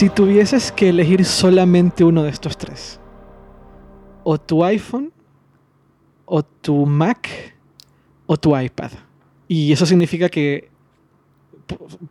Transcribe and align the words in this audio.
Si 0.00 0.08
tuvieses 0.08 0.72
que 0.72 0.88
elegir 0.88 1.26
solamente 1.26 2.04
uno 2.04 2.22
de 2.22 2.30
estos 2.30 2.56
tres, 2.56 2.98
o 4.24 4.40
tu 4.40 4.64
iPhone, 4.64 5.12
o 6.24 6.42
tu 6.42 6.86
Mac, 6.86 7.28
o 8.24 8.38
tu 8.38 8.58
iPad. 8.58 8.92
Y 9.46 9.70
eso 9.72 9.84
significa 9.84 10.30
que 10.30 10.70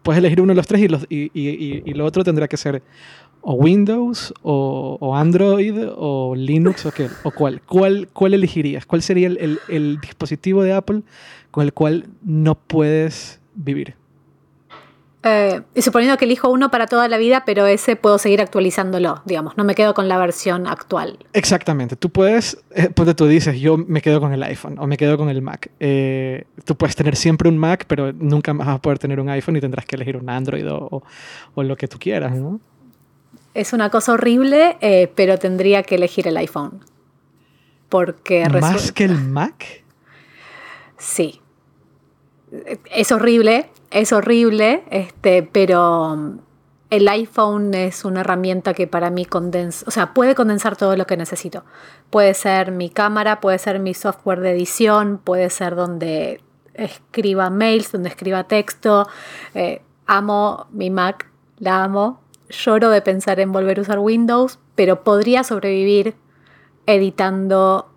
puedes 0.03 0.19
elegir 0.19 0.39
uno 0.39 0.51
de 0.51 0.57
los 0.57 0.67
tres 0.67 0.87
y, 1.09 1.93
lo 1.95 2.05
otro 2.05 2.23
tendrá 2.23 2.47
que 2.47 2.57
ser 2.57 2.83
o 3.41 3.53
Windows, 3.53 4.35
o, 4.43 5.15
Android, 5.15 5.73
o 5.97 6.35
Linux, 6.35 6.85
o, 6.85 6.91
qué, 6.91 7.09
o 7.23 7.31
cuál. 7.31 7.59
cuál. 7.63 8.07
¿Cuál 8.13 8.35
elegirías? 8.35 8.85
¿Cuál 8.85 9.01
sería 9.01 9.29
el, 9.29 9.57
el 9.67 9.99
dispositivo 9.99 10.61
de 10.61 10.73
Apple 10.73 11.01
con 11.49 11.63
el 11.63 11.73
cual 11.73 12.05
no 12.21 12.53
puedes 12.53 13.41
vivir? 13.55 13.95
Eh, 15.21 15.61
y 15.75 15.81
suponiendo 15.81 16.17
que 16.17 16.23
elijo 16.23 16.49
uno 16.49 16.71
para 16.71 16.87
toda 16.87 17.09
la 17.09 17.17
vida, 17.17 17.43
pero 17.45 17.67
ese 17.67 17.97
puedo 17.97 18.17
seguir 18.17 18.39
actualizándolo, 18.39 19.21
digamos, 19.25 19.57
no 19.57 19.65
me 19.65 19.75
quedo 19.75 19.93
con 19.93 20.07
la 20.07 20.17
versión 20.17 20.65
actual. 20.65 21.19
Exactamente, 21.33 21.97
tú 21.97 22.09
puedes, 22.09 22.57
eh, 22.73 22.89
pues 22.89 23.13
tú 23.17 23.27
dices, 23.27 23.59
yo 23.59 23.77
me 23.77 24.01
quedo 24.01 24.21
con 24.21 24.31
el 24.31 24.41
iPhone 24.43 24.79
o 24.79 24.87
me 24.87 24.95
quedo 24.95 25.17
con 25.17 25.27
el 25.27 25.41
Mac. 25.41 25.71
Eh, 25.81 26.45
tú 26.63 26.77
puedes 26.77 26.95
tener 26.95 27.17
siempre 27.17 27.49
un 27.49 27.57
Mac, 27.57 27.83
pero 27.85 28.13
nunca 28.13 28.53
más 28.53 28.67
vas 28.67 28.77
a 28.77 28.81
poder 28.81 28.97
tener 28.97 29.19
un 29.19 29.27
iPhone 29.27 29.57
y 29.57 29.61
tendrás 29.61 29.85
que 29.85 29.97
elegir 29.97 30.15
un 30.15 30.29
Android 30.29 30.71
o, 30.71 31.03
o, 31.53 31.63
lo 31.63 31.75
que 31.75 31.89
tú 31.89 31.99
quieras, 31.99 32.33
¿no? 32.35 32.61
Es 33.53 33.73
una 33.73 33.89
cosa 33.89 34.13
horrible, 34.13 34.77
pero 35.15 35.37
tendría 35.37 35.83
que 35.83 35.95
elegir 35.95 36.27
el 36.27 36.37
iPhone. 36.37 36.79
Porque 37.89 38.47
¿Más 38.47 38.91
que 38.93 39.03
el 39.03 39.17
Mac? 39.17 39.83
Sí. 40.97 41.41
Es 42.91 43.11
horrible, 43.11 43.69
es 43.91 44.13
horrible, 44.13 44.83
este, 44.91 45.43
pero 45.43 46.13
um, 46.13 46.39
el 46.89 47.07
iPhone 47.07 47.73
es 47.73 48.05
una 48.05 48.21
herramienta 48.21 48.73
que 48.73 48.87
para 48.87 49.09
mí 49.09 49.25
condensa, 49.25 49.85
o 49.87 49.91
sea, 49.91 50.13
puede 50.13 50.35
condensar 50.35 50.75
todo 50.75 50.95
lo 50.95 51.05
que 51.05 51.17
necesito. 51.17 51.63
Puede 52.09 52.33
ser 52.33 52.71
mi 52.71 52.89
cámara, 52.89 53.39
puede 53.39 53.59
ser 53.59 53.79
mi 53.79 53.93
software 53.93 54.39
de 54.39 54.51
edición, 54.51 55.19
puede 55.23 55.49
ser 55.49 55.75
donde 55.75 56.41
escriba 56.73 57.49
mails, 57.49 57.91
donde 57.91 58.09
escriba 58.09 58.45
texto. 58.45 59.07
Eh, 59.53 59.81
amo 60.07 60.67
mi 60.71 60.89
Mac, 60.89 61.29
la 61.57 61.83
amo. 61.83 62.21
Lloro 62.49 62.89
de 62.89 63.01
pensar 63.01 63.39
en 63.39 63.51
volver 63.51 63.77
a 63.77 63.81
usar 63.81 63.99
Windows, 63.99 64.57
pero 64.73 65.03
podría 65.03 65.43
sobrevivir 65.43 66.15
editando 66.87 67.89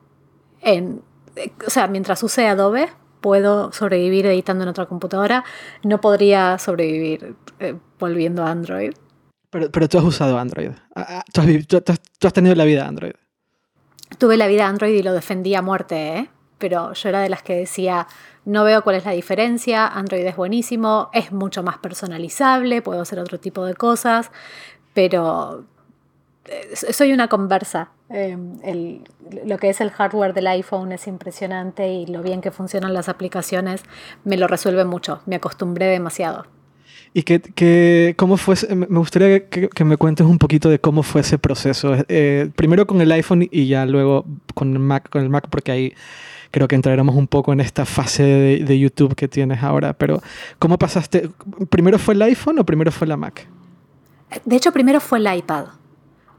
en, 0.60 1.02
o 1.66 1.70
sea, 1.70 1.86
mientras 1.86 2.22
use 2.22 2.46
Adobe, 2.46 2.90
puedo 3.22 3.72
sobrevivir 3.72 4.26
editando 4.26 4.64
en 4.64 4.68
otra 4.68 4.84
computadora, 4.84 5.44
no 5.82 6.02
podría 6.02 6.58
sobrevivir 6.58 7.34
eh, 7.60 7.74
volviendo 7.98 8.44
a 8.44 8.50
Android. 8.50 8.92
Pero, 9.48 9.70
pero, 9.70 9.88
tú 9.88 9.98
has 9.98 10.04
usado 10.04 10.38
Android. 10.38 10.72
Ah, 10.94 11.06
ah, 11.08 11.24
tú 11.32 11.40
has, 11.40 11.84
tú, 12.18 12.26
has, 12.26 12.32
tenido 12.32 12.54
la 12.54 12.64
vida 12.64 12.86
Android. 12.86 13.12
Tuve 14.18 14.36
la 14.36 14.46
vida 14.46 14.66
Android 14.66 14.94
y 14.94 15.02
lo 15.02 15.14
defendí 15.14 15.54
a 15.54 15.62
muerte, 15.62 16.18
¿eh? 16.18 16.30
pero 16.58 16.92
yo 16.92 17.08
era 17.08 17.20
de 17.20 17.28
las 17.28 17.42
que 17.42 17.56
decía, 17.56 18.06
no 18.44 18.62
veo 18.62 18.82
cuál 18.82 18.96
es 18.96 19.04
la 19.04 19.10
diferencia, 19.10 19.86
Android 19.86 20.24
es 20.24 20.36
buenísimo, 20.36 21.10
es 21.12 21.32
mucho 21.32 21.62
más 21.62 21.78
personalizable, 21.78 22.82
puedo 22.82 23.00
hacer 23.00 23.18
otro 23.18 23.40
tipo 23.40 23.64
de 23.64 23.74
cosas, 23.74 24.30
pero 24.94 25.64
soy 26.74 27.12
una 27.12 27.28
conversa. 27.28 27.90
Em, 28.08 28.58
lo 29.44 29.58
que 29.58 29.70
es 29.70 29.80
el 29.80 29.90
hardware 29.90 30.34
del 30.34 30.46
iPhone 30.48 30.92
es 30.92 31.06
impresionante 31.06 31.88
y 31.88 32.06
lo 32.06 32.22
bien 32.22 32.40
que 32.40 32.50
funcionan 32.50 32.94
las 32.94 33.08
aplicaciones 33.08 33.82
me 34.24 34.36
lo 34.36 34.48
resuelve 34.48 34.84
mucho. 34.84 35.22
Me 35.26 35.36
acostumbré 35.36 35.86
demasiado. 35.86 36.46
¿Y 37.14 37.22
qué, 37.22 38.14
cómo 38.16 38.36
fue? 38.38 38.56
Me 38.74 38.98
gustaría 38.98 39.48
que, 39.48 39.84
me 39.84 39.96
cuentes 39.96 40.26
un 40.26 40.38
poquito 40.38 40.70
de 40.70 40.78
cómo 40.78 41.02
fue 41.02 41.20
ese 41.20 41.38
proceso. 41.38 41.94
Eh, 42.08 42.50
primero 42.56 42.86
con 42.86 43.00
el 43.00 43.12
iPhone 43.12 43.46
y 43.50 43.66
ya 43.66 43.84
luego 43.84 44.24
con 44.54 44.72
el 44.72 44.78
Mac, 44.78 45.10
con 45.10 45.22
el 45.22 45.28
Mac 45.28 45.48
porque 45.50 45.72
ahí 45.72 45.94
creo 46.50 46.68
que 46.68 46.74
entraremos 46.74 47.14
un 47.14 47.26
poco 47.26 47.52
en 47.52 47.60
esta 47.60 47.84
fase 47.84 48.22
de, 48.22 48.64
de 48.64 48.78
YouTube 48.78 49.14
que 49.14 49.28
tienes 49.28 49.62
ahora. 49.62 49.92
Pero 49.92 50.22
¿cómo 50.58 50.78
pasaste? 50.78 51.28
¿Primero 51.68 51.98
fue 51.98 52.14
el 52.14 52.22
iPhone 52.22 52.58
o 52.58 52.64
primero 52.64 52.90
fue 52.90 53.06
la 53.06 53.18
Mac? 53.18 53.46
De 54.46 54.56
hecho, 54.56 54.72
primero 54.72 54.98
fue 54.98 55.18
el 55.18 55.36
iPad. 55.36 55.66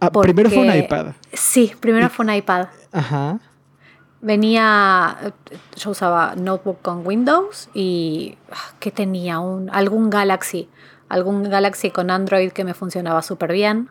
Ah, 0.06 0.12
primero 0.12 0.50
fue 0.50 0.60
un 0.60 0.76
iPad. 0.76 1.14
Sí, 1.32 1.74
primero 1.80 2.10
fue 2.10 2.26
un 2.26 2.34
iPad. 2.34 2.68
Ajá. 2.92 3.40
Venía, 4.22 5.34
yo 5.76 5.92
usaba 5.92 6.36
notebook 6.36 6.82
con 6.82 7.06
Windows 7.06 7.70
y 7.74 8.38
ah, 8.52 8.74
¿qué 8.80 8.92
tenía? 8.92 9.40
Un, 9.40 9.70
algún 9.70 10.10
Galaxy, 10.10 10.70
algún 11.10 11.44
Galaxy 11.50 11.92
con 11.92 12.10
Android 12.10 12.52
que 12.52 12.64
me 12.64 12.74
funcionaba 12.74 13.22
súper 13.22 13.52
bien. 13.52 13.90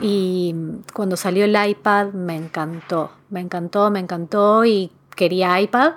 Y 0.00 0.54
cuando 0.94 1.16
salió 1.16 1.44
el 1.44 1.56
iPad 1.56 2.12
me 2.12 2.36
encantó, 2.36 3.10
me 3.30 3.40
encantó, 3.40 3.90
me 3.90 4.00
encantó 4.00 4.64
y 4.64 4.92
quería 5.16 5.60
iPad. 5.60 5.92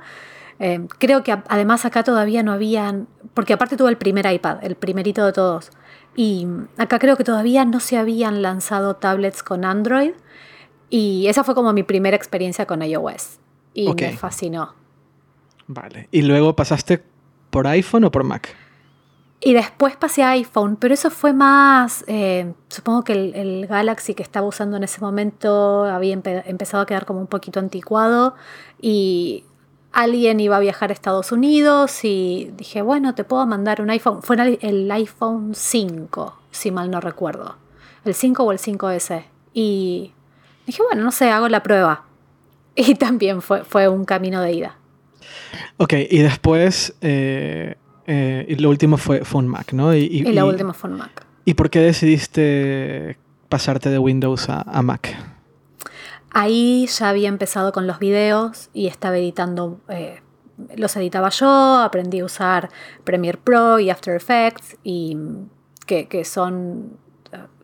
Eh, 0.60 0.88
creo 1.00 1.24
que 1.24 1.32
además 1.32 1.86
acá 1.86 2.04
todavía 2.04 2.44
no 2.44 2.52
habían, 2.52 3.08
porque 3.34 3.54
aparte 3.54 3.78
tuve 3.78 3.90
el 3.90 3.98
primer 3.98 4.32
iPad, 4.32 4.58
el 4.64 4.76
primerito 4.76 5.26
de 5.26 5.34
todos. 5.34 5.72
Y 6.16 6.48
acá 6.78 7.00
creo 7.00 7.16
que 7.16 7.24
todavía 7.24 7.66
no 7.66 7.80
se 7.80 7.98
habían 7.98 8.42
lanzado 8.42 8.96
tablets 8.96 9.44
con 9.44 9.66
Android. 9.66 10.12
Y 10.90 11.28
esa 11.28 11.44
fue 11.44 11.56
como 11.56 11.72
mi 11.74 11.84
primera 11.84 12.18
experiencia 12.18 12.66
con 12.66 12.82
iOS. 12.82 13.40
Y 13.74 13.94
me 13.94 14.18
fascinó. 14.18 14.76
Vale. 15.68 16.10
¿Y 16.12 16.24
luego 16.24 16.56
pasaste 16.56 17.02
por 17.50 17.68
iPhone 17.68 18.04
o 18.04 18.12
por 18.12 18.24
Mac? 18.24 18.56
Y 19.44 19.54
después 19.54 19.96
pasé 19.96 20.22
a 20.22 20.32
iPhone, 20.32 20.76
pero 20.76 20.94
eso 20.94 21.10
fue 21.10 21.34
más, 21.34 22.04
eh, 22.06 22.54
supongo 22.68 23.04
que 23.04 23.14
el, 23.14 23.66
Galaxy 23.66 24.14
que 24.14 24.22
estaba 24.22 24.46
usando 24.46 24.78
en 24.78 24.84
ese 24.84 25.02
momento 25.02 25.86
había 25.86 26.14
empezado 26.14 26.84
a 26.84 26.86
quedar 26.86 27.08
como 27.08 27.22
un 27.22 27.28
poquito 27.28 27.60
anticuado 27.60 28.36
y 28.80 29.46
alguien 29.92 30.40
iba 30.40 30.58
a 30.58 30.60
viajar 30.60 30.90
a 30.90 30.94
Estados 30.94 31.32
Unidos 31.32 32.04
y 32.04 32.52
dije, 32.58 32.82
bueno, 32.82 33.14
te 33.16 33.24
puedo 33.24 33.46
mandar 33.46 33.82
un 33.82 33.90
iPhone. 33.90 34.22
Fue 34.22 34.38
el 34.62 34.92
iPhone 34.92 35.54
5, 35.54 36.38
si 36.52 36.72
mal 36.72 36.90
no 36.90 37.02
recuerdo. 37.02 37.58
El 38.06 38.14
5 38.14 38.44
o 38.44 38.52
el 38.52 38.58
5S. 38.58 39.24
Y 39.54 40.14
dije, 40.66 40.82
bueno, 40.84 41.04
no 41.04 41.12
sé, 41.12 41.30
hago 41.30 41.48
la 41.50 41.64
prueba. 41.64 42.06
Y 42.74 42.96
también 42.96 43.42
fue, 43.42 43.66
fue 43.66 43.90
un 43.90 44.06
camino 44.06 44.42
de 44.42 44.54
ida. 44.54 44.78
Ok, 45.76 45.94
y 46.10 46.20
después, 46.20 46.96
eh, 47.02 47.76
eh, 48.08 48.56
lo 48.60 48.70
último 48.70 48.96
fue, 48.96 49.26
fue, 49.26 49.40
un 49.40 49.50
Mac, 49.50 49.74
¿no? 49.74 49.94
Y, 49.94 50.04
y, 50.06 50.24
lo 50.32 50.48
último 50.48 50.74
fue 50.74 50.90
un 50.90 50.98
Mac. 50.98 51.26
¿Y 51.44 51.54
por 51.56 51.70
qué 51.70 51.80
decidiste 51.80 53.18
pasarte 53.50 53.90
de 53.90 54.00
Windows 54.00 54.48
a 54.48 54.82
Mac? 54.82 55.18
Ahí 56.34 56.88
ya 56.88 57.10
había 57.10 57.28
empezado 57.28 57.72
con 57.72 57.88
los 57.88 58.00
videos 58.00 58.70
y 58.74 58.88
estaba 58.88 59.18
editando, 59.18 59.82
eh, 59.90 60.22
los 60.78 60.96
editaba 60.96 61.30
yo, 61.30 61.80
aprendí 61.80 62.20
a 62.20 62.26
usar 62.26 62.70
Premiere 63.04 63.38
Pro 63.38 63.80
y 63.80 63.90
After 63.90 64.16
Effects, 64.16 64.78
y 64.84 65.18
que, 65.86 66.24
son, 66.24 66.98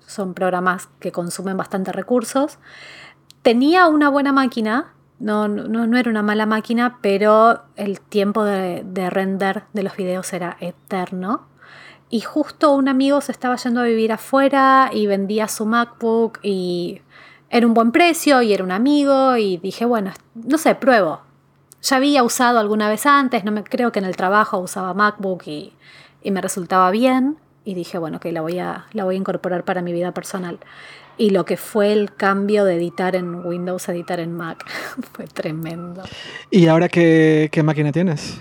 son 0.06 0.34
programas 0.34 0.90
que 1.00 1.14
consumen 1.14 1.56
bastante 1.56 1.94
recursos. 1.94 2.60
Tenía 3.42 3.88
una 3.88 4.10
buena 4.10 4.34
máquina, 4.34 4.94
no, 5.20 5.48
no, 5.48 5.98
era 5.98 6.10
una 6.10 6.22
mala 6.22 6.46
máquina, 6.46 7.00
pero 7.02 7.64
el 7.78 8.02
tiempo 8.02 8.44
de 8.44 9.10
render 9.10 9.64
de 9.72 9.84
los 9.84 9.96
videos 9.96 10.34
era 10.34 10.58
eterno. 10.60 11.48
Y 12.10 12.22
justo 12.22 12.74
un 12.74 12.88
amigo 12.88 13.20
se 13.22 13.34
estaba 13.34 13.58
yendo 13.58 13.82
a 13.82 13.84
vivir 13.84 14.14
afuera 14.14 14.90
y 14.94 15.08
vendía 15.08 15.48
su 15.48 15.66
MacBook 15.66 16.40
y 16.42 17.02
era 17.50 17.66
un 17.66 17.74
buen 17.74 17.92
precio 17.92 18.42
y 18.42 18.54
era 18.54 18.64
un 18.64 18.72
amigo 18.72 19.38
y 19.38 19.58
dije, 19.58 19.86
bueno, 19.86 20.14
no 20.36 20.58
sé, 20.58 20.76
pruebo. 20.76 21.22
Ya 21.82 21.98
había 21.98 22.24
usado 22.24 22.60
alguna 22.60 22.90
vez 22.90 23.06
antes, 23.06 23.44
no 23.46 23.52
me 23.52 23.64
creo 23.64 23.92
que 23.92 24.00
en 24.00 24.06
el 24.06 24.16
trabajo 24.16 24.58
usaba 24.58 24.94
MacBook 24.94 25.44
y, 25.48 25.74
me 26.26 26.42
resultaba 26.42 26.92
bien 26.92 27.38
y 27.64 27.74
dije, 27.74 27.98
bueno, 27.98 28.20
que 28.20 28.34
la 28.34 28.42
voy 28.42 28.60
a 28.60 28.86
la 28.92 29.06
voy 29.06 29.16
a 29.16 29.18
incorporar 29.18 29.64
para 29.64 29.82
mi 29.82 29.94
vida 29.94 30.12
personal. 30.12 30.60
Y 31.18 31.30
lo 31.30 31.46
que 31.46 31.56
fue 31.56 31.94
el 31.94 32.14
cambio 32.14 32.66
de 32.66 32.76
editar 32.76 33.16
en 33.16 33.46
Windows 33.46 33.88
a 33.88 33.94
editar 33.94 34.20
en 34.20 34.34
Mac 34.34 34.66
fue 35.14 35.26
tremendo. 35.28 36.04
¿Y 36.52 36.68
ahora 36.68 36.90
qué, 36.90 37.50
máquina 37.64 37.94
tienes? 37.94 38.38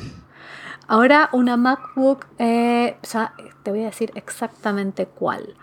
Ahora 0.89 1.29
una 1.33 1.57
MacBook, 1.57 2.27
eh, 2.39 2.97
ya 3.05 3.35
te 3.63 3.71
voy 3.71 3.83
a 3.83 3.87
decir 3.87 4.11
exactamente 4.17 5.07
cuál. 5.07 5.55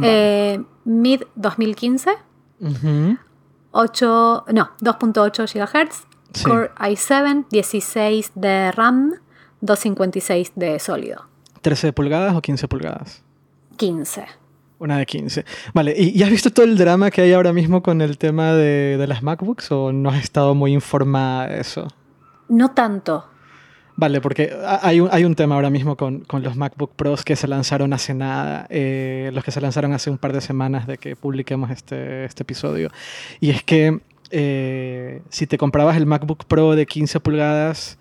Eh, 0.00 0.62
Mid 0.84 1.22
2015 1.34 2.12
8, 3.72 4.44
no, 4.52 4.70
2.8 4.80 5.46
GHz, 5.52 6.06
Core 6.44 6.70
i7, 6.76 7.46
16 7.50 8.32
de 8.34 8.72
RAM, 8.72 9.14
256 9.60 10.52
de 10.54 10.78
sólido. 10.78 11.26
¿13 11.62 11.92
pulgadas 11.92 12.34
o 12.34 12.42
15 12.42 12.68
pulgadas? 12.68 13.22
15. 13.76 14.26
Una 14.78 14.98
de 14.98 15.06
15. 15.06 15.44
Vale, 15.74 15.94
¿y, 15.96 16.22
has 16.22 16.30
visto 16.30 16.50
todo 16.50 16.66
el 16.66 16.76
drama 16.76 17.10
que 17.10 17.22
hay 17.22 17.32
ahora 17.32 17.52
mismo 17.52 17.82
con 17.82 18.00
el 18.00 18.18
tema 18.18 18.52
de, 18.52 18.96
de 18.96 19.06
las 19.06 19.22
MacBooks 19.22 19.70
o 19.70 19.92
no 19.92 20.10
has 20.10 20.22
estado 20.22 20.54
muy 20.54 20.72
informada 20.72 21.46
de 21.46 21.60
eso? 21.60 21.88
No 22.48 22.72
tanto. 22.72 23.26
Vale, 23.96 24.20
porque 24.20 24.52
hay 24.80 25.00
un, 25.00 25.08
hay 25.12 25.24
un 25.24 25.34
tema 25.34 25.54
ahora 25.54 25.70
mismo 25.70 25.96
con, 25.96 26.20
con 26.20 26.42
los 26.42 26.56
MacBook 26.56 26.92
Pros 26.96 27.24
que 27.24 27.36
se 27.36 27.46
lanzaron 27.46 27.92
hace 27.92 28.14
nada, 28.14 28.66
eh, 28.70 29.30
los 29.34 29.44
que 29.44 29.50
se 29.50 29.60
lanzaron 29.60 29.92
hace 29.92 30.10
un 30.10 30.18
par 30.18 30.32
de 30.32 30.40
semanas 30.40 30.86
de 30.86 30.96
que 30.98 31.14
publiquemos 31.14 31.70
este, 31.70 32.24
este 32.24 32.42
episodio. 32.42 32.90
Y 33.40 33.50
es 33.50 33.62
que 33.62 34.00
eh, 34.30 35.20
si 35.28 35.46
te 35.46 35.58
comprabas 35.58 35.96
el 35.96 36.06
MacBook 36.06 36.46
Pro 36.46 36.74
de 36.74 36.86
15 36.86 37.20
pulgadas 37.20 37.98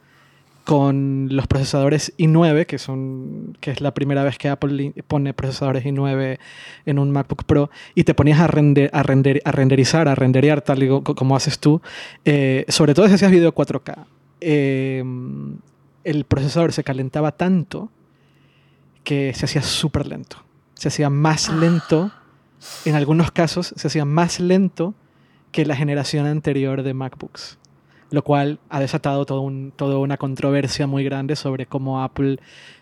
con 0.63 1.27
los 1.31 1.47
procesadores 1.47 2.13
i9, 2.17 2.65
que, 2.65 2.77
son, 2.77 3.57
que 3.59 3.71
es 3.71 3.81
la 3.81 3.93
primera 3.93 4.23
vez 4.23 4.37
que 4.37 4.47
Apple 4.47 4.93
pone 5.07 5.33
procesadores 5.33 5.83
i9 5.83 6.37
en 6.85 6.99
un 6.99 7.11
MacBook 7.11 7.43
Pro, 7.43 7.69
y 7.95 8.05
te 8.05 8.13
ponías 8.13 8.39
a, 8.39 8.47
render, 8.47 8.89
a, 8.93 9.03
render, 9.03 9.41
a 9.43 9.51
renderizar, 9.51 10.07
a 10.07 10.15
renderear 10.15 10.61
tal 10.61 10.83
y 10.83 11.01
como 11.01 11.35
haces 11.35 11.59
tú, 11.59 11.81
eh, 12.23 12.63
sobre 12.69 12.93
todo 12.93 13.07
si 13.07 13.15
hacías 13.15 13.31
video 13.31 13.53
4K, 13.53 14.05
eh, 14.39 15.03
el 16.03 16.25
procesador 16.25 16.73
se 16.73 16.83
calentaba 16.83 17.31
tanto 17.31 17.91
que 19.03 19.33
se 19.33 19.45
hacía 19.45 19.61
súper 19.61 20.07
lento. 20.07 20.37
Se 20.73 20.87
hacía 20.87 21.09
más 21.09 21.49
ah. 21.49 21.55
lento, 21.55 22.11
en 22.85 22.95
algunos 22.95 23.31
casos 23.31 23.73
se 23.75 23.87
hacía 23.87 24.05
más 24.05 24.39
lento 24.39 24.93
que 25.51 25.65
la 25.65 25.75
generación 25.75 26.25
anterior 26.25 26.83
de 26.83 26.93
MacBooks 26.93 27.57
lo 28.11 28.23
cual 28.23 28.59
ha 28.69 28.79
desatado 28.79 29.25
todo 29.25 29.41
un, 29.41 29.73
toda 29.75 29.97
una 29.97 30.17
controversia 30.17 30.85
muy 30.85 31.03
grande 31.03 31.35
sobre 31.35 31.65
cómo 31.65 32.03
Apple, 32.03 32.39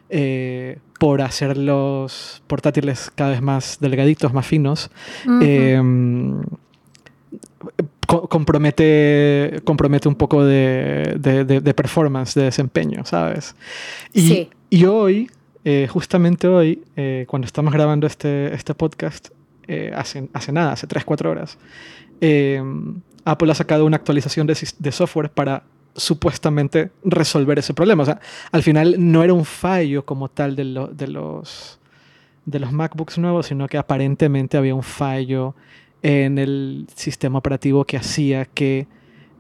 eh, 0.10 0.80
por 1.00 1.22
hacer 1.22 1.56
los 1.56 2.42
portátiles 2.48 3.12
cada 3.14 3.30
vez 3.30 3.42
más 3.42 3.78
delgaditos, 3.80 4.34
más 4.34 4.46
finos, 4.46 4.90
compromete, 8.08 9.62
compromete 9.64 10.08
un 10.08 10.16
poco 10.16 10.44
de, 10.44 11.18
de, 11.20 11.74
performance, 11.74 12.34
de 12.36 12.44
desempeño, 12.44 13.06
¿sabes? 13.06 13.56
Y, 14.14 14.50
y 14.70 14.86
hoy, 14.86 15.30
eh, 15.66 15.88
justamente 15.90 16.48
hoy, 16.48 16.84
eh, 16.96 17.26
cuando 17.28 17.46
estamos 17.46 17.74
grabando 17.74 18.08
este, 18.08 18.54
este 18.54 18.74
podcast, 18.74 19.30
hace, 19.96 20.28
hace 20.34 20.52
nada, 20.52 20.72
hace 20.72 20.88
3-4 20.88 21.26
horas, 21.28 21.58
Apple 23.26 23.52
ha 23.52 23.56
sacado 23.56 23.86
una 23.86 23.98
actualización 23.98 24.48
de, 24.48 24.92
software 24.92 25.30
para 25.30 25.64
supuestamente 25.96 26.92
resolver 27.04 27.60
ese 27.60 27.74
problema. 27.74 28.04
O 28.04 28.06
sea, 28.06 28.20
al 28.52 28.64
final 28.64 28.96
no 28.98 29.24
era 29.24 29.34
un 29.34 29.46
fallo 29.46 30.06
como 30.06 30.30
tal 30.30 30.56
de, 30.56 30.64
los, 30.64 30.98
de 32.46 32.60
los 32.60 32.72
MacBooks 32.72 33.18
nuevos, 33.18 33.48
sino 33.48 33.68
que 33.68 33.78
aparentemente 33.78 34.58
había 34.58 34.76
un 34.76 34.84
fallo 34.84 35.56
en 36.02 36.38
el 36.38 36.88
sistema 36.96 37.40
operativo 37.40 37.86
que 37.86 37.98
hacía 37.98 38.46
que 38.46 38.88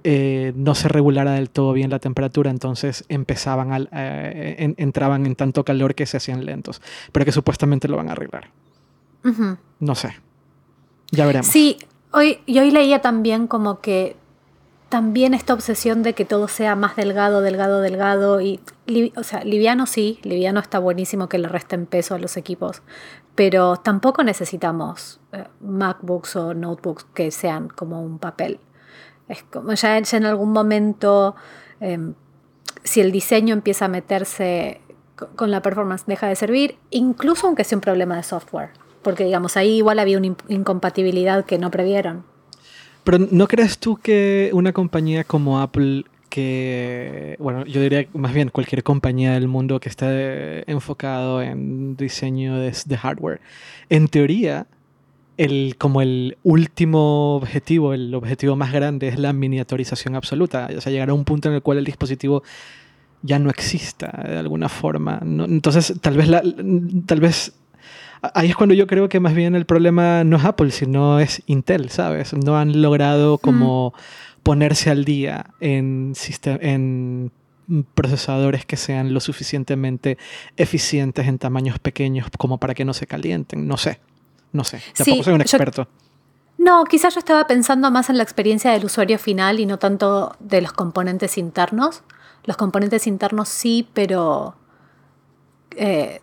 eh, 0.03 0.53
no 0.55 0.75
se 0.75 0.87
regulara 0.87 1.33
del 1.33 1.49
todo 1.49 1.73
bien 1.73 1.89
la 1.89 1.99
temperatura, 1.99 2.51
entonces 2.51 3.05
empezaban 3.09 3.87
eh, 3.91 4.73
entraban 4.77 5.25
en 5.25 5.35
tanto 5.35 5.63
calor 5.65 5.95
que 5.95 6.05
se 6.05 6.17
hacían 6.17 6.45
lentos, 6.45 6.81
pero 7.11 7.25
que 7.25 7.31
supuestamente 7.31 7.87
lo 7.87 7.97
van 7.97 8.09
a 8.09 8.13
arreglar. 8.13 8.49
No 9.79 9.95
sé. 9.95 10.15
Ya 11.11 11.25
veremos. 11.25 11.47
Sí, 11.47 11.77
Hoy, 12.11 12.39
y 12.45 12.57
hoy 12.59 12.71
leía 12.71 13.01
también 13.01 13.47
como 13.47 13.81
que 13.81 14.15
también 14.89 15.35
esta 15.35 15.53
obsesión 15.53 16.01
de 16.01 16.13
que 16.13 16.25
todo 16.25 16.47
sea 16.47 16.75
más 16.75 16.95
delgado, 16.95 17.41
delgado, 17.41 17.81
delgado. 17.81 18.41
Y, 18.41 18.59
o 19.15 19.23
sea, 19.23 19.43
liviano 19.43 19.85
sí, 19.85 20.19
liviano 20.23 20.59
está 20.59 20.79
buenísimo 20.79 21.29
que 21.29 21.37
le 21.37 21.47
resten 21.47 21.85
peso 21.85 22.15
a 22.15 22.19
los 22.19 22.35
equipos, 22.37 22.81
pero 23.39 23.77
tampoco 23.77 24.21
necesitamos 24.21 25.21
eh, 25.31 25.45
MacBooks 25.61 26.35
o 26.35 26.53
notebooks 26.53 27.05
que 27.13 27.31
sean 27.31 27.69
como 27.69 28.01
un 28.01 28.19
papel. 28.19 28.59
Es 29.29 29.43
como 29.43 29.73
ya, 29.75 29.97
en 29.97 30.25
algún 30.25 30.51
momento, 30.51 31.37
em, 31.79 32.15
si 32.83 32.99
el 32.99 33.13
diseño 33.13 33.53
empieza 33.53 33.85
a 33.85 33.87
meterse 33.87 34.81
con 35.37 35.51
la 35.51 35.61
performance, 35.61 36.03
deja 36.05 36.27
de 36.27 36.35
servir, 36.35 36.79
incluso 36.89 37.47
aunque 37.47 37.63
sea 37.63 37.77
un 37.77 37.81
problema 37.81 38.17
de 38.17 38.23
software. 38.23 38.71
Porque, 39.03 39.23
digamos, 39.23 39.55
ahí 39.55 39.77
igual 39.77 39.99
había 39.99 40.17
una 40.17 40.35
incompatibilidad 40.49 41.45
que 41.45 41.57
no 41.57 41.71
previeron. 41.71 42.25
Pero 43.05 43.19
¿no 43.31 43.47
crees 43.47 43.77
tú 43.77 43.95
que 43.95 44.49
una 44.51 44.73
compañía 44.73 45.23
como 45.23 45.61
Apple, 45.61 46.03
que, 46.29 47.35
bueno, 47.39 47.65
yo 47.65 47.81
diría 47.81 48.07
más 48.13 48.33
bien 48.33 48.49
cualquier 48.49 48.83
compañía 48.83 49.33
del 49.33 49.47
mundo 49.47 49.79
que 49.79 49.89
esté 49.89 50.69
enfocado 50.71 51.41
en 51.41 51.95
diseño 51.97 52.59
de, 52.59 52.97
hardware, 52.97 53.41
en 53.89 54.07
teoría, 54.07 54.67
el, 55.37 55.75
como 55.77 56.01
el 56.01 56.37
último 56.43 57.35
objetivo, 57.35 57.93
el 57.93 58.13
objetivo 58.13 58.55
más 58.55 58.71
grande 58.71 59.07
es 59.07 59.17
la 59.17 59.33
miniaturización 59.33 60.15
absoluta. 60.15 60.69
O 60.77 60.81
sea, 60.81 60.91
llegar 60.91 61.09
a 61.09 61.13
un 61.13 61.25
punto 61.25 61.49
en 61.49 61.55
el 61.55 61.61
cual 61.61 61.77
el 61.77 61.85
dispositivo 61.85 62.43
ya 63.21 63.39
no 63.39 63.49
exista 63.49 64.07
de 64.27 64.37
alguna 64.37 64.69
forma. 64.69 65.19
Entonces, 65.21 65.93
tal 66.01 66.17
vez, 66.17 66.27
la, 66.27 66.43
tal 67.05 67.19
vez 67.19 67.53
ahí 68.33 68.49
es 68.49 68.55
cuando 68.55 68.75
yo 68.75 68.87
creo 68.87 69.09
que 69.09 69.19
más 69.19 69.33
bien 69.33 69.55
el 69.55 69.65
problema 69.65 70.23
no 70.23 70.37
es 70.37 70.45
Apple, 70.45 70.71
sino 70.71 71.19
es 71.19 71.41
Intel, 71.45 71.89
¿sabes? 71.89 72.33
No 72.33 72.57
han 72.57 72.81
logrado 72.81 73.37
como 73.37 73.93
ponerse 74.43 74.89
al 74.89 75.05
día 75.05 75.47
en, 75.59 76.13
en 76.61 77.31
procesadores 77.93 78.65
que 78.65 78.77
sean 78.77 79.13
lo 79.13 79.19
suficientemente 79.19 80.17
eficientes 80.57 81.27
en 81.27 81.37
tamaños 81.37 81.79
pequeños 81.79 82.27
como 82.37 82.57
para 82.57 82.73
que 82.73 82.85
no 82.85 82.93
se 82.93 83.07
calienten. 83.07 83.67
No 83.67 83.77
sé, 83.77 83.99
no 84.51 84.63
sé. 84.63 84.81
Tampoco 84.97 85.23
soy 85.23 85.33
un 85.33 85.41
experto. 85.41 85.87
no, 86.57 86.83
quizás 86.85 87.13
yo 87.13 87.19
estaba 87.19 87.45
pensando 87.47 87.91
más 87.91 88.09
en 88.09 88.17
la 88.17 88.23
experiencia 88.23 88.71
del 88.71 88.85
usuario 88.85 89.19
final 89.19 89.59
y 89.59 89.65
no 89.65 89.77
tanto 89.77 90.35
de 90.39 90.61
los 90.61 90.73
componentes 90.73 91.37
internos. 91.37 92.03
Los 92.45 92.57
componentes 92.57 93.05
internos 93.05 93.49
sí, 93.49 93.87
pero 93.93 94.55
eh, 95.75 96.21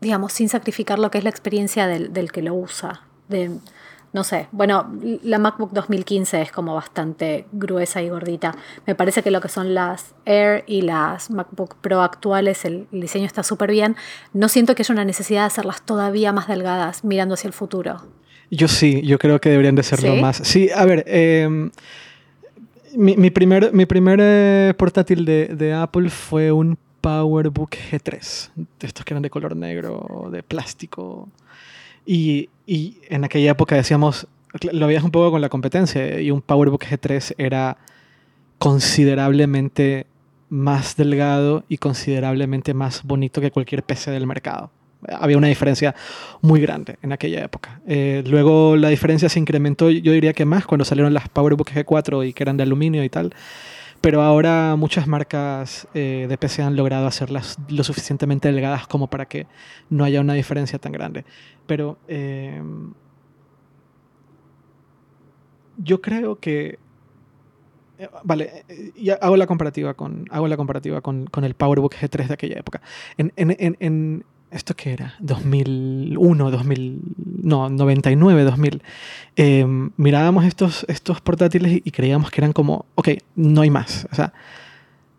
digamos, 0.00 0.32
sin 0.32 0.48
sacrificar 0.48 0.98
lo 0.98 1.10
que 1.10 1.18
es 1.18 1.24
la 1.24 1.30
experiencia 1.30 1.86
del, 1.86 2.12
del 2.12 2.32
que 2.32 2.42
lo 2.42 2.54
usa. 2.54 3.02
De, 3.28 3.58
no 4.12 4.24
sé, 4.24 4.48
bueno, 4.52 4.92
la 5.22 5.38
MacBook 5.38 5.72
2015 5.72 6.42
es 6.42 6.52
como 6.52 6.74
bastante 6.74 7.46
gruesa 7.52 8.02
y 8.02 8.10
gordita. 8.10 8.54
Me 8.86 8.94
parece 8.94 9.22
que 9.22 9.30
lo 9.30 9.40
que 9.40 9.48
son 9.48 9.74
las 9.74 10.14
Air 10.26 10.64
y 10.66 10.82
las 10.82 11.30
MacBook 11.30 11.76
Pro 11.76 12.02
actuales, 12.02 12.66
el, 12.66 12.86
diseño 12.90 13.24
está 13.24 13.42
súper 13.42 13.70
bien. 13.70 13.96
No 14.34 14.48
siento 14.48 14.74
que 14.74 14.82
haya 14.82 14.92
una 14.92 15.06
necesidad 15.06 15.40
de 15.40 15.46
hacerlas 15.46 15.80
todavía 15.82 16.32
más 16.32 16.46
delgadas 16.46 17.04
mirando 17.04 17.34
hacia 17.34 17.48
el 17.48 17.54
futuro. 17.54 18.02
Yo 18.50 18.68
sí, 18.68 19.00
yo 19.02 19.18
creo 19.18 19.40
que 19.40 19.48
deberían 19.48 19.76
de 19.76 19.82
serlo 19.82 20.14
más. 20.16 20.36
Sí, 20.36 20.68
a 20.74 20.84
ver, 20.84 21.04
em, 21.06 21.70
mi, 22.94 23.16
mi, 23.16 23.30
primer, 23.30 23.72
mi 23.72 23.86
primer 23.86 24.18
eh, 24.22 24.74
portátil 24.76 25.24
de, 25.24 25.46
de 25.46 25.72
Apple 25.72 26.10
fue 26.10 26.52
un 26.52 26.76
PowerBook 27.00 27.70
G3, 27.70 28.50
de 28.54 28.86
estos 28.86 29.06
que 29.06 29.14
eran 29.14 29.22
de 29.22 29.30
color 29.30 29.56
negro, 29.56 30.28
de 30.30 30.42
plástico. 30.42 31.30
Y, 32.04 32.48
y, 32.66 32.98
en 33.08 33.24
aquella 33.24 33.52
época 33.52 33.76
decíamos, 33.76 34.26
lo 34.72 34.86
veías 34.86 35.04
un 35.04 35.10
poco 35.10 35.30
con 35.30 35.40
la 35.40 35.48
competencia, 35.48 36.20
y 36.20 36.30
un 36.30 36.42
PowerBook 36.42 36.84
G3 36.84 37.34
era 37.38 37.78
considerablemente 38.58 40.06
más 40.48 40.96
delgado 40.96 41.64
y 41.68 41.78
considerablemente 41.78 42.74
más 42.74 43.02
bonito 43.04 43.40
que 43.40 43.50
cualquier 43.50 43.82
PC 43.82 44.10
del 44.10 44.26
mercado. 44.26 44.70
Había 45.08 45.38
una 45.38 45.48
diferencia 45.48 45.94
muy 46.42 46.60
grande 46.60 46.96
en 47.02 47.10
aquella 47.10 47.42
época. 47.42 47.80
Eh, 47.86 48.22
luego 48.26 48.76
la 48.76 48.90
diferencia 48.90 49.28
se 49.28 49.40
incrementó, 49.40 49.90
yo 49.90 50.12
diría 50.12 50.32
que 50.34 50.44
más, 50.44 50.66
cuando 50.66 50.84
salieron 50.84 51.14
las 51.14 51.28
PowerBook 51.28 51.70
G4 51.70 52.28
y 52.28 52.32
que 52.34 52.44
eran 52.44 52.56
de 52.56 52.64
aluminio 52.64 53.02
y 53.02 53.08
tal. 53.08 53.34
Pero 54.02 54.20
ahora 54.20 54.74
muchas 54.76 55.06
marcas 55.06 55.86
eh, 55.94 56.26
de 56.28 56.36
PC 56.36 56.62
han 56.62 56.74
logrado 56.74 57.06
hacerlas 57.06 57.56
lo 57.68 57.84
suficientemente 57.84 58.50
delgadas 58.50 58.88
como 58.88 59.06
para 59.06 59.26
que 59.26 59.46
no 59.90 60.02
haya 60.02 60.20
una 60.20 60.34
diferencia 60.34 60.80
tan 60.80 60.90
grande. 60.90 61.24
Pero 61.68 61.98
em, 62.08 62.92
yo 65.78 66.00
creo 66.00 66.40
que 66.40 66.80
eh, 67.98 68.08
vale, 68.24 68.64
ya 68.96 69.14
hago 69.14 69.36
la 69.36 69.46
comparativa 69.46 69.94
con, 69.94 70.24
hago 70.30 70.48
la 70.48 70.56
comparativa 70.56 71.00
con, 71.00 71.26
con, 71.26 71.44
el 71.44 71.54
PowerBook 71.54 71.94
G3 71.94 72.26
de 72.26 72.34
aquella 72.34 72.58
época. 72.58 72.82
En, 73.16 73.32
en, 73.36 73.76
en, 73.78 74.24
¿Esto 74.50 74.74
qué 74.74 74.92
era? 74.92 75.14
2001, 75.20 76.50
2000, 76.50 77.00
no, 77.42 77.68
99, 77.68 78.44
2000. 78.44 78.82
Em, 79.36 79.90
mirábamos 79.96 80.44
estos, 80.44 80.86
estos 80.88 81.20
portátiles 81.20 81.80
y 81.84 81.90
creíamos 81.90 82.30
que 82.30 82.40
eran 82.40 82.52
como, 82.52 82.86
ok, 82.94 83.08
no 83.36 83.60
hay 83.60 83.70
más. 83.70 84.06
O 84.10 84.14
sea, 84.14 84.32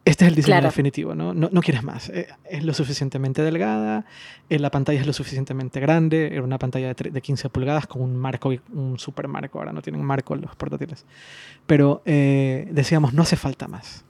este 0.06 0.25
es 0.25 0.30
el 0.30 0.36
diseño 0.36 0.62
definitivo, 0.62 1.15
¿no? 1.15 1.34
¿no? 1.34 1.62
quieres 1.62 1.84
más. 1.84 2.10
Eh, 2.10 2.27
es 2.50 2.63
lo 2.65 2.74
suficientemente 2.74 3.42
delgada, 3.42 4.06
eh, 4.50 4.60
la 4.60 4.70
pantalla 4.70 5.00
es 5.00 5.08
lo 5.08 5.13
suficientemente 5.13 5.80
grande, 5.80 6.27
era 6.34 6.44
una 6.44 6.60
pantalla 6.60 6.94
de, 6.94 7.22
15 7.22 7.50
pulgadas 7.50 7.88
con 7.88 8.01
un 8.01 8.18
marco, 8.18 8.51
un 8.74 9.00
super 9.00 9.30
marco, 9.30 9.60
ahora 9.60 9.72
no 9.72 9.82
tienen 9.82 10.03
marco 10.03 10.36
los 10.36 10.56
portátiles. 10.56 11.06
Pero 11.65 12.01
eh, 12.06 12.68
decíamos, 12.72 13.13
no 13.13 13.22
hace 13.22 13.38
falta 13.38 13.70
más. 13.70 14.03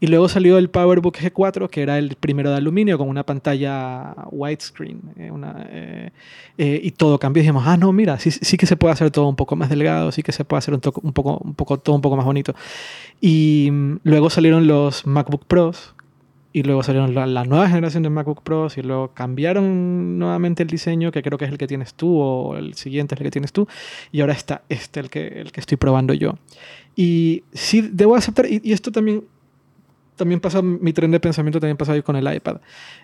Y 0.00 0.06
luego 0.06 0.28
salió 0.30 0.56
el 0.56 0.70
PowerBook 0.70 1.18
G4, 1.18 1.68
que 1.68 1.82
era 1.82 1.98
el 1.98 2.16
primero 2.16 2.50
de 2.50 2.56
aluminio 2.56 2.96
con 2.96 3.08
una 3.08 3.24
pantalla 3.24 4.14
widescreen. 4.30 5.00
Eh, 5.16 5.30
eh, 5.68 6.10
eh, 6.56 6.80
y 6.82 6.90
todo 6.92 7.18
cambió. 7.18 7.42
Y 7.42 7.44
dijimos, 7.44 7.64
ah, 7.66 7.76
no, 7.76 7.92
mira, 7.92 8.18
sí, 8.18 8.30
sí, 8.30 8.56
que 8.56 8.64
se 8.64 8.76
puede 8.76 8.94
hacer 8.94 9.10
todo 9.10 9.28
un 9.28 9.36
poco 9.36 9.56
más 9.56 9.68
delgado, 9.68 10.10
sí 10.10 10.22
que 10.22 10.32
se 10.32 10.44
puede 10.46 10.58
hacer 10.58 10.72
un, 10.72 10.80
un, 11.02 11.12
poco, 11.12 11.38
un 11.44 11.54
poco, 11.54 11.78
todo 11.78 11.94
un 11.94 12.02
poco 12.02 12.16
más 12.16 12.24
bonito. 12.24 12.54
Y 13.20 13.68
mm, 13.70 14.00
luego 14.04 14.30
salieron 14.30 14.66
los 14.66 15.06
MacBook 15.06 15.44
Pros, 15.44 15.94
y 16.52 16.62
luego 16.62 16.82
salieron 16.82 17.14
la, 17.14 17.26
la, 17.26 17.44
nueva 17.44 17.68
generación 17.68 18.02
de 18.02 18.10
MacBook 18.10 18.42
Pros 18.42 18.76
y 18.76 18.82
luego 18.82 19.12
cambiaron 19.14 20.18
nuevamente 20.18 20.62
el 20.62 20.68
diseño, 20.68 21.12
que 21.12 21.22
creo 21.22 21.38
que 21.38 21.44
es 21.44 21.50
el 21.52 21.58
que 21.58 21.66
tienes 21.66 21.94
tú 21.94 22.16
o 22.18 22.56
el 22.56 22.74
siguiente 22.74 23.14
es 23.14 23.20
el 23.20 23.24
que 23.24 23.30
tienes 23.30 23.52
tú, 23.52 23.68
y 24.10 24.20
ahora 24.20 24.32
está 24.32 24.62
este, 24.68 25.00
el 25.00 25.10
que, 25.10 25.28
el 25.28 25.52
que 25.52 25.60
estoy 25.60 25.76
probando 25.76 26.14
yo. 26.14 26.38
Y 26.96 27.44
sí, 27.52 27.88
debo 27.92 28.16
aceptar, 28.16 28.46
y, 28.46 28.60
y 28.64 28.72
esto 28.72 28.90
también, 28.90 29.24
también 30.20 30.38
pasa, 30.38 30.60
mi 30.60 30.92
tren 30.92 31.10
de 31.10 31.18
pensamiento 31.18 31.58
también 31.58 31.78
pasa 31.78 32.00
con 32.02 32.14
el 32.14 32.30
iPad. 32.32 32.58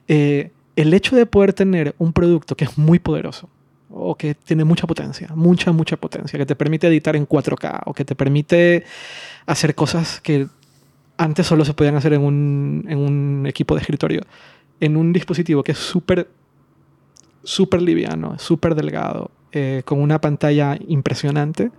Eh, 0.07 0.51
el 0.77 0.93
hecho 0.93 1.17
de 1.17 1.25
poder 1.25 1.55
tener 1.55 1.95
un 1.97 2.13
producto 2.13 2.55
que 2.55 2.67
es 2.67 2.77
muy 2.77 2.99
poderoso, 2.99 3.49
o 3.89 4.15
que 4.17 4.35
tiene 4.35 4.65
mucha 4.65 4.87
potencia, 4.87 5.29
mucha, 5.35 5.73
mucha 5.73 5.97
potencia, 5.97 6.39
que 6.39 6.45
te 6.45 6.55
permite 6.55 6.87
editar 6.89 7.17
en 7.17 7.27
4K, 7.27 7.85
o 7.87 7.95
que 7.95 8.05
te 8.05 8.15
permite 8.15 8.85
hacer 9.47 9.75
cosas 9.75 10.21
que 10.21 10.47
antes 11.17 11.47
solo 11.47 11.65
se 11.65 11.73
podían 11.73 11.97
hacer 11.97 12.13
en 12.13 12.21
un, 12.21 12.85
en 12.87 12.99
un 12.99 13.47
equipo 13.47 13.75
de 13.75 13.81
escritorio. 13.81 14.21
En 14.79 14.99
un 14.99 15.15
dispositivo 15.15 15.63
que 15.63 15.73
es 15.73 15.79
súper, 15.79 16.29
súper 17.45 17.81
liviano, 17.81 18.39
súper 18.39 18.75
delgado, 18.75 19.31
eh, 19.53 19.81
con 19.87 20.03
una 20.03 20.21
pantalla 20.21 20.77
impresionante, 20.87 21.71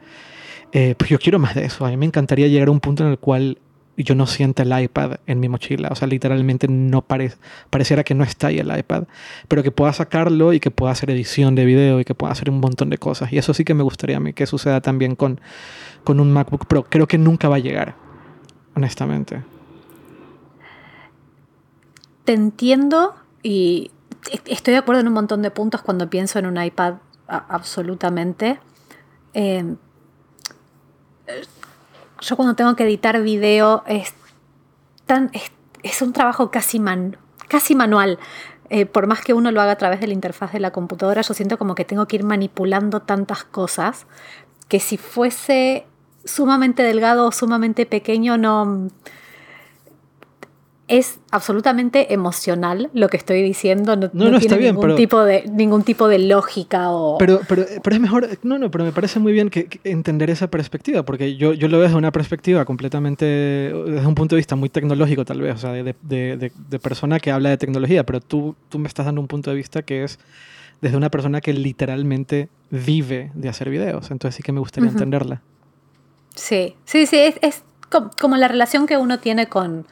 eh, 0.72 0.96
pues 0.98 1.12
yo 1.12 1.20
quiero 1.20 1.38
más 1.38 1.54
de 1.54 1.66
eso. 1.66 1.86
A 1.86 1.90
mí 1.90 1.98
me 1.98 2.08
encantaría 2.08 2.48
llegar 2.48 2.70
a 2.70 2.72
un 2.72 2.80
punto 2.80 3.04
en 3.04 3.12
el 3.12 3.20
cual 3.20 3.60
yo 4.04 4.16
no 4.16 4.28
sienta 4.28 4.64
el 4.64 4.84
iPad 4.84 5.18
en 5.26 5.40
mi 5.40 5.50
mochila. 5.50 5.90
O 5.92 5.96
sea, 5.96 6.08
literalmente 6.08 6.68
no 6.68 7.02
pare 7.02 7.34
pareciera 7.70 8.04
que 8.04 8.14
no 8.14 8.24
está 8.24 8.48
ahí 8.48 8.60
el 8.60 8.76
iPad, 8.78 9.06
pero 9.48 9.64
que 9.64 9.72
pueda 9.72 9.92
sacarlo 9.94 10.54
y 10.54 10.60
que 10.60 10.72
pueda 10.72 10.92
hacer 10.92 11.10
edición 11.10 11.56
de 11.56 11.66
video 11.66 12.00
y 12.00 12.06
que 12.06 12.14
pueda 12.14 12.32
hacer 12.32 12.50
un 12.50 12.60
montón 12.60 12.90
de 12.90 12.98
cosas. 12.98 13.34
Y 13.34 13.38
eso 13.38 13.54
sí 13.54 13.64
que 13.64 13.74
me 13.74 13.84
gustaría 13.84 14.18
a 14.18 14.20
mí 14.20 14.34
que 14.34 14.46
suceda 14.46 14.82
también 14.82 15.16
con, 15.16 15.42
con 16.04 16.20
un 16.20 16.32
MacBook 16.32 16.68
Pro. 16.68 16.84
Creo 16.84 17.08
que 17.08 17.18
nunca 17.18 17.50
va 17.50 17.56
a 17.56 17.60
llegar 17.60 17.96
honestamente. 18.76 19.44
Te 22.24 22.34
entiendo 22.34 23.16
y 23.42 23.92
estoy 24.46 24.74
de 24.74 24.78
acuerdo 24.78 25.02
en 25.02 25.08
un 25.08 25.14
montón 25.14 25.42
de 25.42 25.52
puntos 25.52 25.82
cuando 25.82 26.10
pienso 26.10 26.38
en 26.40 26.46
un 26.46 26.62
iPad 26.62 26.96
absolutamente. 27.28 28.60
Eh, 29.34 29.76
yo 32.22 32.36
cuando 32.36 32.56
tengo 32.56 32.76
que 32.76 32.84
editar 32.84 33.22
video 33.22 33.84
es, 33.88 34.14
tan, 35.06 35.32
es, 35.84 36.02
un 36.02 36.14
trabajo 36.14 36.52
casi, 36.52 36.80
man, 36.80 37.18
casi 37.48 37.76
manual. 37.76 38.20
Eh, 38.70 38.86
por 38.86 39.08
más 39.08 39.22
que 39.22 39.34
uno 39.34 39.52
lo 39.52 39.62
haga 39.62 39.74
a 39.74 39.78
través 39.78 40.02
de 40.02 40.08
la 40.08 40.14
interfaz 40.14 40.52
de 40.52 40.60
la 40.60 40.72
computadora, 40.72 41.22
yo 41.22 41.34
siento 41.34 41.58
como 41.58 41.76
que 41.76 41.86
tengo 41.86 42.08
que 42.08 42.18
ir 42.18 42.24
manipulando 42.24 43.02
tantas 43.02 43.44
cosas 43.46 44.06
que 44.68 44.80
si 44.80 44.98
fuese 44.98 45.86
sumamente 46.26 46.84
delgado 46.84 47.28
o 47.28 47.32
sumamente 47.32 47.86
pequeño 47.86 48.38
no... 48.38 48.90
Es 50.88 51.20
absolutamente 51.32 52.14
emocional 52.14 52.90
lo 52.94 53.10
que 53.10 53.18
estoy 53.18 53.42
diciendo, 53.42 53.98
no, 53.98 54.10
no, 54.14 54.40
tiene 54.40 54.72
ningún, 54.72 54.96
tipo 54.96 55.22
de, 55.22 55.44
ningún 55.52 55.84
tipo 55.84 56.08
de 56.08 56.18
lógica 56.18 56.92
o... 56.92 57.18
Pero, 57.18 57.42
pero, 57.48 57.66
pero, 57.84 57.96
es 57.96 58.02
mejor, 58.02 58.30
no, 58.44 58.58
no, 58.58 58.72
pero 58.72 58.86
me 58.86 58.94
parece 58.94 59.20
muy 59.20 59.34
bien 59.34 59.50
que, 59.50 59.68
entender 59.84 60.30
esa 60.30 60.50
perspectiva, 60.50 61.04
porque 61.04 61.36
yo, 61.36 61.52
yo 61.52 61.68
lo 61.68 61.78
veo 61.78 61.88
desde 61.88 61.98
una 61.98 62.14
perspectiva 62.14 62.64
completamente, 62.64 63.26
desde 63.26 64.08
un 64.08 64.16
punto 64.16 64.36
de 64.36 64.40
vista 64.40 64.56
muy 64.56 64.70
tecnológico 64.70 65.26
tal 65.26 65.42
vez, 65.42 65.56
o 65.56 65.58
sea, 65.58 65.72
de, 65.74 65.84
de, 65.84 66.52
de, 66.70 66.80
persona 66.80 67.20
que 67.20 67.32
habla 67.32 67.50
de 67.50 67.58
tecnología, 67.58 68.06
pero 68.06 68.22
tú, 68.22 68.56
tú 68.70 68.80
me 68.80 68.88
estás 68.88 69.06
dando 69.06 69.20
un 69.20 69.28
punto 69.28 69.50
de 69.50 69.58
vista 69.58 69.82
que 69.82 70.06
es 70.06 70.20
desde 70.80 70.96
una 70.96 71.10
persona 71.10 71.42
que 71.42 71.54
literalmente 71.54 72.50
vive 72.70 73.32
de 73.34 73.50
hacer 73.50 73.70
videos, 73.70 74.12
entonces 74.12 74.36
sí 74.36 74.44
que 74.44 74.52
me 74.52 74.60
gustaría 74.60 74.90
entenderla. 74.90 75.42
Sí, 76.38 76.76
sí, 76.86 77.08
sí, 77.08 77.18
es, 77.42 77.64
como, 78.20 78.38
la 78.38 78.48
relación 78.48 78.86
que 78.86 78.98
uno 78.98 79.20
tiene 79.20 79.48
con, 79.48 79.86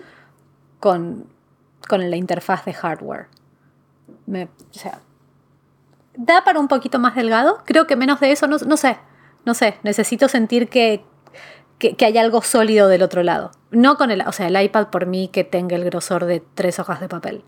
con, 0.79 1.27
la 1.89 2.15
interfaz 2.15 2.65
de 2.65 2.74
hardware. 2.74 3.27
o 4.27 4.48
sea, 4.72 5.00
da 6.17 6.44
para 6.44 6.60
un 6.60 6.67
poquito 6.67 7.00
más 7.00 7.15
delgado. 7.15 7.62
Creo 7.65 7.88
que 7.88 7.96
menos 7.96 8.20
de 8.20 8.32
eso, 8.32 8.48
no, 8.48 8.58
no 8.58 8.77
sé. 8.77 8.98
No 9.46 9.53
sé, 9.53 9.75
necesito 9.84 10.27
sentir 10.27 10.70
que, 10.70 11.03
hay 12.00 12.17
algo 12.17 12.41
sólido 12.41 12.88
del 12.88 13.03
otro 13.03 13.22
lado. 13.22 13.51
No 13.70 13.96
con 13.96 14.10
el, 14.10 14.22
o 14.22 14.32
sea, 14.32 14.48
el 14.48 14.60
iPad 14.60 14.88
por 14.88 15.05
mí 15.05 15.29
que 15.32 15.44
tenga 15.44 15.75
el 15.75 15.86
grosor 15.86 16.25
de 16.25 16.41
tres 16.55 16.79
hojas 16.79 17.00
de 17.00 17.08
papel. 17.08 17.44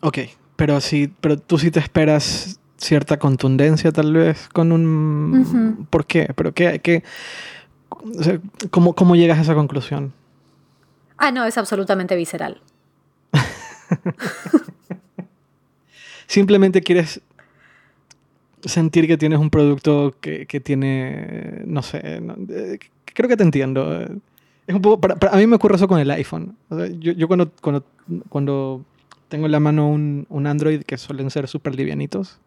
Ok, 0.00 0.18
pero 0.56 0.80
sí, 0.80 1.12
pero 1.20 1.38
tú 1.38 1.58
sí 1.58 1.70
te 1.70 1.80
esperas 1.80 2.60
cierta 2.76 3.18
contundencia 3.18 3.92
tal 3.92 4.12
vez 4.12 4.48
con 4.50 4.72
un... 4.72 5.86
¿Por 5.88 6.04
qué? 6.04 6.30
¿Pero 6.36 6.52
qué? 6.52 6.80
qué 6.80 7.02
¿cómo, 8.70 8.94
¿Cómo 8.94 9.16
llegas 9.16 9.38
a 9.38 9.42
esa 9.42 9.54
conclusión? 9.54 10.12
Ah, 11.18 11.30
no, 11.30 11.44
es 11.44 11.56
absolutamente 11.58 12.16
visceral. 12.16 12.60
Simplemente 16.26 16.82
quieres 16.82 17.20
sentir 18.64 19.06
que 19.06 19.16
tienes 19.16 19.38
un 19.38 19.50
producto 19.50 20.16
que, 20.20 20.46
que 20.46 20.60
tiene, 20.60 21.62
no 21.66 21.82
sé, 21.82 22.00
eh, 22.02 22.78
creo 23.04 23.28
que 23.28 23.36
te 23.36 23.44
entiendo. 23.44 24.02
Es 24.66 24.74
un 24.74 24.82
poco, 24.82 25.00
para, 25.00 25.30
a 25.30 25.36
mí 25.36 25.46
me 25.46 25.56
ocurre 25.56 25.76
eso 25.76 25.86
con 25.86 26.00
el 26.00 26.10
iPhone. 26.10 26.56
yo, 26.98 27.12
yo 27.12 27.28
cuando, 27.28 27.50
cuando, 27.60 27.84
cuando, 28.28 28.84
tengo 29.28 29.46
en 29.46 29.52
la 29.52 29.60
mano 29.60 29.88
un, 29.88 30.26
un 30.28 30.46
Android 30.46 30.82
que 30.82 30.98
suelen 30.98 31.30
ser 31.30 31.48
súper 31.48 31.74
livianitos, 31.74 32.38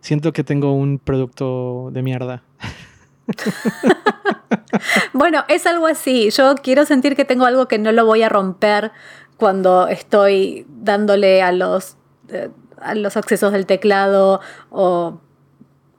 Siento 0.00 0.32
que 0.32 0.44
tengo 0.44 0.72
un 0.72 0.98
producto 0.98 1.90
de 1.92 2.02
mierda. 2.02 2.42
bueno, 5.12 5.44
es 5.48 5.66
algo 5.66 5.86
así. 5.86 6.30
Yo 6.30 6.54
quiero 6.56 6.84
sentir 6.84 7.16
que 7.16 7.24
tengo 7.24 7.44
algo 7.44 7.68
que 7.68 7.78
no 7.78 7.92
lo 7.92 8.06
voy 8.06 8.22
a 8.22 8.28
romper 8.28 8.92
cuando 9.36 9.88
estoy 9.88 10.66
dándole 10.68 11.42
a 11.42 11.52
los, 11.52 11.96
eh, 12.28 12.50
a 12.80 12.94
los 12.94 13.16
accesos 13.16 13.52
del 13.52 13.66
teclado 13.66 14.40
o 14.70 15.20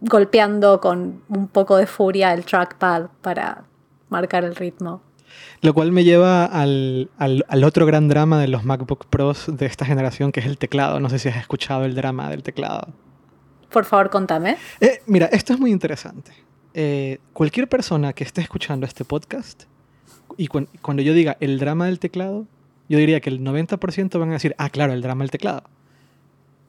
golpeando 0.01 0.81
con 0.81 1.21
un 1.29 1.47
poco 1.47 1.77
de 1.77 1.87
furia 1.87 2.33
el 2.33 2.45
trackpad 2.45 3.07
para 3.21 3.63
marcar 4.09 4.43
el 4.43 4.55
ritmo. 4.55 5.01
Lo 5.61 5.73
cual 5.73 5.91
me 5.91 6.03
lleva 6.03 6.45
al, 6.45 7.09
al, 7.17 7.45
al, 7.47 7.63
otro 7.63 7.85
gran 7.85 8.07
drama 8.07 8.39
de 8.39 8.47
los 8.49 8.65
MacBook 8.65 9.05
Pros 9.05 9.45
de 9.47 9.65
esta 9.65 9.85
generación, 9.85 10.31
que 10.31 10.41
es 10.41 10.45
el 10.45 10.57
teclado. 10.57 10.99
No 10.99 11.09
sé 11.09 11.19
si 11.19 11.29
has 11.29 11.37
escuchado 11.37 11.85
el 11.85 11.95
drama 11.95 12.29
del 12.29 12.43
teclado. 12.43 12.93
Por 13.69 13.85
favor, 13.85 14.09
contame. 14.09 14.57
Eh, 14.79 15.01
mira, 15.07 15.25
esto 15.27 15.53
es 15.53 15.59
muy 15.59 15.71
interesante. 15.71 16.31
Eh, 16.73 17.19
cualquier 17.33 17.69
persona 17.69 18.13
que 18.13 18.23
esté 18.23 18.41
escuchando 18.41 18.85
este 18.85 19.05
podcast, 19.05 19.63
y 20.37 20.47
cuando 20.47 21.01
yo 21.01 21.13
diga 21.13 21.37
el 21.39 21.59
drama 21.59 21.85
del 21.85 21.99
teclado, 21.99 22.47
yo 22.89 22.97
diría 22.97 23.21
que 23.21 23.29
el 23.29 23.41
90% 23.41 24.19
van 24.19 24.29
a 24.29 24.33
decir, 24.33 24.55
ah, 24.57 24.69
claro, 24.69 24.93
el 24.93 25.01
drama 25.01 25.23
del 25.23 25.31
teclado. 25.31 25.63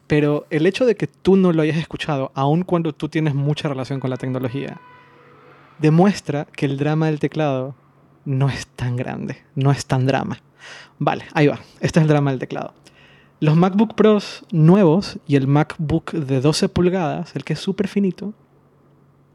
Pero 0.07 0.47
el 0.51 0.67
hecho 0.67 0.85
de 0.85 0.97
que 0.97 1.07
tú 1.07 1.37
no 1.37 1.53
lo 1.53 1.63
hayas 1.63 1.79
escuchado, 1.79 2.31
aun 2.35 2.63
cuando 2.63 2.93
tú 2.93 3.09
tienes 3.09 3.35
mucha 3.35 3.69
relación 3.69 4.01
con 4.01 4.11
la 4.11 4.17
tecnología, 4.17 4.81
demuestra 5.79 6.47
que 6.47 6.67
el 6.67 6.77
drama 6.77 7.07
del 7.07 7.19
teclado 7.19 7.75
no 8.25 8.49
es 8.49 8.67
tan 8.67 8.97
grande, 8.97 9.39
no 9.55 9.71
es 9.71 9.87
tan 9.87 10.07
drama. 10.07 10.39
Vale, 10.99 11.25
ahí 11.33 11.47
va. 11.47 11.61
Este 11.81 11.99
es 11.99 12.03
el 12.03 12.09
drama 12.09 12.31
del 12.31 12.41
teclado. 12.41 12.75
Los 13.41 13.57
MacBook 13.57 13.95
Pros 13.95 14.45
nuevos 14.53 15.19
y 15.27 15.37
el 15.37 15.47
MacBook 15.47 16.13
de 16.13 16.41
12 16.41 16.69
pulgadas, 16.69 17.35
el 17.35 17.45
que 17.45 17.55
es 17.55 17.59
súper 17.59 17.89
finito, 17.89 18.33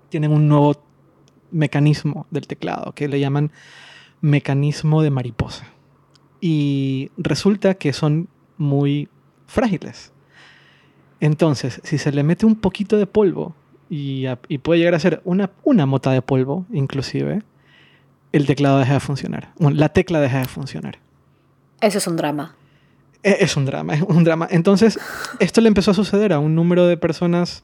tienen 0.09 0.31
un 0.31 0.47
nuevo 0.47 0.75
mecanismo 1.51 2.27
del 2.29 2.47
teclado 2.47 2.93
que 2.93 3.07
le 3.07 3.19
llaman 3.19 3.51
mecanismo 4.21 5.01
de 5.01 5.09
mariposa. 5.09 5.65
Y 6.41 7.11
resulta 7.17 7.75
que 7.75 7.93
son 7.93 8.27
muy 8.57 9.09
frágiles. 9.47 10.11
Entonces, 11.19 11.81
si 11.83 11.97
se 11.97 12.11
le 12.11 12.23
mete 12.23 12.45
un 12.45 12.55
poquito 12.55 12.97
de 12.97 13.07
polvo 13.07 13.55
y, 13.89 14.27
puede 14.61 14.79
llegar 14.79 14.95
a 14.95 14.99
ser 14.99 15.21
una, 15.25 15.51
una 15.63 15.85
mota 15.85 16.11
de 16.11 16.21
polvo, 16.21 16.65
inclusive, 16.71 17.41
el 18.31 18.45
teclado 18.45 18.79
deja 18.79 18.93
de 18.93 18.99
funcionar. 18.99 19.53
la 19.57 19.89
tecla 19.89 20.19
deja 20.19 20.39
de 20.39 20.45
funcionar. 20.45 20.99
Eso 21.81 21.97
es 21.97 22.07
un 22.07 22.15
drama. 22.15 22.55
E-, 23.23 23.37
es 23.39 23.57
un 23.57 23.65
drama, 23.65 23.95
es 23.95 24.01
un 24.01 24.23
drama. 24.23 24.47
Entonces, 24.51 24.99
esto 25.39 25.61
le 25.61 25.67
empezó 25.67 25.91
a 25.91 25.93
suceder 25.93 26.33
a 26.33 26.39
un 26.39 26.55
número 26.55 26.87
de 26.87 26.97
personas 26.97 27.63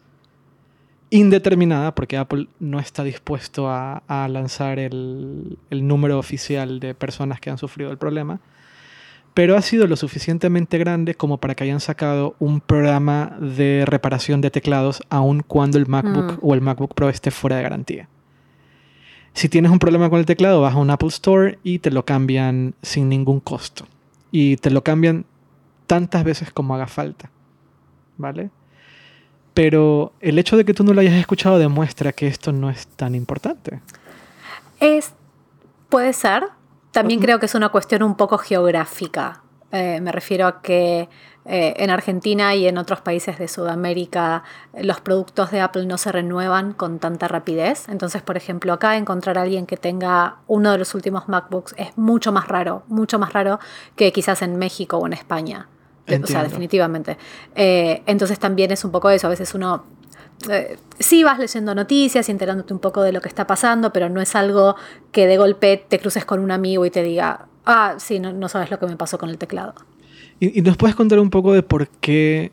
indeterminada, 1.10 1.94
porque 1.94 2.18
Apple 2.18 2.48
no 2.60 2.80
está 2.80 3.04
dispuesto 3.04 3.70
a, 3.70 4.02
lanzar 4.30 4.80
el, 4.80 5.58
número 5.70 6.18
oficial 6.18 6.80
de 6.80 6.94
personas 6.96 7.40
que 7.40 7.50
han 7.50 7.58
sufrido 7.58 7.92
el 7.92 7.98
problema, 7.98 8.40
pero 9.34 9.58
ha 9.58 9.62
sido 9.62 9.86
lo 9.88 9.98
suficientemente 9.98 10.78
grande 10.78 11.16
como 11.16 11.38
para 11.38 11.56
que 11.56 11.66
hayan 11.66 11.82
sacado 11.82 12.36
un 12.40 12.62
programa 12.62 13.38
de 13.40 13.84
reparación 13.86 14.40
de 14.42 14.50
teclados 14.50 15.04
aun 15.10 15.42
cuando 15.42 15.78
el 15.78 15.88
MacBook 15.88 16.34
mm. 16.34 16.40
o 16.42 16.54
el 16.54 16.62
MacBook 16.62 16.94
Pro 16.96 17.10
esté 17.10 17.32
fuera 17.32 17.58
de 17.58 17.64
garantía. 17.64 18.10
Si 19.34 19.50
tienes 19.50 19.72
un 19.72 19.80
problema 19.80 20.10
con 20.10 20.20
el 20.20 20.26
teclado, 20.26 20.62
vas 20.62 20.76
a 20.76 20.78
un 20.78 20.90
Apple 20.90 21.10
Store 21.10 21.60
y 21.62 21.80
te 21.80 21.92
lo 21.92 22.06
cambian 22.06 22.74
sin 22.82 23.10
ningún 23.10 23.42
costo. 23.42 23.86
Y 24.32 24.56
te 24.56 24.70
lo 24.70 24.82
cambian 24.82 25.26
tantas 25.88 26.24
veces 26.24 26.52
como 26.52 26.74
haga 26.74 26.88
falta. 26.88 27.30
¿Vale? 28.18 28.50
Pero 29.56 30.12
el 30.20 30.38
hecho 30.38 30.58
de 30.58 30.66
que 30.66 30.74
tú 30.74 30.84
no 30.84 30.94
lo 30.94 31.00
hayas 31.00 31.14
escuchado 31.14 31.58
demuestra 31.58 32.12
que 32.12 32.28
esto 32.28 32.52
no 32.52 32.70
es 32.70 32.86
tan 32.88 33.16
importante. 33.16 33.80
Es. 34.80 35.14
Puede 35.90 36.12
ser. 36.14 36.44
También 36.92 37.22
creo 37.22 37.40
que 37.40 37.46
es 37.46 37.56
una 37.56 37.70
cuestión 37.70 38.04
un 38.04 38.16
poco 38.16 38.38
geográfica. 38.38 39.42
Eh, 39.72 40.02
me 40.02 40.12
refiero 40.12 40.46
a 40.46 40.62
que 40.62 41.08
eh, 41.46 41.74
en 41.78 41.90
Argentina 41.90 42.54
y 42.54 42.68
en 42.68 42.78
otros 42.78 43.00
países 43.00 43.38
de 43.38 43.48
Sudamérica 43.48 44.44
los 44.74 45.00
productos 45.00 45.52
de 45.52 45.62
Apple 45.62 45.86
no 45.86 45.98
se 45.98 46.12
renuevan 46.12 46.74
con 46.74 47.00
tanta 47.00 47.30
rapidez. 47.30 47.88
Entonces, 47.88 48.22
por 48.24 48.36
ejemplo, 48.36 48.74
acá 48.74 48.98
encontrar 48.98 49.38
a 49.38 49.44
alguien 49.44 49.66
que 49.68 49.78
tenga 49.78 50.38
uno 50.48 50.72
de 50.74 50.80
los 50.80 50.94
últimos 50.96 51.30
MacBooks 51.30 51.76
es 51.78 51.98
mucho 51.98 52.34
más 52.34 52.50
raro, 52.50 52.84
mucho 52.88 53.20
más 53.20 53.32
raro 53.32 53.60
que 53.96 54.12
quizás 54.12 54.42
en 54.42 54.58
México 54.58 54.98
o 54.98 55.08
en 55.08 55.14
España. 55.14 55.70
O 56.08 56.28
sea, 56.28 56.44
definitivamente. 56.44 57.18
Eh, 57.56 58.04
entonces 58.06 58.38
también 58.38 58.72
es 58.72 58.86
un 58.86 58.92
poco 58.92 59.10
eso. 59.10 59.28
A 59.28 59.30
veces 59.32 59.54
uno 59.54 59.84
eh, 60.50 60.78
sí 61.00 61.24
vas 61.24 61.40
leyendo 61.40 61.74
noticias 61.74 62.28
y 62.28 62.32
enterándote 62.32 62.74
un 62.74 62.80
poco 62.80 63.02
de 63.02 63.12
lo 63.12 63.22
que 63.22 63.30
está 63.30 63.48
pasando, 63.48 63.92
pero 63.92 64.10
no 64.10 64.22
es 64.22 64.36
algo 64.36 64.76
que 65.12 65.28
de 65.28 65.38
golpe 65.38 65.84
te 65.88 66.00
cruces 66.00 66.26
con 66.26 66.40
un 66.40 66.52
amigo 66.52 66.86
y 66.86 66.92
te 66.92 67.04
diga, 67.04 67.48
ah, 67.66 67.96
sí, 67.98 68.20
no, 68.20 68.50
sabes 68.50 68.70
lo 68.70 68.80
que 68.80 68.86
me 68.86 68.96
pasó 68.96 69.18
con 69.18 69.30
el 69.30 69.38
teclado. 69.38 69.74
¿Y, 70.40 70.62
nos 70.62 70.78
puedes 70.78 70.96
contar 70.96 71.20
un 71.20 71.30
poco 71.30 71.54
de 71.54 71.64
por 71.64 71.88
qué 71.88 72.52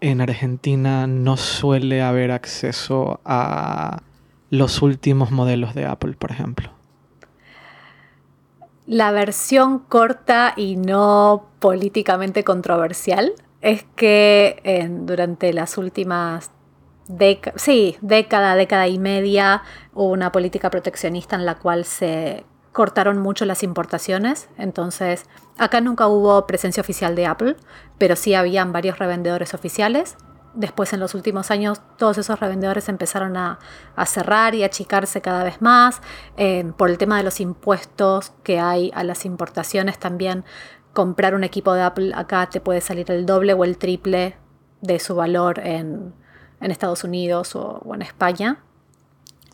en 0.00 0.20
Argentina 0.20 1.06
no 1.06 1.36
suele 1.36 2.02
haber 2.02 2.30
acceso 2.30 3.20
a 3.24 4.02
los 4.50 4.82
últimos 4.82 5.32
modelos 5.32 5.74
de 5.74 5.86
Apple, 5.86 6.12
por 6.12 6.30
ejemplo? 6.30 6.70
La 8.86 9.10
versión 9.10 9.80
corta 9.80 10.52
y 10.56 10.76
no 10.76 11.46
políticamente 11.66 12.44
controversial 12.44 13.32
es 13.60 13.84
que 13.96 14.88
durante 14.88 15.52
las 15.52 15.78
últimas 15.78 16.52
sí, 17.56 17.96
década, 18.00 18.54
década 18.54 18.86
y 18.86 19.00
media 19.00 19.64
hubo 19.92 20.12
una 20.12 20.30
política 20.30 20.70
proteccionista 20.70 21.34
en 21.34 21.44
la 21.44 21.56
cual 21.56 21.84
se 21.84 22.44
cortaron 22.70 23.18
mucho 23.18 23.44
las 23.46 23.64
importaciones. 23.64 24.48
Entonces, 24.56 25.24
acá 25.58 25.80
nunca 25.80 26.06
hubo 26.06 26.46
presencia 26.46 26.80
oficial 26.82 27.16
de 27.16 27.26
Apple, 27.26 27.56
pero 27.98 28.14
sí 28.14 28.34
habían 28.34 28.70
varios 28.70 29.00
revendedores 29.00 29.52
oficiales. 29.52 30.16
Después, 30.54 30.92
en 30.92 31.00
los 31.00 31.14
últimos 31.14 31.50
años, 31.50 31.82
todos 31.98 32.16
esos 32.16 32.40
revendedores 32.40 32.88
empezaron 32.88 33.36
a, 33.36 33.58
cerrar 34.06 34.54
y 34.54 34.64
achicarse 34.64 35.20
cada 35.20 35.42
vez 35.42 35.60
más. 35.60 36.00
Eh, 36.36 36.72
por 36.78 36.90
el 36.90 36.96
tema 36.96 37.18
de 37.18 37.24
los 37.24 37.40
impuestos 37.40 38.32
que 38.44 38.58
hay 38.58 38.90
a 38.94 39.04
las 39.04 39.26
importaciones, 39.26 39.98
también 39.98 40.44
comprar 40.96 41.34
un 41.34 41.44
equipo 41.44 41.74
de 41.74 41.82
Apple 41.82 42.12
acá 42.14 42.48
te 42.48 42.58
puede 42.58 42.80
salir 42.80 43.10
el 43.10 43.26
doble 43.26 43.52
o 43.52 43.64
el 43.64 43.76
triple 43.76 44.34
de 44.80 44.98
su 44.98 45.14
valor 45.14 45.60
en, 45.60 46.14
Estados 46.60 47.04
Unidos 47.04 47.54
o, 47.54 47.82
en 47.94 48.00
España. 48.00 48.58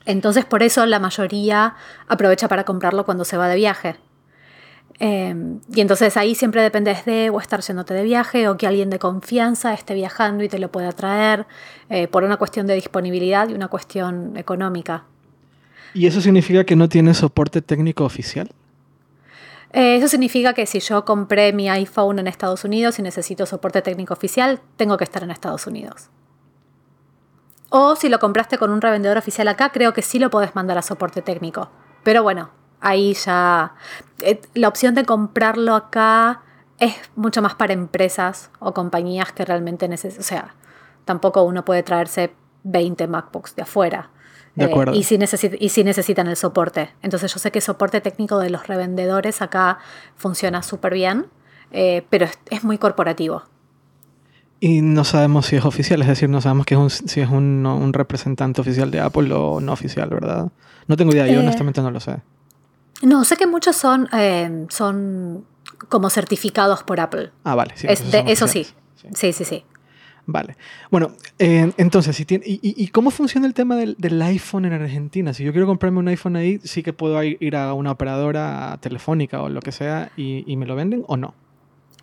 Entonces 0.06 0.44
por 0.44 0.62
eso 0.62 0.86
la 0.86 1.00
mayoría 1.00 1.74
aprovecha 2.06 2.46
para 2.46 2.62
comprarlo 2.64 3.04
cuando 3.04 3.24
se 3.24 3.36
va 3.36 3.48
de 3.48 3.56
viaje. 3.56 3.96
Em, 5.00 5.58
y 5.74 5.80
entonces 5.80 6.16
ahí 6.16 6.36
siempre 6.36 6.62
dependes 6.62 7.04
de 7.04 7.28
o 7.30 7.40
estar 7.40 7.60
yéndote 7.60 7.92
de 7.92 8.04
viaje 8.04 8.48
o 8.48 8.56
que 8.56 8.68
alguien 8.68 8.88
de 8.88 9.00
confianza 9.00 9.74
esté 9.74 9.94
viajando 9.94 10.44
y 10.44 10.48
te 10.48 10.60
lo 10.60 10.70
pueda 10.70 10.92
traer 10.92 11.46
eh, 11.88 12.06
por 12.06 12.22
una 12.22 12.36
cuestión 12.36 12.68
de 12.68 12.74
disponibilidad 12.74 13.48
y 13.48 13.54
una 13.54 13.66
cuestión 13.66 14.36
económica. 14.36 15.06
¿Y 15.92 16.06
eso 16.06 16.20
significa 16.20 16.62
que 16.62 16.76
no 16.76 16.88
tiene 16.88 17.14
soporte 17.14 17.62
técnico 17.62 18.04
oficial? 18.04 18.48
Eh, 19.72 19.96
eso 19.96 20.08
significa 20.08 20.52
que 20.52 20.66
si 20.66 20.80
yo 20.80 21.04
compré 21.04 21.52
mi 21.52 21.68
iPhone 21.70 22.18
en 22.18 22.26
Estados 22.26 22.64
Unidos 22.64 22.98
y 22.98 23.02
necesito 23.02 23.46
soporte 23.46 23.80
técnico 23.80 24.12
oficial, 24.12 24.60
tengo 24.76 24.96
que 24.98 25.04
estar 25.04 25.22
en 25.22 25.30
Estados 25.30 25.66
Unidos. 25.66 26.10
O 27.70 27.96
si 27.96 28.10
lo 28.10 28.18
compraste 28.18 28.58
con 28.58 28.70
un 28.70 28.82
revendedor 28.82 29.16
oficial 29.16 29.48
acá, 29.48 29.70
creo 29.70 29.94
que 29.94 30.02
sí 30.02 30.18
lo 30.18 30.28
podés 30.28 30.54
mandar 30.54 30.76
a 30.76 30.82
soporte 30.82 31.22
técnico. 31.22 31.70
Pero 32.02 32.22
bueno, 32.22 32.50
ahí 32.80 33.14
ya... 33.14 33.74
Eh, 34.20 34.42
la 34.52 34.68
opción 34.68 34.94
de 34.94 35.06
comprarlo 35.06 35.74
acá 35.74 36.42
es 36.78 36.94
mucho 37.16 37.40
más 37.40 37.54
para 37.54 37.72
empresas 37.72 38.50
o 38.58 38.74
compañías 38.74 39.32
que 39.32 39.46
realmente 39.46 39.88
necesitan... 39.88 40.20
O 40.20 40.24
sea, 40.24 40.54
tampoco 41.06 41.44
uno 41.44 41.64
puede 41.64 41.82
traerse 41.82 42.34
20 42.64 43.06
MacBooks 43.06 43.56
de 43.56 43.62
afuera. 43.62 44.10
De 44.54 44.64
acuerdo. 44.64 44.92
Eh, 44.92 44.98
y, 44.98 45.02
si 45.04 45.18
y 45.58 45.68
si 45.70 45.84
necesitan 45.84 46.26
el 46.26 46.36
soporte. 46.36 46.90
Entonces 47.02 47.32
yo 47.32 47.38
sé 47.38 47.50
que 47.50 47.58
el 47.58 47.62
soporte 47.62 48.00
técnico 48.00 48.38
de 48.38 48.50
los 48.50 48.66
revendedores 48.66 49.40
acá 49.40 49.78
funciona 50.16 50.62
súper 50.62 50.94
bien, 50.94 51.26
eh, 51.70 52.04
pero 52.10 52.26
es 52.50 52.64
muy 52.64 52.78
corporativo. 52.78 53.44
Y 54.60 54.82
no 54.82 55.04
sabemos 55.04 55.46
si 55.46 55.56
es 55.56 55.64
oficial, 55.64 56.02
es 56.02 56.08
decir, 56.08 56.28
no 56.28 56.40
sabemos 56.40 56.66
que 56.66 56.74
es 56.74 57.02
si 57.06 57.20
es 57.20 57.28
un, 57.28 57.90
representante 57.92 58.60
oficial 58.60 58.90
de 58.90 59.00
Apple 59.00 59.32
o 59.32 59.60
no 59.60 59.72
oficial, 59.72 60.08
¿verdad? 60.08 60.52
No 60.86 60.96
tengo 60.96 61.12
idea, 61.12 61.26
yo 61.26 61.34
eh, 61.34 61.38
honestamente 61.38 61.80
no 61.80 61.90
lo 61.90 61.98
sé. 61.98 62.18
No, 63.02 63.24
sé 63.24 63.36
que 63.36 63.46
muchos 63.46 63.74
son, 63.74 64.08
son 64.68 65.44
como 65.88 66.10
certificados 66.10 66.84
por 66.84 67.00
Apple. 67.00 67.32
Ah, 67.42 67.56
vale, 67.56 67.72
sí. 67.74 67.88
eso 67.88 68.46
sí. 68.46 68.68
sí. 69.14 69.32
sí, 69.32 69.44
sí, 69.44 69.64
Vale. 70.24 70.56
Bueno, 70.90 71.12
eh, 71.38 71.72
entonces, 71.76 72.14
si 72.14 72.24
tiene, 72.24 72.44
y, 72.46 72.86
cómo 72.88 73.10
funciona 73.10 73.46
el 73.46 73.54
tema 73.54 73.76
del, 73.76 74.22
iPhone 74.22 74.64
en 74.64 74.72
Argentina? 74.72 75.32
Si 75.34 75.42
yo 75.44 75.52
quiero 75.52 75.66
comprarme 75.66 75.98
un 75.98 76.08
iPhone 76.08 76.36
ahí, 76.36 76.60
¿sí 76.62 76.82
que 76.82 76.92
puedo 76.92 77.20
ir 77.22 77.56
a 77.56 77.74
una 77.74 77.90
operadora 77.90 78.78
telefónica 78.80 79.42
o 79.42 79.48
lo 79.48 79.60
que 79.60 79.72
sea 79.72 80.12
y, 80.16 80.44
y 80.46 80.56
me 80.56 80.66
lo 80.66 80.76
venden 80.76 81.04
o 81.08 81.16
no? 81.16 81.34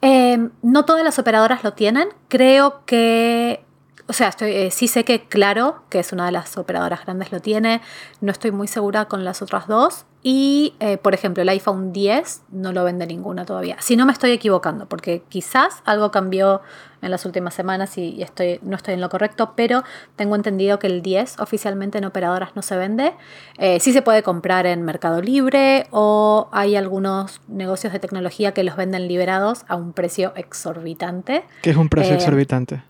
Em, 0.01 0.51
no 0.62 0.86
todas 0.86 1.03
las 1.03 1.19
operadoras 1.19 1.63
lo 1.63 1.73
tienen. 1.73 2.10
Creo 2.29 2.86
que, 2.86 3.63
o 4.08 4.13
sea, 4.13 4.29
estoy, 4.29 4.51
eh, 4.51 4.71
sí 4.71 4.88
sé 4.88 5.03
que 5.03 5.23
Claro, 5.27 5.84
que 5.89 5.99
es 5.99 6.13
una 6.13 6.25
de 6.25 6.32
las 6.32 6.58
operadoras 6.58 7.05
grandes, 7.05 7.32
lo 7.32 7.39
tiene. 7.41 7.82
No 8.21 8.32
estoy 8.32 8.51
muy 8.51 8.67
segura 8.67 9.05
con 9.05 9.25
las 9.25 9.41
otras 9.41 9.67
dos. 9.67 10.05
Y, 10.21 10.73
eh, 10.82 10.97
por 10.97 11.13
ejemplo, 11.13 11.43
el 11.43 11.49
iPhone 11.49 11.93
10 11.93 12.41
no 12.51 12.73
lo 12.73 12.84
vende 12.84 13.08
ninguna 13.08 13.45
todavía. 13.45 13.77
Si 13.79 13.95
no 13.95 14.05
me 14.05 14.12
estoy 14.12 14.32
equivocando, 14.32 14.86
porque 14.88 15.23
quizás 15.29 15.82
algo 15.86 16.12
cambió 16.12 16.62
en 17.01 17.12
las 17.12 17.25
últimas 17.25 17.53
semanas 17.53 17.97
y 17.97 18.21
estoy, 18.21 18.60
no 18.62 18.75
estoy 18.75 18.95
en 18.95 19.01
lo 19.01 19.08
correcto, 19.08 19.53
pero 19.55 19.84
tengo 20.17 20.36
entendido 20.36 20.77
que 20.77 20.88
el 20.88 21.01
10 21.01 21.39
oficialmente 21.39 21.99
en 21.99 22.05
operadoras 22.05 22.53
no 22.55 22.62
se 22.62 22.75
vende. 22.75 23.13
Eh, 23.58 23.79
sí 23.79 23.93
se 23.93 24.01
puede 24.01 24.21
comprar 24.21 24.65
en 24.65 24.84
Mercado 24.84 25.21
Libre 25.21 25.88
o 25.91 26.49
hay 26.51 26.75
algunos 26.75 27.39
negocios 27.47 27.93
de 27.93 27.99
tecnología 27.99 28.53
que 28.53 28.65
los 28.65 28.75
venden 28.75 29.08
liberados 29.08 29.63
a 29.69 29.77
un 29.77 29.93
precio 29.93 30.34
exorbitante. 30.36 31.45
¿Qué 31.62 31.69
es 31.69 31.77
un 31.77 31.88
precio 31.88 32.13
eh, 32.13 32.17
exorbitante? 32.17 32.84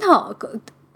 No, 0.00 0.36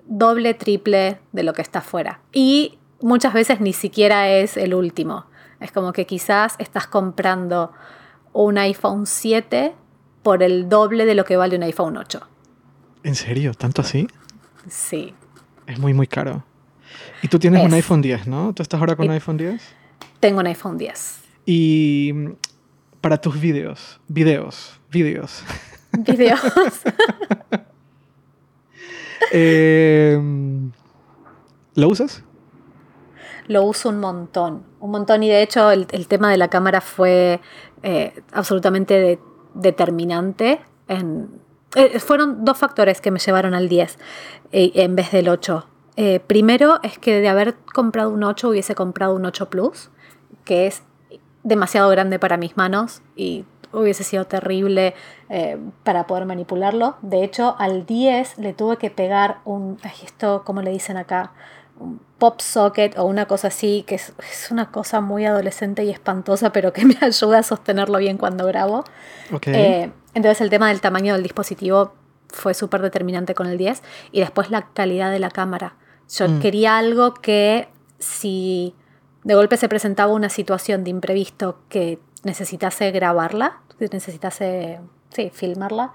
doble, 0.07 0.55
triple 0.55 1.21
de 1.31 1.43
lo 1.45 1.53
que 1.53 1.63
está 1.63 1.79
afuera. 1.79 2.19
Y 2.33 2.79
muchas 3.01 3.33
veces 3.33 3.61
ni 3.61 3.73
siquiera 3.73 4.29
es 4.29 4.57
el 4.57 4.75
último. 4.75 5.30
Es 5.61 5.73
como 5.73 5.93
que 5.93 6.07
quizás 6.07 6.55
estás 6.59 6.87
comprando 6.87 7.73
un 8.33 8.59
iPhone 8.59 9.07
7 9.07 9.75
por 10.23 10.43
el 10.43 10.69
doble 10.69 11.05
de 11.05 11.15
lo 11.15 11.25
que 11.25 11.37
vale 11.37 11.57
un 11.57 11.63
iPhone 11.63 11.97
8. 11.97 12.21
¿En 13.03 13.15
serio? 13.15 13.55
¿Tanto 13.55 13.83
así? 13.83 14.07
Sí. 14.69 15.15
Es 15.67 15.79
muy, 15.79 15.95
muy 15.95 16.07
caro. 16.07 16.45
Y 17.23 17.29
tú 17.29 17.39
tienes 17.39 17.65
un 17.65 17.73
iPhone 17.73 18.03
10, 18.03 18.27
¿no? 18.27 18.53
¿Tú 18.55 18.63
estás 18.63 18.81
ahora 18.81 18.97
con 18.97 19.07
un 19.07 19.13
iPhone 19.13 19.37
10? 19.37 19.63
Tengo 20.19 20.41
un 20.41 20.47
iPhone 20.47 20.77
10. 20.77 21.21
Y 21.47 22.13
mm, 22.15 22.31
para 23.01 23.21
tus 23.21 23.41
videos, 23.41 24.01
videos, 24.09 24.81
videos. 24.91 25.43
Videos. 25.93 26.41
Em, 29.33 30.73
¿Lo 31.75 31.89
usas? 31.89 32.25
Lo 33.51 33.65
uso 33.65 33.89
un 33.89 33.99
montón, 33.99 34.63
un 34.79 34.93
montón 34.93 35.25
y 35.25 35.29
de 35.29 35.43
hecho 35.43 35.73
el, 35.73 35.89
tema 36.07 36.31
de 36.31 36.37
la 36.37 36.47
cámara 36.47 36.81
fue 36.81 37.41
eh, 37.83 38.23
absolutamente 38.33 39.19
determinante. 39.55 40.61
Eh, 41.75 41.99
fueron 41.99 42.45
dos 42.45 42.59
factores 42.59 43.01
que 43.01 43.11
me 43.11 43.19
llevaron 43.19 43.55
al 43.55 43.69
10 43.69 43.99
eh, 44.53 44.71
en 44.77 44.95
vez 44.95 45.11
del 45.11 45.29
8. 45.29 45.67
primero 46.29 46.79
es 46.85 47.01
que 47.01 47.21
de 47.21 47.29
haber 47.29 47.57
comprado 47.75 48.11
un 48.11 48.23
8 48.23 48.51
hubiese 48.51 48.77
comprado 48.77 49.17
un 49.17 49.27
8 49.27 49.51
Plus, 49.51 49.91
que 50.45 50.69
es 50.69 50.85
demasiado 51.43 51.91
grande 51.91 52.21
para 52.21 52.37
mis 52.37 52.57
manos 52.57 53.03
y 53.17 53.47
hubiese 53.73 54.05
sido 54.05 54.27
terrible 54.27 54.95
para 55.83 56.07
poder 56.07 56.25
manipularlo. 56.25 56.99
De 57.03 57.25
hecho, 57.25 57.57
al 57.59 57.85
10 57.85 58.39
le 58.39 58.53
tuve 58.53 58.77
que 58.77 58.91
pegar 58.91 59.39
un, 59.45 59.77
esto, 60.05 60.45
como 60.45 60.63
le 60.63 60.71
dicen 60.71 60.97
acá? 60.97 61.33
Un 61.81 62.01
pop 62.19 62.41
socket 62.41 62.97
o 62.99 63.05
una 63.05 63.27
cosa 63.27 63.49
así, 63.49 63.85
que 63.87 63.97
es, 63.97 64.13
una 64.51 64.71
cosa 64.71 65.01
muy 65.01 65.25
adolescente 65.25 65.83
y 65.83 65.91
espantosa, 65.91 66.53
pero 66.53 66.73
que 66.73 66.85
me 66.87 66.97
ayuda 67.01 67.39
a 67.39 67.43
sostenerlo 67.43 67.99
bien 67.99 68.17
cuando 68.17 68.47
grabo. 68.47 68.85
Eh, 69.47 69.91
entonces 70.15 70.41
el 70.41 70.51
tema 70.51 70.69
del 70.69 70.81
tamaño 70.81 71.15
del 71.15 71.23
dispositivo 71.23 71.95
fue 72.29 72.55
súper 72.55 72.83
determinante 72.83 73.35
con 73.35 73.47
el 73.47 73.59
10 73.59 73.83
y 74.13 74.21
después 74.21 74.51
la 74.51 74.69
calidad 74.73 75.11
de 75.11 75.19
la 75.19 75.31
cámara. 75.31 75.75
Yo 76.09 76.29
mm. 76.29 76.41
quería 76.41 76.79
algo 76.79 77.15
que 77.15 77.69
si 77.99 78.75
de 79.25 79.35
golpe 79.35 79.57
se 79.57 79.69
presentaba 79.69 80.13
una 80.13 80.29
situación 80.29 80.85
de 80.85 80.91
imprevisto 80.91 81.61
que 81.69 81.99
necesitase 82.25 82.91
grabarla, 82.91 83.61
que 83.79 83.89
necesitase, 83.93 84.81
sí, 85.11 85.31
filmarla, 85.33 85.93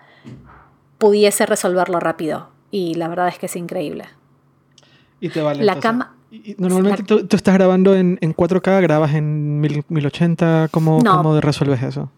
pudiese 0.97 1.45
resolverlo 1.45 1.99
rápido. 1.99 2.49
Y 2.71 2.95
la 2.95 3.07
verdad 3.07 3.27
es 3.29 3.39
que 3.39 3.45
es 3.45 3.55
increíble. 3.55 4.05
Y 5.19 5.29
te 5.29 5.41
vale. 5.41 5.63
La 5.63 5.79
cama 5.79 6.15
Y 6.31 6.55
normalmente 6.57 7.03
tú, 7.03 7.25
tú, 7.25 7.35
estás 7.35 7.53
grabando 7.53 7.95
en, 7.95 8.17
en 8.21 8.35
4K, 8.35 8.81
grabas 8.81 9.13
en 9.13 9.59
1080, 9.61 10.69
¿cómo, 10.71 10.99
No. 11.03 11.17
¿cómo 11.17 11.39
resuelves 11.39 11.81
eso? 11.83 12.09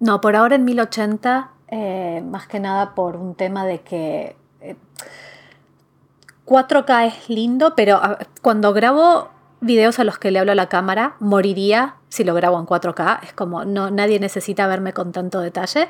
No, 0.00 0.20
por 0.20 0.34
ahora 0.34 0.56
en 0.56 0.64
1080, 0.64 1.50
eh, 1.68 2.22
más 2.28 2.46
que 2.46 2.58
nada 2.58 2.94
por 2.94 3.16
un 3.16 3.34
tema 3.34 3.64
de 3.66 3.80
que 3.80 4.34
eh, 4.60 4.76
4K 6.46 7.06
es 7.06 7.28
lindo, 7.28 7.74
pero 7.76 8.00
cuando 8.42 8.72
grabo 8.72 9.28
videos 9.60 9.98
a 9.98 10.04
los 10.04 10.18
que 10.18 10.30
le 10.30 10.38
hablo 10.38 10.52
a 10.52 10.56
la 10.56 10.68
cámara, 10.68 11.14
moriría 11.20 11.94
si 12.08 12.24
lo 12.24 12.34
grabo 12.34 12.58
en 12.58 12.66
4K. 12.66 13.20
Es 13.22 13.32
como, 13.32 13.64
no, 13.64 13.90
nadie 13.90 14.18
necesita 14.18 14.66
verme 14.66 14.92
con 14.92 15.12
tanto 15.12 15.40
detalle. 15.40 15.88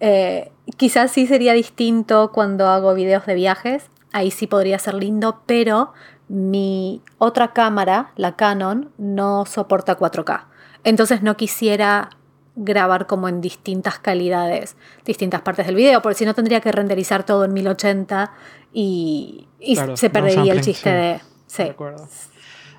Eh, 0.00 0.50
quizás 0.76 1.12
sí 1.12 1.26
sería 1.26 1.52
distinto 1.52 2.30
cuando 2.32 2.66
hago 2.66 2.94
videos 2.94 3.24
de 3.26 3.34
viajes, 3.34 3.84
ahí 4.12 4.30
sí 4.30 4.46
podría 4.46 4.78
ser 4.78 4.94
lindo, 4.94 5.42
pero 5.46 5.92
mi 6.28 7.02
otra 7.18 7.52
cámara, 7.52 8.12
la 8.16 8.36
Canon, 8.36 8.90
no 8.98 9.44
soporta 9.46 9.98
4K. 9.98 10.44
Entonces 10.84 11.22
no 11.22 11.36
quisiera 11.36 12.10
grabar 12.56 13.06
como 13.06 13.28
en 13.28 13.40
distintas 13.40 13.98
calidades, 13.98 14.76
distintas 15.04 15.42
partes 15.42 15.66
del 15.66 15.74
video, 15.76 16.02
porque 16.02 16.16
si 16.16 16.24
no 16.24 16.34
tendría 16.34 16.60
que 16.60 16.72
renderizar 16.72 17.24
todo 17.24 17.44
en 17.44 17.52
1080 17.52 18.32
y, 18.72 19.48
y 19.58 19.74
Claro, 19.74 19.96
se 19.96 20.10
perdería 20.10 20.52
el 20.52 20.60
chiste 20.60 20.90
sí. 20.90 20.96
de... 20.96 21.20
Sí. 21.46 21.62
De 21.64 21.70
acuerdo. 21.70 22.08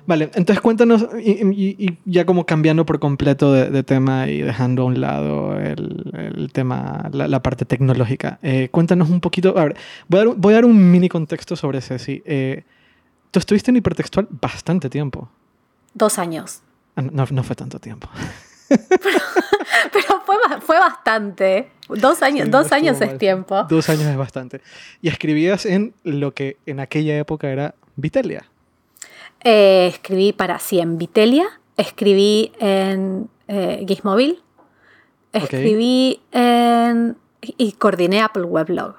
Vale, 0.06 0.24
entonces 0.34 0.60
cuéntanos, 0.60 1.06
y, 1.18 1.30
y- 1.46 1.76
y 1.78 1.98
ya 2.04 2.26
como 2.26 2.44
cambiando 2.44 2.84
por 2.84 2.98
completo 3.00 3.52
de, 3.54 3.70
de 3.70 3.82
tema 3.82 4.28
y 4.28 4.42
dejando 4.42 4.82
a 4.82 4.84
un 4.84 5.00
lado 5.00 5.58
el, 5.58 6.10
el 6.36 6.52
tema, 6.52 7.08
la, 7.12 7.26
la 7.26 7.42
parte 7.42 7.64
tecnológica, 7.64 8.38
eh, 8.42 8.68
cuéntanos 8.70 9.08
un 9.08 9.20
poquito, 9.20 9.56
a 9.58 9.64
ver, 9.64 9.76
voy 10.08 10.20
a 10.20 10.24
dar, 10.26 10.34
voy 10.36 10.52
a 10.52 10.56
dar 10.56 10.64
un 10.66 10.90
mini 10.90 11.08
contexto 11.08 11.56
sobre 11.56 11.80
Ceci. 11.80 12.22
Eh, 12.26 12.64
tú 13.30 13.38
estuviste 13.38 13.70
en 13.70 13.76
hipertextual 13.78 14.28
bastante 14.30 14.90
tiempo. 14.90 15.30
Dos 15.94 16.18
años. 16.18 16.60
Ah, 16.96 17.02
No, 17.02 17.24
no 17.30 17.42
fue 17.42 17.56
tanto 17.56 17.78
tiempo. 17.78 18.08
Pero 18.68 20.20
fue, 20.26 20.36
ba- 20.48 20.60
fue 20.60 20.78
bastante. 20.78 21.70
Dos 21.88 22.22
años, 22.22 22.46
Sí, 22.46 22.50
dos 22.50 22.72
años 22.72 23.00
es 23.00 23.18
tiempo. 23.18 23.64
Dos 23.68 23.88
años 23.88 24.04
es 24.04 24.16
bastante. 24.16 24.60
Y 25.02 25.08
escribías 25.08 25.66
en 25.66 25.94
lo 26.04 26.32
que 26.34 26.56
en 26.66 26.80
aquella 26.80 27.16
época 27.18 27.48
era 27.50 27.74
Vitelia. 27.96 28.44
Eh, 29.44 29.86
escribí 29.92 30.32
para, 30.32 30.58
sí, 30.58 30.80
en 30.80 30.96
Vitelia, 30.98 31.44
escribí 31.76 32.52
en 32.58 33.28
eh, 33.48 33.84
Gizmobil, 33.86 34.42
escribí 35.32 36.20
en... 36.32 37.16
y 37.42 37.72
coordiné 37.72 38.22
Apple 38.22 38.44
Weblog 38.44 38.94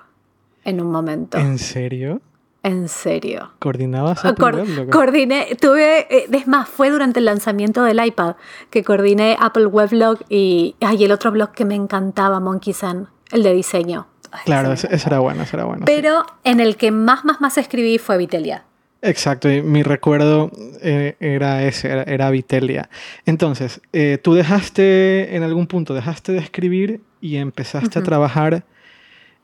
en 0.64 0.82
un 0.82 0.92
momento. 0.92 1.38
¿En 1.38 1.58
serio? 1.58 2.22
En 2.64 2.90
serio. 2.90 3.52
¿Coordinabas 3.60 4.26
Apple 4.26 4.36
Cor- 4.44 4.56
Weblog? 4.56 4.90
coordiné, 4.90 5.56
tuve, 5.62 6.08
eh, 6.16 6.28
es 6.32 6.48
más, 6.48 6.68
fue 6.68 6.90
durante 6.90 7.20
el 7.20 7.26
lanzamiento 7.26 7.84
del 7.84 8.04
iPad 8.04 8.36
que 8.72 8.84
coordiné 8.84 9.38
Apple 9.40 9.68
Weblog 9.68 10.20
y, 10.30 10.76
ay, 10.82 11.04
el 11.04 11.12
otro 11.12 11.32
blog 11.32 11.52
que 11.52 11.64
me 11.66 11.76
encantaba, 11.76 12.40
Monkey 12.40 12.74
Sun, 12.74 13.08
el 13.32 13.44
de 13.44 13.54
diseño. 13.54 14.08
Ay, 14.32 14.42
Claro, 14.46 14.76
se 14.76 14.88
ese, 14.88 14.96
ese 14.96 15.10
era 15.10 15.20
bueno, 15.20 15.44
ese 15.44 15.56
era 15.56 15.66
bueno. 15.66 15.82
sí. 15.82 15.94
Pero 15.96 16.26
en 16.44 16.60
el 16.60 16.76
que 16.76 16.90
más, 16.92 17.24
más, 17.24 17.40
más 17.40 17.58
escribí 17.60 18.00
fue 18.00 18.18
Vitelia. 18.18 18.66
Exacto, 19.06 19.52
y 19.52 19.62
mi 19.62 19.84
recuerdo 19.84 20.52
eh, 20.82 21.16
era 21.20 21.64
ese, 21.64 21.90
era, 21.90 22.04
era 22.04 22.30
Vitelia. 22.32 22.90
Entonces, 23.28 23.80
eh, 23.94 24.18
tú 24.22 24.34
dejaste, 24.34 25.36
en 25.36 25.44
algún 25.44 25.68
punto, 25.68 25.94
dejaste 25.94 26.32
de 26.32 26.40
escribir 26.40 27.02
y 27.22 27.36
empezaste 27.36 28.00
a 28.00 28.04
trabajar 28.04 28.64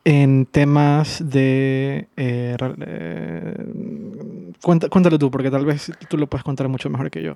en 0.03 0.47
temas 0.47 1.29
de... 1.29 2.07
eh, 2.17 2.57
eh, 2.59 3.55
cuéntalo 4.61 5.19
tú, 5.19 5.29
porque 5.29 5.51
tal 5.51 5.65
vez 5.65 5.91
tú 6.09 6.17
lo 6.17 6.25
puedes 6.25 6.43
contar 6.43 6.67
mucho 6.67 6.89
mejor 6.89 7.11
que 7.11 7.21
yo. 7.21 7.35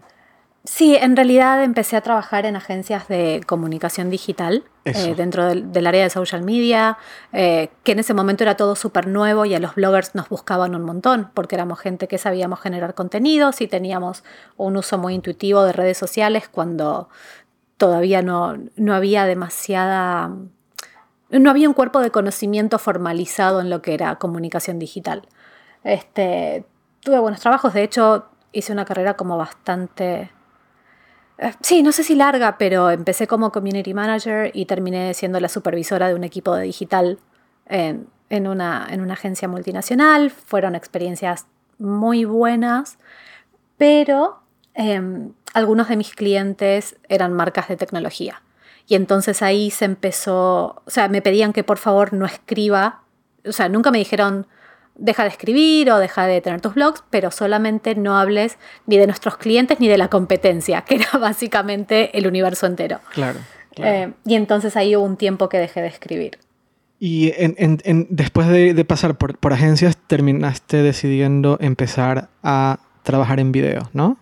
Sí, 0.65 0.95
en 0.95 1.15
realidad 1.15 1.63
empecé 1.63 1.95
a 1.95 2.01
trabajar 2.01 2.47
en 2.47 2.55
agencias 2.55 3.07
de 3.07 3.41
comunicación 3.45 4.09
digital 4.09 4.63
eh, 4.83 5.13
dentro 5.15 5.45
del, 5.45 5.71
del 5.71 5.85
área 5.85 6.03
de 6.03 6.09
social 6.09 6.41
media, 6.41 6.97
eh, 7.33 7.69
que 7.83 7.91
en 7.91 7.99
ese 7.99 8.15
momento 8.15 8.43
era 8.43 8.57
todo 8.57 8.75
súper 8.75 9.05
nuevo 9.05 9.45
y 9.45 9.53
a 9.53 9.59
los 9.59 9.75
bloggers 9.75 10.15
nos 10.15 10.27
buscaban 10.27 10.73
un 10.73 10.81
montón, 10.81 11.29
porque 11.35 11.53
éramos 11.53 11.79
gente 11.79 12.07
que 12.07 12.17
sabíamos 12.17 12.59
generar 12.61 12.95
contenidos 12.95 13.61
y 13.61 13.67
teníamos 13.67 14.23
un 14.57 14.75
uso 14.75 14.97
muy 14.97 15.13
intuitivo 15.13 15.63
de 15.63 15.71
redes 15.71 15.99
sociales 15.99 16.49
cuando 16.49 17.09
todavía 17.77 18.23
no, 18.23 18.57
no 18.75 18.95
había 18.95 19.25
demasiada... 19.25 20.31
No 21.29 21.49
había 21.49 21.67
un 21.67 21.73
cuerpo 21.75 21.99
de 21.99 22.09
conocimiento 22.09 22.79
formalizado 22.79 23.61
en 23.61 23.69
lo 23.69 23.81
que 23.83 23.93
era 23.93 24.15
comunicación 24.15 24.79
digital. 24.79 25.27
Este, 25.83 26.65
tuve 27.01 27.19
buenos 27.19 27.41
trabajos, 27.41 27.73
de 27.73 27.83
hecho 27.83 28.25
hice 28.51 28.73
una 28.73 28.85
carrera 28.85 29.15
como 29.15 29.37
bastante... 29.37 30.31
eh, 31.37 31.53
Sí, 31.61 31.83
no 31.83 31.91
sé 31.91 32.03
si 32.03 32.15
larga, 32.15 32.57
pero 32.57 32.89
empecé 32.89 33.27
como 33.27 33.51
community 33.51 33.93
manager 33.93 34.51
y 34.53 34.65
terminé 34.65 35.13
siendo 35.13 35.39
la 35.39 35.49
supervisora 35.49 36.07
de 36.07 36.15
un 36.15 36.23
equipo 36.23 36.55
de 36.55 36.63
digital 36.63 37.19
en, 37.67 38.07
en 38.29 38.47
una, 38.47 38.87
en 38.89 39.01
una 39.01 39.13
agencia 39.13 39.47
multinacional. 39.47 40.31
Fueron 40.31 40.75
experiencias 40.75 41.45
muy 41.77 42.25
buenas, 42.25 42.97
pero 43.77 44.39
em, 44.73 45.33
algunos 45.53 45.89
de 45.89 45.97
mis 45.97 46.13
clientes 46.13 46.95
eran 47.09 47.33
marcas 47.33 47.67
de 47.67 47.77
tecnología. 47.77 48.41
Y 48.87 48.95
entonces 48.95 49.41
ahí 49.41 49.71
se 49.71 49.85
empezó, 49.85 50.81
o 50.85 50.89
sea, 50.89 51.07
me 51.07 51.21
pedían 51.21 51.53
que 51.53 51.63
por 51.63 51.77
favor 51.77 52.13
no 52.13 52.25
escriba, 52.25 53.01
o 53.45 53.51
sea, 53.51 53.67
nunca 53.67 53.91
me 53.91 53.97
dijeron 53.97 54.47
deja 54.97 55.23
de 55.23 55.29
escribir 55.29 55.91
o 55.91 55.97
deja 55.97 56.25
de 56.25 56.39
tener 56.41 56.61
tus 56.61 56.73
blogs, 56.75 57.03
pero 57.09 57.31
solamente 57.31 57.95
no 57.95 58.17
hables 58.17 58.57
ni 58.87 58.97
de 58.97 59.07
nuestros 59.07 59.37
clientes 59.37 59.79
ni 59.79 59.87
de 59.87 59.97
la 59.97 60.07
competencia, 60.09 60.81
que 60.81 60.95
era 60.95 61.09
básicamente 61.19 62.17
el 62.17 62.27
universo 62.27 62.65
entero. 62.65 62.99
Claro. 63.13 63.39
claro. 63.73 63.91
Eh, 64.11 64.13
y 64.25 64.35
entonces 64.35 64.75
ahí 64.77 64.95
hubo 64.95 65.03
un 65.05 65.17
tiempo 65.17 65.49
que 65.49 65.57
dejé 65.57 65.81
de 65.81 65.87
escribir. 65.87 66.39
Y 66.97 67.33
en- 67.35 67.55
en- 67.57 67.81
en- 67.83 68.07
después 68.09 68.47
de, 68.47 68.73
de 68.73 68.85
pasar 68.85 69.15
por, 69.17 69.37
por 69.37 69.51
agencias, 69.51 69.97
terminaste 70.07 70.77
decidiendo 70.77 71.57
empezar 71.59 72.29
a 72.41 72.79
trabajar 73.03 73.39
en 73.41 73.51
video, 73.51 73.89
¿no? 73.93 74.17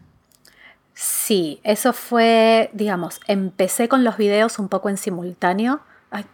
Sí, 0.95 1.59
eso 1.63 1.93
fue, 1.93 2.69
digamos, 2.73 3.19
empecé 3.27 3.87
con 3.87 4.03
los 4.03 4.17
videos 4.17 4.59
un 4.59 4.69
poco 4.69 4.89
en 4.89 4.97
simultáneo. 4.97 5.81
Ay, 6.11 6.25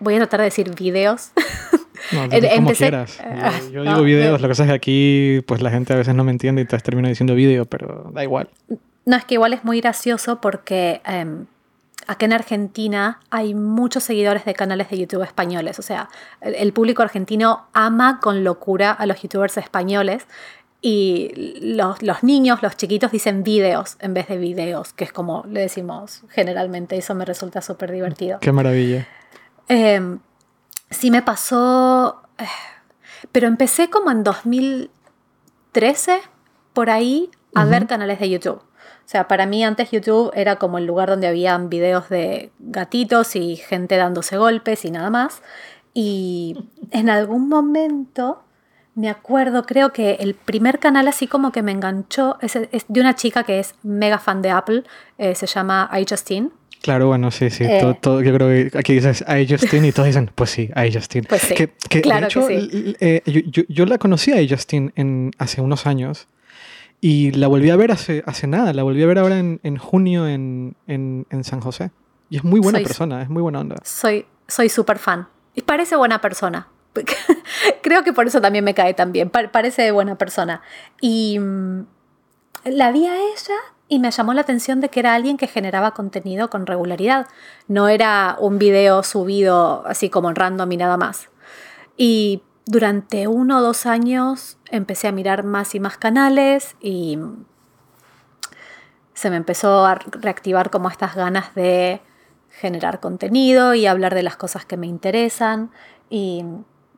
voy 0.00 0.14
a 0.14 0.18
tratar 0.18 0.40
de 0.40 0.44
decir 0.44 0.74
videos. 0.74 1.30
No, 2.12 2.24
Eh, 2.24 2.40
como 2.56 2.70
empecé- 2.70 2.84
quieras. 2.88 3.18
Ah, 3.22 3.52
Yo, 3.66 3.70
yo 3.70 3.84
no, 3.84 3.90
digo 3.92 4.02
videos, 4.04 4.40
lo 4.40 4.48
que 4.48 4.52
pasa 4.52 4.64
es 4.64 4.68
que 4.70 4.74
aquí 4.74 5.40
pues 5.46 5.62
la 5.62 5.70
gente 5.70 5.92
a 5.92 5.96
veces 5.96 6.14
no 6.14 6.24
me 6.24 6.32
entiende 6.32 6.60
y 6.60 6.64
entonces 6.64 6.82
termino 6.82 7.08
diciendo 7.08 7.34
video, 7.34 7.64
pero 7.64 8.10
da 8.12 8.22
igual. 8.22 8.48
No, 9.06 9.16
es 9.16 9.24
que 9.24 9.34
igual 9.34 9.52
es 9.52 9.64
muy 9.64 9.80
gracioso 9.80 10.40
porque 10.40 11.00
em, 11.06 11.46
acá 12.06 12.26
en 12.26 12.32
Argentina 12.32 13.20
hay 13.30 13.54
muchos 13.54 14.02
seguidores 14.04 14.44
de 14.44 14.54
canales 14.54 14.90
de 14.90 14.98
YouTube 14.98 15.22
españoles. 15.22 15.78
O 15.78 15.82
sea, 15.82 16.08
el, 16.40 16.54
el 16.54 16.72
público 16.72 17.02
argentino 17.02 17.66
ama 17.72 18.18
con 18.22 18.44
locura 18.44 18.92
a 18.92 19.06
los 19.06 19.20
youtubers 19.22 19.56
españoles. 19.58 20.26
Y 20.86 21.56
los, 21.62 22.02
los 22.02 22.22
niños, 22.22 22.62
los 22.62 22.76
chiquitos 22.76 23.10
dicen 23.10 23.42
videos 23.42 23.96
en 24.00 24.12
vez 24.12 24.28
de 24.28 24.36
videos, 24.36 24.92
que 24.92 25.04
es 25.04 25.12
como 25.14 25.42
le 25.48 25.60
decimos 25.60 26.24
generalmente. 26.28 26.98
Eso 26.98 27.14
me 27.14 27.24
resulta 27.24 27.62
súper 27.62 27.90
divertido. 27.90 28.38
Qué 28.40 28.52
maravilla. 28.52 29.08
Eh, 29.70 30.18
sí 30.94 31.10
me 31.10 31.22
pasó, 31.22 32.22
eh, 32.38 32.46
pero 33.32 33.46
empecé 33.46 33.90
como 33.90 34.10
en 34.10 34.24
2013, 34.24 36.20
por 36.72 36.90
ahí, 36.90 37.30
a 37.54 37.64
ver 37.64 37.86
canales 37.86 38.18
de 38.20 38.30
YouTube. 38.30 38.62
O 39.04 39.06
sea, 39.06 39.28
para 39.28 39.44
mí 39.44 39.62
antes 39.62 39.90
YouTube 39.90 40.30
era 40.34 40.56
como 40.56 40.78
el 40.78 40.86
lugar 40.86 41.10
donde 41.10 41.26
habían 41.26 41.68
videos 41.68 42.08
de 42.08 42.50
gatitos 42.58 43.36
y 43.36 43.56
gente 43.56 43.96
dándose 43.96 44.38
golpes 44.38 44.84
y 44.86 44.90
nada 44.90 45.10
más. 45.10 45.42
Y 45.92 46.70
en 46.90 47.10
algún 47.10 47.48
momento, 47.48 48.42
me 48.94 49.10
acuerdo, 49.10 49.66
creo 49.66 49.92
que 49.92 50.14
el 50.20 50.34
primer 50.34 50.78
canal 50.78 51.06
así 51.06 51.26
como 51.26 51.52
que 51.52 51.62
me 51.62 51.72
enganchó 51.72 52.38
es, 52.40 52.56
es 52.56 52.86
de 52.88 53.00
una 53.00 53.14
chica 53.14 53.44
que 53.44 53.60
es 53.60 53.74
mega 53.82 54.18
fan 54.18 54.40
de 54.40 54.50
Apple, 54.50 54.84
eh, 55.18 55.34
se 55.34 55.46
llama 55.46 55.90
iJustine. 56.00 56.50
Claro, 56.84 57.06
bueno, 57.08 57.30
sí, 57.30 57.48
sí. 57.48 57.64
Eh. 57.64 57.78
todo- 57.80 57.94
todo- 57.94 58.20
yo 58.22 58.34
creo 58.34 58.48
que 58.70 58.78
aquí 58.78 58.92
dices 58.92 59.24
I 59.26 59.46
Justin 59.50 59.86
y 59.86 59.92
todos 59.92 60.06
dicen, 60.06 60.30
pues 60.34 60.50
sí, 60.50 60.68
I 60.76 60.92
Justin. 60.92 61.24
Pues 61.26 61.40
sí, 61.40 61.54
Que, 61.54 61.72
que, 61.88 61.98
de 61.98 62.02
claro 62.02 62.20
que 62.20 62.26
hecho, 62.26 62.46
sí. 62.46 62.52
l- 62.54 62.68
l- 62.72 62.96
eh, 63.00 63.22
yo, 63.24 63.40
yo- 63.46 63.62
yo 63.68 63.86
la 63.86 63.96
conocí 63.96 64.32
a 64.32 64.46
Justin 64.46 64.92
en, 64.94 65.30
hace 65.38 65.62
unos 65.62 65.86
años 65.86 66.28
y 67.00 67.30
la 67.32 67.48
volví 67.48 67.70
a 67.70 67.76
ver 67.76 67.90
hace, 67.90 68.22
hace 68.26 68.46
nada. 68.46 68.74
La 68.74 68.82
volví 68.82 69.02
a 69.02 69.06
ver 69.06 69.18
ahora 69.18 69.38
en, 69.38 69.60
en 69.62 69.78
junio 69.78 70.28
en, 70.28 70.76
en, 70.86 71.26
en 71.30 71.42
San 71.44 71.60
José. 71.60 71.90
Y 72.28 72.36
es 72.36 72.44
muy 72.44 72.60
buena 72.60 72.78
Soy- 72.80 72.84
persona, 72.86 73.22
es 73.22 73.30
muy 73.30 73.40
buena 73.40 73.60
onda. 73.60 73.76
soy 73.82 74.26
soy 74.46 74.68
súper 74.68 74.98
fan. 74.98 75.26
Y 75.54 75.62
parece 75.62 75.96
buena 75.96 76.20
persona. 76.20 76.68
Creo 77.82 78.04
que 78.04 78.12
por 78.12 78.26
eso 78.26 78.40
también 78.42 78.62
me 78.64 78.74
cae 78.74 78.92
tan 78.92 79.10
bien. 79.10 79.30
Pa- 79.30 79.48
parece 79.50 79.90
buena 79.90 80.16
persona. 80.18 80.60
Y 81.00 81.38
mm, 81.38 81.86
la 82.66 82.92
vi 82.92 83.06
a 83.06 83.16
ella 83.16 83.56
y 83.88 83.98
me 83.98 84.10
llamó 84.10 84.32
la 84.32 84.40
atención 84.40 84.80
de 84.80 84.88
que 84.88 85.00
era 85.00 85.14
alguien 85.14 85.36
que 85.36 85.46
generaba 85.46 85.92
contenido 85.92 86.48
con 86.50 86.66
regularidad. 86.66 87.26
No 87.68 87.88
era 87.88 88.36
un 88.40 88.58
video 88.58 89.02
subido 89.02 89.86
así 89.86 90.08
como 90.08 90.30
en 90.30 90.36
random 90.36 90.72
y 90.72 90.76
nada 90.76 90.96
más. 90.96 91.28
Y 91.96 92.42
durante 92.66 93.28
uno 93.28 93.58
o 93.58 93.62
dos 93.62 93.86
años 93.86 94.56
empecé 94.70 95.08
a 95.08 95.12
mirar 95.12 95.44
más 95.44 95.74
y 95.74 95.80
más 95.80 95.98
canales 95.98 96.76
y 96.80 97.18
se 99.12 99.30
me 99.30 99.36
empezó 99.36 99.84
a 99.84 99.96
reactivar 99.96 100.70
como 100.70 100.88
estas 100.88 101.14
ganas 101.14 101.54
de 101.54 102.00
generar 102.50 103.00
contenido 103.00 103.74
y 103.74 103.86
hablar 103.86 104.14
de 104.14 104.22
las 104.22 104.36
cosas 104.36 104.64
que 104.64 104.76
me 104.78 104.86
interesan. 104.86 105.70
Y 106.08 106.44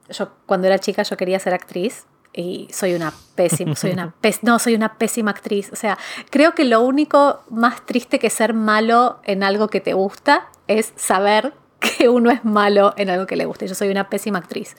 yo 0.09 0.31
cuando 0.46 0.68
era 0.68 0.79
chica 0.79 1.03
yo 1.03 1.16
quería 1.16 1.40
ser 1.40 1.53
actriz 1.53 2.07
y 2.37 2.68
soy 2.70 2.94
una 2.94 3.14
pésima, 3.35 3.75
soy 3.75 3.92
una 3.92 4.14
no, 4.42 4.59
soy 4.59 4.75
una 4.75 4.99
pésima 4.99 5.31
actriz. 5.31 5.72
O 5.72 5.77
sea, 5.77 5.99
creo 6.31 6.55
que 6.55 6.64
lo 6.64 6.83
único 6.83 7.42
más 7.49 7.85
triste 7.87 8.18
que 8.18 8.31
ser 8.31 8.53
malo 8.53 9.18
en 9.25 9.42
algo 9.42 9.68
que 9.68 9.81
te 9.81 9.94
gusta 9.94 10.49
es 10.68 10.92
saber 10.96 11.55
que 11.81 12.09
uno 12.09 12.31
es 12.31 12.44
malo 12.44 12.92
en 12.96 13.09
algo 13.09 13.27
que 13.27 13.37
le 13.37 13.46
gusta. 13.46 13.64
Yo 13.64 13.75
soy 13.75 13.88
una 13.88 14.11
pésima 14.11 14.38
actriz. 14.38 14.77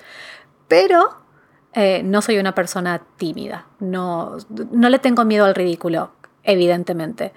Pero 0.68 1.18
eh, 1.74 2.04
no 2.04 2.22
soy 2.22 2.38
una 2.38 2.54
persona 2.54 3.02
tímida. 3.18 3.66
No, 3.80 4.38
no 4.72 4.90
le 4.90 5.00
tengo 5.00 5.26
miedo 5.26 5.46
al 5.46 5.56
ridículo, 5.56 6.12
evidentemente. 6.44 7.34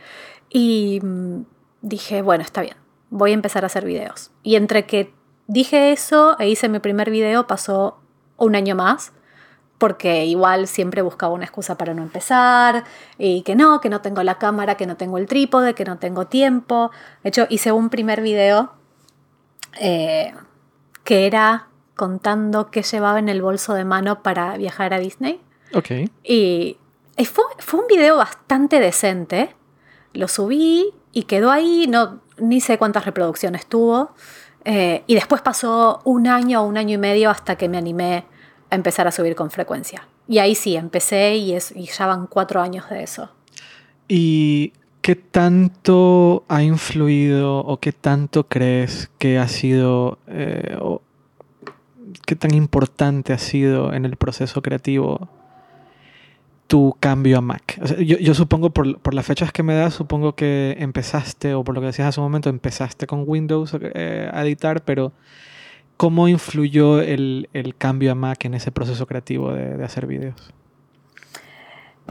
Y 0.51 1.01
mm, 1.03 1.45
dije, 1.81 2.21
bueno, 2.21 2.45
está 2.45 2.61
bien, 2.61 2.77
voy 3.09 3.31
a 3.31 3.35
empezar 3.35 3.65
a 3.65 3.67
hacer 3.67 3.87
videos. 3.87 4.33
Y 4.43 4.57
entre 4.57 4.85
que 4.85 5.15
dije 5.47 5.93
eso 5.93 6.37
e 6.39 6.49
hice 6.49 6.69
mi 6.69 6.79
primer 6.79 7.11
video 7.11 7.47
pasó 7.47 8.01
un 8.37 8.55
año 8.55 8.75
más 8.75 9.13
porque 9.81 10.27
igual 10.27 10.69
siempre 10.69 11.01
buscaba 11.01 11.33
una 11.33 11.45
excusa 11.45 11.79
para 11.79 11.95
no 11.95 12.03
empezar 12.03 12.85
y 13.17 13.41
que 13.41 13.55
no, 13.57 13.81
que 13.81 13.89
no 13.89 14.03
tengo 14.03 14.23
la 14.23 14.37
cámara, 14.37 14.77
que 14.77 14.87
no 14.87 14.99
tengo 14.99 15.17
el 15.17 15.27
trípode, 15.27 15.75
que 15.75 15.87
no 15.87 15.97
tengo 15.97 16.27
tiempo. 16.27 16.91
De 17.23 17.31
hecho, 17.31 17.47
hice 17.49 17.73
un 17.73 17.89
primer 17.89 18.21
video 18.21 18.75
eh, 19.81 20.35
que 21.03 21.27
era 21.27 21.69
contando 21.97 22.71
qué 22.71 22.83
llevaba 22.83 23.19
en 23.19 23.31
el 23.31 23.41
bolso 23.41 23.73
de 23.73 23.87
mano 23.87 24.23
para 24.23 24.55
viajar 24.59 24.93
a 24.93 24.99
Disney. 24.99 25.41
Ok. 25.73 26.11
Y, 26.25 26.77
fue, 27.25 27.45
fue, 27.57 27.81
un 27.81 27.87
video 27.87 28.19
bastante 28.19 28.81
decente. 28.81 29.57
Lo 30.13 30.29
subí 30.29 30.93
y 31.13 31.23
quedó 31.23 31.51
ahí, 31.51 31.87
no, 31.89 32.21
ni 32.37 32.61
sé 32.61 32.77
cuántas 32.77 33.07
reproducciones 33.07 33.65
tuvo. 33.65 34.11
Eh, 34.67 35.05
y 35.07 35.15
después 35.15 35.41
pasó 35.41 36.03
un 36.05 36.27
año 36.27 36.61
o 36.61 36.67
un 36.67 36.77
año 36.77 36.97
y 36.97 36.99
medio 36.99 37.31
hasta 37.31 37.57
que 37.57 37.71
me 37.71 37.79
animé 37.79 38.27
empezar 38.71 39.07
a 39.07 39.13
subir 39.13 39.35
con 39.35 39.51
frecuencia. 39.51 40.07
Y 40.29 40.39
ahí 40.39 40.55
sí, 40.55 40.77
empecé 40.77 41.37
y, 41.37 41.53
es, 41.53 41.75
ya 41.75 42.07
van 42.07 42.27
cuatro 42.27 42.61
años 42.61 42.89
de 42.89 43.03
eso. 43.03 43.31
¿Y 44.09 44.73
qué 45.03 45.17
tanto 45.17 46.45
ha 46.49 46.63
influido 46.63 47.59
o 47.59 47.79
qué 47.79 47.93
tanto 47.93 48.47
crees 48.47 49.11
que 49.19 49.39
ha 49.39 49.49
sido, 49.49 50.19
eh, 50.27 50.77
o 50.81 51.03
qué 52.27 52.37
tan 52.37 52.55
importante 52.55 53.33
ha 53.33 53.39
sido 53.39 53.93
en 53.93 54.05
el 54.05 54.17
proceso 54.17 54.63
creativo 54.63 55.29
tu 56.67 56.97
cambio 57.01 57.39
a 57.39 57.41
Mac? 57.41 57.81
yo, 57.99 58.35
supongo, 58.35 58.71
por, 58.71 59.01
por, 59.01 59.15
las 59.15 59.27
fechas 59.27 59.53
que 59.53 59.63
me 59.63 59.75
das, 59.75 59.95
supongo 59.95 60.35
que 60.35 60.77
empezaste, 60.79 61.55
o 61.55 61.65
por 61.65 61.75
lo 61.75 61.81
que 61.81 61.89
decías 61.89 62.09
hace 62.09 62.21
un 62.21 62.27
momento, 62.27 62.51
empezaste 62.51 63.07
con 63.07 63.25
Windows 63.27 63.77
eh, 63.81 64.31
a 64.33 64.43
editar, 64.43 64.85
pero 64.85 65.13
¿Cómo 66.01 66.29
influyó 66.29 67.03
el, 67.03 67.75
cambio 67.77 68.13
a 68.13 68.15
Mac 68.15 68.47
en 68.47 68.55
ese 68.55 68.73
proceso 68.73 69.07
creativo 69.07 69.53
de, 69.53 69.85
hacer 69.85 70.07
videos? 70.07 70.51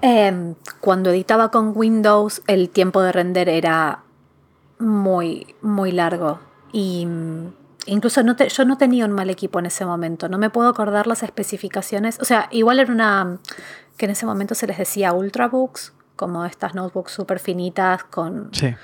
Em, 0.04 0.54
cuando 0.80 1.10
editaba 1.10 1.50
con 1.50 1.72
Windows, 1.76 2.44
el 2.46 2.70
tiempo 2.70 3.02
de 3.02 3.12
render 3.12 3.50
era 3.50 4.04
muy, 4.78 5.56
muy 5.64 5.92
largo. 5.92 6.40
Y 6.72 7.08
mm, 7.08 7.48
incluso 7.88 8.22
no 8.22 8.38
yo 8.38 8.64
no 8.64 8.78
tenía 8.78 9.06
un 9.06 9.12
mal 9.12 9.32
equipo 9.32 9.58
en 9.58 9.66
ese 9.66 9.88
momento. 9.88 10.30
No 10.30 10.38
me 10.38 10.52
puedo 10.52 10.70
acordar 10.70 11.08
las 11.08 11.24
especificaciones. 11.24 12.20
O 12.22 12.26
sea, 12.26 12.48
igual 12.52 12.80
era 12.80 12.94
una 12.94 13.40
que 13.98 14.06
en 14.06 14.12
ese 14.12 14.28
momento 14.28 14.54
se 14.54 14.68
les 14.68 14.78
decía 14.78 15.14
Ultrabooks, 15.14 15.94
como 16.16 16.46
estas 16.46 16.76
notebooks 16.76 17.12
súper 17.12 17.40
finitas 17.40 18.04
con 18.04 18.52
eh, 18.62 18.76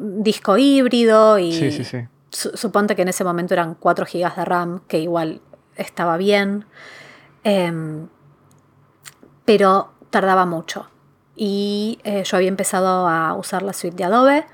disco 0.00 0.58
híbrido 0.58 1.38
y 1.38 1.52
sí, 1.52 1.70
sí, 1.70 1.84
sí 1.84 2.08
suponte 2.32 2.96
que 2.96 3.02
en 3.02 3.08
ese 3.08 3.24
momento 3.24 3.54
eran 3.54 3.74
4 3.74 4.06
GB 4.06 4.34
de 4.34 4.44
RAM, 4.44 4.80
que 4.88 4.98
igual 4.98 5.40
estaba 5.76 6.16
bien, 6.16 6.66
em, 7.44 8.08
pero 9.44 9.92
tardaba 10.10 10.46
mucho. 10.46 10.88
Y 11.36 11.98
eh, 12.04 12.24
yo 12.24 12.36
había 12.36 12.48
empezado 12.48 13.08
a 13.08 13.34
usar 13.34 13.62
la 13.62 13.72
suite 13.72 13.96
de 13.96 14.04
Adobe 14.04 14.46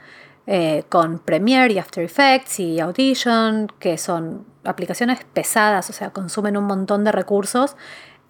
eh, 0.47 0.85
con 0.89 1.19
Premiere 1.19 1.75
y 1.75 1.79
After 1.79 2.03
Effects 2.03 2.61
y 2.61 2.81
Audition, 2.81 3.69
que 3.79 3.99
son 3.99 4.47
aplicaciones 4.65 5.25
pesadas, 5.33 5.91
o 5.91 5.93
sea, 5.93 6.11
consumen 6.11 6.57
un 6.57 6.65
montón 6.65 7.05
de 7.05 7.13
recursos 7.13 7.77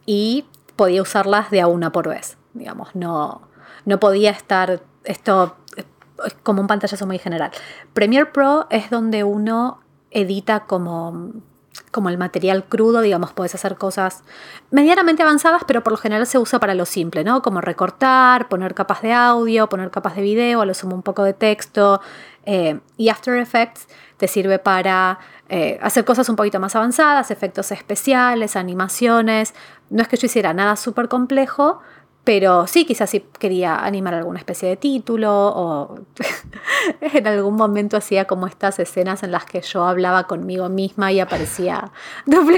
y 0.07 0.47
podía 0.77 1.03
usarlas 1.03 1.51
de 1.51 1.61
a 1.61 1.67
una 1.67 1.93
por 1.93 2.09
vez, 2.09 2.39
digamos, 2.55 2.95
no, 2.95 3.43
no 3.85 4.01
podía 4.01 4.31
estar 4.31 4.81
esto 5.05 5.57
como 6.43 6.61
un 6.61 6.67
pantallazo 6.67 7.07
muy 7.07 7.19
general. 7.19 7.51
Premiere 7.93 8.27
Pro 8.27 8.67
es 8.71 8.91
donde 8.91 9.25
uno 9.25 9.81
edita 10.11 10.61
como, 10.61 11.33
como 11.91 12.09
el 12.09 12.19
material 12.19 12.65
crudo, 12.65 13.01
digamos, 13.01 13.33
puedes 13.33 13.55
hacer 13.55 13.77
cosas 13.77 14.23
medianamente 14.71 15.23
avanzadas, 15.23 15.63
pero 15.67 15.83
por 15.83 15.93
lo 15.93 15.97
general 15.97 16.27
se 16.27 16.39
usa 16.39 16.59
para 16.59 16.75
lo 16.75 16.87
simple, 16.87 17.25
¿no? 17.25 17.43
Como 17.43 17.61
recortar, 17.61 18.49
poner 18.49 18.75
capas 18.75 19.03
de 19.03 19.13
audio, 19.13 19.69
poner 19.69 19.91
capas 19.91 20.17
de 20.17 20.23
video, 20.23 20.61
a 20.61 20.67
lo 20.67 20.75
sumo 20.75 20.95
un 20.95 21.03
poco 21.03 21.25
de 21.25 21.35
texto. 21.35 22.01
Eh, 22.45 22.81
y 22.97 23.09
After 23.09 23.37
Effects 23.37 23.89
te 24.17 24.27
sirve 24.27 24.59
para 24.59 25.19
eh, 25.49 25.79
hacer 25.83 26.05
cosas 26.05 26.29
un 26.29 26.37
poquito 26.37 26.61
más 26.61 26.75
avanzadas, 26.77 27.31
efectos 27.31 27.71
especiales, 27.73 28.57
animaciones. 28.57 29.55
No 29.91 30.03
es 30.03 30.09
que 30.09 30.17
yo 30.17 30.27
hiciera 30.27 30.53
nada 30.53 30.77
súper 30.77 31.09
complejo, 31.09 31.81
pero 32.29 32.67
sí, 32.67 32.85
quizás 32.85 33.09
sí 33.09 33.25
quería 33.39 33.77
animar 33.77 34.13
alguna 34.13 34.39
especie 34.39 34.69
de 34.69 34.77
título 34.77 35.31
o 35.33 36.01
en 37.01 37.27
algún 37.27 37.57
momento 37.57 37.97
hacía 37.97 38.27
como 38.27 38.47
estas 38.47 38.79
escenas 38.79 39.23
en 39.23 39.33
las 39.33 39.47
que 39.47 39.63
yo 39.63 39.85
hablaba 39.85 40.25
conmigo 40.25 40.69
misma 40.69 41.11
y 41.11 41.21
aparecía... 41.21 41.91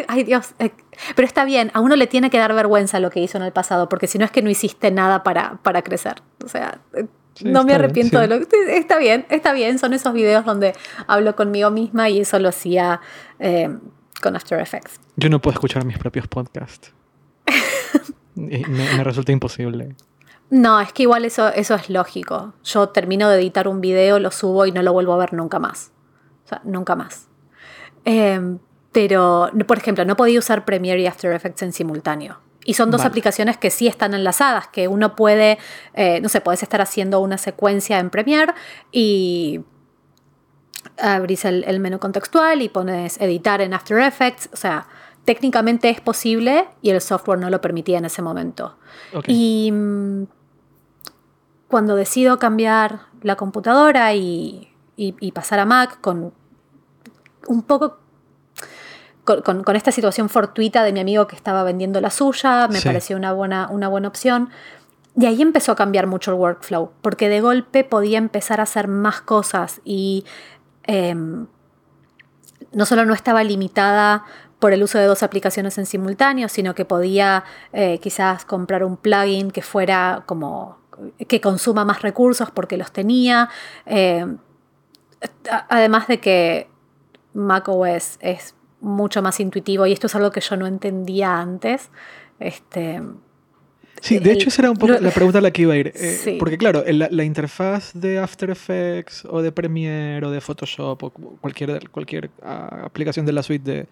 Ay 0.08 0.24
Dios, 0.24 0.54
eh, 0.58 0.72
pero 1.14 1.24
está 1.24 1.44
bien, 1.44 1.70
a 1.72 1.80
uno 1.80 1.94
le 1.94 2.08
tiene 2.08 2.30
que 2.30 2.38
dar 2.38 2.52
vergüenza 2.52 2.98
lo 2.98 3.10
que 3.10 3.20
hizo 3.20 3.38
en 3.38 3.44
el 3.44 3.52
pasado, 3.52 3.88
porque 3.88 4.08
si 4.08 4.18
no 4.18 4.24
es 4.24 4.32
que 4.32 4.42
no 4.42 4.50
hiciste 4.50 4.90
nada 4.90 5.22
para, 5.22 5.60
para 5.62 5.82
crecer. 5.82 6.16
O 6.44 6.48
sea, 6.48 6.80
eh, 6.94 7.06
no 7.44 7.62
me 7.62 7.74
arrepiento 7.74 8.18
de 8.18 8.26
lo 8.26 8.40
que... 8.40 8.76
Está 8.76 8.98
bien, 8.98 9.24
está 9.30 9.52
bien, 9.52 9.78
son 9.78 9.92
esos 9.92 10.12
videos 10.12 10.44
donde 10.44 10.74
hablo 11.06 11.36
conmigo 11.36 11.70
misma 11.70 12.10
y 12.10 12.18
eso 12.18 12.40
lo 12.40 12.48
hacía 12.48 13.00
eh, 13.38 13.68
con 14.20 14.34
After 14.34 14.58
Effects. 14.58 14.98
Yo 15.14 15.30
no 15.30 15.40
puedo 15.40 15.54
escuchar 15.54 15.84
mis 15.84 15.96
propios 15.96 16.26
podcasts 16.26 16.92
me, 18.48 19.04
resulta 19.04 19.32
imposible. 19.32 19.94
No, 20.50 20.80
es 20.80 20.92
que 20.92 21.04
igual 21.04 21.24
eso, 21.24 21.48
eso 21.48 21.74
es 21.74 21.90
lógico. 21.90 22.54
Yo 22.64 22.88
termino 22.88 23.28
de 23.28 23.38
editar 23.38 23.68
un 23.68 23.80
video, 23.80 24.18
lo 24.18 24.30
subo 24.30 24.66
y 24.66 24.72
no 24.72 24.82
lo 24.82 24.92
vuelvo 24.92 25.12
a 25.14 25.18
ver 25.18 25.32
nunca 25.32 25.58
más. 25.58 25.92
O 26.44 26.48
sea, 26.48 26.60
nunca 26.64 26.96
más. 26.96 27.28
Em, 28.04 28.58
pero, 28.92 29.50
por 29.66 29.78
ejemplo, 29.78 30.04
no 30.04 30.16
podía 30.16 30.38
usar 30.38 30.64
Premiere 30.64 31.00
y 31.00 31.06
After 31.06 31.32
Effects 31.32 31.62
en 31.62 31.72
simultáneo. 31.72 32.38
Y 32.64 32.74
son 32.74 32.90
dos 32.90 33.04
aplicaciones 33.04 33.56
que 33.56 33.70
sí 33.70 33.86
están 33.86 34.12
enlazadas, 34.12 34.68
que 34.68 34.86
uno 34.86 35.16
puede, 35.16 35.58
eh, 35.94 36.20
no 36.20 36.28
sé, 36.28 36.40
puedes 36.40 36.62
estar 36.62 36.80
haciendo 36.82 37.20
una 37.20 37.38
secuencia 37.38 37.98
en 37.98 38.10
Premiere 38.10 38.52
y 38.92 39.64
abrís 40.98 41.44
el, 41.46 41.64
el 41.64 41.80
menú 41.80 41.98
contextual 41.98 42.60
y 42.60 42.68
pones 42.68 43.18
editar 43.20 43.60
en 43.62 43.72
After 43.72 43.98
Effects. 44.00 44.50
O 44.52 44.56
sea, 44.56 44.86
técnicamente 45.24 45.90
es 45.90 46.00
posible 46.00 46.68
y 46.82 46.90
el 46.90 47.00
software 47.00 47.38
no 47.38 47.50
lo 47.50 47.60
permitía 47.60 47.98
en 47.98 48.04
ese 48.04 48.22
momento. 48.22 48.76
Y 49.26 49.70
mm, 49.72 50.24
cuando 51.68 51.96
decido 51.96 52.38
cambiar 52.38 53.02
la 53.22 53.36
computadora 53.36 54.14
y, 54.14 54.66
pasar 55.34 55.60
a 55.60 55.64
Mac 55.64 56.00
con 56.00 56.32
un 57.46 57.62
poco 57.62 57.98
con, 59.24 59.76
esta 59.76 59.92
situación 59.92 60.28
fortuita 60.28 60.82
de 60.82 60.92
mi 60.92 61.00
amigo 61.00 61.26
que 61.26 61.36
estaba 61.36 61.62
vendiendo 61.62 62.00
la 62.00 62.10
suya, 62.10 62.68
me 62.68 62.80
pareció 62.80 63.16
una 63.16 63.32
buena, 63.32 63.68
una 63.70 63.88
buena 63.88 64.08
opción. 64.08 64.50
Y 65.16 65.26
ahí 65.26 65.42
empezó 65.42 65.72
a 65.72 65.76
cambiar 65.76 66.06
mucho 66.06 66.32
el 66.32 66.38
workflow, 66.38 66.92
porque 67.02 67.28
de 67.28 67.40
golpe 67.40 67.84
podía 67.84 68.18
empezar 68.18 68.60
a 68.60 68.64
hacer 68.64 68.88
más 68.88 69.20
cosas 69.20 69.80
y 69.84 70.24
em, 70.84 71.46
no 72.72 72.86
solo 72.86 73.04
no 73.04 73.14
estaba 73.14 73.42
limitada 73.44 74.24
por 74.60 74.72
el 74.72 74.82
uso 74.82 74.98
de 74.98 75.06
dos 75.06 75.22
aplicaciones 75.22 75.76
en 75.78 75.86
simultáneo, 75.86 76.48
sino 76.48 76.74
que 76.74 76.84
podía 76.84 77.44
eh, 77.72 77.98
quizás 78.00 78.44
comprar 78.44 78.84
un 78.84 78.96
plugin 78.96 79.50
que 79.50 79.62
fuera 79.62 80.22
como 80.26 80.78
que 81.26 81.40
consuma 81.40 81.84
más 81.84 82.02
recursos 82.02 82.50
porque 82.50 82.76
los 82.76 82.92
tenía. 82.92 83.48
Eh, 83.86 84.26
además 85.68 86.06
de 86.08 86.20
que 86.20 86.68
macOS 87.32 88.18
es 88.20 88.54
mucho 88.80 89.22
más 89.22 89.40
intuitivo 89.40 89.86
y 89.86 89.92
esto 89.92 90.06
es 90.06 90.14
algo 90.14 90.30
que 90.30 90.40
yo 90.40 90.56
no 90.56 90.66
entendía 90.66 91.40
antes. 91.40 91.90
Este, 92.38 93.00
Sí, 94.00 94.18
de 94.18 94.32
hecho 94.32 94.48
esa 94.48 94.62
era 94.62 94.70
un 94.70 94.78
poco 94.78 94.94
la 94.94 95.10
pregunta 95.10 95.38
a 95.38 95.42
la 95.42 95.50
que 95.50 95.62
iba 95.62 95.74
a 95.74 95.76
ir. 95.76 95.92
Eh, 95.94 96.36
porque 96.38 96.56
claro, 96.56 96.82
la, 96.86 97.24
interfaz 97.24 97.92
de 97.92 98.18
After 98.18 98.50
Effects 98.50 99.26
o 99.28 99.42
de 99.42 99.52
Premiere 99.52 100.26
o 100.26 100.30
de 100.30 100.40
Photoshop 100.40 101.02
o 101.02 101.10
cualquier, 101.10 101.90
cualquier 101.90 102.30
ah, 102.42 102.84
aplicación 102.86 103.26
de 103.26 103.32
la 103.32 103.42
suite 103.42 103.70
de, 103.70 103.86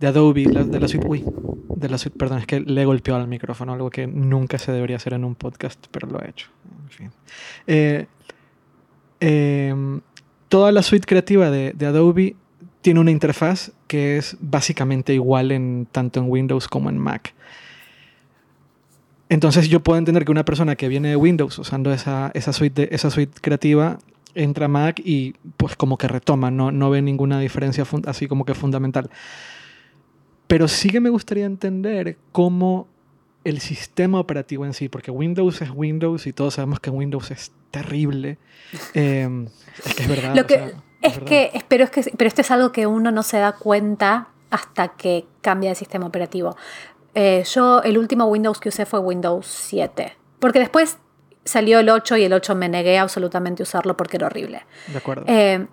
de 0.00 0.06
Adobe, 0.06 0.44
de 0.44 0.80
la 0.80 0.88
suite, 0.88 1.06
uy, 1.06 1.24
de 1.68 1.88
la 1.88 1.98
suite, 1.98 2.16
perdón, 2.16 2.38
es 2.38 2.46
que 2.46 2.60
le 2.60 2.84
golpeó 2.84 3.16
al 3.16 3.28
micrófono, 3.28 3.72
algo 3.72 3.90
que 3.90 4.06
nunca 4.06 4.58
se 4.58 4.72
debería 4.72 4.96
hacer 4.96 5.12
en 5.12 5.24
un 5.24 5.34
podcast, 5.34 5.86
pero 5.90 6.08
lo 6.08 6.22
he 6.22 6.30
hecho. 6.30 6.48
En 6.84 6.90
fin. 6.90 7.10
Eh, 7.66 8.06
em, 9.20 10.00
toda 10.48 10.72
la 10.72 10.82
suite 10.82 11.06
creativa 11.06 11.50
de, 11.50 11.72
de, 11.72 11.86
Adobe 11.86 12.36
tiene 12.80 13.00
una 13.00 13.10
interfaz 13.10 13.72
que 13.86 14.16
es 14.18 14.36
básicamente 14.40 15.14
igual 15.14 15.50
en 15.50 15.86
tanto 15.90 16.20
en 16.20 16.30
Windows 16.30 16.68
como 16.68 16.90
en 16.90 16.98
Mac. 16.98 17.34
Entonces 19.28 19.68
yo 19.68 19.82
puedo 19.82 19.98
entender 19.98 20.24
que 20.24 20.30
una 20.30 20.44
persona 20.44 20.76
que 20.76 20.88
viene 20.88 21.08
de 21.08 21.16
Windows 21.16 21.58
usando 21.58 21.92
esa, 21.92 22.30
esa, 22.34 22.52
suite, 22.52 22.94
esa 22.94 23.10
suite 23.10 23.40
creativa 23.40 23.98
entra 24.34 24.66
a 24.66 24.68
Mac 24.68 25.00
y 25.04 25.34
pues 25.56 25.76
como 25.76 25.98
que 25.98 26.08
retoma, 26.08 26.50
no, 26.50 26.70
no 26.70 26.88
ve 26.90 27.02
ninguna 27.02 27.38
diferencia 27.40 27.84
así 28.06 28.26
como 28.26 28.44
que 28.44 28.54
fundamental. 28.54 29.10
Pero 30.48 30.66
sí 30.66 30.90
que 30.90 31.00
me 31.00 31.10
gustaría 31.10 31.46
entender 31.46 32.16
cómo 32.32 32.88
el 33.44 33.60
sistema 33.60 34.18
operativo 34.18 34.64
en 34.66 34.74
sí, 34.74 34.88
porque 34.88 35.10
Windows 35.10 35.62
es 35.62 35.70
Windows 35.70 36.26
y 36.26 36.32
todos 36.32 36.54
sabemos 36.54 36.80
que 36.80 36.90
Windows 36.90 37.30
es 37.30 37.52
terrible. 37.70 38.38
Em, 38.94 39.46
es 39.84 39.94
que 39.94 40.02
es 40.02 40.08
verdad. 40.08 40.34
Lo 40.34 40.46
que, 40.46 40.74
es, 41.02 41.18
que, 41.20 41.64
pero 41.68 41.84
es 41.84 41.90
que, 41.90 42.02
pero 42.16 42.28
esto 42.28 42.40
es 42.40 42.50
algo 42.50 42.72
que 42.72 42.86
uno 42.86 43.10
no 43.10 43.22
se 43.22 43.38
da 43.38 43.52
cuenta 43.52 44.28
hasta 44.50 44.88
que 44.88 45.26
cambia 45.40 45.70
de 45.70 45.76
sistema 45.76 46.06
operativo. 46.06 46.56
Eh, 47.14 47.44
yo 47.52 47.82
el 47.82 47.98
último 47.98 48.26
Windows 48.26 48.58
que 48.58 48.70
usé 48.70 48.86
fue 48.86 49.00
Windows 49.00 49.46
7, 49.46 50.16
porque 50.38 50.58
después 50.58 50.98
salió 51.44 51.78
el 51.80 51.88
8 51.88 52.16
y 52.16 52.24
el 52.24 52.32
8 52.32 52.54
me 52.54 52.68
negué 52.68 52.98
absolutamente 52.98 53.62
a 53.62 53.64
usarlo 53.64 53.96
porque 53.96 54.16
era 54.16 54.26
horrible. 54.26 54.64
De 54.86 54.98
acuerdo. 54.98 55.24
Eh, 55.26 55.66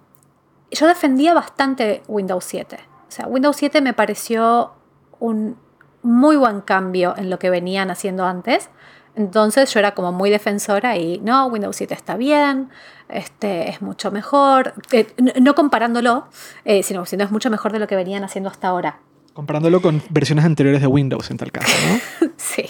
yo 0.72 0.88
defendía 0.88 1.34
bastante 1.34 2.04
Windows 2.08 2.44
7. 2.46 2.78
O 3.08 3.12
sea, 3.12 3.28
Windows 3.28 3.56
7 3.58 3.82
me 3.82 3.94
pareció 3.94 4.74
un 5.20 5.58
muy 6.02 6.36
buen 6.36 6.62
cambio 6.62 7.16
en 7.18 7.30
lo 7.30 7.40
que 7.40 7.50
venían 7.50 7.90
haciendo 7.90 8.26
antes. 8.26 8.70
Entonces 9.16 9.74
yo 9.74 9.80
era 9.80 9.94
como 9.94 10.12
muy 10.12 10.30
defensora 10.30 10.98
y 10.98 11.20
no, 11.20 11.48
Windows 11.48 11.76
7 11.78 11.94
está 11.94 12.18
bien, 12.18 12.70
este, 13.08 13.70
es 13.70 13.82
mucho 13.82 14.12
mejor, 14.12 14.74
eh, 14.92 15.08
no 15.42 15.56
comparándolo, 15.56 16.28
eh, 16.66 16.84
sino 16.84 17.06
sino 17.06 17.24
es 17.24 17.32
mucho 17.32 17.50
mejor 17.50 17.72
de 17.72 17.80
lo 17.80 17.88
que 17.88 17.96
venían 17.96 18.24
haciendo 18.24 18.50
hasta 18.50 18.68
ahora. 18.68 19.00
Comparándolo 19.34 19.82
con 19.82 20.02
versiones 20.10 20.46
anteriores 20.46 20.82
de 20.82 20.88
Windows 20.88 21.32
en 21.32 21.38
tal 21.38 21.52
caso, 21.52 21.74
¿no? 22.22 22.30
sí, 22.38 22.66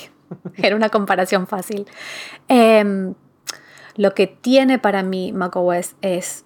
era 0.57 0.75
una 0.75 0.89
comparación 0.89 1.47
fácil. 1.47 1.87
Em, 2.47 3.15
lo 3.95 4.13
que 4.13 4.27
tiene 4.27 4.77
para 4.77 5.03
mí 5.03 5.31
macOS 5.31 5.95
es 6.01 6.44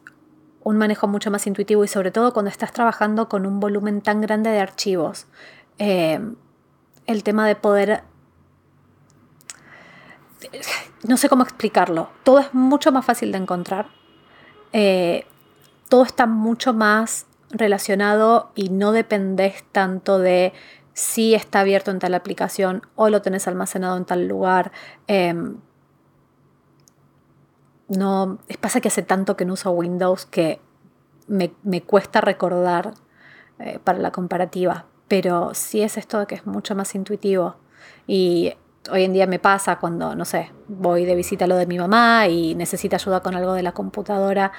un 0.70 0.78
manejo 0.78 1.08
mucho 1.08 1.32
más 1.32 1.48
intuitivo 1.48 1.84
y 1.84 1.88
sobre 1.88 2.12
todo 2.12 2.32
cuando 2.32 2.52
estás 2.52 2.72
trabajando 2.72 3.28
con 3.28 3.48
un 3.48 3.60
volumen 3.60 4.02
tan 4.02 4.22
grande 4.22 4.52
de 4.52 4.60
archivos. 4.60 5.26
Em, 5.80 6.36
el 7.08 7.24
tema 7.24 7.48
de 7.48 7.56
poder... 7.56 8.04
No 11.08 11.18
sé 11.18 11.28
cómo 11.28 11.42
explicarlo. 11.42 12.12
Todo 12.24 12.38
es 12.38 12.54
mucho 12.54 12.92
más 12.92 13.04
fácil 13.04 13.32
de 13.32 13.40
encontrar. 13.40 13.88
Eh, 14.72 15.26
todo 15.90 16.04
está 16.04 16.28
mucho 16.28 16.72
más 16.72 17.26
relacionado 17.50 18.52
y 18.54 18.70
no 18.70 18.92
dependes 18.92 19.64
tanto 19.72 20.20
de 20.20 20.54
si 20.94 21.34
está 21.34 21.62
abierto 21.62 21.90
en 21.90 21.98
tal 21.98 22.14
aplicación 22.14 22.84
o 22.94 23.10
lo 23.10 23.24
tenés 23.24 23.48
almacenado 23.48 23.98
en 23.98 24.06
tal 24.06 24.28
lugar. 24.28 24.72
Em, 25.08 25.58
no, 27.89 28.38
pasa 28.62 28.82
que 28.82 28.88
hace 28.88 29.02
tanto 29.02 29.36
que 29.36 29.45
no 29.45 29.54
uso 29.54 29.71
Windows 29.71 30.25
que 30.25 30.62
me, 31.28 31.52
cuesta 31.82 32.21
recordar 32.21 32.93
eh, 33.60 33.80
para 33.84 33.99
la 33.99 34.12
comparativa, 34.12 34.86
pero 35.08 35.54
sí 35.54 35.82
es 35.82 35.97
esto 35.97 36.19
de 36.19 36.28
que 36.28 36.36
es 36.36 36.45
mucho 36.45 36.75
más 36.75 36.95
intuitivo 36.95 37.56
y 38.08 38.54
hoy 38.91 39.04
en 39.04 39.13
día 39.13 39.28
me 39.28 39.39
pasa 39.39 39.78
cuando, 39.78 40.15
no 40.15 40.25
sé, 40.25 40.52
voy 40.67 41.06
de 41.06 41.15
visita 41.15 41.45
a 41.45 41.47
lo 41.47 41.56
de 41.56 41.65
mi 41.65 41.78
mamá 41.78 42.28
y 42.28 42.56
necesita 42.56 42.95
ayuda 42.95 43.21
con 43.21 43.36
algo 43.36 43.54
de 43.54 43.63
la 43.63 43.73
computadora 43.73 44.52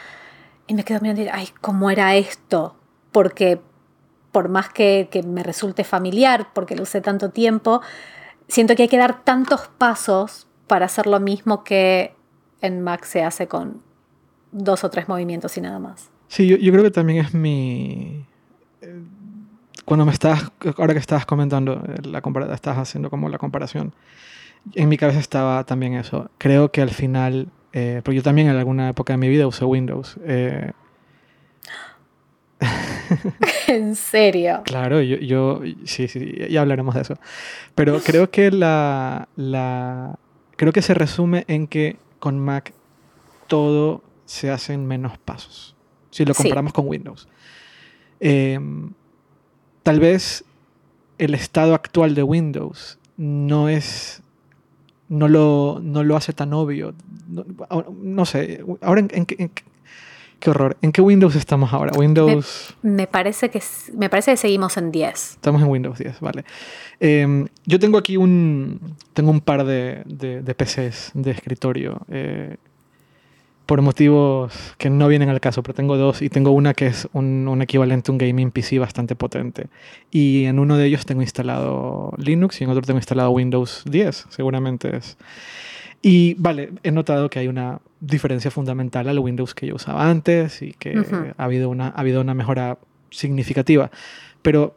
y 0.67 0.75
me 0.75 0.85
quedo 0.85 1.01
mirando 1.01 1.23
y 1.23 1.25
digo, 1.25 1.37
ay, 1.37 1.49
¿cómo 1.61 1.91
era 1.91 2.15
esto? 2.17 2.77
Porque 3.13 3.61
por 4.31 4.49
más 4.49 4.69
que, 4.69 5.09
que 5.11 5.23
me 5.23 5.43
resulte 5.43 5.83
familiar, 5.83 6.49
porque 6.53 6.77
lo 6.77 6.85
usé 6.85 7.01
tanto 7.01 7.31
tiempo, 7.31 7.81
siento 8.47 8.77
que 8.77 8.83
hay 8.83 8.89
que 8.89 8.99
dar 8.99 9.25
tantos 9.25 9.69
pasos 9.79 10.47
para 10.69 10.87
hacer 10.87 11.07
lo 11.09 11.19
mismo 11.19 11.65
que 11.65 12.15
en 12.61 12.83
Mac 12.83 13.05
se 13.05 13.23
hace 13.23 13.47
con 13.47 13.83
dos 14.53 14.85
o 14.85 14.91
tres 14.91 15.09
movimientos 15.09 15.57
y 15.57 15.61
nada 15.61 15.79
más. 15.79 16.11
Sí, 16.29 16.47
yo, 16.47 16.57
yo 16.57 16.73
creo 16.73 16.85
que 16.85 16.91
también 16.91 17.25
es 17.25 17.35
mi... 17.35 18.25
Eh, 18.83 19.01
cuando 19.85 20.07
me 20.07 20.13
estás, 20.13 20.53
ahora 20.77 20.93
que 20.93 21.01
estabas 21.01 21.27
comentando, 21.27 21.83
eh, 21.89 22.07
la 22.07 22.23
estás 22.55 22.79
haciendo 22.79 23.11
como 23.11 23.29
la 23.29 23.39
comparación, 23.39 23.93
en 24.75 24.89
mi 24.89 24.97
cabeza 24.97 25.19
estaba 25.19 25.65
también 25.65 25.95
eso. 25.95 26.31
Creo 26.39 26.71
que 26.71 26.83
al 26.83 26.91
final, 26.91 27.49
eh, 27.73 28.01
porque 28.05 28.17
yo 28.17 28.23
también 28.23 28.49
en 28.49 28.57
alguna 28.57 28.91
época 28.91 29.13
de 29.13 29.17
mi 29.17 29.29
vida 29.29 29.47
usé 29.47 29.65
Windows. 29.65 30.17
Eh, 30.25 30.71
¿En 33.69 33.97
serio? 33.97 34.63
Claro, 34.65 35.01
yo, 35.01 35.17
yo, 35.17 35.61
sí, 35.85 36.09
sí, 36.09 36.35
ya 36.51 36.61
hablaremos 36.61 36.95
de 36.95 37.01
eso. 37.01 37.15
Pero 37.75 38.01
creo 38.01 38.31
que 38.31 38.51
la, 38.51 39.29
la, 39.37 40.19
creo 40.57 40.73
que 40.73 40.83
se 40.83 40.95
resume 40.95 41.45
en 41.49 41.67
que 41.67 41.97
con 42.21 42.39
Mac 42.39 42.73
todo 43.49 44.05
se 44.27 44.51
hace 44.51 44.75
en 44.75 44.87
menos 44.87 45.19
pasos, 45.19 45.75
si 46.11 46.25
lo 46.25 46.35
comparamos 46.35 46.73
con 46.73 46.87
Windows. 46.87 47.27
Em, 48.21 48.93
tal 49.83 49.99
vez 49.99 50.45
el 51.19 51.35
estado 51.35 51.75
actual 51.75 52.15
de 52.15 52.23
Windows 52.23 52.99
no 53.17 53.69
es 53.69 54.23
no 55.11 55.27
lo, 55.27 55.81
no 55.83 56.05
lo 56.05 56.17
hace 56.17 56.33
tan 56.33 56.53
obvio. 56.53 56.95
No, 57.29 58.25
sé, 58.25 58.65
ahora 58.81 59.01
en, 59.01 59.27
qué 60.41 60.51
horror. 60.51 60.77
¿En 60.83 60.91
qué 60.91 61.01
Windows 61.01 61.37
estamos 61.37 61.73
ahora? 61.73 61.93
Windows. 61.97 62.75
Me, 62.83 63.07
parece, 63.07 63.51
que, 63.51 63.63
me 63.95 64.09
parece 64.11 64.33
que 64.33 64.37
seguimos 64.37 64.77
en 64.77 64.91
10. 64.91 65.33
Estamos 65.35 65.63
en 65.63 65.69
Windows 65.69 65.99
10, 65.99 66.21
vale. 66.21 66.45
Em, 66.99 67.47
yo 67.67 67.79
tengo 67.79 67.99
aquí 67.99 68.17
un. 68.17 68.97
Tengo 69.13 69.31
un 69.31 69.41
par 69.41 69.65
de, 69.65 70.03
de, 70.07 70.55
PCs 70.55 71.13
de 71.15 71.31
escritorio. 71.31 72.01
Eh, 72.09 72.57
por 73.71 73.83
motivos 73.83 74.75
que 74.79 74.91
no 74.91 75.07
vienen 75.07 75.29
al 75.29 75.41
caso, 75.41 75.63
pero 75.63 75.75
tengo 75.75 75.97
dos 75.97 76.23
y 76.23 76.29
tengo 76.29 76.51
una 76.51 76.75
que 76.75 76.89
es 76.89 77.09
un, 77.13 77.63
equivalente 77.63 78.11
a 78.11 78.13
un 78.13 78.19
gaming 78.19 78.51
PC 78.51 78.81
bastante 78.81 79.15
potente. 79.15 79.69
Y 80.11 80.47
en 80.47 80.59
uno 80.59 80.77
de 80.77 80.87
ellos 80.87 81.07
tengo 81.07 81.23
instalado 81.23 82.13
Linux 82.17 82.61
y 82.61 82.65
en 82.65 82.71
otro 82.71 82.83
tengo 82.83 82.99
instalado 82.99 83.31
Windows 83.31 83.85
10, 83.89 84.27
seguramente 84.31 84.97
es. 84.97 85.17
Y 86.03 86.35
vale, 86.35 86.73
he 86.83 86.91
notado 86.91 87.29
que 87.29 87.39
hay 87.39 87.49
una 87.49 87.81
diferencia 88.01 88.51
fundamental 88.51 89.09
al 89.09 89.19
Windows 89.19 89.55
que 89.55 89.67
yo 89.67 89.75
usaba 89.75 90.09
antes 90.09 90.63
y 90.63 90.73
que 90.73 91.03
ha, 91.37 91.45
habido 91.45 91.69
una, 91.69 91.89
ha 91.89 92.01
habido 92.01 92.21
una 92.21 92.35
mejora 92.35 92.79
significativa. 93.11 93.91
Pero 94.41 94.77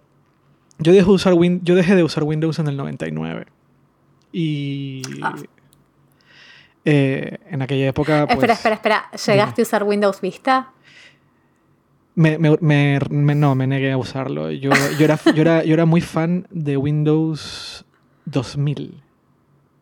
yo 0.79 0.91
dejé, 0.91 1.09
usar 1.09 1.33
Win 1.33 1.61
yo 1.63 1.75
dejé 1.75 1.95
de 1.95 2.03
usar 2.03 2.23
Windows 2.23 2.59
en 2.59 2.67
el 2.67 2.77
99. 2.77 3.45
Y... 4.31 5.01
Ah. 5.21 5.35
Eh, 6.85 7.37
en 7.49 7.61
aquella 7.61 7.87
época. 7.87 8.23
espera, 8.23 8.39
pues, 8.39 8.49
espera, 8.49 8.75
espera. 8.75 9.09
¿Llegaste 9.25 9.61
a 9.61 9.63
usar 9.63 9.83
Windows 9.83 10.19
Vista? 10.19 10.73
Me, 12.15 12.37
me, 12.37 13.35
no, 13.35 13.55
me 13.55 13.67
negué 13.67 13.93
a 13.93 13.97
usarlo. 13.97 14.51
Yo, 14.51 14.71
yo, 14.99 15.05
era, 15.05 15.17
yo, 15.33 15.41
era, 15.41 15.63
yo 15.63 15.73
era 15.73 15.85
muy 15.85 16.01
fan 16.01 16.45
de 16.51 16.75
Windows 16.75 17.85
2000. 18.25 19.01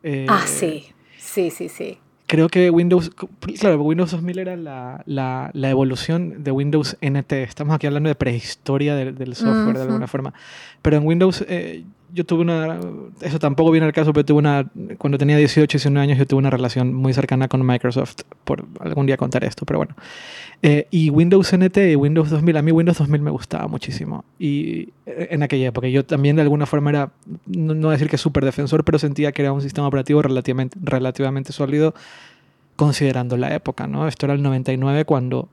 Eh, 0.04 0.28
ah, 0.30 0.44
sí. 0.46 0.94
Sí, 1.32 1.50
sí, 1.50 1.70
sí. 1.70 1.98
Creo 2.28 2.50
que 2.50 2.70
Windows, 2.70 3.10
claro, 3.58 3.82
Windows 3.82 4.12
2000 4.12 4.40
era 4.40 4.58
la, 4.58 5.02
la, 5.06 5.50
la, 5.54 5.70
evolución 5.70 6.44
de 6.44 6.52
Windows 6.52 6.98
NT. 7.02 7.32
Estamos 7.32 7.74
aquí 7.74 7.88
hablando 7.88 8.10
de 8.10 8.16
prehistoria 8.16 8.96
del, 8.96 9.36
software 9.36 9.78
de 9.78 9.84
alguna 9.84 10.08
forma. 10.08 10.34
Pero 10.82 10.98
en 10.98 11.08
Windows 11.08 11.46
eh, 11.48 11.86
yo 12.14 12.26
tuve 12.26 12.42
una, 12.42 12.80
eso 13.22 13.40
tampoco 13.40 13.72
viene 13.72 13.86
al 13.86 13.94
caso, 13.94 14.14
pero 14.14 14.26
tuve 14.26 14.40
una, 14.40 14.70
cuando 14.98 15.18
tenía 15.18 15.38
18, 15.38 15.78
19 15.78 16.04
años, 16.04 16.18
yo 16.18 16.26
tuve 16.26 16.40
una 16.40 16.50
relación 16.50 16.94
muy 16.94 17.14
cercana 17.14 17.48
con 17.48 17.66
Microsoft, 17.66 18.18
por 18.44 18.66
algún 18.80 19.06
día 19.06 19.18
contar 19.18 19.44
esto, 19.44 19.66
pero 19.66 19.80
bueno. 19.80 19.96
Eh, 20.62 20.88
y 20.92 21.10
Windows 21.10 21.52
NT 21.56 21.78
y 21.78 21.96
Windows 21.96 22.30
2000, 22.30 22.58
a 22.58 22.62
mí 22.62 22.72
Windows 22.72 22.98
2000 22.98 23.22
me 23.22 23.32
gustaba 23.32 23.68
muchísimo. 23.68 24.26
Y 24.38 24.90
eh, 25.06 25.30
en 25.32 25.44
aquella 25.44 25.68
época, 25.68 25.88
yo 25.88 26.06
también 26.06 26.36
de 26.36 26.44
alguna 26.44 26.66
forma 26.66 26.90
era, 26.90 27.12
no, 27.46 27.74
no 27.74 27.90
decir 27.90 28.10
que 28.10 28.18
súper 28.18 28.46
defensor, 28.46 28.84
pero 28.84 29.00
sentía 29.00 29.32
que 29.32 29.42
era 29.42 29.54
un 29.54 29.62
sistema 29.62 29.88
operativo 29.88 30.22
relativamente, 30.22 30.78
relativamente 30.82 31.54
sólido, 31.54 31.94
considerando 32.76 33.38
la 33.38 33.54
época, 33.56 33.88
¿no? 33.88 34.08
Esto 34.08 34.26
era 34.26 34.34
el 34.34 34.42
99 34.42 35.06
cuando 35.06 35.50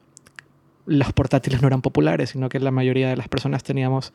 los 0.87 1.13
portátiles 1.13 1.61
no 1.61 1.69
eran 1.69 1.83
populares, 1.83 2.31
sino 2.31 2.49
que 2.49 2.59
la 2.59 2.71
mayoría 2.71 3.11
de 3.11 3.17
las 3.17 3.29
personas 3.29 3.63
teníamos 3.63 4.13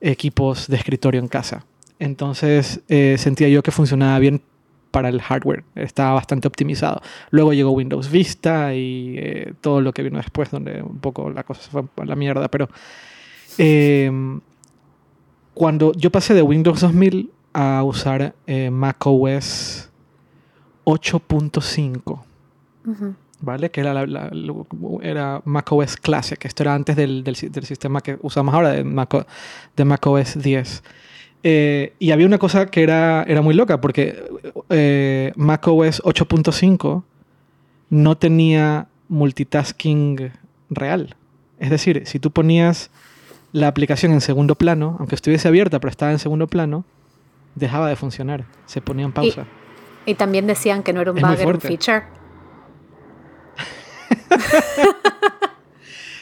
equipos 0.00 0.68
de 0.68 0.76
escritorio 0.76 1.20
en 1.20 1.28
casa. 1.28 1.64
Entonces 1.98 2.80
eh, 2.88 3.16
sentía 3.18 3.48
yo 3.48 3.62
que 3.62 3.70
funcionaba 3.70 4.18
bien 4.18 4.42
para 4.90 5.08
el 5.10 5.20
hardware, 5.20 5.64
estaba 5.74 6.14
bastante 6.14 6.48
optimizado. 6.48 7.02
Luego 7.30 7.52
llegó 7.52 7.72
Windows 7.72 8.10
Vista 8.10 8.74
y 8.74 9.16
eh, 9.18 9.52
todo 9.60 9.80
lo 9.80 9.92
que 9.92 10.02
vino 10.02 10.16
después, 10.18 10.50
donde 10.50 10.82
un 10.82 10.98
poco 10.98 11.28
la 11.30 11.42
cosa 11.42 11.62
se 11.62 11.70
fue 11.70 11.82
a 11.96 12.04
la 12.04 12.16
mierda, 12.16 12.48
pero 12.48 12.68
em, 13.58 14.40
cuando 15.52 15.92
yo 15.92 16.10
pasé 16.10 16.32
de 16.34 16.42
Windows 16.42 16.80
2000 16.80 17.30
a 17.52 17.82
usar 17.82 18.34
macOS 18.70 19.90
8.5, 20.84 22.20
Ujú. 22.86 23.14
¿Vale? 23.40 23.70
Que 23.70 23.80
era, 23.80 23.94
la, 23.94 24.06
la- 24.06 24.30
era 25.02 25.40
macOS 25.44 25.96
Classic. 25.96 26.42
Esto 26.44 26.62
era 26.62 26.74
antes 26.74 26.96
del, 26.96 27.22
del 27.24 27.34
del 27.50 27.64
sistema 27.64 28.00
que 28.00 28.18
usamos 28.22 28.54
ahora, 28.54 28.70
de, 28.70 28.84
Mac, 28.84 29.26
de 29.76 29.84
macOS 29.84 30.40
10. 30.42 30.82
Eh, 31.44 31.92
y 32.00 32.10
había 32.10 32.26
una 32.26 32.38
cosa 32.38 32.66
que 32.66 32.82
era, 32.82 33.22
era 33.22 33.42
muy 33.42 33.54
loca, 33.54 33.80
porque 33.80 34.22
eh, 34.70 35.32
macOS 35.36 36.02
8.5 36.02 37.02
no 37.90 38.16
tenía 38.16 38.88
multitasking 39.08 40.30
real. 40.70 41.14
Es 41.58 41.70
decir, 41.70 42.02
si 42.06 42.18
tú 42.18 42.30
ponías 42.30 42.90
la 43.52 43.68
aplicación 43.68 44.12
en 44.12 44.20
segundo 44.20 44.54
plano, 44.56 44.96
aunque 44.98 45.14
estuviese 45.14 45.48
abierta 45.48 45.80
pero 45.80 45.90
estaba 45.90 46.12
en 46.12 46.18
segundo 46.18 46.46
plano, 46.48 46.84
dejaba 47.54 47.88
de 47.88 47.96
funcionar, 47.96 48.44
se 48.66 48.80
ponía 48.80 49.04
en 49.04 49.12
pausa. 49.12 49.46
Y 50.06 50.14
también 50.14 50.46
decían 50.46 50.82
que 50.82 50.92
no 50.92 51.00
era 51.00 51.12
un 51.12 51.18
Es 51.18 51.24
bug, 51.24 51.32
era 51.38 51.48
un 51.48 51.60
feature. 51.60 52.02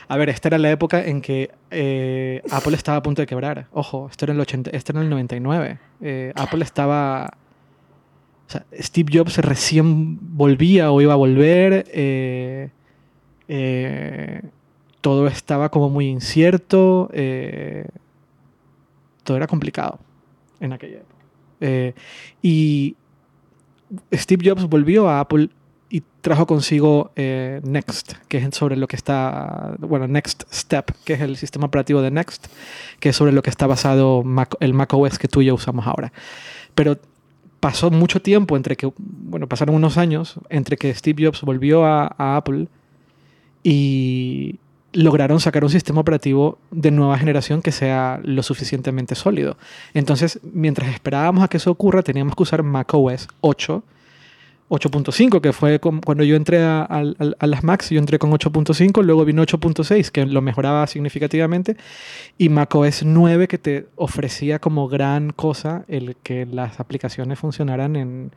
A 0.08 0.16
ver, 0.16 0.28
esta 0.28 0.48
era 0.48 0.58
la 0.58 0.70
época 0.70 1.04
en 1.04 1.20
que 1.20 1.50
eh, 1.70 2.40
Apple 2.50 2.76
estaba 2.76 2.98
a 2.98 3.02
punto 3.02 3.22
de 3.22 3.26
quebrar. 3.26 3.66
Ojo, 3.72 4.06
esto 4.08 4.24
era 4.24 4.34
el, 4.34 4.40
80, 4.40 4.70
esto 4.70 4.92
era 4.92 5.00
el 5.02 5.10
99. 5.10 5.78
Eh, 6.00 6.32
Apple 6.36 6.62
estaba... 6.62 7.32
O 8.46 8.50
sea, 8.50 8.64
Steve 8.78 9.10
Jobs 9.12 9.38
recién 9.38 10.36
volvía 10.36 10.92
o 10.92 11.00
iba 11.00 11.12
a 11.12 11.16
volver. 11.16 11.84
eh, 11.92 12.70
todo 15.00 15.26
estaba 15.26 15.70
como 15.70 15.90
muy 15.90 16.06
incierto. 16.06 17.10
todo 19.24 19.36
era 19.36 19.48
complicado 19.48 19.98
en 20.60 20.72
aquella 20.72 20.98
época. 20.98 21.16
Y 22.42 22.94
Steve 24.12 24.48
Jobs 24.48 24.68
volvió 24.68 25.08
a 25.08 25.18
Apple 25.18 25.50
y 25.88 26.02
trajo 26.20 26.46
consigo 26.46 27.12
eh, 27.16 27.60
Next, 27.64 28.14
que 28.28 28.38
es 28.38 28.54
sobre 28.54 28.76
lo 28.76 28.88
que 28.88 28.96
está, 28.96 29.76
bueno, 29.78 30.08
Next 30.08 30.42
Step, 30.52 30.90
que 31.04 31.12
es 31.12 31.20
el 31.20 31.36
sistema 31.36 31.66
operativo 31.66 32.02
de 32.02 32.10
Next, 32.10 32.46
que 32.98 33.10
es 33.10 33.16
sobre 33.16 33.32
lo 33.32 33.42
que 33.42 33.50
está 33.50 33.66
basado 33.66 34.22
Mac- 34.24 34.56
el 34.60 34.74
macOS 34.74 35.18
que 35.18 35.28
tú 35.28 35.42
y 35.42 35.46
yo 35.46 35.54
usamos 35.54 35.86
ahora. 35.86 36.12
Pero 36.74 36.98
pasó 37.60 37.90
mucho 37.90 38.20
tiempo 38.20 38.56
entre 38.56 38.76
que, 38.76 38.90
bueno, 38.98 39.46
pasaron 39.48 39.74
unos 39.76 39.96
años 39.96 40.40
entre 40.50 40.76
que 40.76 40.92
Steve 40.94 41.24
Jobs 41.26 41.42
volvió 41.42 41.84
a, 41.86 42.14
a 42.18 42.36
Apple 42.36 42.66
y 43.62 44.58
lograron 44.92 45.40
sacar 45.40 45.62
un 45.64 45.70
sistema 45.70 46.00
operativo 46.00 46.58
de 46.70 46.90
nueva 46.90 47.18
generación 47.18 47.60
que 47.62 47.72
sea 47.72 48.20
lo 48.24 48.42
suficientemente 48.42 49.14
sólido. 49.14 49.56
Entonces, 49.94 50.40
mientras 50.42 50.92
esperábamos 50.92 51.44
a 51.44 51.48
que 51.48 51.58
eso 51.58 51.70
ocurra, 51.70 52.02
teníamos 52.02 52.34
que 52.34 52.42
usar 52.42 52.62
macOS 52.62 53.28
8, 53.40 53.82
8.5, 54.68 55.40
que 55.40 55.52
fue 55.52 55.78
com- 55.78 56.00
cuando 56.00 56.24
yo 56.24 56.34
entré 56.34 56.62
a, 56.62 56.88
las 57.40 57.62
Macs, 57.62 57.90
yo 57.90 57.98
entré 58.00 58.18
con 58.18 58.30
8.5, 58.32 59.02
luego 59.04 59.24
vino 59.24 59.42
8.6, 59.42 60.10
que 60.10 60.26
lo 60.26 60.42
mejoraba 60.42 60.86
significativamente, 60.88 61.76
y 62.36 62.48
macOS 62.48 63.04
9, 63.04 63.46
que 63.46 63.58
te 63.58 63.86
ofrecía 63.94 64.58
como 64.58 64.88
gran 64.88 65.30
cosa 65.30 65.84
el 65.86 66.16
que 66.22 66.46
las 66.46 66.80
aplicaciones 66.80 67.38
funcionaran 67.38 67.94
en, 67.94 68.32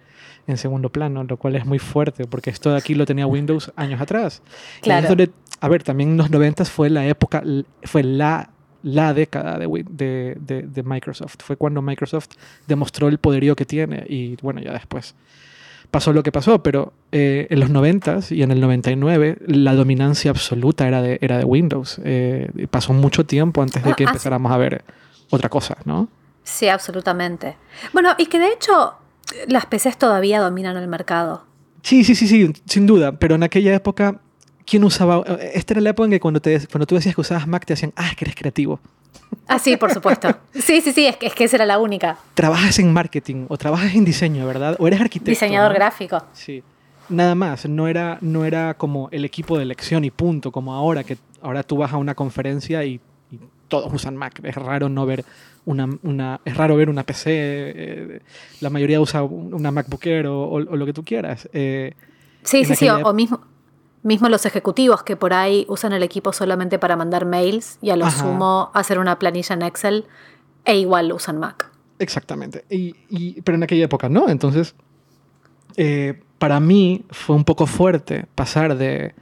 en 0.45 0.57
segundo 0.57 0.89
plano, 0.89 1.23
lo 1.23 1.37
cual 1.37 1.55
es 1.55 1.65
muy 1.65 1.79
fuerte, 1.79 2.25
porque 2.25 2.51
esto 2.51 2.71
de 2.71 2.77
aquí 2.77 2.93
lo 2.93 3.05
tenía 3.07 3.25
Windows 3.25 3.71
años 3.75 3.99
atrás. 3.99 4.41
Claro. 4.81 5.07
donde- 5.09 5.31
a 5.61 5.67
ver, 5.67 5.83
también 5.83 6.11
en 6.11 6.17
los 6.17 6.29
90 6.29 6.63
fue 6.65 6.89
la 6.89 7.05
época, 7.07 7.43
fue 7.83 8.01
la, 8.03 8.51
la 8.83 9.13
década 9.13 9.57
de, 9.57 9.67
Win- 9.67 9.87
de, 9.89 10.37
de- 10.39 10.61
de 10.61 10.83
Microsoft. 10.83 11.35
Fue 11.43 11.57
cuando 11.57 11.81
Microsoft 11.81 12.27
demostró 12.67 13.07
el 13.09 13.17
poderío 13.17 13.55
que 13.57 13.65
tiene 13.65 14.05
y 14.07 14.37
bueno, 14.41 14.61
ya 14.61 14.71
después 14.71 15.15
pasó 15.91 16.13
lo 16.13 16.23
que 16.23 16.31
pasó, 16.31 16.61
pero 16.61 16.93
eh, 17.11 17.47
en 17.49 17.59
los 17.59 17.69
90 17.69 18.19
y 18.29 18.43
en 18.43 18.51
el 18.51 18.61
99 18.61 19.37
la 19.47 19.73
dominancia 19.73 20.31
absoluta 20.31 20.87
era 20.87 21.01
de, 21.01 21.17
era 21.21 21.37
de 21.37 21.45
Windows. 21.45 21.99
Eh, 22.03 22.67
pasó 22.69 22.93
mucho 22.93 23.25
tiempo 23.25 23.61
antes 23.61 23.83
de 23.83 23.93
que 23.93 24.03
ah, 24.03 24.07
empezáramos 24.07 24.51
a 24.51 24.57
ver 24.57 24.83
otra 25.29 25.49
cosa, 25.49 25.77
¿no? 25.85 26.07
Sí, 26.43 26.67
absolutamente. 26.67 27.57
Bueno, 27.93 28.15
y 28.17 28.27
que 28.27 28.39
de 28.39 28.51
hecho 28.51 28.95
las 29.47 29.65
PCs 29.65 29.97
todavía 29.97 30.39
dominan 30.39 30.77
el 30.77 30.87
mercado. 30.87 31.43
Sí, 31.81 32.03
sí, 32.03 32.15
sí, 32.15 32.27
sí, 32.27 32.51
sin 32.65 32.85
duda, 32.85 33.13
pero 33.13 33.35
en 33.35 33.43
aquella 33.43 33.73
época... 33.73 34.19
¿Quién 34.65 34.83
usaba? 34.83 35.23
Esta 35.51 35.73
era 35.73 35.81
la 35.81 35.89
época 35.89 36.05
en 36.05 36.11
que 36.11 36.19
cuando, 36.19 36.39
te, 36.39 36.67
cuando 36.67 36.85
tú 36.85 36.93
decías 36.93 37.15
que 37.15 37.21
usabas 37.21 37.47
Mac 37.47 37.65
te 37.65 37.73
decían, 37.73 37.91
ah, 37.95 38.09
es 38.09 38.15
que 38.15 38.25
eres 38.25 38.35
creativo. 38.35 38.79
Ah, 39.47 39.57
sí, 39.59 39.77
por 39.77 39.91
supuesto. 39.91 40.29
Sí, 40.53 40.81
sí, 40.81 40.91
sí, 40.91 41.05
es 41.07 41.17
que, 41.17 41.27
es 41.27 41.33
que 41.33 41.43
esa 41.45 41.57
era 41.57 41.65
la 41.65 41.79
única. 41.79 42.17
trabajas 42.35 42.77
en 42.79 42.93
marketing 42.93 43.45
o 43.49 43.57
trabajas 43.57 43.95
en 43.95 44.05
diseño, 44.05 44.45
¿verdad? 44.45 44.75
O 44.79 44.87
eres 44.87 45.01
arquitecto. 45.01 45.29
Diseñador 45.31 45.71
¿no? 45.71 45.75
gráfico. 45.75 46.23
Sí. 46.33 46.63
Nada 47.09 47.33
más, 47.33 47.67
no 47.67 47.87
era, 47.87 48.19
no 48.21 48.45
era 48.45 48.75
como 48.75 49.09
el 49.11 49.25
equipo 49.25 49.57
de 49.57 49.63
elección 49.63 50.05
y 50.05 50.11
punto, 50.11 50.51
como 50.51 50.73
ahora, 50.75 51.03
que 51.03 51.17
ahora 51.41 51.63
tú 51.63 51.77
vas 51.77 51.91
a 51.91 51.97
una 51.97 52.13
conferencia 52.13 52.83
y, 52.85 52.99
y 53.31 53.39
todos 53.67 53.91
usan 53.91 54.15
Mac. 54.15 54.39
Es 54.43 54.53
raro 54.55 54.89
no 54.89 55.05
ver 55.07 55.25
una, 55.65 55.89
una- 56.03 56.39
es 56.45 56.55
raro 56.55 56.75
ver 56.75 56.87
una 56.89 57.03
PC, 57.03 57.23
eh, 57.31 58.21
la 58.61 58.69
mayoría 58.69 59.01
usa 59.01 59.23
un- 59.23 59.53
una 59.55 59.71
MacBook 59.71 60.05
Air 60.05 60.27
o, 60.27 60.43
o- 60.43 60.55
o 60.57 60.75
lo 60.75 60.85
que 60.85 60.93
tú 60.93 61.03
quieras. 61.03 61.49
Eh, 61.53 61.93
Sí, 62.43 62.63
sí, 62.63 62.75
sí. 62.75 62.87
O, 62.87 62.97
o 63.09 63.13
mismo, 63.13 63.41
mismo 64.03 64.29
los 64.29 64.45
ejecutivos 64.45 65.03
que 65.03 65.15
por 65.15 65.33
ahí 65.33 65.65
usan 65.67 65.93
el 65.93 66.03
equipo 66.03 66.31
solamente 66.33 66.79
para 66.79 66.95
mandar 66.95 67.25
mails 67.25 67.77
y 67.81 67.89
a 67.89 67.95
lo 67.97 68.05
Ajá. 68.05 68.19
sumo 68.23 68.71
hacer 68.73 68.97
una 68.99 69.19
planilla 69.19 69.53
en 69.55 69.61
Excel 69.63 70.05
e 70.65 70.77
igual 70.77 71.11
usan 71.11 71.37
Mac. 71.39 71.69
Exactamente. 71.99 72.63
Y, 72.69 72.95
y- 73.09 73.41
pero 73.41 73.57
en 73.57 73.63
aquella 73.63 73.85
época 73.85 74.07
no. 74.07 74.29
Entonces, 74.29 74.73
eh, 75.75 76.21
para 76.37 76.59
mí 76.59 77.03
fue 77.09 77.35
un 77.35 77.43
poco 77.43 77.67
fuerte 77.67 78.25
pasar 78.35 78.77
de, 78.77 79.13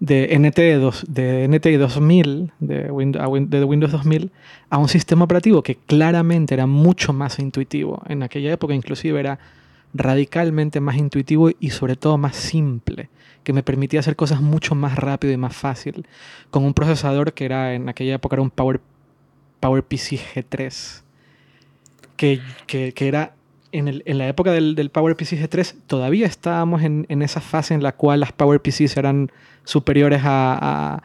de, 0.00 0.34
NT, 0.36 0.58
dos- 0.80 1.04
de 1.08 1.44
NT 1.44 1.78
2000, 1.78 2.52
de, 2.58 2.90
Win- 2.90 3.16
a 3.20 3.28
Win- 3.28 3.48
de 3.48 3.62
Windows 3.64 3.92
2000, 3.92 4.32
a 4.68 4.78
un 4.78 4.88
sistema 4.88 5.24
operativo 5.24 5.62
que 5.62 5.76
claramente 5.76 6.54
era 6.54 6.66
mucho 6.66 7.12
más 7.12 7.38
intuitivo. 7.38 8.02
En 8.08 8.22
aquella 8.24 8.52
época 8.52 8.74
inclusive 8.74 9.18
era 9.20 9.38
radicalmente 9.94 10.80
más 10.80 10.96
intuitivo 10.96 11.50
y 11.60 11.70
sobre 11.70 11.96
todo 11.96 12.18
más 12.18 12.34
simple, 12.34 13.10
que 13.44 13.52
me 13.52 13.62
permitía 13.62 14.00
hacer 14.00 14.16
cosas 14.16 14.40
mucho 14.40 14.74
más 14.74 14.96
rápido 14.96 15.32
y 15.32 15.36
más 15.36 15.54
fácil, 15.56 16.06
con 16.50 16.64
un 16.64 16.74
procesador 16.74 17.32
que 17.32 17.44
era 17.44 17.74
en 17.74 17.88
aquella 17.88 18.14
época 18.14 18.36
era 18.36 18.42
un 18.42 18.50
Power, 18.50 18.80
PowerPC 19.60 20.18
G3 20.34 21.02
que, 22.16 22.40
que- 22.66 22.92
que 22.92 23.08
era 23.08 23.34
en, 23.72 23.88
el- 23.88 24.02
en 24.06 24.18
la 24.18 24.28
época 24.28 24.52
del, 24.52 24.74
del 24.74 24.90
PowerPC 24.90 25.32
G3, 25.38 25.74
todavía 25.86 26.26
estábamos 26.26 26.82
en, 26.82 27.06
en 27.08 27.22
esa 27.22 27.40
fase 27.40 27.72
en 27.74 27.82
la 27.82 27.92
cual 27.92 28.20
las 28.20 28.32
PowerPCs 28.32 28.96
eran 28.96 29.30
superiores 29.64 30.20
a, 30.24 31.00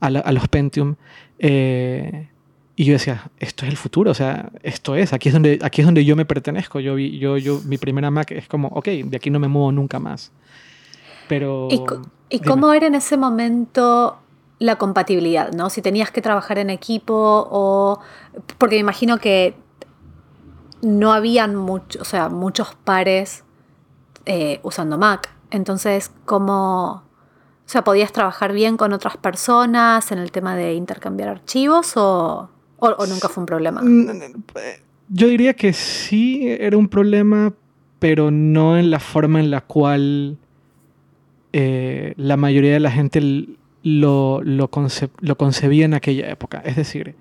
a- 0.00 0.06
a 0.06 0.32
los 0.32 0.48
Pentium. 0.48 0.94
eh, 1.38 2.28
y 2.74 2.84
yo 2.86 2.94
decía, 2.94 3.30
esto 3.38 3.64
es 3.66 3.70
el 3.70 3.76
futuro, 3.76 4.10
o 4.10 4.14
sea, 4.14 4.50
esto 4.62 4.96
es, 4.96 5.12
aquí 5.12 5.28
es 5.28 5.34
donde, 5.34 5.58
aquí 5.62 5.82
es 5.82 5.86
donde 5.86 6.04
yo 6.06 6.16
me 6.16 6.24
pertenezco. 6.24 6.80
Yo, 6.80 6.96
yo, 6.98 7.36
yo, 7.36 7.60
mi 7.66 7.76
primera 7.76 8.10
Mac 8.10 8.30
es 8.30 8.48
como, 8.48 8.68
ok, 8.68 8.86
de 8.88 9.16
aquí 9.16 9.28
no 9.30 9.38
me 9.38 9.46
muevo 9.46 9.70
nunca 9.72 9.98
más. 10.00 10.32
Pero... 11.32 11.68
¿Y, 12.28 12.40
cómo 12.40 12.72
era 12.74 12.86
en 12.86 12.94
ese 12.94 13.16
momento 13.16 14.18
la 14.58 14.76
compatibilidad? 14.76 15.50
¿no? 15.52 15.70
Si 15.70 15.80
tenías 15.80 16.10
que 16.10 16.20
trabajar 16.20 16.58
en 16.58 16.68
equipo 16.68 17.14
o... 17.50 18.00
Porque 18.58 18.76
me 18.76 18.80
imagino 18.80 19.16
que 19.16 19.54
no 20.82 21.12
habían 21.14 21.56
mucho, 21.56 22.00
o 22.02 22.04
sea, 22.04 22.28
muchos 22.28 22.74
pares 22.84 23.44
eh, 24.26 24.60
usando 24.62 24.98
Mac. 24.98 25.30
Entonces, 25.50 26.10
¿cómo... 26.26 27.02
O 27.64 27.68
sea, 27.72 27.82
¿podías 27.82 28.12
trabajar 28.12 28.52
bien 28.52 28.76
con 28.76 28.92
otras 28.92 29.16
personas 29.16 30.12
en 30.12 30.18
el 30.18 30.30
tema 30.32 30.54
de 30.54 30.74
intercambiar 30.74 31.30
archivos 31.30 31.96
o, 31.96 32.50
o- 32.78 32.86
o 32.98 33.06
nunca 33.06 33.30
fue 33.30 33.40
un 33.42 33.46
problema? 33.46 33.80
Mm, 33.82 34.34
Yo 35.08 35.28
diría 35.28 35.54
que 35.54 35.72
sí 35.72 36.46
era 36.46 36.76
un 36.76 36.88
problema, 36.88 37.54
pero 38.00 38.30
no 38.30 38.76
en 38.76 38.90
la 38.90 39.00
forma 39.00 39.40
en 39.40 39.50
la 39.50 39.62
cual 39.62 40.36
eh, 41.52 42.14
la 42.16 42.36
mayoría 42.36 42.72
de 42.72 42.80
la 42.80 42.90
gente 42.90 43.20
lo, 43.82 44.40
lo, 44.42 44.70
conce- 44.70 45.10
lo 45.20 45.36
concebía 45.36 45.84
en 45.84 45.94
aquella 45.94 46.28
época. 46.30 46.62
Es 46.64 46.76
decir, 46.76 47.14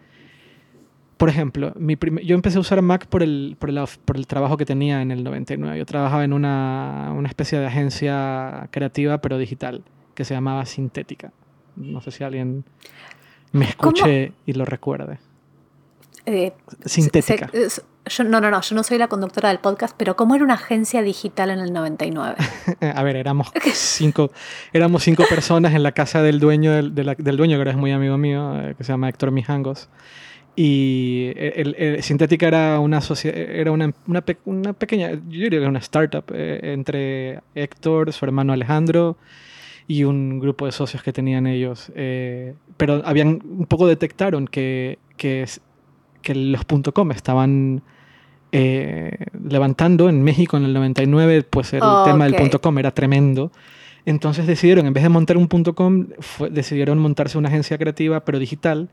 por 1.18 1.30
ejemplo, 1.30 1.74
mi 1.78 1.98
yo 2.24 2.34
empecé 2.36 2.58
a 2.58 2.62
usar 2.62 2.82
Mac 2.82 3.06
por 3.08 3.22
el, 3.24 3.56
por, 3.60 3.70
el, 3.70 3.78
of- 3.78 3.98
por 4.00 4.18
el 4.18 4.26
trabajo 4.28 4.58
que 4.58 4.66
tenía 4.66 5.02
en 5.02 5.12
el 5.12 5.24
99. 5.24 5.78
Yo 5.78 5.86
trabajaba 5.86 6.24
en 6.24 6.34
una, 6.34 7.14
una 7.16 7.28
especie 7.28 7.60
de 7.60 7.66
agencia 7.68 8.68
creativa, 8.72 9.20
pero 9.20 9.38
digital, 9.38 9.84
que 10.16 10.26
se 10.26 10.34
llamaba 10.34 10.66
Sintética. 10.66 11.32
No 11.76 12.02
sé 12.02 12.12
si 12.12 12.24
alguien 12.24 12.64
me 13.52 13.66
escuche 13.66 14.32
y 14.46 14.54
lo 14.54 14.66
recuerde. 14.66 15.20
Eh, 16.26 16.54
Sintética. 16.86 17.50
se- 17.70 17.82
yo, 18.06 18.24
no, 18.24 18.42
no, 18.42 18.50
no, 18.50 18.62
yo 18.62 18.76
no 18.76 18.84
soy 18.84 18.98
la 18.98 19.08
conductora 19.08 19.50
del 19.50 19.60
podcast, 19.60 19.96
pero 19.98 20.16
¿cómo 20.16 20.36
era 20.36 20.44
una 20.44 20.56
agencia 20.56 21.02
digital 21.02 21.50
en 21.52 21.60
el 21.60 21.74
99? 21.74 22.36
A 22.96 23.04
ver, 23.04 23.16
éramos 23.16 23.52
cinco, 23.74 24.32
éramos 24.74 25.04
cinco 25.04 25.24
personas 25.30 25.74
en 25.74 25.84
la 25.84 25.92
casa 25.92 26.22
del 26.22 26.40
dueño 26.40 26.72
del, 26.72 26.96
del 26.96 27.38
dueño, 27.38 27.56
que 27.56 27.60
ahora 27.60 27.72
es 27.72 27.78
muy 27.78 27.92
amigo 27.92 28.18
mío, 28.18 28.60
eh, 28.60 28.76
que 28.78 28.84
se 28.84 28.92
llama 28.92 29.10
Héctor 29.10 29.32
Mijangos. 29.32 29.90
Y 30.56 31.32
el, 31.38 31.76
el, 31.78 32.04
Sintética 32.04 32.48
era 32.48 32.80
una, 32.80 33.00
era 33.24 33.72
una, 33.72 33.94
una, 34.06 34.24
una, 34.46 34.74
pequeña, 34.74 35.12
yo 35.12 35.20
diría 35.30 35.50
que 35.52 35.58
era 35.58 35.70
una 35.70 35.80
startup 35.80 36.26
eh, 36.34 36.60
entre 36.74 37.42
Héctor, 37.56 38.12
su 38.12 38.26
hermano 38.26 38.52
Alejandro 38.52 39.18
y 39.88 40.04
un 40.04 40.40
grupo 40.40 40.66
de 40.66 40.72
socios 40.72 41.04
que 41.04 41.14
tenían 41.14 41.48
ellos. 41.48 41.92
Eh, 41.96 42.54
pero 42.78 43.02
habían 43.06 43.42
un 43.46 43.66
poco 43.66 43.88
detectaron 43.88 44.48
que, 44.48 45.00
que, 45.18 45.46
que 46.22 46.36
los 46.36 46.62
.com 46.94 47.12
estaban 47.12 47.82
eh, 48.52 49.26
levantando 49.48 50.10
en 50.10 50.24
México 50.24 50.58
en 50.58 50.66
el 50.66 50.74
99, 50.74 51.44
pues 51.44 51.74
el 51.74 51.82
tema 52.06 52.26
del 52.26 52.60
.com 52.60 52.78
era 52.78 52.92
tremendo. 52.92 53.52
Entonces 54.06 54.48
decidieron, 54.48 54.88
en 54.88 54.94
vez 54.94 55.04
de 55.04 55.10
montar 55.10 55.38
un 55.38 55.48
.com, 55.48 56.08
decidieron 56.50 56.98
montarse 57.00 57.38
una 57.38 57.50
agencia 57.50 57.78
creativa, 57.78 58.26
pero 58.26 58.40
digital, 58.40 58.90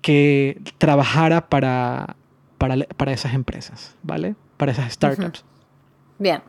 que 0.00 0.60
trabajara 0.78 1.48
para, 1.48 2.16
para, 2.56 2.76
para 2.96 3.12
esas 3.12 3.34
empresas, 3.34 3.96
¿vale? 4.02 4.34
Para 4.56 4.72
esas 4.72 4.92
startups. 4.92 5.44
Bien. 6.18 6.40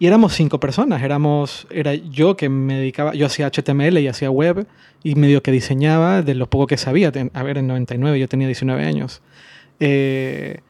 Y 0.00 0.06
éramos 0.06 0.32
cinco 0.32 0.58
personas. 0.58 1.02
Éramos, 1.02 1.66
era 1.70 1.94
yo 1.94 2.34
que 2.34 2.48
me 2.48 2.78
dedicaba, 2.78 3.14
yo 3.14 3.26
hacía 3.26 3.50
HTML 3.50 3.98
y 3.98 4.08
hacía 4.08 4.30
web 4.30 4.66
y 5.04 5.14
medio 5.14 5.42
que 5.42 5.52
diseñaba 5.52 6.22
de 6.22 6.34
lo 6.34 6.48
poco 6.48 6.66
que 6.66 6.78
sabía. 6.78 7.12
A 7.34 7.42
ver, 7.42 7.58
en 7.58 7.66
99 7.66 8.18
yo 8.18 8.26
tenía 8.26 8.46
19 8.46 8.82
años. 8.82 9.20
Eh, 9.78 10.60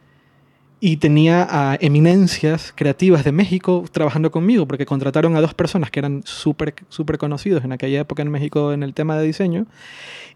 y 0.80 0.96
tenía 0.96 1.46
a 1.48 1.78
eminencias 1.80 2.72
creativas 2.74 3.22
de 3.22 3.30
México 3.30 3.84
trabajando 3.92 4.32
conmigo, 4.32 4.66
porque 4.66 4.84
contrataron 4.84 5.36
a 5.36 5.40
dos 5.40 5.54
personas 5.54 5.92
que 5.92 6.00
eran 6.00 6.22
súper 6.24 6.74
super 6.88 7.16
conocidos 7.16 7.64
en 7.64 7.70
aquella 7.70 8.00
época 8.00 8.22
en 8.22 8.30
México 8.30 8.72
en 8.72 8.82
el 8.82 8.94
tema 8.94 9.16
de 9.16 9.26
diseño, 9.26 9.66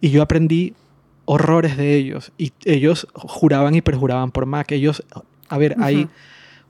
y 0.01 0.11
yo 0.11 0.23
aprendí 0.23 0.75
horrores 1.25 1.77
de 1.77 1.97
ellos, 1.97 2.31
y 2.39 2.53
ellos 2.65 3.09
juraban 3.15 3.75
y 3.75 3.81
perjuraban 3.81 4.31
por 4.31 4.47
Mac. 4.47 4.71
Ellos, 4.71 5.03
a 5.49 5.59
ver, 5.59 5.77
hay 5.81 6.09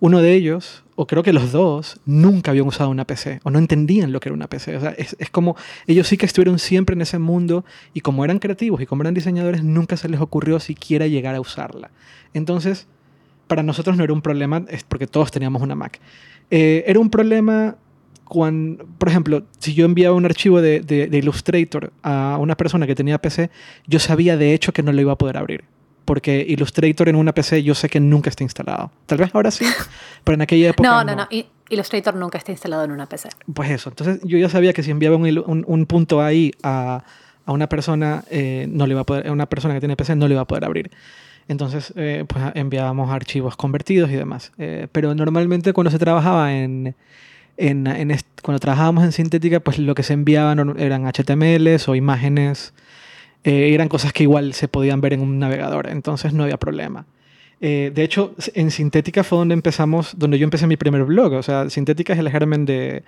uno 0.00 0.20
de 0.20 0.34
ellos, 0.34 0.84
o 0.96 1.06
creo 1.06 1.22
que 1.22 1.32
los 1.32 1.52
dos, 1.52 2.00
nunca 2.04 2.50
habían 2.50 2.66
usado 2.66 2.90
una 2.90 3.06
PC, 3.06 3.40
o 3.42 3.50
no 3.50 3.58
entendían 3.58 4.12
lo 4.12 4.20
que 4.20 4.28
era 4.28 4.34
una 4.34 4.48
PC. 4.48 4.76
O 4.76 4.80
sea, 4.80 4.90
es, 4.90 5.16
es 5.18 5.30
como, 5.30 5.56
ellos 5.86 6.08
sí 6.08 6.16
que 6.16 6.26
estuvieron 6.26 6.58
siempre 6.58 6.94
en 6.94 7.02
ese 7.02 7.18
mundo, 7.18 7.64
y 7.92 8.00
como 8.00 8.24
eran 8.24 8.38
creativos 8.38 8.80
y 8.80 8.86
como 8.86 9.02
eran 9.02 9.14
diseñadores, 9.14 9.64
nunca 9.64 9.96
se 9.96 10.08
les 10.08 10.20
ocurrió 10.20 10.60
siquiera 10.60 11.06
llegar 11.06 11.34
a 11.34 11.40
usarla. 11.40 11.90
Entonces, 12.34 12.86
para 13.46 13.62
nosotros 13.62 13.96
no 13.96 14.04
era 14.04 14.12
un 14.12 14.22
problema, 14.22 14.64
es 14.68 14.84
porque 14.84 15.06
todos 15.06 15.30
teníamos 15.30 15.62
una 15.62 15.74
Mac. 15.74 16.00
Eh, 16.50 16.84
era 16.86 17.00
un 17.00 17.10
problema 17.10 17.76
cuando, 18.24 18.84
por 18.98 19.08
ejemplo, 19.08 19.44
si 19.58 19.74
yo 19.74 19.84
enviaba 19.84 20.16
un 20.16 20.24
archivo 20.24 20.60
de, 20.60 20.80
de, 20.80 21.18
Illustrator 21.18 21.92
a 22.02 22.38
una 22.40 22.56
persona 22.56 22.86
que 22.86 22.94
tenía 22.94 23.18
PC, 23.18 23.50
yo 23.86 23.98
sabía 23.98 24.36
de 24.36 24.54
hecho 24.54 24.72
que 24.72 24.82
no 24.82 24.92
lo 24.92 25.00
iba 25.00 25.12
a 25.12 25.18
poder 25.18 25.36
abrir. 25.36 25.64
Porque 26.04 26.44
Illustrator 26.46 27.08
en 27.08 27.16
una 27.16 27.32
PC 27.32 27.62
yo 27.62 27.74
sé 27.74 27.88
que 27.88 28.00
nunca 28.00 28.30
está 28.30 28.42
instalado. 28.42 28.90
Tal 29.06 29.18
vez 29.18 29.34
ahora 29.34 29.50
sí, 29.50 29.64
pero 30.24 30.34
en 30.34 30.42
aquella 30.42 30.70
época. 30.70 30.88
No, 30.88 31.04
no, 31.04 31.16
no. 31.16 31.28
Illustrator 31.70 32.14
nunca 32.14 32.38
está 32.38 32.52
instalado 32.52 32.84
en 32.84 32.90
una 32.90 33.06
PC. 33.06 33.30
Pues 33.52 33.70
eso. 33.70 33.88
Entonces 33.88 34.20
yo 34.22 34.36
ya 34.38 34.48
sabía 34.48 34.72
que 34.72 34.82
si 34.82 34.90
enviaba 34.90 35.16
un, 35.16 35.64
un, 35.66 35.86
punto 35.86 36.20
ahí 36.22 36.52
a, 36.62 37.04
a 37.46 37.52
una 37.52 37.68
persona, 37.68 38.24
eh, 38.30 38.66
no 38.68 38.86
le 38.86 38.92
iba 38.92 39.00
a 39.00 39.04
poder, 39.04 39.30
una 39.30 39.46
persona 39.46 39.74
que 39.74 39.80
tiene 39.80 39.96
PC 39.96 40.14
no 40.16 40.28
le 40.28 40.34
iba 40.34 40.42
a 40.42 40.46
poder 40.46 40.64
abrir. 40.64 40.90
Entonces, 41.48 41.92
eh, 41.96 42.24
pues 42.26 42.44
enviábamos 42.54 43.10
archivos 43.10 43.56
convertidos 43.56 44.10
y 44.10 44.14
demás. 44.14 44.52
Eh, 44.58 44.88
pero 44.92 45.14
normalmente 45.14 45.72
cuando 45.72 45.90
se 45.90 45.98
trabajaba 45.98 46.54
en, 46.54 46.94
en, 47.56 47.86
en 47.86 48.16
cuando 48.42 48.60
trabajábamos 48.60 49.04
en 49.04 49.12
sintética, 49.12 49.60
pues 49.60 49.78
lo 49.78 49.94
que 49.94 50.02
se 50.02 50.14
enviaban 50.14 50.78
eran 50.78 51.06
HTMLs 51.06 51.88
o 51.88 51.94
imágenes, 51.94 52.72
eh, 53.44 53.74
eran 53.74 53.88
cosas 53.88 54.12
que 54.12 54.24
igual 54.24 54.54
se 54.54 54.68
podían 54.68 55.00
ver 55.00 55.12
en 55.12 55.20
un 55.20 55.38
navegador, 55.38 55.88
entonces 55.88 56.32
no 56.32 56.44
había 56.44 56.56
problema. 56.56 57.06
de 57.60 58.02
hecho, 58.02 58.34
en 58.54 58.70
sintética 58.70 59.24
fue 59.24 59.38
donde 59.38 59.54
empezamos, 59.54 60.18
donde 60.18 60.38
yo 60.38 60.44
empecé 60.44 60.66
mi 60.66 60.76
primer 60.76 61.04
blog. 61.04 61.32
O 61.32 61.42
sea, 61.42 61.70
sintética 61.70 62.12
es 62.12 62.18
el 62.18 62.30
germen 62.30 62.66
de, 62.66 63.04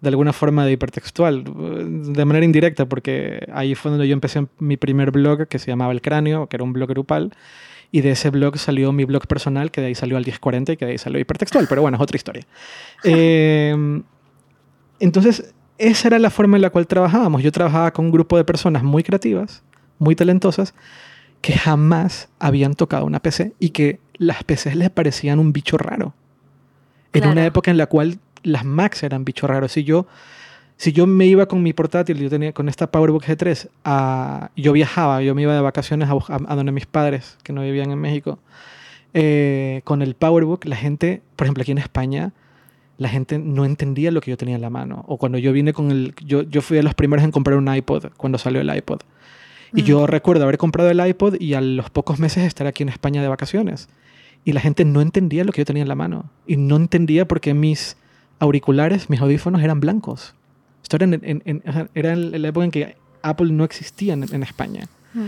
de 0.00 0.08
alguna 0.08 0.32
forma 0.32 0.66
de 0.66 0.72
hipertextual, 0.72 1.44
de 1.44 2.24
manera 2.24 2.44
indirecta, 2.44 2.86
porque 2.86 3.46
ahí 3.52 3.74
fue 3.74 3.90
donde 3.90 4.06
yo 4.06 4.12
empecé 4.12 4.46
mi 4.58 4.76
primer 4.76 5.10
blog 5.10 5.48
que 5.48 5.58
se 5.58 5.68
llamaba 5.68 5.92
El 5.92 6.02
Cráneo, 6.02 6.48
que 6.48 6.56
era 6.56 6.64
un 6.64 6.72
blog 6.72 6.90
grupal, 6.90 7.32
y 7.90 8.02
de 8.02 8.10
ese 8.10 8.30
blog 8.30 8.58
salió 8.58 8.92
mi 8.92 9.04
blog 9.04 9.26
personal, 9.26 9.70
que 9.70 9.80
de 9.80 9.88
ahí 9.88 9.94
salió 9.94 10.16
al 10.16 10.24
1040 10.24 10.72
y 10.72 10.76
que 10.76 10.84
de 10.84 10.92
ahí 10.92 10.98
salió 10.98 11.18
hipertextual, 11.18 11.66
pero 11.68 11.82
bueno, 11.82 11.96
es 11.96 12.02
otra 12.02 12.16
historia. 12.16 12.46
Em, 13.04 14.02
entonces, 15.00 15.54
esa 15.78 16.08
era 16.08 16.18
la 16.18 16.30
forma 16.30 16.56
en 16.56 16.62
la 16.62 16.70
cual 16.70 16.86
trabajábamos. 16.86 17.42
Yo 17.42 17.52
trabajaba 17.52 17.90
con 17.92 18.06
un 18.06 18.10
grupo 18.10 18.36
de 18.36 18.44
personas 18.44 18.82
muy 18.82 19.02
creativas, 19.02 19.62
muy 19.98 20.16
talentosas, 20.16 20.74
que 21.40 21.52
jamás 21.52 22.28
habían 22.38 22.74
tocado 22.74 23.04
una 23.04 23.20
PC 23.20 23.52
y 23.58 23.70
que 23.70 24.00
las 24.14 24.44
PCs 24.44 24.76
les 24.76 24.90
parecían 24.90 25.38
un 25.38 25.52
bicho 25.52 25.78
raro. 25.78 26.14
En 27.12 27.26
una 27.26 27.46
época 27.46 27.70
en 27.70 27.78
la 27.78 27.86
cual 27.86 28.18
las 28.42 28.64
Macs 28.64 29.02
eran 29.02 29.24
bicho 29.24 29.46
raros. 29.46 29.72
Si 29.72 29.84
yo 29.84 30.06
si 30.76 30.92
yo 30.92 31.06
me 31.06 31.26
iba 31.26 31.46
con 31.46 31.62
mi 31.62 31.72
portátil, 31.72 32.18
yo 32.18 32.28
tenía 32.28 32.52
con 32.52 32.68
esta 32.68 32.90
PowerBook 32.90 33.24
G3, 33.24 33.68
a, 33.84 34.50
yo 34.56 34.72
viajaba, 34.72 35.22
yo 35.22 35.34
me 35.34 35.42
iba 35.42 35.54
de 35.54 35.60
vacaciones 35.60 36.08
a, 36.08 36.14
a, 36.28 36.54
donde 36.54 36.72
mis 36.72 36.86
padres, 36.86 37.38
que 37.42 37.52
no 37.52 37.62
vivían 37.62 37.90
en 37.90 37.98
México, 37.98 38.38
eh, 39.14 39.80
con 39.84 40.02
el 40.02 40.14
PowerBook, 40.14 40.66
la 40.66 40.76
gente, 40.76 41.22
por 41.34 41.46
ejemplo, 41.46 41.62
aquí 41.62 41.72
en 41.72 41.78
España, 41.78 42.32
la 42.98 43.08
gente 43.08 43.38
no 43.38 43.64
entendía 43.64 44.10
lo 44.10 44.20
que 44.20 44.30
yo 44.30 44.36
tenía 44.36 44.56
en 44.56 44.60
la 44.60 44.70
mano. 44.70 45.04
O 45.08 45.16
cuando 45.16 45.38
yo 45.38 45.52
vine 45.52 45.72
con 45.72 45.90
el, 45.90 46.14
yo, 46.24 46.42
yo 46.42 46.60
fui 46.60 46.76
de 46.76 46.82
los 46.82 46.94
primeros 46.94 47.24
en 47.24 47.30
comprar 47.30 47.56
un 47.56 47.74
iPod, 47.74 48.08
cuando 48.16 48.36
salió 48.36 48.60
el 48.60 48.74
iPod. 48.74 49.00
Y 49.74 49.82
yo 49.82 50.06
recuerdo 50.06 50.44
haber 50.44 50.58
comprado 50.58 50.90
el 50.90 51.06
iPod 51.06 51.40
y 51.40 51.54
a 51.54 51.60
los 51.60 51.90
pocos 51.90 52.18
meses 52.18 52.44
estar 52.44 52.66
aquí 52.66 52.82
en 52.82 52.88
España 52.88 53.22
de 53.22 53.28
vacaciones. 53.28 53.88
Y 54.44 54.52
la 54.52 54.60
gente 54.60 54.84
no 54.84 55.00
entendía 55.00 55.44
lo 55.44 55.52
que 55.52 55.62
yo 55.62 55.64
tenía 55.64 55.82
en 55.82 55.88
la 55.88 55.94
mano. 55.94 56.30
Y 56.46 56.56
no 56.56 56.76
entendía 56.76 57.26
por 57.26 57.40
qué 57.40 57.52
mis 57.52 57.96
auriculares, 58.38 59.10
mis 59.10 59.20
audífonos 59.20 59.62
eran 59.62 59.80
blancos. 59.80 60.34
Esto 60.82 60.96
era 60.96 61.06
en, 61.06 61.62
era 61.94 62.12
en 62.12 62.42
la 62.42 62.48
época 62.48 62.64
en 62.64 62.70
que 62.70 62.96
Apple 63.22 63.52
no 63.52 63.64
existía 63.64 64.14
en, 64.14 64.42
España. 64.42 64.86
Mm. 65.14 65.24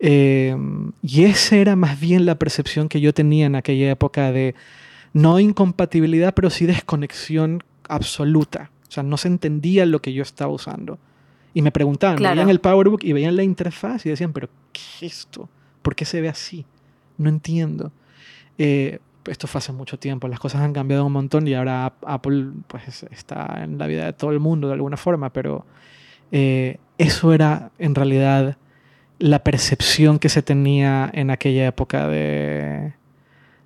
Eh, 0.00 0.56
y 1.02 1.24
esa 1.24 1.56
era 1.56 1.76
más 1.76 2.00
bien 2.00 2.26
la 2.26 2.38
percepción 2.38 2.88
que 2.88 3.00
yo 3.00 3.12
tenía 3.12 3.46
en 3.46 3.54
aquella 3.54 3.90
época 3.90 4.32
de 4.32 4.54
no 5.12 5.38
incompatibilidad, 5.40 6.34
pero 6.34 6.50
sí 6.50 6.66
desconexión 6.66 7.62
absoluta. 7.88 8.70
O 8.88 8.92
sea, 8.92 9.02
no 9.02 9.16
se 9.16 9.28
entendía 9.28 9.86
lo 9.86 10.00
que 10.00 10.12
yo 10.12 10.22
estaba 10.22 10.52
usando. 10.52 10.98
Y 11.54 11.62
me 11.62 11.70
preguntaban, 11.70 12.16
veían 12.20 12.50
el 12.50 12.60
PowerBook 12.60 13.04
y 13.04 13.12
veían 13.12 13.36
la 13.36 13.44
interfaz 13.44 14.04
y 14.04 14.10
decían, 14.10 14.32
pero 14.32 14.48
¿qué 14.72 15.06
es 15.06 15.12
esto? 15.14 15.48
¿Por 15.82 15.94
qué 15.94 16.04
se 16.04 16.20
ve 16.20 16.28
así? 16.28 16.66
No 17.16 17.28
entiendo. 17.28 17.92
Eh, 18.58 18.98
esto 19.26 19.46
fue 19.46 19.60
hace 19.60 19.72
mucho 19.72 19.98
tiempo, 19.98 20.28
las 20.28 20.40
cosas 20.40 20.60
han 20.60 20.72
cambiado 20.72 21.06
un 21.06 21.12
montón 21.12 21.48
y 21.48 21.54
ahora 21.54 21.94
Apple 22.04 22.48
pues, 22.66 23.04
está 23.10 23.62
en 23.62 23.78
la 23.78 23.86
vida 23.86 24.04
de 24.04 24.12
todo 24.12 24.32
el 24.32 24.40
mundo 24.40 24.68
de 24.68 24.74
alguna 24.74 24.96
forma, 24.96 25.32
pero 25.32 25.64
eh, 26.32 26.78
eso 26.98 27.32
era 27.32 27.70
en 27.78 27.94
realidad 27.94 28.58
la 29.18 29.38
percepción 29.38 30.18
que 30.18 30.28
se 30.28 30.42
tenía 30.42 31.10
en 31.14 31.30
aquella 31.30 31.66
época 31.66 32.08
de, 32.08 32.92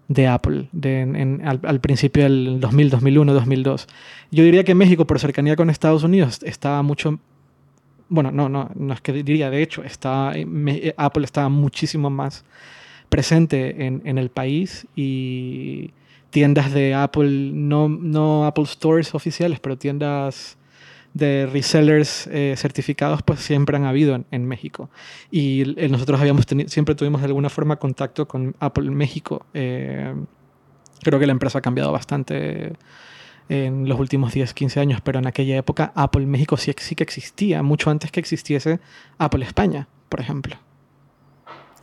de 0.08 0.26
Apple, 0.26 0.68
de, 0.72 1.40
al, 1.44 1.80
principio 1.80 2.22
del 2.22 2.60
2000, 2.60 2.90
2001, 2.90 3.34
2002. 3.34 3.86
Yo 4.30 4.44
diría 4.44 4.64
que 4.64 4.74
México, 4.74 5.06
por 5.06 5.18
cercanía 5.18 5.56
con 5.56 5.70
Estados 5.70 6.02
Unidos, 6.02 6.40
estaba 6.42 6.82
mucho... 6.82 7.18
Bueno, 8.08 8.30
no, 8.30 8.48
no, 8.48 8.70
no 8.74 8.94
es 8.94 9.00
que 9.00 9.12
diría, 9.12 9.50
de 9.50 9.62
hecho, 9.62 9.82
está, 9.82 10.32
Apple 10.96 11.24
estaba 11.24 11.48
muchísimo 11.48 12.08
más 12.10 12.44
presente 13.08 13.86
en, 13.86 14.02
en, 14.04 14.18
el 14.18 14.30
país 14.30 14.86
y 14.96 15.92
tiendas 16.30 16.72
de 16.72 16.94
Apple, 16.94 17.50
no, 17.52 17.88
no 17.88 18.46
Apple 18.46 18.66
Stores 18.66 19.14
oficiales, 19.14 19.60
pero 19.60 19.76
tiendas 19.76 20.58
de 21.14 21.46
resellers 21.46 22.28
eh, 22.28 22.54
certificados, 22.56 23.22
pues 23.22 23.40
siempre 23.40 23.76
han 23.76 23.84
habido 23.84 24.24
en, 24.30 24.46
México. 24.46 24.90
Y 25.30 25.78
eh, 25.80 25.88
nosotros 25.88 26.20
habíamos 26.20 26.46
siempre 26.66 26.94
tuvimos 26.94 27.20
de 27.20 27.26
alguna 27.26 27.48
forma 27.48 27.76
contacto 27.76 28.28
con 28.28 28.54
Apple 28.60 28.90
México. 28.90 29.46
Eh, 29.54 30.14
creo 31.02 31.18
que 31.18 31.26
la 31.26 31.32
empresa 31.32 31.58
ha 31.58 31.62
cambiado 31.62 31.92
bastante 31.92 32.72
en 33.48 33.88
los 33.88 33.98
últimos 33.98 34.32
10, 34.32 34.52
15 34.52 34.80
años, 34.80 35.00
pero 35.02 35.18
en 35.18 35.26
aquella 35.26 35.56
época 35.56 35.92
Apple 35.94 36.26
México 36.26 36.56
sí, 36.56 36.72
sí 36.78 36.94
que 36.94 37.02
existía, 37.02 37.62
mucho 37.62 37.90
antes 37.90 38.10
que 38.10 38.20
existiese 38.20 38.80
Apple 39.16 39.44
España, 39.44 39.88
por 40.08 40.20
ejemplo. 40.20 40.56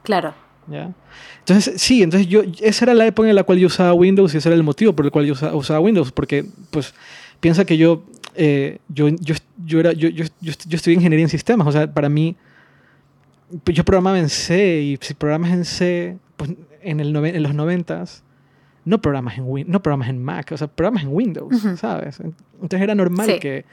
Claro. 0.04 0.34
¿ya? 0.68 0.94
Entonces, 1.40 1.82
sí, 1.82 2.04
entonces 2.04 2.28
yo, 2.28 2.42
esa 2.62 2.86
era 2.86 2.94
la 2.94 3.08
época 3.08 3.30
en 3.30 3.36
la 3.36 3.44
cual 3.44 3.58
yo 3.58 3.68
usaba 3.68 3.94
Windows 3.94 4.34
y 4.34 4.38
ese 4.38 4.50
era 4.50 4.56
el 4.56 4.64
motivo 4.64 4.94
por 4.94 5.06
el 5.06 5.12
cual 5.12 5.26
yo 5.26 5.34
usaba, 5.54 5.80
Windows, 5.80 6.12
porque, 6.12 6.46
pues, 6.72 6.94
piensa 7.40 7.66
que 7.66 7.78
yo, 7.78 8.04
eh, 8.36 8.80
yo, 8.88 9.10
yo, 9.10 9.36
yo, 9.66 9.80
era, 9.80 9.94
yo, 9.94 10.10
yo, 10.10 10.26
yo, 10.42 10.52
estudié 10.52 10.96
ingeniería 10.96 11.26
en 11.26 11.30
sistemas, 11.30 11.68
o 11.68 11.72
sea, 11.72 11.92
para 11.92 12.10
mí, 12.10 12.36
pues, 13.64 13.76
yo 13.76 13.84
programaba 13.84 14.20
en 14.20 14.30
C 14.30 14.82
y 14.82 14.98
si 15.02 15.14
programas 15.14 15.52
en 15.52 15.66
C, 15.66 16.18
pues, 16.38 16.52
en, 16.82 17.00
el 17.00 17.16
en 17.16 17.44
los 17.44 17.54
noventas, 17.54 18.24
no 18.86 19.02
programas 19.02 19.38
en, 19.38 19.46
no 19.68 19.82
programas 19.84 20.10
en 20.10 20.24
Mac, 20.24 20.52
o 20.52 20.58
sea, 20.58 20.68
programas 20.68 21.04
en 21.04 21.10
Windows, 21.14 21.56
¿sabes? 21.80 22.20
Entonces 22.20 22.82
era 22.82 22.96
normal 22.96 23.40
que, 23.40 23.66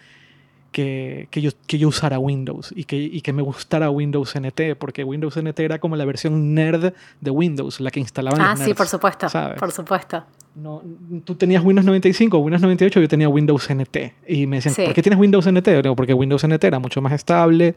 que, 0.72 1.28
que, 1.30 1.40
yo, 1.42 1.50
que 1.66 1.76
yo 1.78 1.88
usara 1.88 2.18
Windows 2.18 2.72
y 2.74 2.84
que, 2.84 2.96
y 2.96 3.20
que 3.20 3.32
me 3.34 3.42
gustara 3.42 3.90
Windows 3.90 4.34
NT, 4.34 4.76
porque 4.78 5.04
Windows 5.04 5.36
NT 5.38 5.58
era 5.60 5.78
como 5.78 5.96
la 5.96 6.04
versión 6.06 6.54
nerd 6.54 6.94
de 7.20 7.30
Windows, 7.30 7.78
la 7.80 7.90
que 7.90 8.00
instalaban 8.00 8.40
Ah, 8.40 8.50
los 8.52 8.60
sí, 8.60 8.64
nerds, 8.66 8.78
por 8.78 8.88
supuesto. 8.88 9.28
¿sabes? 9.28 9.58
Por 9.58 9.70
supuesto. 9.70 10.24
No, 10.54 10.82
tú 11.24 11.34
tenías 11.34 11.62
Windows 11.64 11.84
95 11.86 12.36
o 12.36 12.40
Windows 12.40 12.62
98, 12.62 13.00
yo 13.00 13.08
tenía 13.08 13.28
Windows 13.28 13.68
NT. 13.70 13.96
Y 14.28 14.46
me 14.46 14.56
decían, 14.56 14.74
Sí. 14.74 14.82
¿por 14.84 14.94
qué 14.94 15.02
tienes 15.02 15.18
Windows 15.18 15.46
NT? 15.50 15.66
Yo 15.66 15.82
digo, 15.82 15.96
porque 15.96 16.14
Windows 16.14 16.46
NT 16.46 16.64
era 16.64 16.78
mucho 16.78 17.00
más 17.02 17.12
estable. 17.12 17.74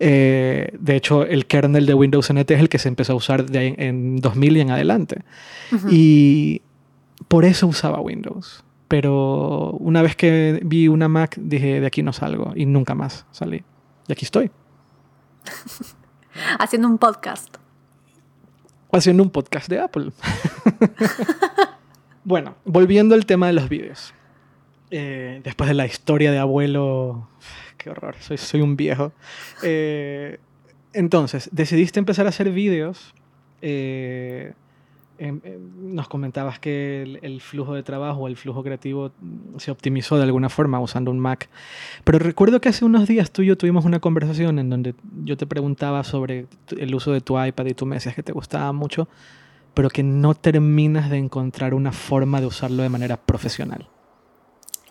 Eh, 0.00 0.70
de 0.78 0.96
hecho, 0.96 1.24
el 1.24 1.46
kernel 1.46 1.86
de 1.86 1.94
Windows 1.94 2.32
NT 2.32 2.50
es 2.50 2.60
el 2.60 2.68
que 2.68 2.78
se 2.78 2.88
empezó 2.88 3.12
a 3.12 3.16
usar 3.16 3.46
de 3.46 3.58
ahí 3.58 3.74
en 3.78 4.16
2000 4.16 4.56
y 4.56 4.60
en 4.60 4.70
adelante. 4.72 5.22
Y 5.90 6.62
por 7.34 7.44
eso 7.44 7.66
usaba 7.66 7.98
Windows. 7.98 8.62
Pero 8.86 9.72
una 9.80 10.02
vez 10.02 10.14
que 10.14 10.60
vi 10.64 10.86
una 10.86 11.08
Mac, 11.08 11.36
dije, 11.36 11.80
de 11.80 11.86
aquí 11.88 12.00
no 12.00 12.12
salgo. 12.12 12.52
Y 12.54 12.64
nunca 12.64 12.94
más 12.94 13.26
salí. 13.32 13.64
Y 14.06 14.12
aquí 14.12 14.24
estoy. 14.24 14.52
Haciendo 16.60 16.86
un 16.86 16.96
podcast. 16.96 17.56
haciendo 18.92 19.24
un 19.24 19.30
podcast 19.30 19.68
de 19.68 19.80
Apple. 19.80 20.12
bueno, 22.24 22.54
volviendo 22.64 23.16
al 23.16 23.26
tema 23.26 23.48
de 23.48 23.54
los 23.54 23.68
vídeos. 23.68 24.14
Eh, 24.92 25.40
después 25.42 25.66
de 25.66 25.74
la 25.74 25.86
historia 25.86 26.30
de 26.30 26.38
abuelo, 26.38 27.28
qué 27.78 27.90
horror, 27.90 28.14
soy, 28.20 28.38
soy 28.38 28.60
un 28.60 28.76
viejo. 28.76 29.12
Eh, 29.64 30.38
entonces, 30.92 31.50
decidiste 31.50 31.98
empezar 31.98 32.26
a 32.26 32.28
hacer 32.28 32.52
vídeos. 32.52 33.12
eh, 33.60 34.52
em- 35.18 35.40
em, 35.44 35.94
nos 35.94 36.08
comentabas 36.08 36.58
que 36.58 37.18
el, 37.22 37.40
flujo 37.40 37.74
de 37.74 37.82
trabajo, 37.82 38.26
el 38.26 38.36
flujo 38.36 38.62
creativo 38.62 39.12
mm, 39.20 39.58
se 39.58 39.70
optimizó 39.70 40.16
de 40.16 40.24
alguna 40.24 40.48
forma 40.48 40.80
usando 40.80 41.10
un 41.10 41.18
Mac. 41.18 41.48
Pero 42.04 42.18
recuerdo 42.18 42.60
que 42.60 42.68
hace 42.68 42.84
unos 42.84 43.06
días 43.06 43.30
tú 43.30 43.42
y 43.42 43.46
yo 43.46 43.56
tuvimos 43.56 43.84
una 43.84 44.00
conversación 44.00 44.58
en 44.58 44.70
donde 44.70 44.94
yo 45.24 45.36
te 45.36 45.46
preguntaba 45.46 46.04
sobre 46.04 46.46
el 46.76 46.94
uso 46.94 47.12
de 47.12 47.20
tu 47.20 47.42
iPad 47.42 47.66
y 47.66 47.74
tú 47.74 47.86
me 47.86 47.96
decías 47.96 48.14
que 48.14 48.22
te 48.22 48.32
gustaba 48.32 48.72
mucho, 48.72 49.08
pero 49.74 49.90
que 49.90 50.02
no 50.02 50.34
terminas 50.34 51.10
de 51.10 51.18
encontrar 51.18 51.74
una 51.74 51.92
forma 51.92 52.40
de 52.40 52.46
usarlo 52.46 52.82
de 52.82 52.88
manera 52.88 53.16
profesional. 53.16 53.88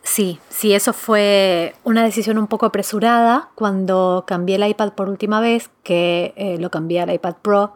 Sí, 0.03 0.39
sí, 0.49 0.74
eso 0.74 0.91
fue 0.91 1.76
una 1.86 2.03
decisión 2.03 2.38
un 2.38 2.47
poco 2.47 2.65
apresurada 2.65 3.49
cuando 3.55 4.26
cambié 4.28 4.57
el 4.57 4.67
iPad 4.67 4.93
por 4.93 5.07
última 5.07 5.39
vez, 5.39 5.69
que 5.82 6.34
eh, 6.36 6.57
lo 6.59 6.69
cambié 6.69 6.99
al 6.99 7.13
iPad 7.13 7.36
Pro, 7.41 7.74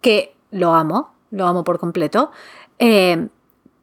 que 0.00 0.34
lo 0.52 0.72
amo, 0.72 1.12
lo 1.30 1.46
amo 1.46 1.64
por 1.64 1.78
completo. 1.78 2.30
Eh, 2.78 3.28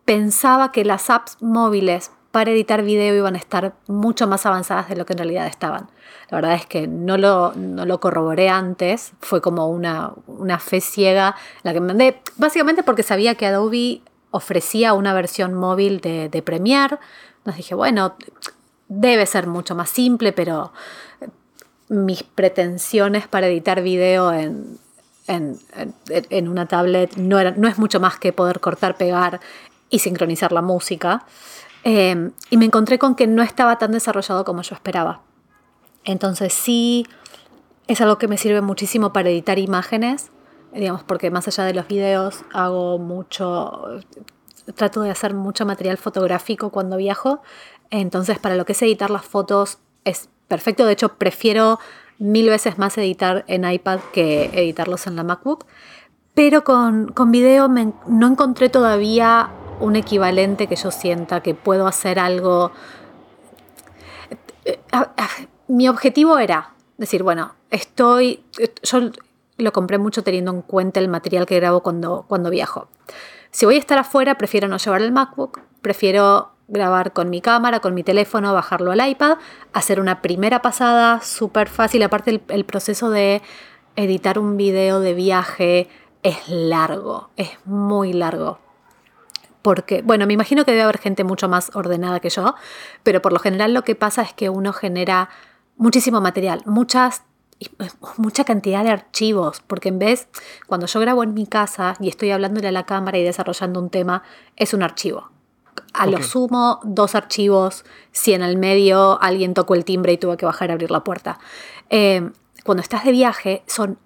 pensaba 0.06 0.72
que 0.72 0.86
las 0.86 1.10
apps 1.10 1.38
móviles 1.42 2.12
para 2.32 2.52
editar 2.52 2.84
video 2.84 3.16
iban 3.16 3.36
a 3.36 3.38
estar 3.38 3.76
mucho 3.88 4.28
más 4.28 4.46
avanzadas 4.46 4.90
de 4.90 4.96
lo 4.96 5.06
que 5.06 5.14
en 5.14 5.20
realidad 5.20 5.48
estaban. 5.48 5.90
La 6.30 6.38
verdad 6.38 6.56
es 6.56 6.66
que 6.66 6.86
no 6.86 7.18
lo, 7.18 7.54
no 7.56 7.86
lo 7.86 8.00
corroboré 8.00 8.50
antes, 8.50 9.14
fue 9.22 9.42
como 9.42 9.70
una, 9.70 10.12
una 10.28 10.60
fe 10.60 10.82
ciega 10.82 11.36
la 11.64 11.72
que 11.72 11.80
me 11.80 11.88
mandé, 11.88 12.22
básicamente 12.36 12.84
porque 12.84 13.04
sabía 13.04 13.36
que 13.36 13.46
Adobe 13.46 14.02
ofrecía 14.32 14.94
una 14.94 15.14
versión 15.14 15.54
móvil 15.54 16.02
de, 16.02 16.28
de 16.28 16.42
Premiere. 16.42 16.98
Nos 17.46 17.56
dije, 17.56 17.74
bueno, 17.74 18.16
debe 18.90 19.26
ser 19.28 19.48
mucho 19.48 19.76
más 19.76 19.90
simple, 19.90 20.34
pero 20.34 20.74
mis 21.88 22.24
pretensiones 22.24 23.28
para 23.28 23.48
editar 23.48 23.82
video 23.82 24.34
en, 24.34 24.78
en, 25.28 26.48
una 26.48 26.68
tablet 26.68 27.16
no, 27.18 27.40
era- 27.40 27.52
no 27.52 27.68
es 27.68 27.78
mucho 27.78 28.00
más 28.00 28.20
que 28.20 28.34
poder 28.34 28.60
cortar, 28.60 28.96
pegar 28.98 29.40
y 29.90 30.00
sincronizar 30.00 30.52
la 30.52 30.62
música. 30.62 31.26
Eh, 31.84 32.32
y 32.50 32.58
me 32.58 32.66
encontré 32.66 32.98
con 33.00 33.16
que 33.16 33.28
no 33.28 33.44
estaba 33.44 33.78
tan 33.78 33.92
desarrollado 33.92 34.44
como 34.46 34.62
yo 34.62 34.76
esperaba. 34.76 35.22
Entonces 36.04 36.54
sí, 36.54 37.06
es 37.88 38.02
algo 38.02 38.18
que 38.18 38.28
me 38.28 38.38
sirve 38.38 38.62
muchísimo 38.62 39.14
para 39.14 39.30
editar 39.30 39.60
imágenes, 39.60 40.32
digamos, 40.74 41.04
porque 41.04 41.32
más 41.32 41.48
allá 41.48 41.64
de 41.66 41.74
los 41.74 41.88
videos 41.88 42.44
hago 42.54 42.98
mucho, 43.00 44.00
trato 44.76 45.02
de 45.02 45.12
hacer 45.12 45.34
mucho 45.34 45.66
material 45.66 45.98
fotográfico 45.98 46.70
cuando 46.70 46.98
viajo, 46.98 47.42
entonces 47.92 48.40
para 48.40 48.56
lo 48.56 48.66
que 48.66 48.74
es 48.74 48.82
editar 48.82 49.10
las 49.10 49.26
fotos 49.26 49.78
es 50.04 50.30
perfecto, 50.48 50.86
de 50.86 50.94
hecho 50.94 51.16
prefiero 51.18 51.80
mil 52.18 52.50
veces 52.50 52.78
más 52.78 52.98
editar 52.98 53.44
en 53.48 53.70
iPad 53.70 54.00
que 54.14 54.46
editarlos 54.54 55.08
en 55.08 55.16
la 55.16 55.24
MacBook, 55.24 55.66
pero 56.34 56.64
con, 56.64 57.12
con 57.12 57.32
video 57.32 57.68
no 57.68 58.28
encontré 58.28 58.70
todavía 58.70 59.50
un 59.80 59.96
equivalente 59.96 60.68
que 60.68 60.76
yo 60.76 60.92
sienta 60.92 61.42
que 61.42 61.54
puedo 61.54 61.88
hacer 61.88 62.20
algo 62.20 62.72
mi 65.68 65.88
objetivo 65.88 66.38
era 66.38 66.74
decir, 66.98 67.24
bueno, 67.24 67.56
estoy, 67.70 68.44
yo 68.84 69.12
lo 69.58 69.74
compré 69.74 69.98
mucho 69.98 70.24
teniendo 70.24 70.52
en 70.52 70.62
cuenta 70.62 71.00
el 71.00 71.08
material 71.08 71.46
que 71.46 71.56
grabo 71.56 71.82
cuando, 71.82 72.26
cuando 72.28 72.50
viajo. 72.50 72.88
Si 73.52 73.66
voy 73.66 73.76
a 73.76 73.80
estar 73.80 73.98
afuera, 73.98 74.38
prefiero 74.38 74.68
no 74.68 74.78
llevar 74.78 75.02
el 75.02 75.12
MacBook, 75.12 75.62
prefiero 75.82 76.52
grabar 76.68 77.14
con 77.14 77.30
mi 77.30 77.42
cámara, 77.42 77.80
con 77.80 77.94
mi 77.94 78.04
teléfono, 78.04 78.54
bajarlo 78.54 78.92
al 78.92 79.08
iPad, 79.08 79.38
hacer 79.74 80.00
una 80.00 80.22
primera 80.22 80.62
pasada 80.62 81.22
súper 81.22 81.70
fácil. 81.70 82.04
Aparte, 82.04 82.42
el, 82.48 82.66
proceso 82.66 83.10
de 83.10 83.42
editar 83.96 84.40
un 84.40 84.58
video 84.58 85.00
de 85.00 85.14
viaje 85.14 85.90
es 86.24 86.48
largo, 86.50 87.30
es 87.36 87.50
muy 87.66 88.14
largo 88.14 88.60
porque, 89.62 90.04
bueno, 90.04 90.28
me 90.28 90.34
imagino 90.34 90.64
que 90.64 90.70
debe 90.70 90.84
haber 90.84 91.00
gente 91.00 91.24
mucho 91.24 91.50
más 91.50 91.72
ordenada 91.76 92.20
que 92.20 92.30
yo, 92.30 92.54
pero 93.02 93.20
por 93.24 93.34
lo 93.34 93.40
general 93.40 93.74
lo 93.74 93.84
que 93.84 93.96
pasa 93.96 94.22
es 94.22 94.32
que 94.32 94.48
uno 94.52 94.74
genera 94.74 95.30
muchísimo 95.76 96.22
material, 96.22 96.62
muchas, 96.68 97.24
mucha 98.18 98.44
cantidad 98.44 98.84
de 98.84 98.92
archivos, 98.92 99.64
porque 99.66 99.90
en 99.90 99.98
vez, 99.98 100.28
cuando 100.68 100.86
yo 100.86 101.00
grabo 101.00 101.24
en 101.24 101.34
mi 101.34 101.48
casa 101.48 101.96
y 102.00 102.10
estoy 102.10 102.30
hablándole 102.30 102.68
a 102.68 102.72
la 102.72 102.86
cámara 102.86 103.18
y 103.18 103.24
desarrollando 103.24 103.80
un 103.80 103.90
tema, 103.90 104.22
es 104.56 104.76
un 104.76 104.84
archivo. 104.84 105.32
A 105.98 106.08
lo 106.08 106.22
sumo, 106.22 106.80
dos 106.84 107.16
archivos, 107.16 107.86
si 108.12 108.34
en 108.34 108.42
el 108.42 108.58
medio 108.58 109.22
alguien 109.22 109.54
tocó 109.54 109.76
el 109.76 109.86
timbre 109.86 110.14
y 110.14 110.18
tuve 110.18 110.38
que 110.38 110.46
bajar 110.46 110.70
a 110.70 110.74
abrir 110.74 110.92
la 110.92 111.04
puerta. 111.04 111.40
Eh, 111.90 112.30
cuando 112.64 112.82
estás 112.82 113.04
de 113.06 113.12
viaje, 113.12 113.64
son 113.68 113.98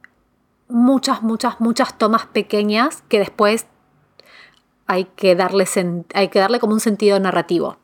muchas, 0.68 1.24
muchas, 1.24 1.60
muchas 1.60 1.98
tomas 1.98 2.26
pequeñas 2.28 3.04
que 3.10 3.20
después 3.20 3.66
hay 4.88 5.06
que 5.06 5.36
darle, 5.36 5.66
hay 6.14 6.30
que 6.30 6.40
darle 6.40 6.60
como 6.60 6.74
un 6.74 6.80
sentido 6.80 7.20
narrativo. 7.20 7.78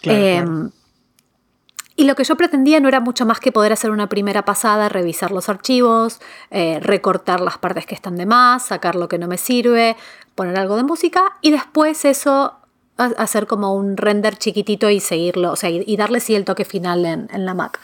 Claro, 0.00 0.18
Eh, 0.18 0.42
claro. 0.42 0.70
Y 1.98 2.04
lo 2.04 2.14
que 2.14 2.24
yo 2.24 2.36
pretendía 2.36 2.78
no 2.78 2.88
era 2.88 3.00
mucho 3.00 3.24
más 3.24 3.40
que 3.40 3.52
poder 3.52 3.72
hacer 3.72 3.90
una 3.90 4.08
primera 4.08 4.44
pasada, 4.44 4.90
revisar 4.90 5.32
los 5.32 5.48
archivos, 5.48 6.20
eh, 6.50 6.78
recortar 6.80 7.40
las 7.40 7.56
partes 7.56 7.86
que 7.86 7.94
están 7.94 8.16
de 8.16 8.26
más, 8.26 8.66
sacar 8.66 8.94
lo 8.96 9.08
que 9.08 9.18
no 9.18 9.28
me 9.28 9.38
sirve, 9.38 9.96
poner 10.34 10.58
algo 10.58 10.76
de 10.76 10.82
música 10.82 11.38
y 11.40 11.50
después 11.50 12.04
eso 12.04 12.54
hacer 12.96 13.46
como 13.46 13.74
un 13.74 13.96
render 13.96 14.36
chiquitito 14.36 14.90
y 14.90 15.00
seguirlo, 15.00 15.52
o 15.52 15.56
sea, 15.56 15.70
y, 15.70 15.96
darle 15.96 16.20
sí 16.20 16.34
el 16.34 16.44
toque 16.44 16.64
final 16.64 17.04
en, 17.04 17.28
en 17.32 17.44
la 17.44 17.54
Mac. 17.54 17.80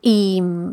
Y 0.00 0.40
mm, 0.42 0.72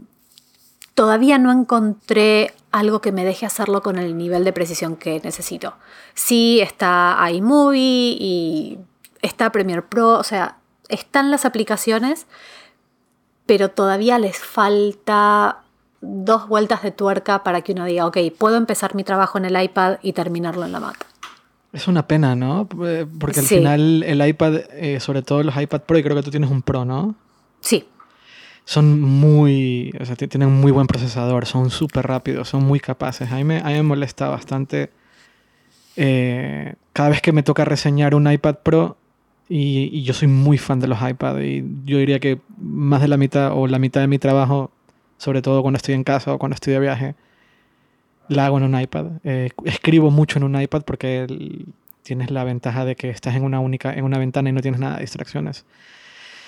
todavía 0.95 1.37
no 1.37 1.51
encontré 1.51 2.53
algo 2.71 3.01
que 3.01 3.11
me 3.11 3.25
deje 3.25 3.45
hacerlo 3.45 3.81
con 3.81 3.97
el 3.97 4.17
nivel 4.17 4.43
de 4.43 4.53
precisión 4.53 4.95
que 4.95 5.19
necesito. 5.23 5.75
Sí 6.13 6.59
está 6.61 7.17
iMovie 7.31 8.17
y 8.19 8.79
está 9.21 9.51
Premiere 9.51 9.81
Pro, 9.81 10.19
o 10.19 10.23
sea, 10.23 10.57
están 10.87 11.31
las 11.31 11.45
aplicaciones, 11.45 12.27
pero 13.45 13.69
todavía 13.69 14.19
les 14.19 14.37
falta 14.37 15.59
dos 16.01 16.47
vueltas 16.47 16.83
de 16.83 16.91
tuerca 16.91 17.43
para 17.43 17.61
que 17.61 17.73
uno 17.73 17.85
diga, 17.85 18.05
ok, 18.05 18.17
puedo 18.37 18.57
empezar 18.57 18.95
mi 18.95 19.03
trabajo 19.03 19.37
en 19.37 19.45
el 19.45 19.61
iPad 19.61 19.97
y 20.01 20.13
terminarlo 20.13 20.65
en 20.65 20.71
la 20.71 20.79
Mac. 20.79 21.08
Es 21.71 21.87
una 21.87 22.07
pena, 22.07 22.35
¿no? 22.35 22.67
Eh, 22.85 23.05
Porque 23.19 23.39
al 23.41 23.45
Sí. 23.45 23.55
final 23.55 24.03
el 24.03 24.27
iPad, 24.27 24.55
eh, 24.71 24.99
sobre 24.99 25.21
todo 25.21 25.43
los 25.43 25.55
iPad 25.55 25.81
Pro, 25.81 25.97
y 25.99 26.03
creo 26.03 26.15
que 26.15 26.23
tú 26.23 26.31
tienes 26.31 26.49
un 26.49 26.61
Pro, 26.61 26.83
¿no? 26.85 27.15
Sí, 27.61 27.85
Son 28.65 29.01
muy, 29.01 29.91
o 29.99 30.05
sea, 30.05 30.15
ti- 30.15 30.27
tienen 30.27 30.51
muy 30.51 30.71
buen 30.71 30.85
procesador, 30.85 31.45
son 31.47 31.71
súper 31.71 32.05
rápidos, 32.05 32.49
son 32.49 32.63
muy 32.65 32.79
capaces. 32.79 33.31
A 33.31 33.35
mí 33.37 33.43
me, 33.43 33.57
a 33.59 33.63
mí 33.65 33.73
me 33.73 33.83
molesta 33.83 34.29
bastante 34.29 34.91
eh, 35.95 36.75
cada 36.93 37.09
vez 37.09 37.21
que 37.21 37.31
me 37.31 37.43
toca 37.43 37.65
reseñar 37.65 38.15
un 38.15 38.31
iPad 38.31 38.57
Pro 38.63 38.97
y, 39.47 39.89
y 39.91 40.03
yo 40.03 40.13
soy 40.13 40.27
muy 40.27 40.57
fan 40.57 40.79
de 40.79 40.87
los 40.87 40.99
iPad 41.01 41.39
y 41.39 41.63
yo 41.85 41.97
diría 41.97 42.19
que 42.19 42.39
más 42.59 43.01
de 43.01 43.07
la 43.07 43.17
mitad 43.17 43.51
o 43.55 43.67
la 43.67 43.79
mitad 43.79 44.01
de 44.01 44.07
mi 44.07 44.19
trabajo, 44.19 44.71
sobre 45.17 45.41
todo 45.41 45.61
cuando 45.61 45.77
estoy 45.77 45.95
en 45.95 46.03
casa 46.03 46.33
o 46.33 46.37
cuando 46.39 46.53
estoy 46.55 46.73
de 46.73 46.79
viaje, 46.79 47.15
la 48.29 48.45
hago 48.45 48.57
en 48.57 48.63
un 48.63 48.79
iPad. 48.79 49.07
Eh, 49.23 49.49
escribo 49.65 50.11
mucho 50.11 50.39
en 50.39 50.43
un 50.43 50.59
iPad 50.59 50.83
porque 50.83 51.23
el- 51.23 51.65
tienes 52.03 52.31
la 52.31 52.43
ventaja 52.43 52.85
de 52.85 52.95
que 52.95 53.09
estás 53.09 53.35
en 53.35 53.43
una 53.43 53.59
única, 53.59 53.93
en 53.93 54.03
una 54.03 54.17
ventana 54.17 54.49
y 54.49 54.53
no 54.53 54.61
tienes 54.61 54.79
nada 54.79 54.95
de 54.95 55.01
distracciones. 55.01 55.65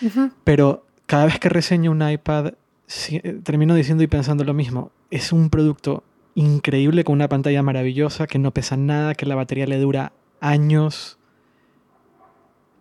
Ujú. 0.01 0.31
Pero 0.43 0.85
cada 1.05 1.25
vez 1.25 1.39
que 1.39 1.49
reseño 1.49 1.91
un 1.91 2.07
iPad, 2.07 2.53
sí, 2.87 3.19
eh, 3.23 3.39
termino 3.43 3.75
diciendo 3.75 4.03
y 4.03 4.07
pensando 4.07 4.43
lo 4.43 4.53
mismo. 4.53 4.91
Es 5.11 5.31
un 5.31 5.49
producto 5.49 6.03
increíble 6.33 7.03
con 7.03 7.13
una 7.15 7.27
pantalla 7.27 7.61
maravillosa, 7.61 8.25
que 8.25 8.39
no 8.39 8.51
pesa 8.51 8.77
nada, 8.77 9.13
que 9.15 9.25
la 9.25 9.35
batería 9.35 9.67
le 9.67 9.77
dura 9.77 10.13
años, 10.39 11.17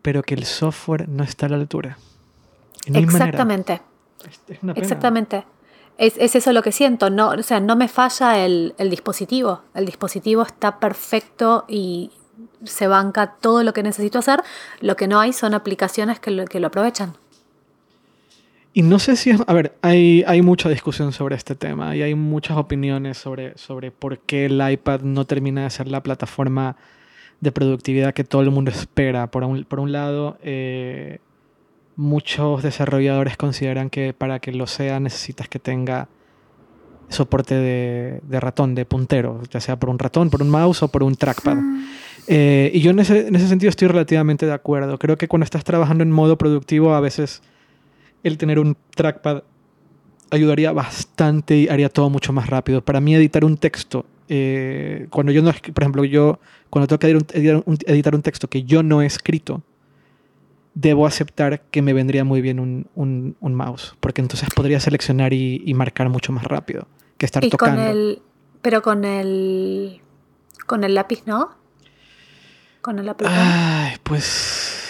pero 0.03 0.23
que 0.23 0.35
el 0.35 0.45
software 0.45 1.09
no 1.09 1.25
está 1.25 1.47
a 1.47 1.49
la 1.51 1.57
altura. 1.57 1.99
No 2.89 2.99
exactamente. 2.99 3.81
Es, 4.49 4.63
una 4.63 4.75
pena. 4.75 4.85
Exactamente. 4.85 5.45
Es, 6.01 6.35
eso 6.35 6.53
lo 6.55 6.63
que 6.63 6.73
siento. 6.73 7.11
No, 7.11 7.29
o 7.29 7.43
sea, 7.43 7.61
no 7.61 7.77
me 7.77 7.87
falla 7.87 8.43
el, 8.47 8.75
dispositivo. 8.89 9.61
El 9.75 9.85
dispositivo 9.85 10.41
está 10.43 10.81
perfecto 10.81 11.67
y 11.69 12.11
se 12.65 12.87
banca 12.87 13.35
todo 13.39 13.63
lo 13.63 13.75
que 13.75 13.83
necesito 13.83 14.19
hacer. 14.19 14.41
Lo 14.81 14.97
que 14.97 15.07
no 15.07 15.21
hay 15.21 15.35
son 15.35 15.53
aplicaciones 15.53 16.19
que 16.19 16.31
lo, 16.31 16.47
que 16.47 16.59
lo 16.59 16.69
aprovechan. 16.69 17.13
Y 18.73 18.81
no 18.81 18.99
sé 18.99 19.15
si 19.17 19.29
es. 19.29 19.43
A 19.47 19.53
ver, 19.53 19.77
hay, 19.83 20.25
hay 20.27 20.41
mucha 20.41 20.71
discusión 20.71 21.13
sobre 21.13 21.37
este 21.37 21.55
tema 21.55 21.95
y 21.95 22.01
hay 22.01 22.15
muchas 22.15 22.57
opiniones 22.57 23.19
sobre, 23.19 23.59
sobre 23.59 23.91
por 23.91 24.21
qué 24.21 24.47
el 24.47 24.59
iPad 24.73 25.03
no 25.03 25.27
termina 25.27 25.65
de 25.65 25.71
ser 25.71 25.89
la 25.89 26.03
plataforma 26.03 26.77
de 27.41 27.53
productividad 27.53 28.15
que 28.15 28.25
todo 28.25 28.41
el 28.41 28.51
mundo 28.51 28.71
espera. 28.71 29.31
Por 29.31 29.45
un, 29.45 29.65
por 29.65 29.81
un 29.81 29.93
lado, 29.93 30.39
eh, 30.43 31.19
muchos 32.01 32.63
desarrolladores 32.63 33.37
consideran 33.37 33.91
que 33.91 34.15
para 34.15 34.41
que 34.41 34.53
lo 34.53 34.67
sea 34.67 34.99
necesitas 35.01 35.49
que 35.49 35.59
tenga 35.59 36.09
soporte 37.09 37.55
de, 37.55 38.21
de, 38.23 38.41
ratón, 38.41 38.75
de 38.75 38.87
puntero, 38.87 39.43
ya 39.51 39.61
sea 39.61 39.79
por 39.79 39.91
un 39.91 39.99
ratón, 39.99 40.31
por 40.31 40.43
un 40.43 40.49
mouse 40.49 40.83
o 40.83 40.89
por 40.89 41.03
un 41.03 41.15
trackpad. 41.17 41.59
Ah. 41.59 41.85
Eh, 42.27 42.71
y 42.73 42.81
yo 42.81 42.93
en 42.93 43.01
ese, 43.01 43.29
en 43.29 43.35
ese 43.35 43.49
sentido 43.49 43.69
estoy 43.69 43.89
relativamente 43.89 44.47
de 44.47 44.53
acuerdo. 44.53 44.99
Creo 44.99 45.19
que 45.19 45.29
cuando 45.29 45.45
estás 45.45 45.65
trabajando 45.65 46.03
en 46.03 46.11
modo 46.11 46.39
productivo 46.39 46.95
a 46.95 47.01
veces 47.01 47.43
el 48.23 48.39
tener 48.39 48.59
un 48.59 48.77
trackpad 48.95 49.43
ayudaría 50.31 50.73
bastante 50.73 51.57
y 51.57 51.69
haría 51.69 51.89
todo 51.89 52.09
mucho 52.09 52.33
más 52.33 52.49
rápido. 52.49 52.83
Para 52.83 53.01
mí 53.01 53.15
editar 53.15 53.45
un 53.45 53.57
texto, 53.57 54.07
eh, 54.29 55.07
cuando 55.11 55.33
yo 55.33 55.43
no, 55.43 55.53
por 55.75 55.83
ejemplo, 55.83 56.05
yo 56.05 56.39
cuando 56.71 56.87
tengo 56.87 57.01
que 57.01 57.09
editar 57.09 57.63
un, 57.67 57.79
editar 57.87 58.15
un, 58.15 58.23
texto 58.23 58.49
que 58.49 58.63
yo 58.63 58.83
no 58.83 59.03
he 59.03 59.07
escrito, 59.07 59.63
debo 60.75 61.07
aceptar 61.07 61.63
que 61.71 61.83
me 61.83 61.93
vendría 61.93 62.25
muy 62.25 62.41
bien 62.41 62.61
un, 62.61 63.37
un 63.41 63.55
mouse, 63.55 63.97
porque 64.01 64.21
entonces 64.21 64.49
podría 64.55 64.81
seleccionar 64.81 65.33
y, 65.33 65.63
y, 65.65 65.75
marcar 65.75 66.09
mucho 66.09 66.33
más 66.33 66.45
rápido 66.45 66.87
que 67.19 67.27
estar 67.27 67.45
¿Y 67.45 67.51
tocando. 67.51 67.83
Con 67.83 67.91
el, 67.91 68.23
pero 68.63 68.83
con 68.83 69.05
el, 69.05 70.01
con 70.67 70.85
el 70.85 70.95
lápiz, 70.95 71.23
¿no? 71.27 71.51
Con 72.81 72.99
el 72.99 73.07
lápiz. 73.07 73.27
Ay, 73.29 73.97
pues 74.03 74.81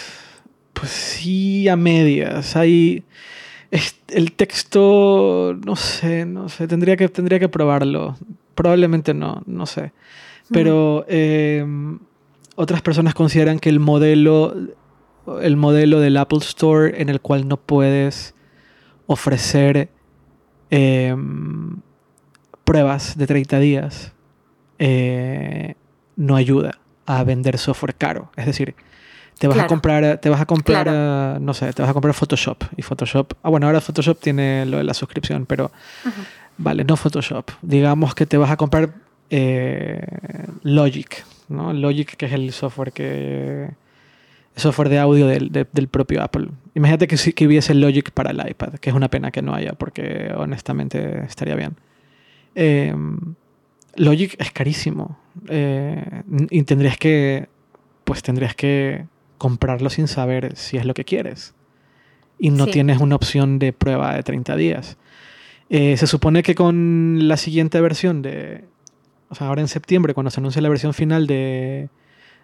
pues 0.81 0.93
sí, 0.93 1.69
a 1.69 1.75
medias. 1.75 2.55
Hay. 2.55 3.03
El 4.09 4.31
texto. 4.31 5.55
No 5.63 5.75
sé, 5.75 6.25
no 6.25 6.49
sé. 6.49 6.67
Tendría 6.67 6.97
que, 6.97 7.07
tendría 7.07 7.39
que 7.39 7.49
probarlo. 7.49 8.17
Probablemente 8.55 9.13
no, 9.13 9.43
no 9.45 9.67
sé. 9.67 9.93
Pero 10.49 11.05
em, 11.07 11.99
otras 12.55 12.81
personas 12.81 13.13
consideran 13.13 13.59
que 13.59 13.69
el 13.69 13.79
modelo. 13.79 14.55
El 15.41 15.55
modelo 15.55 15.99
del 15.99 16.17
Apple 16.17 16.39
Store 16.39 17.01
en 17.01 17.09
el 17.09 17.21
cual 17.21 17.47
no 17.47 17.57
puedes 17.57 18.33
ofrecer 19.07 19.89
em, 20.69 21.77
pruebas 22.63 23.17
de 23.17 23.27
30 23.27 23.59
días 23.59 24.13
eh, 24.79 25.75
no 26.15 26.35
ayuda 26.35 26.79
a 27.05 27.23
vender 27.23 27.57
software 27.57 27.95
caro. 27.95 28.31
Es 28.35 28.45
decir, 28.45 28.75
te 29.37 29.47
vas 29.47 29.57
a 29.57 29.67
comprar, 29.67 30.19
te 30.19 30.29
vas 30.29 30.41
a 30.41 30.45
comprar, 30.45 31.41
no 31.41 31.53
sé, 31.53 31.73
te 31.73 31.81
vas 31.81 31.89
a 31.89 31.93
comprar 31.93 32.13
Photoshop. 32.13 32.63
Y 32.77 32.81
Photoshop, 32.81 33.33
ah, 33.43 33.49
bueno, 33.49 33.65
ahora 33.65 33.81
Photoshop 33.81 34.19
tiene 34.19 34.65
lo 34.65 34.77
de 34.77 34.83
la 34.83 34.93
suscripción, 34.93 35.45
pero 35.45 35.71
vale, 36.57 36.83
no 36.83 36.95
Photoshop. 36.95 37.49
Digamos 37.61 38.15
que 38.15 38.25
te 38.25 38.37
vas 38.37 38.51
a 38.51 38.57
comprar 38.57 38.93
eh, 39.29 40.05
Logic, 40.63 41.25
¿no? 41.49 41.73
Logic, 41.73 42.15
que 42.15 42.27
es 42.27 42.33
el 42.33 42.51
software 42.51 42.91
que 42.91 43.71
software 44.55 44.89
de 44.89 44.99
audio 44.99 45.27
del, 45.27 45.51
del 45.51 45.87
propio 45.87 46.21
Apple. 46.21 46.49
Imagínate 46.73 47.07
que, 47.07 47.33
que 47.33 47.47
hubiese 47.47 47.73
Logic 47.73 48.11
para 48.11 48.31
el 48.31 48.49
iPad, 48.49 48.75
que 48.75 48.89
es 48.89 48.95
una 48.95 49.09
pena 49.09 49.31
que 49.31 49.41
no 49.41 49.53
haya, 49.53 49.73
porque 49.73 50.31
honestamente 50.35 51.23
estaría 51.25 51.55
bien. 51.55 51.75
Em, 52.55 53.35
Logic 53.95 54.35
es 54.39 54.51
carísimo 54.51 55.17
eh, 55.47 56.23
y 56.49 56.63
tendrías 56.63 56.97
que, 56.97 57.47
pues 58.03 58.23
tendrías 58.23 58.55
que 58.55 59.05
comprarlo 59.37 59.89
sin 59.89 60.07
saber 60.07 60.55
si 60.55 60.77
es 60.77 60.85
lo 60.85 60.93
que 60.93 61.05
quieres. 61.05 61.53
Y 62.39 62.49
no 62.49 62.67
tienes 62.67 62.99
una 62.99 63.15
opción 63.15 63.59
de 63.59 63.71
prueba 63.71 64.15
de 64.15 64.23
30 64.23 64.55
días. 64.55 64.97
Eh, 65.69 65.95
se 65.97 66.07
supone 66.07 66.41
que 66.41 66.55
con 66.55 67.27
la 67.27 67.37
siguiente 67.37 67.79
versión 67.81 68.21
de... 68.21 68.65
O 69.29 69.35
sea, 69.35 69.47
ahora 69.47 69.61
en 69.61 69.67
septiembre, 69.67 70.13
cuando 70.13 70.31
se 70.31 70.39
anuncie 70.39 70.61
la 70.61 70.69
versión 70.69 70.93
final 70.93 71.27
de, 71.27 71.89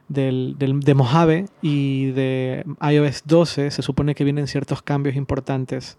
del, 0.08 0.56
de 0.58 0.94
Mojave 0.94 1.46
y 1.62 2.12
de 2.12 2.66
iOS 2.82 3.24
12, 3.26 3.72
se 3.72 3.82
supone 3.82 4.16
que 4.16 4.24
vienen 4.24 4.48
ciertos 4.48 4.82
cambios 4.82 5.16
importantes 5.16 5.98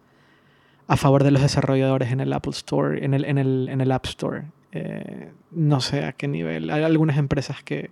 a 0.87 0.97
favor 0.97 1.25
de 1.25 1.31
los 1.31 1.43
desarrolladores 1.43 2.13
en 2.13 2.21
el 2.21 2.33
Apple 2.33 2.53
Store, 2.53 3.05
en 3.05 3.15
el, 3.15 3.25
en 3.25 3.39
el, 3.39 3.69
en 3.71 3.81
el 3.81 3.93
App 3.93 4.07
Store. 4.07 4.45
Eh, 4.73 5.33
no 5.51 5.81
sé 5.81 6.05
a 6.05 6.13
qué 6.13 6.29
nivel. 6.29 6.71
Hay 6.71 6.83
algunas 6.83 7.19
empresas 7.19 7.63
que, 7.63 7.91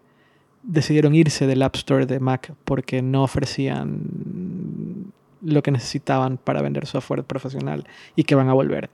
decidieron 0.67 1.15
irse 1.15 1.47
del 1.47 1.63
App 1.63 1.77
Store 1.77 2.07
de 2.07 2.21
Mac 2.21 2.53
porque 2.65 3.01
no 3.01 3.23
ofrecían 3.23 4.03
lo 5.43 5.63
que 5.63 5.71
necesitaban 5.71 6.39
para 6.39 6.61
vender 6.61 6.87
software 6.87 7.25
profesional 7.25 7.87
y 8.17 8.25
que 8.25 8.35
van 8.35 8.49
a 8.49 8.53
volver. 8.53 8.91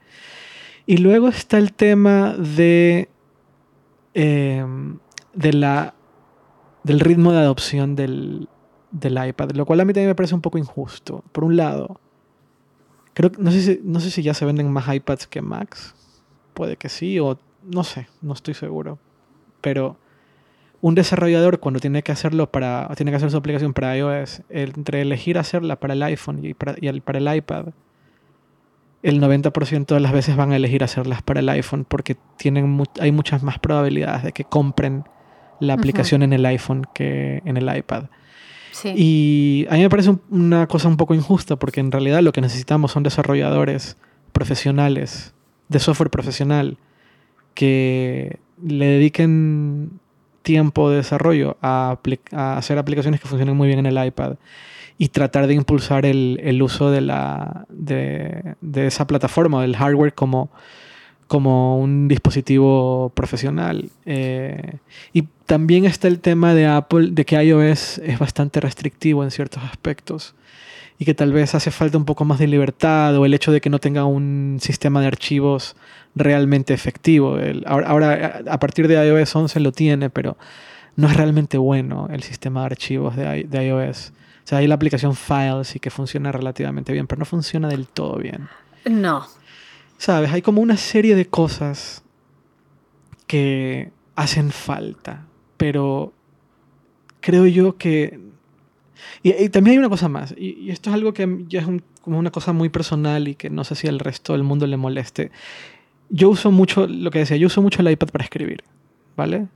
Y 0.85 0.97
luego 0.97 1.29
está 1.29 1.57
el 1.57 1.73
tema 1.73 2.35
de, 2.37 3.09
em, 4.13 4.99
de 5.33 5.53
la, 5.53 5.95
del 6.83 6.99
ritmo 6.99 7.31
de 7.31 7.39
adopción 7.39 7.95
del, 7.95 8.47
del, 8.91 9.27
iPad, 9.27 9.51
lo 9.51 9.65
cual 9.65 9.79
a 9.79 9.85
mí 9.85 9.93
también 9.93 10.09
me 10.09 10.15
parece 10.15 10.35
un 10.35 10.41
poco 10.41 10.57
injusto. 10.57 11.23
Por 11.31 11.43
un 11.43 11.57
lado, 11.57 11.99
creo, 13.13 13.31
no, 13.37 13.51
sé 13.51 13.61
si, 13.61 13.81
no 13.83 13.99
sé 13.99 14.11
si 14.11 14.21
ya 14.21 14.33
se 14.33 14.45
venden 14.45 14.71
más 14.71 14.93
iPads 14.93 15.27
que 15.27 15.41
Macs, 15.41 15.95
puede 16.53 16.77
que 16.77 16.89
sí, 16.89 17.19
o 17.19 17.37
no 17.63 17.83
sé, 17.83 18.07
no 18.21 18.33
estoy 18.33 18.53
seguro. 18.53 18.99
Pero 19.61 19.97
un 20.83 20.95
desarrollador 20.95 21.61
cuando 21.61 21.79
tiene 21.79 22.03
que 22.03 22.11
hacerlo 22.11 22.51
para 22.51 22.89
tiene 22.97 23.11
que 23.11 23.15
hacer 23.15 23.31
su 23.31 23.37
aplicación 23.37 23.73
para 23.73 23.95
iOS 23.95 24.41
entre 24.49 25.01
elegir 25.01 25.37
hacerla 25.37 25.77
para 25.77 25.93
el 25.93 26.03
iPhone 26.03 26.43
y 26.43 26.53
para, 26.53 26.73
el, 26.73 27.01
para 27.01 27.19
el 27.19 27.35
iPad 27.37 27.67
el 29.01 29.21
90% 29.21 29.85
de 29.85 29.99
las 30.01 30.11
veces 30.11 30.35
van 30.35 30.51
a 30.51 30.57
elegir 30.57 30.83
hacerlas 30.83 31.21
para 31.21 31.39
el 31.39 31.47
iPhone 31.47 31.85
porque 31.87 32.17
tienen 32.35 32.83
hay 32.99 33.13
muchas 33.13 33.43
más 33.43 33.59
probabilidades 33.59 34.23
de 34.23 34.33
que 34.33 34.43
compren 34.43 35.05
la 35.63 35.73
aplicación 35.73 36.23
en 36.23 36.33
el 36.33 36.45
iPhone 36.45 36.85
que 36.93 37.41
en 37.45 37.57
el 37.57 37.75
iPad. 37.75 38.05
Y 38.95 39.65
a 39.69 39.75
mí 39.75 39.81
me 39.81 39.89
parece 39.89 40.15
una 40.29 40.67
cosa 40.67 40.87
un 40.87 40.97
poco 40.97 41.13
injusta 41.13 41.55
porque 41.55 41.79
en 41.79 41.91
realidad 41.91 42.21
lo 42.21 42.31
que 42.33 42.41
necesitamos 42.41 42.91
son 42.91 43.03
desarrolladores 43.03 43.97
profesionales 44.31 45.33
de 45.69 45.79
software 45.79 46.09
profesional 46.09 46.77
que 47.53 48.39
le 48.65 48.85
dediquen 48.85 49.99
tiempo 50.41 50.89
de 50.89 50.97
desarrollo 50.97 51.57
a, 51.61 51.97
hacer 52.31 52.77
aplicaciones 52.77 53.21
que 53.21 53.27
funcionen 53.27 53.55
muy 53.55 53.67
bien 53.67 53.79
en 53.79 53.85
el 53.85 54.05
iPad 54.05 54.35
y 54.97 55.09
tratar 55.09 55.47
de 55.47 55.53
impulsar 55.55 56.05
el, 56.05 56.61
uso 56.61 56.91
de, 56.91 57.01
la, 57.01 57.65
de, 57.69 58.55
esa 58.75 59.07
plataforma, 59.07 59.61
del 59.61 59.75
hardware 59.75 60.13
como, 60.13 60.51
como 61.33 61.79
un 61.79 62.07
dispositivo 62.07 63.11
profesional. 63.15 63.89
Eh, 64.05 64.77
y 65.13 65.23
también 65.47 65.85
está 65.85 66.07
el 66.07 66.19
tema 66.19 66.53
de 66.53 66.67
Apple, 66.67 67.07
de 67.09 67.25
que 67.25 67.43
iOS 67.43 67.97
es 67.97 68.19
bastante 68.19 68.59
restrictivo 68.59 69.23
en 69.23 69.31
ciertos 69.31 69.63
aspectos 69.63 70.35
y 70.99 71.05
que 71.05 71.15
tal 71.15 71.33
vez 71.33 71.55
hace 71.55 71.71
falta 71.71 71.97
un 71.97 72.05
poco 72.05 72.23
más 72.23 72.37
de 72.37 72.45
libertad 72.45 73.17
o 73.17 73.25
el 73.25 73.33
hecho 73.33 73.51
de 73.51 73.61
que 73.61 73.71
no 73.71 73.79
tenga 73.79 74.05
un 74.05 74.59
sistema 74.61 75.01
de 75.01 75.07
archivos 75.07 75.75
realmente 76.13 76.75
efectivo. 76.75 77.39
ahora, 77.65 78.43
a 78.47 78.59
partir 78.59 78.87
de 78.87 79.03
iOS 79.03 79.35
11 79.35 79.59
lo 79.59 79.71
tiene, 79.71 80.11
pero 80.11 80.37
no 80.95 81.07
es 81.07 81.17
realmente 81.17 81.57
bueno 81.57 82.09
el 82.11 82.21
sistema 82.21 82.59
de 82.59 82.65
archivos 82.67 83.15
de, 83.15 83.45
de 83.45 83.67
iOS. 83.69 84.13
O 84.45 84.47
sea, 84.47 84.59
hay 84.59 84.67
la 84.67 84.75
aplicación 84.75 85.15
Files 85.15 85.75
y 85.75 85.79
que 85.79 85.89
funciona 85.89 86.31
relativamente 86.31 86.93
bien, 86.93 87.07
pero 87.07 87.17
no 87.17 87.25
funciona 87.25 87.69
del 87.69 87.87
todo 87.87 88.17
bien. 88.17 88.49
No. 88.85 89.25
¿Sabes? 90.03 90.33
Hay 90.33 90.41
como 90.41 90.61
una 90.61 90.75
serie 90.75 91.15
de 91.15 91.27
cosas 91.27 92.03
que 93.25 93.89
hacen 94.17 94.51
falta, 94.51 95.27
pero 95.55 96.11
creo 97.21 97.47
yo 97.47 97.77
que... 97.77 98.19
Y, 99.21 99.47
también 99.47 99.75
hay 99.75 99.77
una 99.77 99.87
cosa 99.87 100.09
más, 100.09 100.35
y, 100.37 100.69
esto 100.71 100.89
es 100.89 100.93
algo 100.93 101.13
que 101.13 101.45
ya 101.47 101.61
es 101.61 101.67
como 102.01 102.19
una 102.19 102.31
cosa 102.31 102.51
muy 102.51 102.67
personal 102.67 103.29
y 103.29 103.35
que 103.35 103.49
no 103.49 103.63
sé 103.63 103.75
si 103.75 103.87
al 103.87 103.97
resto 103.97 104.33
del 104.33 104.43
mundo 104.43 104.67
le 104.67 104.75
moleste 104.75 105.31
yo 106.09 106.29
uso 106.29 106.51
mucho, 106.51 106.85
lo 106.85 107.09
que 107.09 107.19
decía, 107.19 107.37
yo 107.37 107.47
uso 107.47 107.61
mucho 107.61 107.81
el 107.81 107.89
iPad 107.89 108.09
para 108.09 108.25
escribir, 108.25 108.61
¿vale? 109.15 109.47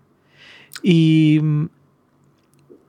Y... 0.81 1.41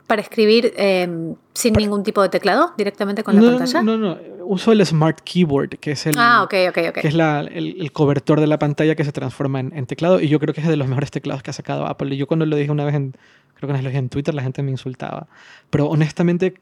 ¿Para 0.07 0.21
escribir 0.21 0.71
em, 0.77 1.35
sin 1.53 1.73
ningún 1.73 2.03
tipo 2.03 2.21
de 2.21 2.29
teclado, 2.29 2.71
directamente 2.77 3.21
con 3.21 3.35
la 3.35 3.41
pantalla? 3.41 3.83
No, 3.83 3.97
no, 3.97 4.17
uso 4.49 4.71
el 4.71 4.83
Smart 4.83 5.19
Keyboard, 5.23 5.77
que 5.77 5.91
es 5.91 6.07
el, 6.07 6.15
ah, 6.17 6.41
okay, 6.41 6.67
okay, 6.67 6.91
Que 6.91 7.07
es 7.07 7.13
la, 7.13 7.41
el, 7.41 7.91
cobertor 7.91 8.39
de 8.39 8.47
la 8.47 8.57
pantalla 8.57 8.95
que 8.95 9.03
se 9.03 9.11
transforma 9.11 9.59
en, 9.59 9.85
teclado, 9.85 10.19
y 10.19 10.27
yo 10.27 10.39
creo 10.39 10.55
que 10.55 10.61
es 10.61 10.67
de 10.67 10.75
los 10.75 10.87
mejores 10.87 11.11
teclados 11.11 11.43
que 11.43 11.51
ha 11.51 11.53
sacado 11.53 11.85
Apple. 11.85 12.15
Y 12.15 12.17
yo 12.17 12.25
cuando 12.25 12.47
lo 12.47 12.55
dije 12.55 12.71
una 12.71 12.83
vez 12.83 12.95
en, 12.95 13.15
creo 13.53 13.67
que 13.71 13.79
lo 13.79 13.89
dije 13.89 13.99
en 13.99 14.09
Twitter, 14.09 14.33
la 14.33 14.41
gente 14.41 14.63
me 14.63 14.71
insultaba. 14.71 15.27
Pero 15.69 15.87
honestamente, 15.87 16.55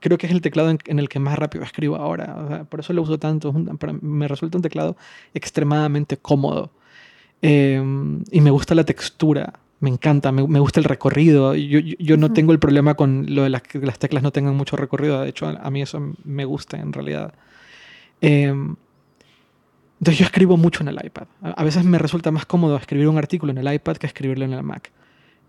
creo 0.00 0.18
que 0.18 0.26
es 0.26 0.32
el 0.32 0.40
teclado 0.40 0.70
en, 0.70 0.98
el 0.98 1.08
que 1.08 1.20
más 1.20 1.38
rápido 1.38 1.62
escribo 1.62 1.94
ahora. 1.94 2.66
por 2.68 2.80
eso 2.80 2.92
lo 2.92 3.02
uso 3.02 3.16
tanto. 3.16 3.54
me 4.00 4.26
resulta 4.26 4.58
un 4.58 4.62
teclado 4.62 4.96
extremadamente 5.34 6.16
cómodo. 6.16 6.72
Em, 7.42 8.24
y 8.32 8.40
me 8.40 8.50
gusta 8.50 8.74
la 8.74 8.82
textura. 8.82 9.52
Me 9.84 9.90
encanta, 9.90 10.32
me, 10.32 10.60
gusta 10.60 10.80
el 10.80 10.84
recorrido. 10.84 11.54
Yo, 11.54 11.78
yo, 11.78 12.16
no 12.16 12.32
tengo 12.32 12.52
el 12.52 12.58
problema 12.58 12.94
con 12.94 13.26
lo 13.28 13.42
de 13.42 13.50
las, 13.50 13.60
que 13.60 13.78
las 13.80 13.98
teclas 13.98 14.22
no 14.22 14.30
tengan 14.30 14.56
mucho 14.56 14.76
recorrido. 14.76 15.20
De 15.20 15.28
hecho, 15.28 15.46
a, 15.46 15.70
mí 15.70 15.82
eso 15.82 16.14
me 16.24 16.46
gusta 16.46 16.78
en 16.78 16.90
realidad. 16.90 17.34
Em, 18.22 18.76
entonces 20.00 20.18
yo 20.18 20.24
escribo 20.24 20.56
mucho 20.56 20.82
en 20.82 20.88
el 20.88 20.98
iPad. 21.04 21.26
A, 21.42 21.62
veces 21.64 21.84
me 21.84 21.98
resulta 21.98 22.30
más 22.30 22.46
cómodo 22.46 22.76
escribir 22.76 23.08
un 23.08 23.18
artículo 23.18 23.52
en 23.52 23.58
el 23.58 23.74
iPad 23.74 23.98
que 23.98 24.06
escribirlo 24.06 24.46
en 24.46 24.54
el 24.54 24.62
Mac. 24.62 24.90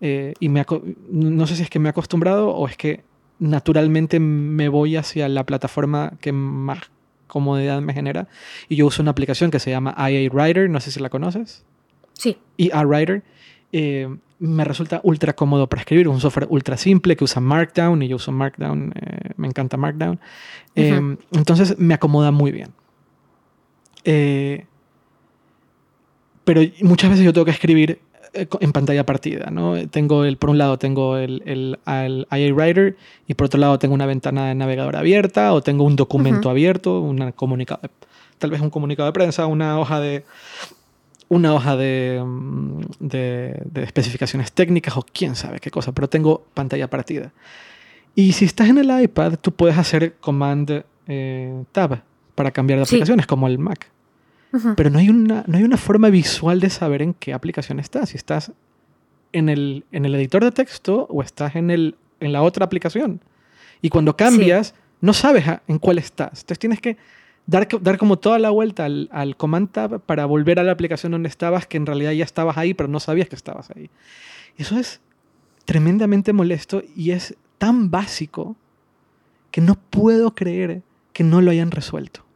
Eh, 0.02 0.34
y 0.38 0.50
me 0.50 0.66
no 1.10 1.46
sé 1.46 1.56
si 1.56 1.62
es 1.62 1.70
que 1.70 1.78
me 1.78 1.88
he 1.88 1.90
acostumbrado 1.90 2.50
o 2.50 2.68
es 2.68 2.76
que 2.76 3.04
naturalmente 3.38 4.20
me 4.20 4.68
voy 4.68 4.96
hacia 4.96 5.30
la 5.30 5.44
plataforma 5.46 6.12
que 6.20 6.32
más 6.32 6.80
comodidad 7.26 7.80
me 7.80 7.94
genera. 7.94 8.28
Y 8.68 8.76
yo 8.76 8.84
uso 8.84 9.00
una 9.00 9.12
aplicación 9.12 9.50
que 9.50 9.60
se 9.60 9.70
llama 9.70 9.94
IA 9.96 10.30
Writer, 10.30 10.68
no 10.68 10.80
sé 10.80 10.90
si 10.90 11.00
la 11.00 11.08
conoces. 11.08 11.64
Sí. 12.12 12.36
IA 12.58 12.82
Writer. 12.82 13.22
Eh, 13.72 14.08
me 14.38 14.64
resulta 14.64 15.00
ultra 15.02 15.34
cómodo 15.34 15.66
para 15.66 15.80
escribir, 15.80 16.06
es 16.06 16.12
un 16.12 16.20
software 16.20 16.46
ultra 16.50 16.76
simple 16.76 17.16
que 17.16 17.24
usa 17.24 17.40
Markdown 17.40 18.02
y 18.02 18.08
yo 18.08 18.16
uso 18.16 18.32
Markdown, 18.32 18.92
eh, 18.94 19.30
me 19.36 19.48
encanta 19.48 19.76
Markdown. 19.76 20.20
entonces 20.74 21.78
me 21.78 21.94
acomoda 21.94 22.30
muy 22.30 22.52
bien. 22.52 22.70
pero 26.44 26.60
muchas 26.82 27.10
veces 27.10 27.24
yo 27.24 27.32
tengo 27.32 27.44
que 27.44 27.50
escribir 27.50 27.98
eh, 28.36 28.46
en 28.60 28.72
pantalla 28.72 29.06
partida, 29.06 29.50
¿no? 29.50 29.88
Tengo 29.88 30.24
el, 30.24 30.36
por 30.36 30.50
un 30.50 30.58
lado 30.58 30.78
tengo 30.78 31.16
el, 31.16 31.42
el, 31.46 31.78
IA 32.30 32.54
Writer 32.54 32.96
y 33.26 33.32
por 33.32 33.46
otro 33.46 33.58
lado 33.58 33.78
tengo 33.78 33.94
una 33.94 34.04
ventana 34.04 34.48
de 34.48 34.54
navegador 34.54 34.96
abierta 34.96 35.54
o 35.54 35.62
tengo 35.62 35.84
un 35.84 35.96
documento 35.96 36.50
abierto, 36.50 37.00
una 37.00 37.32
comunicado, 37.32 37.80
tal 38.38 38.50
vez 38.50 38.60
un 38.60 38.68
comunicado 38.68 39.06
de 39.06 39.14
prensa, 39.14 39.46
una 39.46 39.78
hoja 39.78 40.00
de 40.00 40.24
una 41.28 41.54
hoja 41.54 41.76
de, 41.76 42.22
mm, 42.24 42.80
de, 43.00 43.68
especificaciones 43.82 44.52
técnicas 44.52 44.96
o 44.96 45.04
quién 45.12 45.34
sabe 45.34 45.58
qué 45.58 45.70
cosa, 45.70 45.92
pero 45.92 46.08
tengo 46.08 46.46
pantalla 46.54 46.88
partida. 46.88 47.32
Y 48.14 48.32
si 48.32 48.44
estás 48.44 48.68
en 48.68 48.78
el 48.78 49.02
iPad, 49.02 49.34
tú 49.40 49.52
puedes 49.52 49.76
hacer 49.76 50.14
Command 50.20 50.84
eh, 51.06 51.64
Tab 51.72 52.02
para 52.34 52.50
cambiar 52.50 52.78
de 52.78 52.84
aplicaciones, 52.84 53.26
como 53.26 53.46
el 53.46 53.58
Mac. 53.58 53.90
Pero 54.74 54.88
no 54.88 54.98
hay, 54.98 55.10
una, 55.10 55.44
no 55.46 55.58
hay 55.58 55.64
una 55.64 55.76
forma 55.76 56.08
visual 56.08 56.60
de 56.60 56.70
saber 56.70 57.02
en 57.02 57.12
qué 57.12 57.34
aplicación 57.34 57.78
estás. 57.78 58.10
Si 58.10 58.16
estás 58.16 58.52
en 59.32 59.50
el, 59.50 59.84
en 59.92 60.06
el 60.06 60.14
editor 60.14 60.42
de 60.42 60.50
texto 60.50 61.06
o 61.10 61.22
estás 61.22 61.56
en, 61.56 61.70
el, 61.70 61.96
en 62.20 62.32
la 62.32 62.40
otra 62.40 62.64
aplicación. 62.64 63.20
Y 63.82 63.90
cuando 63.90 64.16
cambias, 64.16 64.74
no 65.02 65.12
sabes 65.12 65.44
en 65.68 65.78
cuál 65.78 65.98
estás. 65.98 66.40
Entonces 66.40 66.58
tienes 66.58 66.80
que 66.80 66.96
dar, 67.46 67.68
dar 67.80 67.98
como 67.98 68.18
toda 68.18 68.38
la 68.38 68.50
vuelta 68.50 68.84
al, 68.84 69.08
al, 69.12 69.36
Command 69.36 69.70
Tab 69.70 70.00
para 70.00 70.26
volver 70.26 70.58
a 70.58 70.62
la 70.62 70.72
aplicación 70.72 71.12
donde 71.12 71.28
estabas, 71.28 71.66
que 71.66 71.76
en 71.76 71.86
realidad 71.86 72.12
ya 72.12 72.24
estabas 72.24 72.56
ahí, 72.56 72.74
pero 72.74 72.88
no 72.88 73.00
sabías 73.00 73.28
que 73.28 73.36
estabas 73.36 73.70
ahí. 73.70 73.90
Eso 74.56 74.78
es 74.78 75.00
tremendamente 75.64 76.32
molesto 76.32 76.82
y 76.94 77.10
es 77.10 77.36
tan 77.58 77.90
básico 77.90 78.56
que 79.50 79.60
no 79.60 79.74
puedo 79.74 80.34
creer 80.34 80.82
que 81.12 81.24
no 81.24 81.40
lo 81.40 81.50
hayan 81.50 81.70
resuelto 81.70 82.26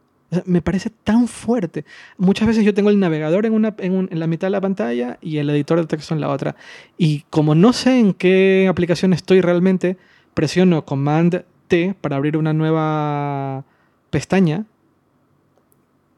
me 0.45 0.61
parece 0.61 0.89
tan 0.89 1.27
fuerte. 1.27 1.85
Muchas 2.17 2.47
veces 2.47 2.63
yo 2.63 2.73
tengo 2.73 2.89
el 2.89 2.99
navegador 2.99 3.45
en, 3.45 4.09
la 4.11 4.27
mitad 4.27 4.47
de 4.47 4.51
la 4.51 4.61
pantalla 4.61 5.17
y 5.21 5.37
el 5.37 5.49
editor 5.49 5.79
de 5.79 5.87
texto 5.87 6.13
en 6.13 6.21
la 6.21 6.29
otra. 6.29 6.55
Y 6.97 7.25
como 7.29 7.53
no 7.53 7.73
sé 7.73 7.99
en 7.99 8.13
qué 8.13 8.67
aplicación 8.69 9.13
estoy 9.13 9.41
realmente, 9.41 9.97
presiono 10.33 10.85
Command 10.85 11.43
T 11.67 11.95
para 11.99 12.15
abrir 12.15 12.37
una 12.37 12.53
nueva 12.53 13.65
pestaña 14.09 14.65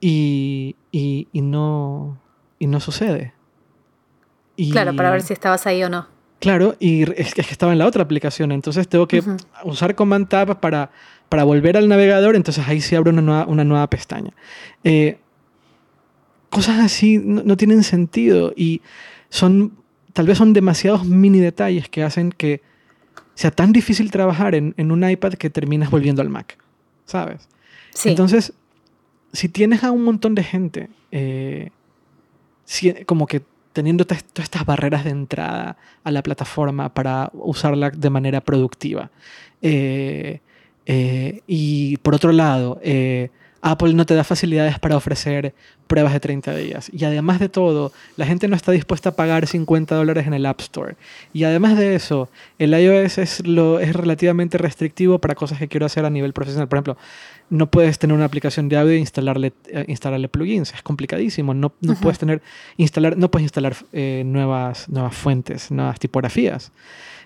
y, 0.05 0.75
y, 0.91 1.41
no, 1.41 2.19
y 2.59 2.67
no 2.67 2.79
sucede. 2.79 3.33
claro, 4.71 4.95
para 4.95 5.11
ver 5.11 5.21
si 5.21 5.33
estabas 5.33 5.65
ahí 5.67 5.83
o 5.83 5.89
no. 5.89 6.07
Claro, 6.39 6.75
y 6.79 7.03
es 7.19 7.33
que 7.33 7.41
estaba 7.41 7.71
en 7.71 7.79
la 7.79 7.87
otra 7.87 8.03
aplicación, 8.03 8.51
entonces 8.51 8.87
tengo 8.89 9.07
que 9.07 9.23
usar 9.63 9.95
Command 9.95 10.27
Tab 10.27 10.59
para 10.59 10.91
para 11.33 11.45
volver 11.45 11.77
al 11.77 11.89
navegador, 11.89 12.35
entonces 12.35 12.67
ahí 12.67 12.79
se 12.79 12.95
abre 12.95 13.09
una 13.09 13.23
nueva, 13.23 13.47
una 13.47 13.63
nueva 13.63 13.89
pestaña. 13.89 14.33
Eh, 14.83 15.17
cosas 16.51 16.79
así 16.79 17.17
no, 17.17 17.57
tienen 17.57 17.81
sentido 17.81 18.53
y 18.55 18.83
son, 19.29 19.75
tal 20.13 20.27
vez 20.27 20.37
son 20.37 20.53
demasiados 20.53 21.07
mini 21.07 21.39
detalles 21.39 21.89
que 21.89 22.03
hacen 22.03 22.31
que 22.31 22.61
sea 23.33 23.49
tan 23.49 23.73
difícil 23.73 24.11
trabajar 24.11 24.53
en, 24.53 24.75
un 24.77 25.09
iPad 25.09 25.33
que 25.33 25.49
terminas 25.49 25.89
volviendo 25.89 26.21
al 26.21 26.29
Mac, 26.29 26.59
¿sabes? 27.05 27.49
Entonces, 28.05 28.53
si 29.33 29.49
tienes 29.49 29.83
a 29.83 29.91
un 29.91 30.03
montón 30.03 30.35
de 30.35 30.43
gente 30.43 30.89
eh, 31.11 31.71
como 33.05 33.27
que 33.27 33.41
teniendo 33.73 34.05
todas 34.05 34.23
estas 34.37 34.65
barreras 34.65 35.03
de 35.03 35.09
entrada 35.09 35.77
a 36.03 36.11
la 36.11 36.21
plataforma 36.21 36.93
para 36.93 37.31
usarla 37.33 37.89
de 37.89 38.09
manera 38.11 38.39
productiva, 38.41 39.09
eh, 39.61 40.39
eh, 40.85 41.41
y 41.47 41.97
por 41.97 42.13
otro 42.13 42.31
lado, 42.31 42.79
Apple 43.65 43.93
no 43.93 44.05
te 44.05 44.13
da 44.13 44.25
facilidades 44.25 44.77
para 44.77 44.97
ofrecer 44.97 45.55
pruebas 45.87 46.11
de 46.11 46.19
30 46.19 46.53
días. 46.55 46.91
Y 46.93 47.05
además 47.05 47.39
de 47.39 47.47
todo, 47.47 47.93
la 48.17 48.25
gente 48.25 48.49
no 48.49 48.57
está 48.57 48.73
dispuesta 48.73 49.09
a 49.09 49.15
pagar 49.15 49.47
50 49.47 49.95
dólares 49.95 50.27
en 50.27 50.33
el 50.33 50.45
App 50.45 50.59
Store. 50.59 50.95
Y 51.31 51.45
además 51.45 51.77
de 51.77 51.95
eso, 51.95 52.29
el 52.59 52.73
iOS 52.77 53.17
es, 53.19 53.47
lo, 53.47 53.79
es 53.79 53.93
relativamente 53.93 54.57
restrictivo 54.57 55.19
para 55.19 55.33
cosas 55.33 55.59
que 55.59 55.69
quiero 55.69 55.85
hacer 55.85 56.03
a 56.03 56.09
nivel 56.09 56.33
profesional. 56.33 56.67
Por 56.67 56.77
ejemplo, 56.77 56.97
no 57.49 57.71
puedes 57.71 57.97
tener 57.99 58.13
una 58.13 58.25
aplicación 58.25 58.67
de 58.67 58.77
audio 58.77 58.91
e 58.91 58.97
instalarle, 58.97 59.53
eh, 59.67 59.85
instalarle 59.87 60.27
plugins. 60.27 60.73
Es 60.73 60.81
complicadísimo. 60.81 61.53
No, 61.53 61.71
no 61.79 61.95
puedes, 61.95 62.19
tener, 62.19 62.41
instalar, 62.75 63.17
no 63.17 63.31
puedes 63.31 63.43
instalar 63.43 63.77
nuevas, 63.93 64.89
nuevas 64.89 65.15
fuentes, 65.15 65.71
nuevas 65.71 65.99
tipografías. 65.99 66.73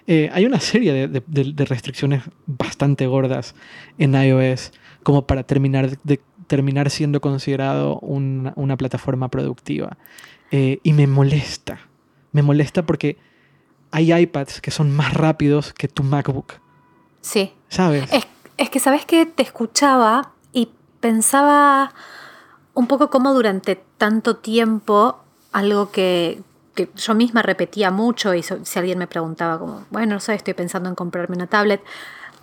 Eh, 0.07 0.29
hay 0.31 0.45
una 0.45 0.59
serie 0.61 1.07
de, 1.07 1.65
restricciones 1.65 2.23
bastante 2.45 3.07
gordas 3.07 3.55
en 3.97 4.15
iOS 4.15 4.71
como 5.07 5.25
para 5.25 5.43
terminar, 5.43 5.97
de, 6.03 6.19
terminar 6.47 6.89
siendo 6.89 7.21
considerado 7.21 7.97
una, 7.99 8.75
plataforma 8.75 9.29
productiva. 9.29 9.95
Eh, 10.51 10.81
y 10.83 10.91
me 10.91 11.07
molesta. 11.07 11.79
Me 12.33 12.41
molesta 12.41 12.85
porque 12.85 13.17
hay 13.91 14.13
iPads 14.13 14.59
que 14.59 14.69
son 14.69 14.93
más 14.93 15.13
rápidos 15.13 15.71
que 15.71 15.87
tu 15.87 16.03
MacBook. 16.03 16.55
Sí. 17.21 17.53
¿Sabes? 17.69 18.11
Es, 18.11 18.27
es 18.57 18.69
que, 18.69 18.81
¿sabes 18.81 19.05
que 19.05 19.25
Te 19.25 19.43
escuchaba 19.43 20.33
y 20.51 20.71
pensaba 20.99 21.93
un 22.73 22.87
poco 22.87 23.09
como 23.09 23.33
durante 23.33 23.81
tanto 23.97 24.35
tiempo 24.35 25.19
algo 25.53 25.89
que, 25.89 26.41
que 26.75 26.89
yo 26.97 27.15
misma 27.15 27.43
repetía 27.43 27.91
mucho 27.91 28.33
y 28.33 28.43
si 28.43 28.77
alguien 28.77 28.99
me 28.99 29.07
preguntaba 29.07 29.57
como, 29.57 29.85
bueno, 29.89 30.15
no 30.15 30.19
sé, 30.19 30.33
estoy 30.33 30.53
pensando 30.53 30.89
en 30.89 30.95
comprarme 30.95 31.37
una 31.37 31.47
tablet, 31.47 31.81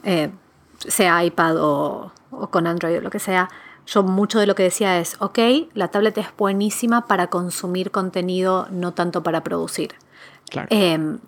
eh, 0.02 0.30
sea 0.78 1.24
iPad 1.24 1.56
o, 1.58 2.12
con 2.50 2.66
Android 2.66 2.98
o 2.98 3.00
lo 3.00 3.10
que 3.10 3.18
sea, 3.18 3.48
yo 3.86 4.02
mucho 4.02 4.38
de 4.38 4.46
lo 4.46 4.54
que 4.54 4.62
decía 4.62 4.98
es, 4.98 5.16
ok, 5.20 5.38
la 5.74 5.88
tablet 5.88 6.16
es 6.18 6.28
buenísima 6.36 7.06
para 7.06 7.28
consumir 7.28 7.90
contenido, 7.90 8.66
no 8.70 8.92
tanto 8.92 9.22
para 9.22 9.42
producir. 9.42 9.94
Claro. 10.48 10.68
Em, 10.70 11.18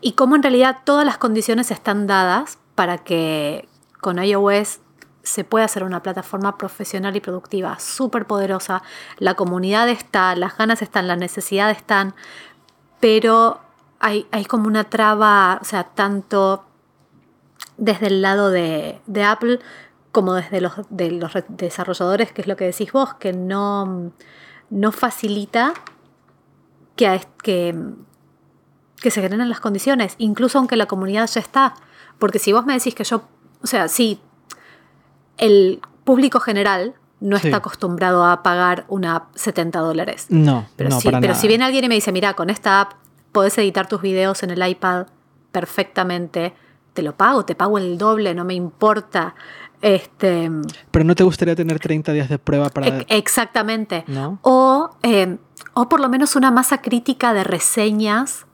y 0.00 0.12
como 0.12 0.36
en 0.36 0.42
realidad 0.42 0.78
todas 0.84 1.04
las 1.04 1.18
condiciones 1.18 1.70
están 1.70 2.06
dadas 2.06 2.58
para 2.74 2.98
que 2.98 3.68
con 4.00 4.22
iOS 4.22 4.80
se 5.22 5.44
puede 5.44 5.64
hacer 5.64 5.84
una 5.84 6.02
plataforma 6.02 6.58
profesional 6.58 7.14
y 7.14 7.20
productiva 7.20 7.78
súper 7.78 8.26
poderosa. 8.26 8.82
La 9.18 9.34
comunidad 9.34 9.88
está, 9.88 10.34
las 10.34 10.56
ganas 10.56 10.82
están, 10.82 11.06
las 11.06 11.18
necesidades 11.18 11.78
están, 11.78 12.14
pero 13.00 13.60
hay, 14.00 14.26
hay 14.32 14.44
como 14.44 14.66
una 14.66 14.84
traba, 14.84 15.58
o 15.60 15.64
sea, 15.64 15.84
tanto 15.84 16.64
desde 17.76 18.06
el 18.06 18.22
lado 18.22 18.50
de, 18.50 19.00
Apple 19.24 19.60
como 20.10 20.34
desde 20.34 20.60
los, 20.60 20.72
de 20.90 21.10
los 21.12 21.32
desarrolladores, 21.48 22.32
que 22.32 22.42
es 22.42 22.46
lo 22.46 22.56
que 22.56 22.64
decís 22.64 22.92
vos, 22.92 23.14
que 23.14 23.32
no, 23.32 24.12
no 24.70 24.92
facilita 24.92 25.72
que, 26.96 27.20
que, 27.42 27.74
que 29.00 29.10
se 29.10 29.22
generen 29.22 29.48
las 29.48 29.60
condiciones, 29.60 30.14
incluso 30.18 30.58
aunque 30.58 30.76
la 30.76 30.86
comunidad 30.86 31.28
ya 31.28 31.40
está. 31.40 31.74
Porque 32.18 32.38
si 32.38 32.52
vos 32.52 32.66
me 32.66 32.74
decís 32.74 32.94
que 32.94 33.04
yo, 33.04 33.22
o 33.62 33.66
sea, 33.66 33.88
sí, 33.88 34.20
el 35.38 35.80
público 36.04 36.40
general 36.40 36.94
no 37.20 37.36
está 37.36 37.58
acostumbrado 37.58 38.24
a 38.24 38.42
pagar 38.42 38.84
una 38.88 39.28
70 39.34 39.78
dólares. 39.78 40.26
No, 40.28 40.66
pero, 40.76 40.90
no, 40.90 41.00
si, 41.00 41.08
pero 41.10 41.34
si 41.34 41.48
viene 41.48 41.64
alguien 41.64 41.84
y 41.84 41.88
me 41.88 41.94
dice, 41.94 42.12
mira, 42.12 42.34
con 42.34 42.50
esta 42.50 42.80
app 42.80 42.94
podés 43.30 43.56
editar 43.58 43.88
tus 43.88 44.02
videos 44.02 44.42
en 44.42 44.50
el 44.50 44.66
iPad 44.66 45.06
perfectamente, 45.52 46.52
te 46.92 47.02
lo 47.02 47.16
pago, 47.16 47.44
te 47.44 47.54
pago 47.54 47.78
el 47.78 47.98
doble, 47.98 48.34
no 48.34 48.44
me 48.44 48.54
importa. 48.54 49.34
Este, 49.80 50.50
pero 50.90 51.04
no 51.04 51.14
te 51.14 51.24
gustaría 51.24 51.56
tener 51.56 51.80
30 51.80 52.12
días 52.12 52.28
de 52.28 52.38
prueba 52.38 52.68
para... 52.70 52.98
exactamente. 53.08 54.04
¿No? 54.06 54.38
O, 54.42 54.90
eh, 55.02 55.38
o 55.74 55.88
por 55.88 56.00
lo 56.00 56.08
menos 56.08 56.36
una 56.36 56.50
masa 56.50 56.80
crítica 56.80 57.34
de 57.34 57.44
reseñas 57.44 58.46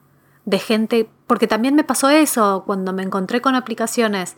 de 0.46 0.58
gente, 0.58 1.10
porque 1.26 1.46
también 1.46 1.74
me 1.74 1.84
pasó 1.84 2.08
eso 2.08 2.62
cuando 2.64 2.94
me 2.94 3.02
encontré 3.02 3.42
con 3.42 3.54
aplicaciones 3.54 4.36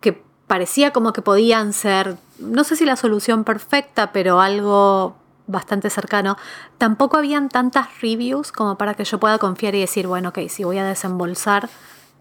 que 0.00 0.22
parecía 0.46 0.92
como 0.92 1.12
que 1.12 1.20
podían 1.20 1.74
ser, 1.74 2.16
no 2.38 2.64
sé 2.64 2.76
si 2.76 2.86
la 2.86 2.96
solución 2.96 3.44
perfecta, 3.44 4.12
pero 4.12 4.40
algo 4.40 5.16
bastante 5.46 5.90
cercano, 5.90 6.36
tampoco 6.78 7.18
habían 7.18 7.50
tantas 7.50 8.00
reviews 8.00 8.50
como 8.50 8.78
para 8.78 8.94
que 8.94 9.04
yo 9.04 9.20
pueda 9.20 9.38
confiar 9.38 9.74
y 9.74 9.80
decir, 9.80 10.06
bueno, 10.06 10.30
ok, 10.30 10.38
si 10.48 10.64
voy 10.64 10.78
a 10.78 10.84
desembolsar 10.86 11.68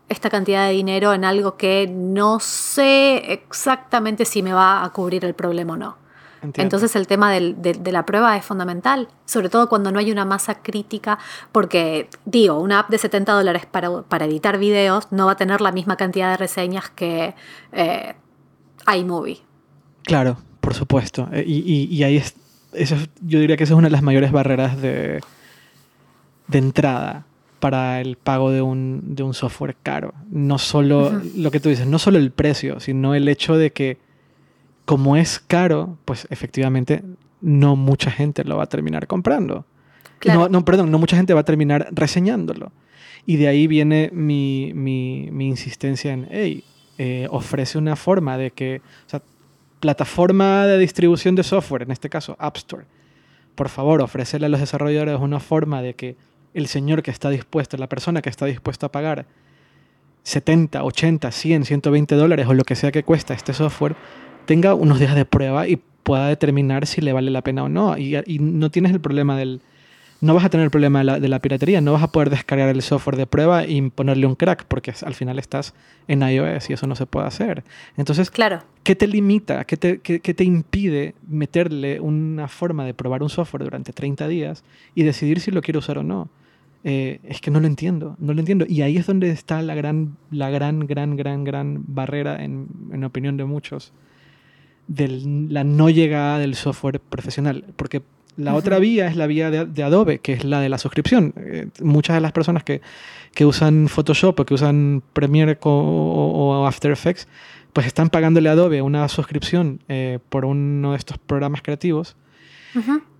esta 0.09 0.29
cantidad 0.29 0.67
de 0.67 0.73
dinero 0.73 1.13
en 1.13 1.25
algo 1.25 1.57
que 1.57 1.87
no 1.87 2.39
sé 2.39 3.33
exactamente 3.33 4.25
si 4.25 4.43
me 4.43 4.53
va 4.53 4.83
a 4.83 4.89
cubrir 4.91 5.25
el 5.25 5.33
problema 5.33 5.73
o 5.73 5.77
no. 5.77 6.05
Entonces 6.53 6.95
el 6.95 7.07
tema 7.07 7.31
de, 7.31 7.91
la 7.91 8.05
prueba 8.05 8.37
es 8.37 8.45
fundamental, 8.45 9.07
sobre 9.25 9.49
todo 9.49 9.67
cuando 9.67 9.91
no 9.91 9.97
hay 9.97 10.11
una 10.11 10.25
masa 10.25 10.61
crítica, 10.61 11.17
porque 11.51 12.07
digo, 12.25 12.59
una 12.59 12.79
app 12.79 12.89
de 12.89 12.99
70 12.99 13.33
dólares 13.33 13.65
para, 13.65 14.25
editar 14.25 14.59
videos 14.59 15.07
no 15.11 15.25
va 15.25 15.31
a 15.31 15.37
tener 15.37 15.61
la 15.61 15.71
misma 15.71 15.97
cantidad 15.97 16.29
de 16.29 16.37
reseñas 16.37 16.91
que 16.91 17.33
eh, 17.71 18.13
iMovie. 18.95 19.41
Claro, 20.03 20.37
por 20.61 20.75
supuesto. 20.75 21.27
Eh, 21.31 21.43
y, 21.47 22.03
ahí 22.03 22.17
es, 22.17 22.35
eso, 22.73 22.95
yo 23.21 23.39
diría 23.39 23.57
que 23.57 23.63
esa 23.63 23.73
es 23.73 23.77
una 23.77 23.87
de 23.87 23.93
las 23.93 24.03
mayores 24.03 24.31
barreras 24.31 24.79
de, 24.79 25.21
de 26.47 26.57
entrada 26.57 27.25
para 27.59 28.01
el 28.01 28.17
pago 28.17 28.51
de 28.51 28.61
un, 28.61 29.15
de 29.15 29.23
un 29.23 29.33
software 29.33 29.75
caro. 29.81 30.13
No 30.29 30.57
solo 30.57 31.21
lo 31.35 31.51
que 31.51 31.59
tú 31.59 31.69
dices, 31.69 31.87
no 31.87 31.99
solo 31.99 32.17
el 32.17 32.31
precio, 32.31 32.79
sino 32.79 33.15
el 33.15 33.27
hecho 33.27 33.57
de 33.57 33.71
que 33.71 33.97
como 34.85 35.17
es 35.17 35.39
caro, 35.39 35.97
pues 36.05 36.27
efectivamente 36.29 37.03
no 37.41 37.75
mucha 37.75 38.11
gente 38.11 38.43
lo 38.43 38.57
va 38.57 38.63
a 38.63 38.69
terminar 38.69 39.07
comprando. 39.07 39.65
No, 40.25 40.49
no, 40.49 40.65
perdón, 40.65 40.91
no 40.91 40.97
mucha 40.97 41.17
gente 41.17 41.33
va 41.33 41.41
a 41.41 41.45
terminar 41.45 41.87
reseñándolo. 41.91 42.71
Y 43.25 43.37
de 43.37 43.47
ahí 43.47 43.67
viene 43.67 44.09
mi, 44.13 44.71
mi, 44.73 45.29
mi 45.31 45.47
insistencia 45.47 46.13
en, 46.13 46.27
hey, 46.31 46.63
eh, 46.97 47.27
ofrece 47.29 47.77
una 47.77 47.95
forma 47.95 48.37
de 48.37 48.51
que, 48.51 48.81
o 49.05 49.09
sea, 49.09 49.21
plataforma 49.79 50.65
de 50.65 50.77
distribución 50.77 51.35
de 51.35 51.43
software, 51.43 51.83
en 51.83 51.91
este 51.91 52.09
caso 52.09 52.35
App 52.39 52.57
Store, 52.57 52.85
por 53.55 53.69
favor, 53.69 54.01
ofrecerle 54.01 54.47
a 54.47 54.49
los 54.49 54.59
desarrolladores 54.59 55.19
una 55.19 55.39
forma 55.39 55.81
de 55.81 55.93
que 55.93 56.15
el 56.55 56.67
señor 56.67 57.03
que 57.03 57.11
está 57.11 57.29
dispuesto, 57.29 57.77
la 57.77 57.87
persona 57.87 58.21
que 58.21 58.29
está 58.29 58.45
dispuesta 58.45 58.87
a 58.87 58.91
pagar 58.91 59.27
70, 60.23 60.83
80, 60.83 61.31
100, 61.31 61.65
120 61.65 62.15
dólares 62.15 62.47
o 62.47 62.53
lo 62.53 62.63
que 62.63 62.75
sea 62.75 62.91
que 62.91 63.03
cuesta 63.03 63.35
este 63.35 63.53
software, 63.53 63.95
tenga 64.45 64.73
unos 64.73 64.99
días 64.99 65.15
de 65.15 65.25
prueba 65.25 65.67
y 65.67 65.79
pueda 66.03 66.27
determinar 66.27 66.87
si 66.87 67.01
le 67.01 67.13
vale 67.13 67.29
la 67.29 67.41
pena 67.41 67.63
o 67.63 67.69
no. 67.69 67.97
Y, 67.97 68.39
no 68.39 68.71
tienes 68.71 68.91
el 68.91 69.01
problema 69.01 69.37
del... 69.37 69.61
No 70.21 70.33
vas 70.33 70.45
a 70.45 70.49
tener 70.49 70.63
el 70.63 70.71
problema 70.71 71.03
de 71.03 71.27
la, 71.27 71.39
piratería, 71.39 71.81
no 71.81 71.91
vas 71.91 72.01
a 72.01 72.11
poder 72.11 72.29
descargar 72.29 72.69
el 72.69 72.81
software 72.81 73.17
de 73.17 73.27
prueba 73.27 73.67
y 73.67 73.89
ponerle 73.89 74.25
un 74.25 74.35
crack, 74.35 74.63
porque 74.65 74.93
al 75.03 75.13
final 75.13 75.37
estás 75.37 75.75
en 76.07 76.23
iOS 76.23 76.69
y 76.69 76.73
eso 76.73 76.87
no 76.87 76.95
se 76.95 77.05
puede 77.05 77.27
hacer. 77.27 77.63
Entonces, 77.97 78.31
claro. 78.31 78.63
¿qué 78.83 78.95
te 78.95 79.07
limita? 79.07 79.65
¿Qué 79.65 79.75
te, 79.75 79.99
qué, 79.99 80.19
te 80.19 80.43
impide 80.45 81.15
meterle 81.27 81.99
una 81.99 82.47
forma 82.47 82.85
de 82.85 82.93
probar 82.93 83.21
un 83.21 83.29
software 83.29 83.65
durante 83.65 83.91
30 83.91 84.27
días 84.29 84.63
y 84.95 85.03
decidir 85.03 85.41
si 85.41 85.51
lo 85.51 85.61
quiero 85.61 85.79
usar 85.79 85.97
o 85.97 86.03
no? 86.03 86.29
Eh, 86.87 87.19
es 87.23 87.41
que 87.41 87.49
no 87.49 87.59
lo 87.59 87.65
entiendo, 87.65 88.15
no 88.19 88.33
lo 88.33 88.39
entiendo. 88.39 88.65
Y 88.69 88.83
ahí 88.83 88.97
es 88.97 89.07
donde 89.07 89.31
está 89.31 89.61
la 89.63 89.73
gran, 89.73 90.17
la 90.29 90.51
gran, 90.51 90.81
gran, 90.81 91.17
gran, 91.17 91.43
gran 91.43 91.83
barrera, 91.87 92.43
en, 92.43 92.67
en 92.91 93.03
opinión 93.03 93.37
de 93.37 93.45
muchos, 93.45 93.91
de 94.87 95.07
la 95.49 95.63
no 95.63 95.89
llegada 95.89 96.37
del 96.37 96.53
software 96.53 96.99
profesional. 96.99 97.65
Porque 97.75 98.03
la 98.37 98.53
otra 98.53 98.79
vía 98.79 99.07
es 99.07 99.15
la 99.15 99.27
vía 99.27 99.49
de, 99.49 99.83
Adobe, 99.83 100.19
que 100.19 100.33
es 100.33 100.43
la 100.43 100.59
de 100.59 100.69
la 100.69 100.77
suscripción. 100.77 101.33
Eh, 101.37 101.67
muchas 101.81 102.15
de 102.15 102.21
las 102.21 102.33
personas 102.33 102.63
que, 102.63 102.81
que, 103.33 103.45
usan 103.45 103.87
Photoshop 103.87 104.39
o 104.39 104.45
que 104.45 104.53
usan 104.53 105.01
Premiere 105.13 105.57
o, 105.61 106.65
After 106.67 106.91
Effects, 106.91 107.27
pues 107.71 107.87
están 107.87 108.09
pagándole 108.09 108.49
a 108.49 108.51
Adobe 108.51 108.81
una 108.81 109.07
suscripción 109.07 109.79
eh, 109.87 110.19
por 110.29 110.45
uno 110.45 110.91
de 110.91 110.97
estos 110.97 111.17
programas 111.17 111.61
creativos. 111.61 112.15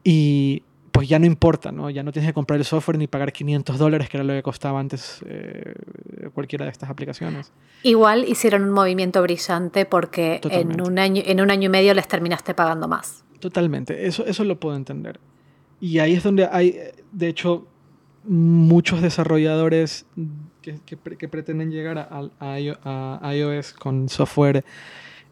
Y 0.04 0.64
pues 0.96 1.10
ya 1.10 1.20
no 1.20 1.26
importa, 1.26 1.74
¿no? 1.74 1.90
Ya 1.90 2.04
no 2.04 2.14
tienes 2.14 2.30
que 2.30 2.34
comprar 2.34 2.58
el 2.58 2.64
software 2.66 2.98
ni 2.98 3.06
pagar 3.08 3.34
500 3.34 3.78
dólares, 3.78 4.08
que 4.08 4.16
era 4.16 4.24
lo 4.24 4.32
que 4.32 4.42
costaba 4.42 4.80
antes 4.80 5.20
eh, 5.28 5.76
cualquiera 6.34 6.64
de 6.64 6.72
estas 6.72 6.90
aplicaciones. 6.90 7.52
Igual 7.84 8.24
hicieron 8.30 8.64
un 8.64 8.70
movimiento 8.70 9.22
brillante 9.22 9.86
porque 9.86 10.40
en 10.50 10.80
un, 10.80 10.98
año, 10.98 11.22
en 11.26 11.42
un 11.42 11.52
año 11.52 11.66
y 11.66 11.70
medio 11.70 11.94
les 11.94 12.08
terminaste 12.08 12.54
pagando 12.54 12.88
más. 12.88 13.26
Totalmente, 13.42 14.08
eso, 14.08 14.26
eso 14.26 14.46
lo 14.46 14.58
puedo 14.58 14.78
entender. 14.78 15.20
Y 15.82 16.00
ahí 16.00 16.14
es 16.14 16.24
donde 16.24 16.48
hay, 16.50 16.80
de 17.12 17.28
hecho, 17.28 17.68
muchos 18.24 19.02
desarrolladores 19.02 20.06
que, 20.62 20.80
que, 20.86 21.28
pretenden 21.28 21.72
llegar 21.72 21.98
a, 21.98 22.30
a, 22.40 23.36
iOS 23.36 23.74
con 23.74 24.08
software 24.08 24.64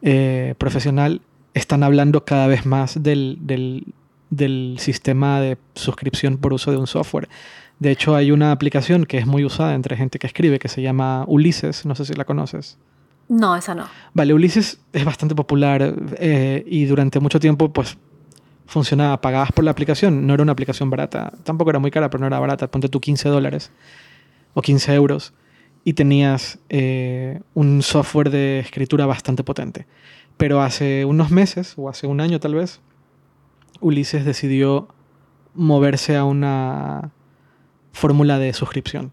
eh, 0.02 0.56
profesional 0.58 1.22
están 1.54 1.84
hablando 1.84 2.26
cada 2.26 2.48
vez 2.48 2.66
más 2.66 3.02
del, 3.02 3.38
del 3.40 3.94
del 4.36 4.76
sistema 4.80 5.40
de 5.40 5.58
suscripción 5.76 6.38
por 6.38 6.54
uso 6.54 6.72
de 6.72 6.78
un 6.78 6.88
software. 6.88 7.30
De 7.80 7.92
hecho, 7.92 8.16
hay 8.16 8.32
una 8.32 8.52
aplicación 8.52 9.06
que 9.06 9.18
es 9.18 9.26
muy 9.26 9.44
usada 9.44 9.74
entre 9.76 9.98
gente 9.98 10.20
que 10.20 10.28
escribe 10.28 10.60
que 10.60 10.68
se 10.68 10.82
llama 10.82 11.26
Ulises, 11.28 11.86
no 11.86 11.96
sé 11.96 12.06
si 12.06 12.14
la 12.14 12.26
conoces. 12.26 12.78
No, 13.30 13.56
esa 13.56 13.74
no. 13.74 13.86
Vale, 14.14 14.34
Ulises 14.34 14.80
es 14.92 15.06
bastante 15.06 15.36
popular 15.36 15.96
eh, 16.18 16.64
y 16.68 16.86
durante 16.86 17.20
mucho 17.20 17.40
tiempo 17.40 17.72
pues 17.72 17.98
funcionaba, 18.66 19.20
pagabas 19.22 19.52
por 19.52 19.64
la 19.64 19.72
aplicación, 19.72 20.26
no 20.26 20.34
era 20.34 20.44
una 20.44 20.52
aplicación 20.52 20.90
barata, 20.90 21.32
tampoco 21.44 21.70
era 21.70 21.80
muy 21.80 21.92
cara, 21.92 22.10
pero 22.10 22.22
no 22.22 22.28
era 22.28 22.40
barata, 22.40 22.70
ponte 22.70 22.90
tú 22.90 23.00
15 23.00 23.30
dólares 23.30 23.72
o 24.54 24.62
15 24.62 24.94
euros 24.94 25.34
y 25.84 25.94
tenías 25.94 26.60
eh, 26.70 27.42
un 27.54 27.82
software 27.82 28.30
de 28.30 28.60
escritura 28.60 29.06
bastante 29.06 29.44
potente. 29.44 29.86
Pero 30.38 30.62
hace 30.62 31.06
unos 31.06 31.30
meses, 31.30 31.74
o 31.78 31.90
hace 31.90 32.08
un 32.08 32.22
año 32.22 32.40
tal 32.40 32.56
vez, 32.56 32.80
Ulises 33.84 34.26
decidió 34.26 34.88
moverse 35.54 36.16
a 36.16 36.24
una 36.24 37.12
fórmula 37.92 38.40
de 38.40 38.54
suscripción. 38.54 39.12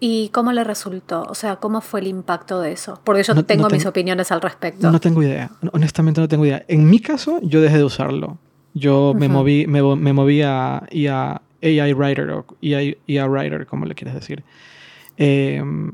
¿Y, 0.00 0.28
cómo 0.32 0.52
le 0.52 0.64
resultó? 0.64 1.22
O 1.22 1.34
sea, 1.34 1.56
¿cómo 1.56 1.80
fue 1.80 2.00
el 2.00 2.08
impacto 2.08 2.60
de 2.60 2.72
eso? 2.72 3.00
Porque 3.04 3.22
yo 3.22 3.42
tengo 3.44 3.70
mis 3.70 3.86
opiniones 3.86 4.30
al 4.32 4.42
respecto. 4.42 4.90
No 4.90 5.00
tengo 5.00 5.22
idea. 5.22 5.50
Honestamente 5.72 6.20
no 6.20 6.28
tengo 6.28 6.44
idea. 6.44 6.64
En 6.68 6.90
mi 6.90 6.98
caso, 6.98 7.38
yo 7.42 7.60
dejé 7.60 7.78
de 7.78 7.84
usarlo. 7.84 8.38
Yo 8.74 9.14
me 9.16 9.28
moví, 9.28 9.66
me, 9.66 9.82
moví 10.12 10.42
a, 10.42 10.78
AI 11.62 11.92
Writer 11.94 12.30
o 12.30 12.46
EA, 12.60 13.26
Writer, 13.26 13.66
como 13.66 13.86
le 13.86 13.94
quieres 13.94 14.14
decir. 14.14 14.42
Em, 15.16 15.92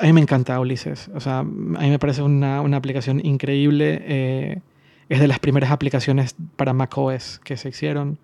a 0.00 0.04
mí 0.04 0.12
me 0.12 0.20
encanta 0.20 0.60
Ulises. 0.60 1.10
O 1.14 1.20
sea, 1.20 1.38
a 1.38 1.44
mí 1.44 1.90
me 1.90 1.98
parece 1.98 2.22
una, 2.22 2.58
aplicación 2.76 3.24
increíble. 3.24 4.02
Eh, 4.02 4.60
es 5.08 5.20
de 5.20 5.28
las 5.28 5.38
primeras 5.38 5.70
aplicaciones 5.70 6.36
para 6.56 6.72
macOS 6.72 7.40
que 7.44 7.56
se 7.56 7.68
hicieron. 7.68 8.18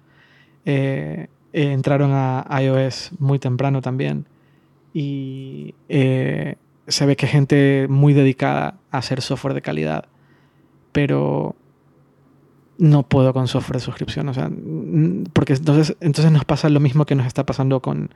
Eh, 0.65 1.29
eh, 1.53 1.73
entraron 1.73 2.11
a 2.13 2.47
iOS 2.61 3.13
muy 3.19 3.39
temprano 3.39 3.81
también. 3.83 4.27
Y 4.95 5.75
eh, 5.89 6.57
se 6.89 7.07
ve 7.07 7.17
que 7.17 7.27
gente 7.27 7.87
muy 7.89 8.13
dedicada 8.15 8.79
a 8.91 8.99
hacer 8.99 9.21
software 9.21 9.55
de 9.55 9.63
calidad. 9.63 10.07
Pero 10.93 11.55
no 12.79 13.05
puedo 13.05 13.33
con 13.33 13.47
software 13.47 13.77
de 13.77 13.85
suscripción. 13.85 14.29
O 14.29 14.35
sea, 14.35 14.51
porque 15.33 15.55
entonces, 15.55 15.97
entonces 16.01 16.33
nos 16.33 16.45
pasa 16.45 16.69
lo 16.69 16.81
mismo 16.81 17.07
que 17.07 17.15
nos 17.15 17.27
está 17.27 17.47
pasando 17.47 17.81
con, 17.81 18.11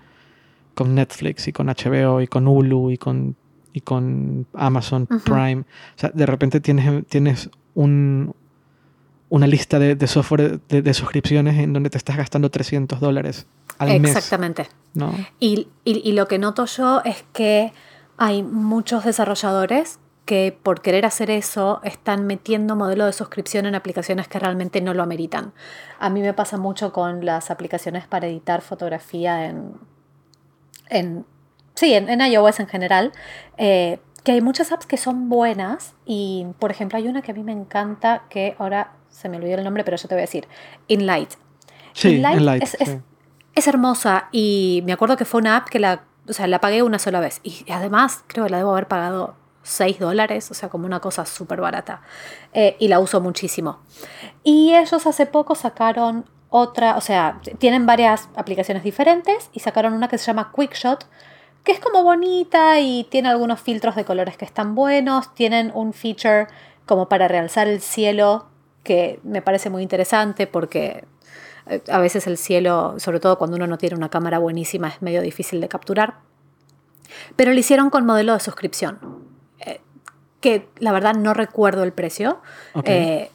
con 0.74 0.94
Netflix 0.94 1.46
y 1.48 1.52
con 1.52 1.68
HBO 1.68 2.20
y 2.20 2.26
con 2.26 2.48
Hulu 2.48 2.90
y 2.90 2.98
con, 2.98 3.36
y 3.72 3.80
con 3.80 4.46
Amazon 4.54 5.06
Prime. 5.06 5.60
O 5.60 5.98
sea, 5.98 6.10
de 6.12 6.26
repente 6.26 6.60
tienes, 6.60 7.06
tienes 7.06 7.48
un, 7.74 8.34
una 9.28 9.46
lista 9.46 9.78
de, 9.78 10.06
software 10.06 10.60
de, 10.60 10.94
suscripciones 10.94 11.58
en 11.58 11.72
donde 11.72 11.90
te 11.90 11.98
estás 11.98 12.16
gastando 12.16 12.50
300 12.50 13.00
dólares 13.00 13.46
al 13.78 14.00
mes. 14.00 14.16
Exactamente. 14.16 14.68
¿no? 14.94 15.12
Y, 15.40 15.68
lo 15.84 16.28
que 16.28 16.38
noto 16.38 16.66
yo 16.66 17.02
es 17.04 17.24
que 17.32 17.72
hay 18.16 18.42
muchos 18.42 19.04
desarrolladores 19.04 19.98
que 20.24 20.56
por 20.60 20.80
querer 20.80 21.06
hacer 21.06 21.30
eso 21.30 21.80
están 21.84 22.26
metiendo 22.26 22.74
modelo 22.74 23.06
de 23.06 23.12
suscripción 23.12 23.66
en 23.66 23.74
aplicaciones 23.76 24.26
que 24.26 24.38
realmente 24.38 24.80
no 24.80 24.92
lo 24.94 25.02
ameritan. 25.02 25.52
A 26.00 26.10
mí 26.10 26.20
me 26.20 26.32
pasa 26.32 26.56
mucho 26.56 26.92
con 26.92 27.24
las 27.24 27.50
aplicaciones 27.50 28.06
para 28.06 28.26
editar 28.26 28.60
fotografía 28.60 29.46
en, 29.46 29.74
en 30.88 31.24
sí, 31.74 31.94
en, 31.94 32.20
iOS 32.20 32.60
en 32.60 32.66
general, 32.66 33.12
eh, 33.56 34.00
que 34.24 34.32
hay 34.32 34.40
muchas 34.40 34.72
apps 34.72 34.86
que 34.86 34.96
son 34.96 35.28
buenas 35.28 35.94
y, 36.04 36.46
por 36.58 36.72
ejemplo, 36.72 36.98
hay 36.98 37.06
una 37.06 37.22
que 37.22 37.30
a 37.30 37.34
mí 37.34 37.44
me 37.44 37.52
encanta 37.52 38.24
que 38.28 38.56
ahora 38.58 38.95
se 39.16 39.28
me 39.30 39.38
olvidó 39.38 39.56
el 39.56 39.64
nombre, 39.64 39.82
pero 39.82 39.96
yo 39.96 40.08
te 40.08 40.14
voy 40.14 40.20
a 40.20 40.26
decir, 40.26 40.46
InLight. 40.88 41.30
Sí, 41.94 42.16
InLight, 42.16 42.62
es, 42.62 43.66
hermosa 43.66 44.28
y 44.32 44.82
me 44.84 44.92
acuerdo 44.92 45.16
que 45.16 45.24
fue 45.24 45.40
una 45.40 45.56
app 45.56 45.68
que 45.70 45.78
la, 45.78 46.04
o 46.28 46.34
sea, 46.34 46.46
la 46.46 46.60
pagué 46.60 46.82
una 46.82 46.98
sola 46.98 47.20
vez 47.20 47.40
y 47.42 47.64
además 47.70 48.22
creo 48.26 48.44
que 48.44 48.50
la 48.50 48.58
debo 48.58 48.72
haber 48.72 48.86
pagado 48.86 49.34
6 49.62 49.98
dólares, 49.98 50.50
o 50.50 50.54
sea, 50.54 50.68
como 50.68 50.84
una 50.84 51.00
cosa 51.00 51.24
súper 51.24 51.62
barata. 51.62 52.02
Eh, 52.52 52.76
y 52.78 52.88
la 52.88 53.00
uso 53.00 53.22
muchísimo. 53.22 53.80
Y 54.44 54.74
ellos 54.74 55.06
hace 55.06 55.24
poco 55.24 55.54
sacaron 55.54 56.26
otra, 56.50 56.98
o 56.98 57.00
sea, 57.00 57.40
tienen 57.58 57.86
varias 57.86 58.28
aplicaciones 58.36 58.84
diferentes 58.84 59.48
y 59.54 59.60
sacaron 59.60 59.94
una 59.94 60.08
que 60.08 60.18
se 60.18 60.26
llama 60.26 60.52
QuickShot, 60.52 61.06
que 61.64 61.72
es 61.72 61.80
como 61.80 62.02
bonita 62.02 62.78
y 62.78 63.04
tiene 63.04 63.30
algunos 63.30 63.60
filtros 63.60 63.96
de 63.96 64.04
colores 64.04 64.36
que 64.36 64.44
están 64.44 64.74
buenos, 64.74 65.34
tienen 65.34 65.72
un 65.74 65.94
feature 65.94 66.46
como 66.84 67.08
para 67.08 67.26
realzar 67.26 67.66
el 67.66 67.80
cielo 67.80 68.48
que 68.86 69.18
me 69.24 69.42
parece 69.42 69.68
muy 69.68 69.82
interesante 69.82 70.46
porque 70.46 71.04
eh, 71.66 71.82
a 71.90 71.98
veces 71.98 72.28
el 72.28 72.38
cielo, 72.38 72.94
sobre 72.98 73.18
todo 73.18 73.36
cuando 73.36 73.56
uno 73.56 73.66
no 73.66 73.78
tiene 73.78 73.96
una 73.96 74.08
cámara 74.08 74.38
buenísima, 74.38 74.88
es 74.88 75.02
medio 75.02 75.20
difícil 75.22 75.60
de 75.60 75.68
capturar. 75.68 76.18
Pero 77.34 77.52
lo 77.52 77.58
hicieron 77.58 77.90
con 77.90 78.06
modelo 78.06 78.32
de 78.32 78.40
suscripción, 78.40 79.00
eh, 79.58 79.80
que 80.40 80.68
la 80.78 80.92
verdad 80.92 81.14
no 81.14 81.34
recuerdo 81.34 81.82
el 81.82 81.92
precio. 81.92 82.40
Eh, 82.84 83.28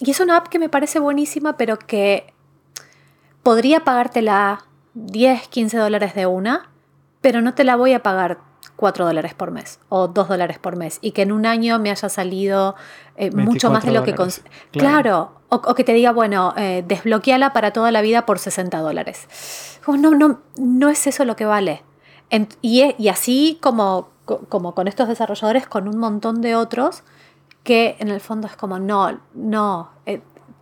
y 0.00 0.10
es 0.10 0.18
una 0.18 0.36
app 0.36 0.48
que 0.48 0.58
me 0.58 0.68
parece 0.68 0.98
buenísima, 0.98 1.56
pero 1.56 1.78
que 1.78 2.32
podría 3.44 3.84
pagártela 3.84 4.64
10, 4.94 5.46
15 5.46 5.78
dólares 5.78 6.14
de 6.16 6.26
una, 6.26 6.70
pero 7.20 7.40
no 7.40 7.54
te 7.54 7.62
la 7.62 7.76
voy 7.76 7.92
a 7.92 8.02
pagar 8.02 8.38
4 8.76 9.06
dólares 9.06 9.34
por 9.34 9.50
mes 9.50 9.80
o 9.88 10.08
2 10.08 10.28
dólares 10.28 10.58
por 10.58 10.76
mes 10.76 10.98
y 11.00 11.12
que 11.12 11.22
en 11.22 11.32
un 11.32 11.46
año 11.46 11.78
me 11.78 11.90
haya 11.90 12.08
salido 12.08 12.74
eh, 13.16 13.30
mucho 13.30 13.70
más 13.70 13.84
de 13.84 13.92
lo 13.92 14.02
que... 14.02 14.14
Claro, 14.72 15.32
o, 15.48 15.74
que 15.74 15.84
te 15.84 15.92
diga, 15.92 16.12
bueno, 16.12 16.54
eh, 16.56 16.84
desbloqueala 16.86 17.52
para 17.52 17.72
toda 17.72 17.90
la 17.90 18.02
vida 18.02 18.26
por 18.26 18.38
60 18.38 18.78
dólares. 18.78 19.80
no, 19.86 20.14
no, 20.14 20.40
no 20.56 20.88
es 20.88 21.06
eso 21.06 21.24
lo 21.24 21.36
que 21.36 21.46
vale. 21.46 21.82
y, 22.62 22.94
y, 22.98 23.08
así 23.08 23.58
como, 23.60 24.10
como 24.24 24.74
con 24.74 24.88
estos 24.88 25.08
desarrolladores, 25.08 25.66
con 25.66 25.88
un 25.88 25.98
montón 25.98 26.40
de 26.40 26.54
otros, 26.54 27.02
que 27.62 27.96
en 27.98 28.08
el 28.08 28.20
fondo 28.20 28.46
es 28.46 28.56
como, 28.56 28.78
no, 28.78 29.20
no, 29.34 29.90
eh, 30.06 30.20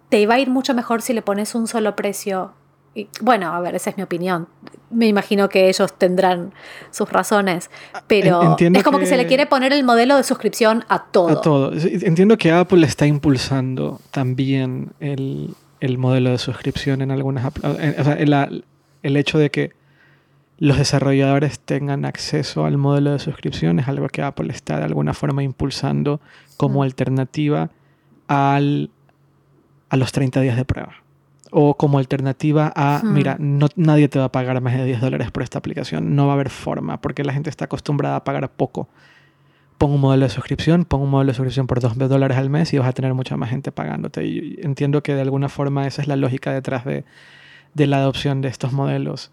te 0.09 0.21
iba 0.21 0.35
a 0.35 0.39
ir 0.39 0.51
mucho 0.51 0.75
mejor 0.75 1.03
si 1.03 1.13
le 1.13 1.23
pones 1.23 1.55
un 1.55 1.67
solo 1.67 1.97
precio 1.97 2.53
bueno, 3.21 3.53
a 3.53 3.61
ver, 3.61 3.75
esa 3.75 3.91
es 3.91 3.97
mi 3.97 4.03
opinión. 4.03 4.49
Me 4.91 5.07
imagino 5.07 5.49
que 5.49 5.69
ellos 5.69 5.97
tendrán 5.99 6.53
sus 6.91 7.11
razones, 7.11 7.71
pero 8.07 8.57
es 8.59 8.83
como 8.83 8.99
que... 8.99 9.07
se 9.07 9.17
le 9.17 9.27
quiere 9.27 9.47
poner 9.47 9.73
el 9.73 9.85
modelo 9.85 10.17
de 10.17 10.23
suscripción 10.23 10.85
a 10.89 11.05
todo. 11.05 11.29
A 11.29 11.41
todo. 11.41 11.73
Entiendo 11.73 12.39
que 12.39 12.53
Apple 12.53 12.87
está 12.87 13.07
impulsando 13.07 14.01
también 14.11 14.93
el, 15.01 15.55
modelo 15.99 16.31
de 16.31 16.39
suscripción 16.39 17.03
en 17.03 17.11
algunas... 17.11 17.47
O 17.47 17.75
sea, 17.75 18.15
el, 18.15 18.65
el 19.03 19.17
hecho 19.17 19.39
de 19.39 19.51
que 19.51 19.73
los 20.59 20.79
desarrolladores 20.79 21.59
tengan 21.59 22.05
acceso 22.05 22.65
al 22.65 22.79
modelo 22.79 23.13
de 23.13 23.19
suscripción 23.19 23.79
es 23.79 23.89
algo 23.89 24.09
que 24.09 24.23
Apple 24.23 24.51
está 24.51 24.79
de 24.79 24.85
alguna 24.85 25.13
forma 25.13 25.43
impulsando 25.43 26.21
como 26.57 26.81
mm. 26.81 26.83
alternativa 26.83 27.71
al, 28.27 28.91
a 29.91 29.97
los 29.97 30.13
30 30.13 30.41
días 30.41 30.57
de 30.57 30.65
prueba 30.65 31.06
o 31.59 31.75
como 31.75 31.97
alternativa 31.99 32.71
a, 32.77 33.01
mira, 33.03 33.39
no, 33.41 33.69
nadie 33.77 34.09
te 34.09 34.19
va 34.19 34.27
a 34.27 34.29
pagar 34.31 34.61
más 34.61 34.77
de 34.77 34.85
10 34.85 35.01
dólares 35.01 35.31
por 35.31 35.43
esta 35.43 35.59
aplicación, 35.59 36.15
no 36.15 36.27
va 36.27 36.33
a 36.33 36.35
haber 36.35 36.51
forma, 36.51 37.01
porque 37.01 37.25
la 37.25 37.33
gente 37.33 37.49
está 37.49 37.65
acostumbrada 37.65 38.17
a 38.17 38.25
pagar 38.25 38.51
poco. 38.51 38.91
Pon 39.79 39.91
un 39.91 40.03
modelo 40.03 40.25
de 40.25 40.29
suscripción, 40.29 40.85
pon 40.85 41.01
un 41.01 41.09
modelo 41.09 41.29
de 41.29 41.35
suscripción 41.35 41.67
por 41.67 41.81
2 41.81 41.97
dólares 41.97 42.37
al 42.37 42.51
mes 42.51 42.75
y 42.75 42.79
vas 42.79 42.89
a 42.89 42.93
tener 42.93 43.15
mucha 43.15 43.39
más 43.39 43.49
gente 43.49 43.73
pagándote. 43.73 44.27
Y 44.27 44.59
entiendo 44.61 45.03
que 45.03 45.15
de 45.15 45.23
alguna 45.23 45.49
forma 45.49 45.87
esa 45.87 46.03
es 46.03 46.09
la 46.09 46.17
lógica 46.17 46.53
detrás 46.53 46.85
de, 46.85 47.07
de 47.73 47.87
la 47.87 47.97
adopción 47.97 48.43
de 48.43 48.49
estos 48.49 48.75
modelos. 48.75 49.31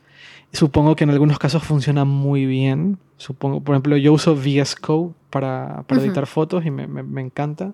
Supongo 0.54 0.96
que 0.96 1.04
en 1.04 1.10
algunos 1.10 1.40
casos 1.40 1.62
funciona 1.64 2.06
muy 2.06 2.46
bien. 2.46 3.00
Supongo, 3.18 3.60
por 3.60 3.76
ejemplo, 3.76 3.98
yo 3.98 4.14
uso 4.14 4.34
VS 4.34 4.78
Code 4.78 5.12
para, 5.30 5.84
para 5.88 6.02
editar 6.02 6.26
fotos 6.26 6.66
y 6.66 6.72
me, 6.72 6.88
me, 6.88 7.04
me 7.04 7.20
encanta. 7.20 7.74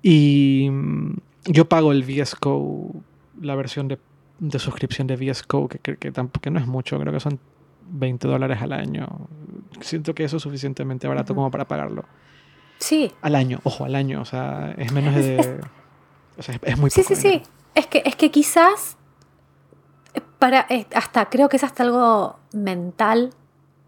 Y 0.00 0.68
mm, 0.70 1.14
yo 1.46 1.68
pago 1.68 1.90
el 1.90 2.04
VS 2.04 2.36
Code 2.36 3.02
la 3.40 3.54
versión 3.54 3.88
de, 3.88 3.98
suscripción 4.58 5.06
de 5.06 5.16
VS 5.16 5.42
Code, 5.44 5.78
que, 5.80 5.96
que, 5.96 6.12
tampoco, 6.12 6.50
no 6.50 6.60
es 6.60 6.66
mucho, 6.66 6.98
creo 6.98 7.12
que 7.12 7.20
son 7.20 7.38
20 7.88 8.28
dólares 8.28 8.60
al 8.60 8.72
año. 8.72 9.08
Siento 9.80 10.14
que 10.14 10.24
eso 10.24 10.36
es 10.36 10.42
suficientemente 10.42 11.08
barato 11.08 11.34
como 11.34 11.50
para 11.50 11.66
pagarlo. 11.66 12.04
Sí. 12.78 13.12
Al 13.22 13.34
año, 13.34 13.60
ojo, 13.64 13.84
al 13.84 13.94
año, 13.94 14.20
o 14.20 14.24
sea, 14.24 14.74
es 14.76 14.92
menos 14.92 15.14
de... 15.14 15.60
o 16.38 16.42
sea, 16.42 16.58
es, 16.62 16.78
muy 16.78 16.90
poco. 16.90 17.02
Sí, 17.02 17.14
sí, 17.14 17.16
sí. 17.16 17.42
Es 17.74 17.86
que, 17.86 18.02
es 18.04 18.16
que 18.16 18.30
quizás 18.30 18.96
para 20.38 20.66
hasta 20.94 21.30
creo 21.30 21.48
que 21.48 21.56
es 21.56 21.64
hasta 21.64 21.84
algo 21.84 22.40
mental. 22.52 23.30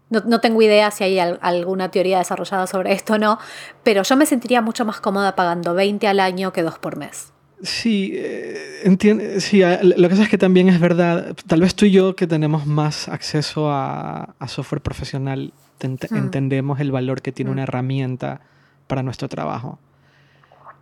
No, 0.09 0.21
no 0.25 0.39
tengo 0.39 0.61
idea 0.61 0.91
si 0.91 1.03
hay 1.03 1.19
alguna 1.19 1.91
teoría 1.91 2.19
desarrollada 2.19 2.67
sobre 2.67 2.93
esto 2.93 3.15
o 3.15 3.17
no, 3.17 3.39
pero 3.83 4.03
yo 4.03 4.15
me 4.15 4.25
sentiría 4.25 4.61
mucho 4.61 4.85
más 4.85 5.01
cómoda 5.01 5.35
pagando 5.35 5.73
20 5.73 6.07
al 6.07 6.19
año 6.19 6.53
que 6.53 6.61
2 6.61 6.79
por 6.79 6.95
mes. 6.95 7.33
Sí, 7.61 8.11
eh, 8.15 8.81
entiende, 8.83 9.39
sí, 9.39 9.61
lo 9.81 9.95
que 9.95 10.09
pasa 10.09 10.23
es 10.23 10.29
que 10.29 10.37
también 10.37 10.67
es 10.69 10.79
verdad, 10.79 11.35
tal 11.47 11.61
vez 11.61 11.73
tú 11.73 11.85
y 11.85 11.91
yo 11.91 12.15
que 12.15 12.27
tenemos 12.27 12.65
más 12.65 13.07
acceso 13.07 13.71
a, 13.71 14.35
software 14.47 14.81
profesional, 14.81 15.53
hmm. 15.81 16.15
entendemos 16.15 16.79
el 16.79 16.91
valor 16.91 17.21
que 17.21 17.31
tiene 17.31 17.49
hmm. 17.49 17.53
una 17.53 17.63
herramienta 17.63 18.41
para 18.87 19.03
nuestro 19.03 19.29
trabajo. 19.29 19.79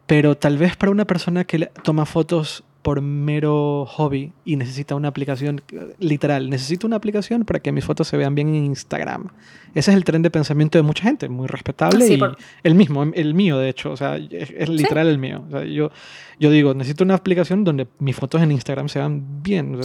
Pero 0.08 0.36
tal 0.36 0.58
vez 0.58 0.76
para 0.76 0.92
una 0.92 1.06
persona 1.06 1.46
que 1.46 1.70
toma 1.84 2.06
fotos 2.06 2.64
por 2.84 3.02
mero 3.02 3.86
hobby 3.88 4.34
y 4.44 4.58
necesita 4.58 4.94
una 4.94 5.08
aplicación, 5.08 5.62
literal, 6.00 6.50
necesito 6.50 6.86
una 6.86 6.98
aplicación 6.98 7.46
para 7.46 7.62
que 7.62 7.72
mis 7.72 7.86
fotos 7.86 8.10
se 8.10 8.18
vean 8.18 8.36
bien 8.36 8.50
en 8.50 8.66
Instagram. 8.66 9.30
Ese 9.74 9.92
es 9.92 9.98
el 9.98 10.04
tren 10.04 10.22
de 10.22 10.30
pensamiento 10.30 10.78
de 10.78 10.84
mucha 10.84 11.04
gente, 11.04 11.30
muy 11.30 11.48
respetable 11.48 12.06
y 12.06 12.20
el 12.64 12.76
mismo, 12.76 13.04
el 13.04 13.34
mío 13.34 13.58
de 13.58 13.70
hecho, 13.70 13.92
o 13.92 13.98
sea, 13.98 14.18
es, 14.18 14.70
literal 14.70 15.08
el 15.08 15.18
mío. 15.18 15.46
yo, 15.66 15.92
yo 16.40 16.52
digo, 16.52 16.74
necesito 16.74 17.06
una 17.06 17.16
aplicación 17.16 17.64
donde 17.64 17.88
mis 18.00 18.18
fotos 18.18 18.42
en 18.42 18.52
Instagram 18.52 18.90
se 18.90 19.00
vean 19.00 19.42
bien. 19.42 19.80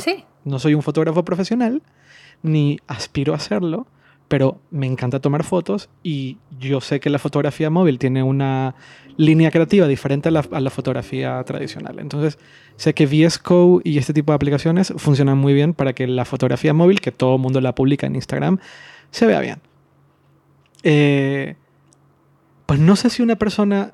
No 0.45 0.59
soy 0.59 0.75
un 0.75 0.83
fotógrafo 0.83 1.25
profesional, 1.25 1.83
ni 2.43 2.79
aspiro 2.89 3.33
a 3.33 3.37
hacerlo, 3.37 3.87
pero 4.27 4.61
me 4.71 4.87
encanta 4.87 5.21
tomar 5.21 5.45
fotos 5.45 5.89
y 6.03 6.39
yo 6.59 6.81
sé 6.81 6.99
que 6.99 7.11
la 7.11 7.19
fotografía 7.21 7.71
móvil 7.71 7.99
tiene 7.99 8.25
una 8.25 8.75
línea 9.19 9.51
creativa 9.51 9.87
diferente 9.87 10.29
a 10.29 10.33
la, 10.33 10.71
fotografía 10.71 11.43
tradicional. 11.45 11.99
Entonces, 11.99 12.39
sé 12.77 12.95
que 12.95 13.05
VS 13.05 13.39
Code 13.41 13.83
y 13.85 13.99
este 13.99 14.15
tipo 14.15 14.33
de 14.33 14.37
aplicaciones 14.37 14.95
funcionan 14.97 15.37
muy 15.37 15.53
bien 15.53 15.75
para 15.75 15.93
que 15.93 16.07
la 16.07 16.25
fotografía 16.25 16.73
móvil, 16.73 17.01
que 17.01 17.13
todo 17.13 17.35
el 17.35 17.43
mundo 17.43 17.61
la 17.61 17.75
publica 17.75 18.07
en 18.07 18.15
Instagram, 18.15 18.59
se 19.11 19.27
vea 19.27 19.41
bien. 19.41 19.61
Eh, 20.85 21.57
pues 22.67 22.79
no 22.79 22.95
sé 22.95 23.11
si 23.11 23.23
una 23.23 23.37
persona 23.37 23.93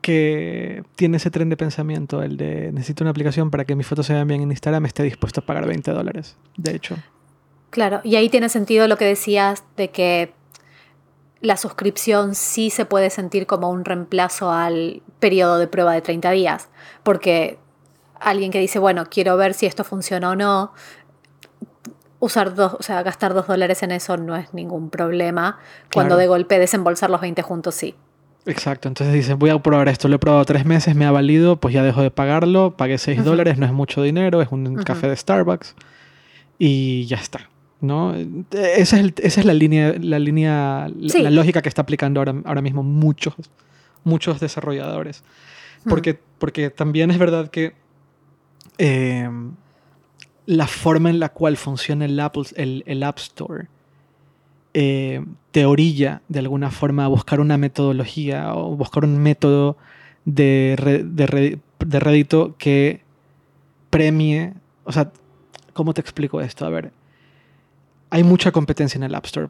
que 0.00 0.84
tiene 0.94 1.16
ese 1.16 1.30
tren 1.30 1.48
de 1.50 1.56
pensamiento, 1.56 2.22
el 2.22 2.36
de 2.36 2.70
necesito 2.72 3.02
una 3.02 3.10
aplicación 3.10 3.50
para 3.50 3.64
que 3.64 3.74
mis 3.74 3.86
fotos 3.86 4.06
se 4.06 4.14
vean 4.14 4.28
bien 4.28 4.42
en 4.42 4.50
Instagram, 4.50 4.86
esté 4.86 5.02
dispuesto 5.02 5.40
a 5.40 5.44
pagar 5.44 5.66
20 5.66 5.90
dólares, 5.90 6.36
de 6.56 6.76
hecho. 6.76 6.96
Claro, 7.70 8.00
y 8.04 8.14
ahí 8.14 8.28
tiene 8.28 8.48
sentido 8.48 8.86
lo 8.86 8.96
que 8.96 9.04
decías 9.04 9.64
de 9.76 9.90
que 9.90 10.32
la 11.40 11.56
suscripción 11.56 12.34
sí 12.34 12.70
se 12.70 12.84
puede 12.84 13.10
sentir 13.10 13.46
como 13.46 13.70
un 13.70 13.84
reemplazo 13.84 14.50
al 14.52 15.02
periodo 15.18 15.58
de 15.58 15.66
prueba 15.66 15.92
de 15.94 16.02
30 16.02 16.30
días, 16.32 16.68
porque 17.02 17.58
alguien 18.20 18.50
que 18.50 18.58
dice, 18.58 18.78
bueno, 18.78 19.06
quiero 19.06 19.36
ver 19.36 19.54
si 19.54 19.66
esto 19.66 19.84
funciona 19.84 20.30
o 20.30 20.36
no, 20.36 20.72
usar 22.18 22.54
dos, 22.54 22.74
o 22.74 22.82
sea, 22.82 23.02
gastar 23.02 23.32
dos 23.32 23.46
dólares 23.46 23.82
en 23.82 23.90
eso 23.92 24.18
no 24.18 24.36
es 24.36 24.52
ningún 24.52 24.90
problema, 24.90 25.58
cuando 25.92 26.16
de 26.16 26.26
golpe 26.26 26.58
desembolsar 26.58 27.08
los 27.08 27.22
20 27.22 27.40
juntos 27.42 27.74
sí. 27.74 27.94
Exacto, 28.46 28.88
entonces 28.88 29.14
dices, 29.14 29.36
voy 29.36 29.50
a 29.50 29.58
probar 29.58 29.88
esto, 29.88 30.08
lo 30.08 30.16
he 30.16 30.18
probado 30.18 30.44
tres 30.44 30.64
meses, 30.64 30.94
me 30.94 31.06
ha 31.06 31.10
valido, 31.10 31.56
pues 31.56 31.74
ya 31.74 31.82
dejo 31.82 32.02
de 32.02 32.10
pagarlo, 32.10 32.76
pagué 32.76 32.98
6 32.98 33.24
dólares, 33.24 33.58
no 33.58 33.66
es 33.66 33.72
mucho 33.72 34.02
dinero, 34.02 34.42
es 34.42 34.48
un 34.50 34.76
café 34.82 35.08
de 35.08 35.16
Starbucks 35.16 35.74
y 36.58 37.06
ya 37.06 37.16
está. 37.16 37.48
¿No? 37.80 38.14
Esa 38.52 39.00
es, 39.00 39.12
esa 39.18 39.40
es 39.40 39.46
la 39.46 39.54
línea, 39.54 39.94
la, 40.00 40.18
línea 40.18 40.88
la, 40.96 41.30
lógica 41.30 41.62
que 41.62 41.68
está 41.68 41.82
aplicando 41.82 42.20
ahora, 42.20 42.34
ahora 42.44 42.62
mismo 42.62 42.82
muchos, 42.82 43.34
muchos 44.04 44.40
desarrolladores. 44.40 45.24
Porque, 45.88 46.18
porque 46.38 46.70
también 46.70 47.10
es 47.10 47.18
verdad 47.18 47.50
que 47.50 47.72
em, 48.78 49.52
la 50.46 50.66
forma 50.66 51.08
en 51.08 51.20
la 51.20 51.30
cual 51.30 51.56
funciona 51.56 52.04
el, 52.04 52.20
Apple, 52.20 52.44
el, 52.56 53.02
App 53.02 53.18
Store 53.18 53.68
em, 54.74 55.34
te 55.52 55.64
orilla 55.64 56.20
de 56.28 56.40
alguna 56.40 56.70
forma 56.70 57.06
a 57.06 57.08
buscar 57.08 57.40
una 57.40 57.56
metodología 57.56 58.54
o 58.54 58.76
buscar 58.76 59.04
un 59.04 59.18
método 59.18 59.78
de, 60.26 60.76
de, 61.06 61.58
de 61.78 62.00
rédito 62.00 62.56
que 62.58 63.00
premie, 63.88 64.52
o 64.84 64.92
sea, 64.92 65.10
¿cómo 65.72 65.94
te 65.94 66.02
explico 66.02 66.40
esto? 66.40 66.66
A 66.66 66.70
ver, 66.70 66.92
hay 68.10 68.24
mucha 68.24 68.50
competencia 68.50 68.98
en 68.98 69.04
el 69.04 69.14
App 69.14 69.24
Store. 69.26 69.48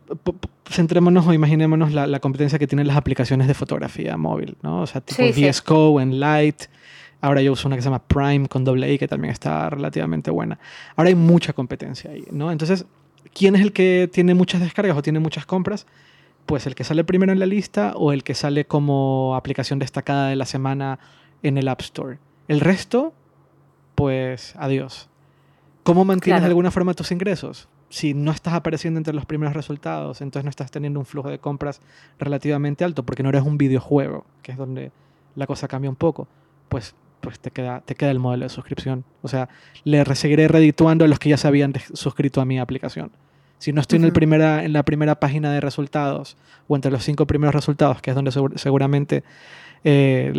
Centrémonos 0.70 1.26
o 1.26 1.32
imaginémonos 1.32 1.92
la, 1.92 2.20
competencia 2.20 2.58
que 2.58 2.66
tienen 2.66 2.86
las 2.86 2.96
aplicaciones 2.96 3.48
de 3.48 3.54
fotografía 3.54 4.16
móvil, 4.18 4.56
¿no? 4.62 4.82
O 4.82 4.86
sea, 4.86 5.00
tipo 5.00 5.22
VS 5.22 5.62
Code 5.62 6.02
en 6.02 6.20
Light. 6.20 6.64
Ahora 7.22 7.42
yo 7.42 7.52
uso 7.52 7.68
una 7.68 7.76
que 7.76 7.82
se 7.82 7.86
llama 7.86 8.02
Prime 8.02 8.48
con 8.48 8.64
doble 8.64 8.92
I, 8.92 8.98
que 8.98 9.08
también 9.08 9.32
está 9.32 9.70
relativamente 9.70 10.30
buena. 10.30 10.58
Ahora 10.94 11.08
hay 11.08 11.14
mucha 11.14 11.54
competencia 11.54 12.10
ahí, 12.10 12.24
¿no? 12.30 12.52
Entonces, 12.52 12.84
¿quién 13.34 13.56
es 13.56 13.62
el 13.62 13.72
que 13.72 14.10
tiene 14.12 14.34
muchas 14.34 14.60
descargas 14.60 14.96
o 14.96 15.02
tiene 15.02 15.20
muchas 15.20 15.46
compras? 15.46 15.86
Pues 16.44 16.66
el 16.66 16.74
que 16.74 16.84
sale 16.84 17.02
primero 17.04 17.32
en 17.32 17.38
la 17.38 17.46
lista 17.46 17.94
o 17.96 18.12
el 18.12 18.24
que 18.24 18.34
sale 18.34 18.66
como 18.66 19.36
aplicación 19.36 19.78
destacada 19.78 20.28
de 20.28 20.36
la 20.36 20.46
semana 20.46 20.98
en 21.42 21.56
el 21.56 21.68
App 21.68 21.80
Store. 21.80 22.18
El 22.46 22.60
resto, 22.60 23.14
pues 23.94 24.54
adiós. 24.58 25.08
¿Cómo 25.82 26.04
mantienes 26.04 26.42
de 26.42 26.48
alguna 26.48 26.70
forma 26.70 26.92
tus 26.92 27.10
ingresos? 27.10 27.68
Si 27.90 28.14
no 28.14 28.30
estás 28.30 28.54
apareciendo 28.54 28.98
entre 28.98 29.12
los 29.12 29.26
primeros 29.26 29.54
resultados, 29.54 30.20
entonces 30.20 30.44
no 30.44 30.50
estás 30.50 30.70
teniendo 30.70 31.00
un 31.00 31.06
flujo 31.06 31.28
de 31.28 31.40
compras 31.40 31.80
relativamente 32.18 32.84
alto 32.84 33.02
porque 33.02 33.24
no 33.24 33.28
eres 33.28 33.42
un 33.42 33.58
videojuego, 33.58 34.24
que 34.42 34.52
es 34.52 34.58
donde 34.58 34.92
la 35.34 35.46
cosa 35.46 35.66
cambia 35.66 35.90
un 35.90 35.96
poco, 35.96 36.28
pues, 36.68 36.94
pues 37.20 37.40
te, 37.40 37.50
queda, 37.50 37.80
te 37.80 37.96
queda 37.96 38.12
el 38.12 38.20
modelo 38.20 38.44
de 38.44 38.48
suscripción. 38.48 39.04
O 39.22 39.28
sea, 39.28 39.48
le 39.82 40.04
seguiré 40.14 40.46
redituando 40.46 41.04
a 41.04 41.08
los 41.08 41.18
que 41.18 41.30
ya 41.30 41.36
se 41.36 41.48
habían 41.48 41.74
suscrito 41.92 42.40
a 42.40 42.44
mi 42.44 42.60
aplicación. 42.60 43.10
Si 43.58 43.72
no 43.72 43.80
estoy 43.80 43.98
en, 43.98 44.04
el 44.04 44.12
primera, 44.12 44.64
en 44.64 44.72
la 44.72 44.84
primera 44.84 45.16
página 45.16 45.52
de 45.52 45.60
resultados 45.60 46.36
o 46.68 46.76
entre 46.76 46.92
los 46.92 47.04
cinco 47.04 47.26
primeros 47.26 47.54
resultados, 47.54 48.00
que 48.00 48.10
es 48.10 48.16
donde 48.16 48.30
seguramente 48.54 49.24
eh, 49.82 50.32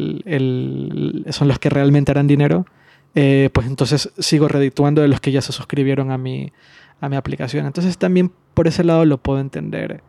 son 1.30 1.48
los 1.50 1.60
que 1.60 1.70
realmente 1.70 2.12
harán 2.12 2.28
dinero, 2.28 2.66
eh, 3.14 3.50
pues 3.52 3.68
entonces 3.68 4.10
sigo 4.18 4.48
redituando 4.48 5.02
de 5.02 5.10
los 5.10 5.20
que 5.20 5.32
ya 5.32 5.42
se 5.42 5.52
suscribieron 5.52 6.12
a 6.12 6.18
mi, 6.18 6.52
a 7.02 7.10
mi 7.10 7.18
aplicación. 7.18 7.66
Entonces 7.66 7.98
también 7.98 8.32
por 8.54 8.68
ese 8.68 8.84
lado 8.84 9.04
lo 9.06 9.18
puedo 9.18 9.40
entender. 9.40 10.02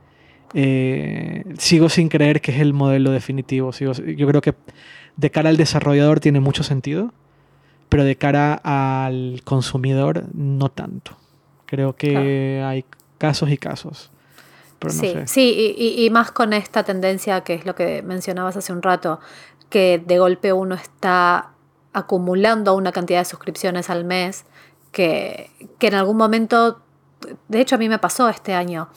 Eh, 0.55 1.45
sigo 1.59 1.89
sin 1.89 2.09
creer 2.09 2.41
que 2.41 2.53
es 2.53 2.61
el 2.61 2.75
modelo 2.75 3.11
definitivo. 3.11 3.73
Sigo, 3.73 3.93
yo 3.93 4.29
creo 4.29 4.41
que 4.41 4.55
de 5.17 5.31
cara 5.31 5.49
al 5.49 5.57
desarrollador 5.57 6.21
tiene 6.21 6.41
mucho 6.41 6.63
sentido, 6.63 7.13
pero 7.89 8.05
de 8.05 8.17
cara 8.17 8.61
al 8.63 9.41
consumidor 9.45 10.27
no 10.35 10.69
tanto. 10.69 11.17
Creo 11.67 11.97
que 11.97 12.63
hay 12.65 12.85
casos 13.17 13.51
y 13.51 13.57
casos. 13.57 14.11
sí, 14.89 15.15
sí 15.27 15.75
y, 15.79 16.05
y, 16.05 16.11
más 16.11 16.31
con 16.33 16.53
esta 16.53 16.83
tendencia 16.83 17.43
que 17.43 17.55
es 17.55 17.65
lo 17.65 17.75
que 17.75 18.03
mencionabas 18.03 18.57
hace 18.57 18.73
un 18.73 18.83
rato, 18.83 19.21
que 19.71 20.03
de 20.05 20.19
golpe 20.19 20.53
uno 20.53 20.75
está 20.75 21.53
acumulando 21.95 22.75
una 22.75 22.93
cantidad 22.93 23.21
de 23.21 23.25
suscripciones 23.25 23.89
al 23.91 24.05
mes 24.05 24.45
que, 24.93 25.51
en 25.81 25.95
algún 25.95 26.17
momento, 26.17 26.83
de 27.49 27.61
hecho 27.61 27.75
a 27.75 27.79
mí 27.79 27.89
me 27.89 27.99
pasó 27.99 28.29
este 28.29 28.55
año, 28.55 28.89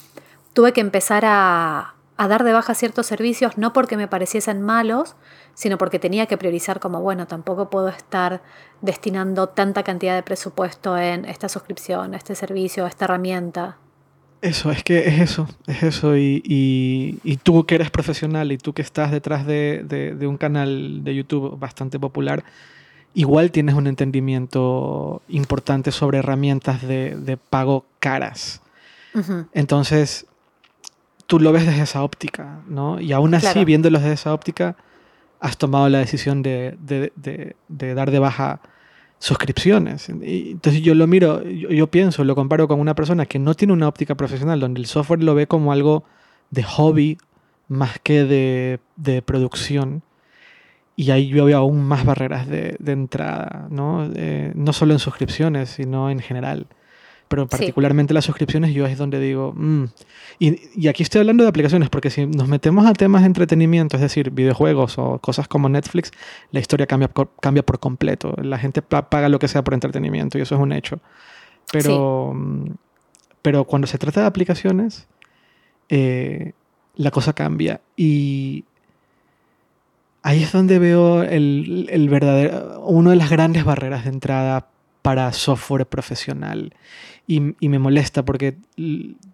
tuve 0.54 0.74
que 0.74 0.82
empezar 0.82 1.24
a, 1.26 1.96
a 2.18 2.28
dar 2.28 2.44
de 2.44 2.54
baja 2.54 2.76
ciertos 2.76 3.08
servicios 3.08 3.58
no 3.58 3.74
porque 3.74 3.98
me 3.98 4.08
pareciesen 4.08 4.62
malos, 4.62 5.16
sino 5.54 5.78
porque 5.78 6.00
tenía 6.00 6.28
que 6.28 6.38
priorizar 6.38 6.80
como, 6.80 7.02
bueno, 7.02 7.28
tampoco 7.28 7.70
puedo 7.70 7.88
estar 7.88 8.44
destinando 8.82 9.50
tanta 9.50 9.84
cantidad 9.84 10.16
de 10.16 10.24
presupuesto 10.24 10.98
en 10.98 11.26
esta 11.26 11.50
suscripción, 11.50 12.14
este 12.14 12.36
servicio, 12.36 12.86
esta 12.86 13.06
herramienta. 13.06 13.78
Eso, 14.42 14.70
es 14.70 14.84
que 14.84 15.08
es 15.08 15.22
eso, 15.22 15.48
es 15.66 15.82
eso. 15.82 16.16
Y, 16.18 16.42
y, 16.46 17.38
tú 17.38 17.66
que 17.66 17.76
eres 17.76 17.90
profesional 17.90 18.52
y 18.52 18.58
tú 18.58 18.74
que 18.74 18.84
estás 18.84 19.12
detrás 19.12 19.48
de, 19.48 19.84
de, 19.88 20.28
un 20.28 20.38
canal 20.38 21.04
de 21.04 21.16
YouTube 21.16 21.58
bastante 21.58 22.00
popular, 22.00 22.44
igual 23.16 23.52
tienes 23.52 23.74
un 23.76 23.88
entendimiento 23.88 25.22
importante 25.30 25.92
sobre 25.92 26.20
herramientas 26.20 26.82
de, 26.84 27.40
pago 27.50 27.86
caras. 28.00 28.62
Entonces, 29.54 30.28
tú 31.26 31.40
lo 31.40 31.54
ves 31.54 31.66
desde 31.66 31.84
esa 31.84 32.04
óptica, 32.04 32.60
¿no? 32.68 33.00
Y 33.00 33.14
aún 33.14 33.34
así, 33.34 33.64
viéndolo 33.64 33.98
desde 34.00 34.14
esa 34.14 34.34
óptica, 34.34 34.76
has 35.40 35.58
tomado 35.58 35.88
la 35.88 36.00
decisión 36.00 36.44
de, 36.44 36.78
dar 37.68 38.12
de 38.12 38.20
baja 38.20 38.60
suscripciones. 39.18 40.10
Y 40.10 40.52
entonces 40.52 40.82
yo 40.82 40.94
lo 40.94 41.08
miro, 41.08 41.42
yo, 41.44 41.88
pienso, 41.88 42.26
lo 42.26 42.36
comparo 42.36 42.68
con 42.68 42.82
una 42.82 42.94
persona 42.94 43.26
que 43.26 43.40
no 43.40 43.54
tiene 43.54 43.72
una 43.72 43.88
óptica 43.88 44.16
profesional, 44.16 44.60
donde 44.60 44.82
el 44.82 44.88
software 44.88 45.24
lo 45.24 45.34
ve 45.34 45.48
como 45.48 45.72
algo 45.72 46.04
de 46.52 46.64
hobby 46.64 47.18
más 47.70 47.98
que 48.04 48.26
de, 48.26 48.80
de 48.98 49.22
producción 49.22 50.04
y 50.96 51.12
ahí 51.12 51.28
yo 51.28 51.46
veo 51.46 51.58
aún 51.58 51.84
más 51.84 52.06
barreras 52.06 52.48
de, 52.48 52.78
entrada, 52.86 53.68
¿no? 53.70 54.08
no 54.54 54.74
solo 54.74 54.94
en 54.94 55.00
suscripciones, 55.00 55.70
sino 55.70 56.10
en 56.10 56.20
general. 56.20 56.68
Pero 57.28 57.48
particularmente 57.48 58.14
las 58.14 58.26
suscripciones 58.26 58.74
yo 58.74 58.86
es 58.86 58.98
donde 58.98 59.20
digo, 59.20 59.52
mm". 59.56 59.86
y, 60.40 60.88
aquí 60.88 61.02
estoy 61.02 61.22
hablando 61.22 61.44
de 61.44 61.50
aplicaciones, 61.50 61.90
porque 61.90 62.12
si 62.12 62.28
nos 62.28 62.48
metemos 62.48 62.86
a 62.86 62.94
temas 62.94 63.24
de 63.24 63.28
entretenimiento, 63.28 63.98
es 63.98 64.02
decir, 64.02 64.30
videojuegos 64.30 65.00
o 65.00 65.18
cosas 65.20 65.48
como 65.48 65.68
Netflix, 65.68 66.12
la 66.52 66.60
historia 66.60 66.86
cambia, 66.86 67.10
cambia 67.42 67.64
por 67.64 67.80
completo. 67.80 68.36
La 68.42 68.60
gente 68.60 68.82
paga 68.84 69.28
lo 69.28 69.40
que 69.40 69.48
sea 69.48 69.64
por 69.64 69.74
entretenimiento 69.74 70.38
y 70.38 70.42
eso 70.42 70.56
es 70.56 70.62
un 70.62 70.72
hecho. 70.72 71.00
Pero, 71.72 72.32
mm, 72.36 72.68
pero 73.42 73.66
cuando 73.66 73.88
se 73.88 73.98
trata 73.98 74.22
de 74.22 74.28
aplicaciones, 74.28 75.08
eh, 75.90 76.54
la 76.96 77.10
cosa 77.10 77.34
cambia. 77.34 77.82
Y 77.98 78.66
ahí 80.26 80.42
es 80.42 80.52
donde 80.52 80.80
veo 80.80 81.22
el, 81.22 82.08
verdadero, 82.10 82.82
una 82.82 83.12
de 83.12 83.16
las 83.16 83.30
grandes 83.30 83.64
barreras 83.64 84.06
de 84.06 84.10
entrada 84.10 84.68
para 85.04 85.32
software 85.32 85.86
profesional. 85.86 86.74
Y, 87.28 87.40
me 87.40 87.80
molesta 87.80 88.26
porque 88.26 88.58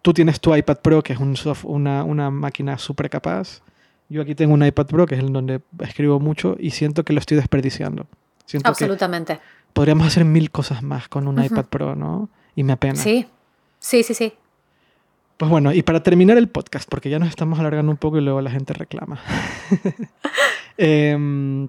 tú 0.01 0.13
tienes 0.13 0.41
tu 0.41 0.53
iPad 0.53 0.79
Pro, 0.79 1.01
que 1.01 1.13
es 1.13 1.19
un 1.19 1.35
una, 1.63 2.29
máquina 2.29 2.77
súper 2.77 3.09
capaz. 3.09 3.61
Yo 4.09 4.21
aquí 4.21 4.35
tengo 4.35 4.53
un 4.53 4.65
iPad 4.65 4.85
Pro, 4.87 5.05
que 5.05 5.15
es 5.15 5.21
el 5.21 5.31
donde 5.31 5.61
escribo 5.79 6.19
mucho, 6.19 6.57
y 6.59 6.71
siento 6.71 7.05
que 7.05 7.13
lo 7.13 7.19
estoy 7.19 7.37
desperdiciando. 7.37 8.05
Absolutamente. 8.65 9.39
podríamos 9.71 10.05
hacer 10.05 10.25
mil 10.25 10.51
cosas 10.51 10.83
más 10.83 11.07
con 11.07 11.25
un 11.29 11.41
iPad 11.41 11.65
Pro, 11.65 11.95
¿no? 11.95 12.29
Y 12.53 12.63
me 12.63 12.73
apena. 12.73 12.95
Sí, 12.95 13.25
sí, 13.79 14.03
sí, 14.03 14.13
sí. 14.13 14.33
Pues 15.37 15.49
bueno, 15.49 15.71
y 15.71 15.83
para 15.83 16.03
terminar 16.03 16.37
el 16.37 16.49
podcast, 16.49 16.87
porque 16.89 17.09
ya 17.09 17.17
nos 17.17 17.29
estamos 17.29 17.59
alargando 17.59 17.91
un 17.91 17.97
poco 17.97 18.17
y 18.17 18.21
luego 18.21 18.41
la 18.41 18.51
gente 18.51 18.73
reclama. 18.73 19.21
Em, 20.83 21.67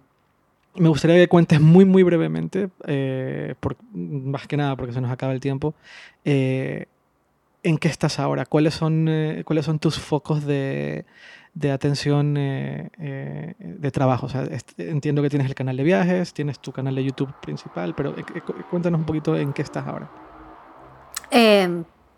me 0.75 0.89
gustaría 0.89 1.17
que 1.17 1.29
cuentes 1.29 1.61
muy, 1.61 1.85
muy 1.85 2.03
brevemente, 2.03 2.71
eh, 2.87 3.55
más 3.93 4.47
que 4.47 4.57
nada 4.57 4.75
porque 4.75 4.95
se 4.95 5.03
nos 5.03 5.11
acaba 5.11 5.35
el 5.35 5.41
tiempo, 5.41 5.75
eh, 6.25 6.87
en 7.63 7.77
qué 7.77 7.89
estás 7.89 8.19
ahora, 8.19 8.47
cuáles 8.47 8.73
son, 8.73 9.07
eh, 9.11 9.43
cuáles 9.45 9.67
son 9.67 9.79
tus 9.79 9.99
focos 9.99 10.47
de, 10.47 11.05
de 11.53 11.71
atención 11.73 12.33
de 12.33 13.91
trabajo. 13.93 14.27
O 14.27 14.29
sea, 14.31 14.49
entiendo 14.79 15.21
que 15.21 15.29
tienes 15.29 15.47
el 15.47 15.55
canal 15.55 15.77
de 15.77 15.83
viajes, 15.83 16.33
tienes 16.33 16.59
tu 16.59 16.73
canal 16.73 16.95
de 16.95 17.05
YouTube 17.05 17.35
principal, 17.43 17.95
pero 17.95 18.15
cuéntanos 18.71 18.99
un 18.99 19.05
poquito 19.05 19.37
en 19.37 19.53
qué 19.53 19.61
estás 19.61 19.87
ahora. 19.87 20.11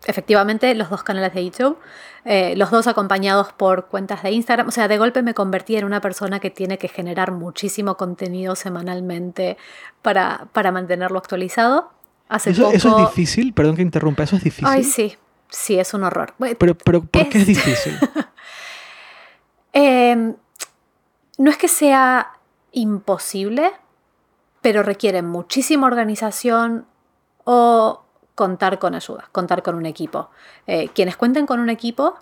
Efectivamente 0.05 0.73
los 0.75 0.89
dos 0.89 1.03
canales 1.03 1.33
de 1.33 1.45
YouTube, 1.45 1.77
eh, 2.25 2.55
los 2.55 2.71
dos 2.71 2.87
acompañados 2.87 3.53
por 3.53 3.87
cuentas 3.87 4.23
de 4.23 4.31
Instagram. 4.31 4.67
O 4.67 4.71
sea, 4.71 4.87
de 4.87 4.97
golpe 4.97 5.21
me 5.23 5.33
convertí 5.33 5.75
en 5.75 5.85
una 5.85 6.01
persona 6.01 6.39
que 6.39 6.49
tiene 6.49 6.77
que 6.77 6.87
generar 6.87 7.31
muchísimo 7.31 7.97
contenido 7.97 8.55
semanalmente 8.55 9.57
para, 10.01 10.47
para 10.53 10.71
mantenerlo 10.71 11.17
actualizado. 11.17 11.91
Hace 12.29 12.51
eso, 12.51 12.71
es 12.71 12.83
difícil, 12.83 13.53
perdón 13.53 13.75
que 13.75 13.81
interrumpa, 13.83 14.23
eso 14.23 14.35
es 14.35 14.43
difícil. 14.43 14.67
Ay, 14.67 14.83
sí, 14.83 15.15
sí, 15.49 15.77
es 15.77 15.93
un 15.93 16.03
horror. 16.03 16.33
Pero, 16.57 16.75
pero 16.75 17.03
¿por 17.03 17.29
qué 17.29 17.37
es 17.39 17.47
difícil? 17.47 17.97
Em, 19.77 20.33
no 21.37 21.51
es 21.51 21.57
que 21.57 21.67
sea 21.67 22.31
imposible, 22.71 23.73
pero 24.61 24.83
requiere 24.83 25.21
muchísima 25.21 25.85
organización 25.85 26.85
o 27.43 28.04
contar 28.35 28.79
con 28.79 28.93
ayuda, 28.95 29.29
contar 29.31 29.63
con 29.63 29.75
un 29.75 29.85
equipo. 29.85 30.29
Eh, 30.67 30.89
quienes 30.93 31.17
cuenten 31.17 31.45
con 31.45 31.59
un 31.59 31.69
equipo, 31.69 32.15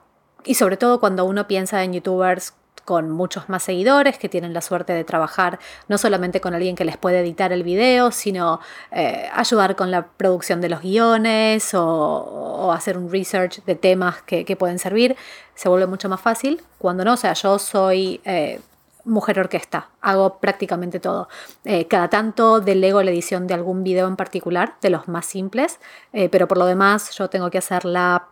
y 0.46 0.56
sobre 0.56 0.78
todo 0.78 1.00
cuando 1.00 1.26
uno 1.26 1.48
piensa 1.48 1.84
en 1.84 1.94
youtubers 1.94 2.54
con 2.86 3.10
muchos 3.10 3.50
más 3.50 3.64
seguidores 3.64 4.18
que 4.18 4.28
tienen 4.28 4.54
la 4.54 4.62
suerte 4.62 4.94
de 4.94 5.04
trabajar 5.04 5.60
no 5.88 5.98
solamente 5.98 6.42
con 6.42 6.54
alguien 6.54 6.76
que 6.76 6.84
les 6.84 6.98
puede 6.98 7.20
editar 7.20 7.54
el 7.54 7.64
video, 7.64 8.12
sino 8.12 8.60
eh, 8.92 9.30
ayudar 9.34 9.76
con 9.76 9.90
la 9.90 10.08
producción 10.08 10.60
de 10.60 10.70
los 10.70 10.82
guiones 10.82 11.74
o, 11.74 12.72
hacer 12.74 12.98
un 12.98 13.12
research 13.12 13.64
de 13.66 13.76
temas 13.76 14.22
que, 14.24 14.56
pueden 14.58 14.80
servir, 14.80 15.16
se 15.54 15.70
vuelve 15.70 15.86
mucho 15.86 16.10
más 16.10 16.22
fácil. 16.22 16.62
Cuando 16.78 17.06
no, 17.06 17.14
o 17.14 17.18
sea, 17.18 17.34
yo 17.34 17.60
soy 17.60 18.20
eh, 18.26 18.60
mujer 19.06 19.40
orquesta, 19.40 19.90
hago 20.02 20.40
prácticamente 20.40 21.00
todo. 21.00 21.28
Eh, 21.66 21.88
cada 21.88 22.10
tanto 22.10 22.62
delego 22.62 23.04
la 23.04 23.12
edición 23.12 23.48
de 23.48 23.54
algún 23.54 23.84
video 23.84 24.08
en 24.08 24.16
particular, 24.16 24.76
de 24.82 24.90
los 24.90 25.08
más 25.08 25.26
simples, 25.26 25.80
eh, 26.14 26.30
pero 26.30 26.48
por 26.48 26.58
lo 26.58 26.66
demás 26.66 27.12
yo 27.18 27.30
tengo 27.30 27.50
que 27.50 27.58
hacer 27.58 27.86
la, 27.86 28.28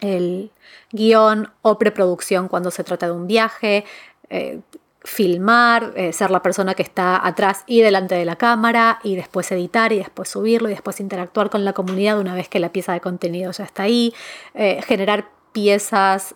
el 0.00 0.50
guion 0.92 1.50
o 1.62 1.78
preproducción 1.78 2.48
cuando 2.48 2.70
se 2.70 2.84
trata 2.84 3.06
de 3.06 3.12
un 3.12 3.26
viaje, 3.26 3.84
eh, 4.28 4.60
filmar, 5.06 5.92
ser 6.14 6.30
la 6.30 6.40
persona 6.40 6.72
que 6.72 6.82
está 6.82 7.26
atrás 7.26 7.62
y 7.66 7.82
delante 7.82 8.14
de 8.14 8.24
la 8.24 8.36
cámara 8.36 9.00
y 9.02 9.16
después 9.16 9.52
editar 9.52 9.92
y 9.92 9.98
después 9.98 10.30
subirlo 10.30 10.70
y 10.70 10.72
después 10.72 10.98
interactuar 10.98 11.50
con 11.50 11.62
la 11.66 11.74
comunidad 11.74 12.18
una 12.18 12.34
vez 12.34 12.48
que 12.48 12.58
la 12.58 12.72
pieza 12.72 12.94
de 12.94 13.02
contenido 13.02 13.52
ya 13.52 13.64
está 13.64 13.82
ahí, 13.82 14.14
generar 14.54 15.28
piezas 15.52 16.34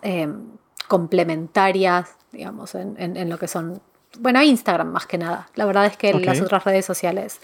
complementarias 0.87 2.18
digamos, 2.31 2.75
en, 2.75 3.29
lo 3.29 3.37
que 3.37 3.47
son, 3.47 3.81
bueno, 4.19 4.41
Instagram 4.41 4.91
más 4.91 5.05
que 5.05 5.17
nada. 5.17 5.49
La 5.55 5.65
verdad 5.65 5.85
es 5.85 5.97
que 5.97 6.13
las 6.13 6.41
otras 6.41 6.63
redes 6.63 6.85
sociales, 6.85 7.39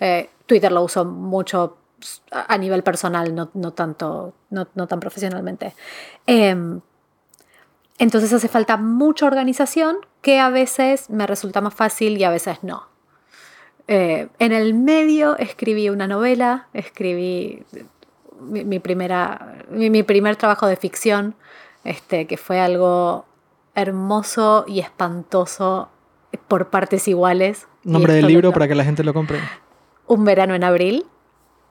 eh, 0.00 0.30
Twitter 0.46 0.72
lo 0.72 0.82
uso 0.82 1.04
mucho 1.04 1.76
a 2.30 2.56
nivel 2.56 2.82
personal, 2.82 3.34
no, 3.34 3.72
tanto, 3.72 4.34
no, 4.50 4.66
tan 4.66 5.00
profesionalmente. 5.00 5.74
Em, 6.26 6.80
entonces 7.98 8.32
hace 8.32 8.48
falta 8.48 8.76
mucha 8.76 9.26
organización 9.26 9.98
que 10.22 10.38
a 10.40 10.48
veces 10.48 11.10
me 11.10 11.26
resulta 11.26 11.60
más 11.60 11.74
fácil 11.74 12.16
y 12.16 12.24
a 12.24 12.30
veces 12.30 12.62
no. 12.62 12.88
Eh, 13.88 14.28
en 14.38 14.52
el 14.52 14.72
medio 14.72 15.36
escribí 15.36 15.90
una 15.90 16.06
novela, 16.06 16.68
escribí 16.72 17.64
mi, 18.40 18.78
primera, 18.78 19.64
mi, 19.70 20.02
primer 20.02 20.36
trabajo 20.36 20.66
de 20.66 20.76
ficción, 20.76 21.34
este, 21.84 22.26
que 22.26 22.36
fue 22.36 22.60
algo 22.60 23.26
hermoso 23.74 24.64
y 24.66 24.80
espantoso 24.80 25.88
por 26.48 26.70
partes 26.70 27.08
iguales. 27.08 27.66
Nombre 27.84 28.14
del 28.14 28.26
libro 28.26 28.52
para 28.52 28.68
que 28.68 28.74
la 28.74 28.84
gente 28.84 29.04
lo 29.04 29.14
compre. 29.14 29.38
Un 30.06 30.24
verano 30.24 30.54
en 30.54 30.64
abril. 30.64 31.06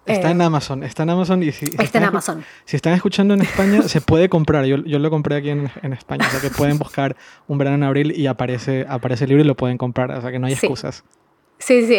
Está 0.05 0.31
en 0.31 0.41
eh, 0.41 0.45
Amazon, 0.45 0.83
está 0.83 1.03
en 1.03 1.11
Amazon 1.11 1.43
y 1.43 1.51
si, 1.51 1.65
está 1.77 1.99
en 1.99 2.05
Amazon. 2.05 2.43
Si 2.65 2.75
están 2.75 2.93
escuchando 2.93 3.35
en 3.35 3.41
España, 3.41 3.81
se 3.87 4.01
puede 4.01 4.27
comprar. 4.27 4.65
Yo, 4.65 4.77
yo 4.77 4.97
lo 4.97 5.09
compré 5.09 5.35
aquí 5.35 5.49
en, 5.49 5.69
en, 5.83 5.93
España, 5.93 6.25
o 6.27 6.31
sea 6.31 6.39
que 6.39 6.49
pueden 6.49 6.79
buscar 6.79 7.15
un 7.47 7.57
verano 7.59 7.75
en 7.75 7.83
abril 7.83 8.13
y 8.17 8.25
aparece, 8.25 8.85
aparece 8.89 9.25
el 9.25 9.29
libro 9.29 9.43
y 9.43 9.47
lo 9.47 9.55
pueden 9.55 9.77
comprar, 9.77 10.11
o 10.11 10.21
sea 10.21 10.31
que 10.31 10.39
no 10.39 10.47
hay 10.47 10.53
excusas. 10.53 11.03
Sí, 11.59 11.85
sí, 11.85 11.97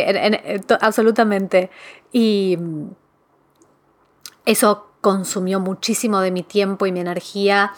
absolutamente. 0.80 1.70
Y 2.10 2.56
mm, 2.58 2.86
eso 4.46 4.88
consumió 5.00 5.60
muchísimo 5.60 6.20
de 6.20 6.30
mi 6.30 6.42
tiempo 6.42 6.86
y 6.86 6.92
mi 6.92 7.00
energía, 7.00 7.72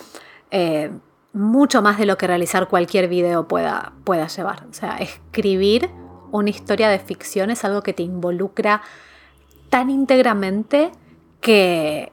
eh, 0.50 0.90
mucho 1.32 1.82
más 1.82 1.98
de 1.98 2.06
lo 2.06 2.18
que 2.18 2.26
realizar 2.26 2.68
cualquier 2.68 3.08
video 3.08 3.48
pueda, 3.48 3.92
pueda 4.04 4.28
llevar. 4.28 4.66
O 4.70 4.74
sea, 4.74 4.96
escribir 4.98 5.90
una 6.30 6.50
historia 6.50 6.88
de 6.88 6.98
ficción 6.98 7.50
es 7.50 7.64
algo 7.64 7.82
que 7.82 7.92
te 7.92 8.02
involucra 8.02 8.82
tan 9.70 9.90
íntegramente 9.90 10.92
que 11.40 12.12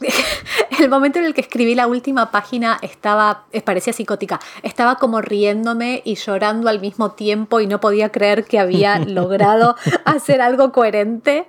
el 0.78 0.88
momento 0.88 1.18
en 1.18 1.24
el 1.24 1.34
que 1.34 1.40
escribí 1.40 1.74
la 1.74 1.86
última 1.86 2.30
página 2.30 2.78
estaba, 2.82 3.46
parecía 3.64 3.92
psicótica, 3.92 4.40
estaba 4.62 4.96
como 4.96 5.20
riéndome 5.20 6.02
y 6.04 6.16
llorando 6.16 6.68
al 6.68 6.80
mismo 6.80 7.12
tiempo 7.12 7.60
y 7.60 7.66
no 7.66 7.80
podía 7.80 8.10
creer 8.10 8.44
que 8.44 8.58
había 8.58 8.98
logrado 9.06 9.76
hacer 10.04 10.40
algo 10.40 10.72
coherente. 10.72 11.46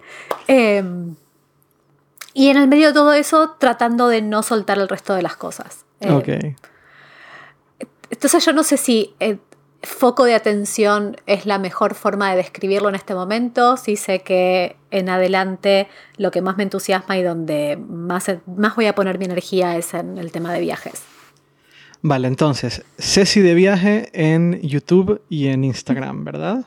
Em, 0.48 1.16
y 2.34 2.50
en 2.50 2.58
el 2.58 2.68
medio 2.68 2.88
de 2.88 2.94
todo 2.94 3.14
eso, 3.14 3.56
tratando 3.60 4.08
de 4.08 4.22
no 4.22 4.44
soltar 4.44 4.78
el 4.78 4.88
resto 4.88 5.14
de 5.16 5.24
las 5.24 5.36
cosas. 5.36 5.86
Em, 6.00 6.56
entonces 8.10 8.46
yo 8.46 8.54
no 8.54 8.64
sé 8.64 8.78
si 8.78 9.14
eh, 9.20 9.38
foco 9.82 10.26
de 10.26 10.36
atención 10.36 11.18
es 11.26 11.46
la 11.46 11.60
mejor 11.60 11.96
forma 11.96 12.32
de 12.32 12.38
describirlo 12.38 12.90
en 12.90 12.96
este 12.96 13.14
momento. 13.14 13.78
Sí 13.78 13.96
sé 13.96 14.20
que 14.20 14.76
en 14.92 15.10
adelante 15.10 15.88
lo 16.18 16.32
que 16.32 16.42
más 16.42 16.58
me 16.58 16.64
entusiasma 16.64 17.18
y 17.18 17.24
donde 17.24 17.78
más, 17.78 18.32
más 18.46 18.76
voy 18.76 18.86
a 18.88 18.96
poner 18.96 19.20
mi 19.20 19.26
energía 19.26 19.78
es 19.78 19.94
en 19.94 20.18
el 20.18 20.32
tema 20.32 20.54
de 20.54 20.62
viajes. 20.62 21.04
Vale, 22.02 22.28
entonces, 22.28 22.84
Ceci 23.00 23.42
de 23.42 23.54
viaje 23.54 24.10
en 24.14 24.62
YouTube 24.62 25.22
y 25.30 25.48
en 25.48 25.64
Instagram, 25.64 26.24
¿verdad? 26.24 26.66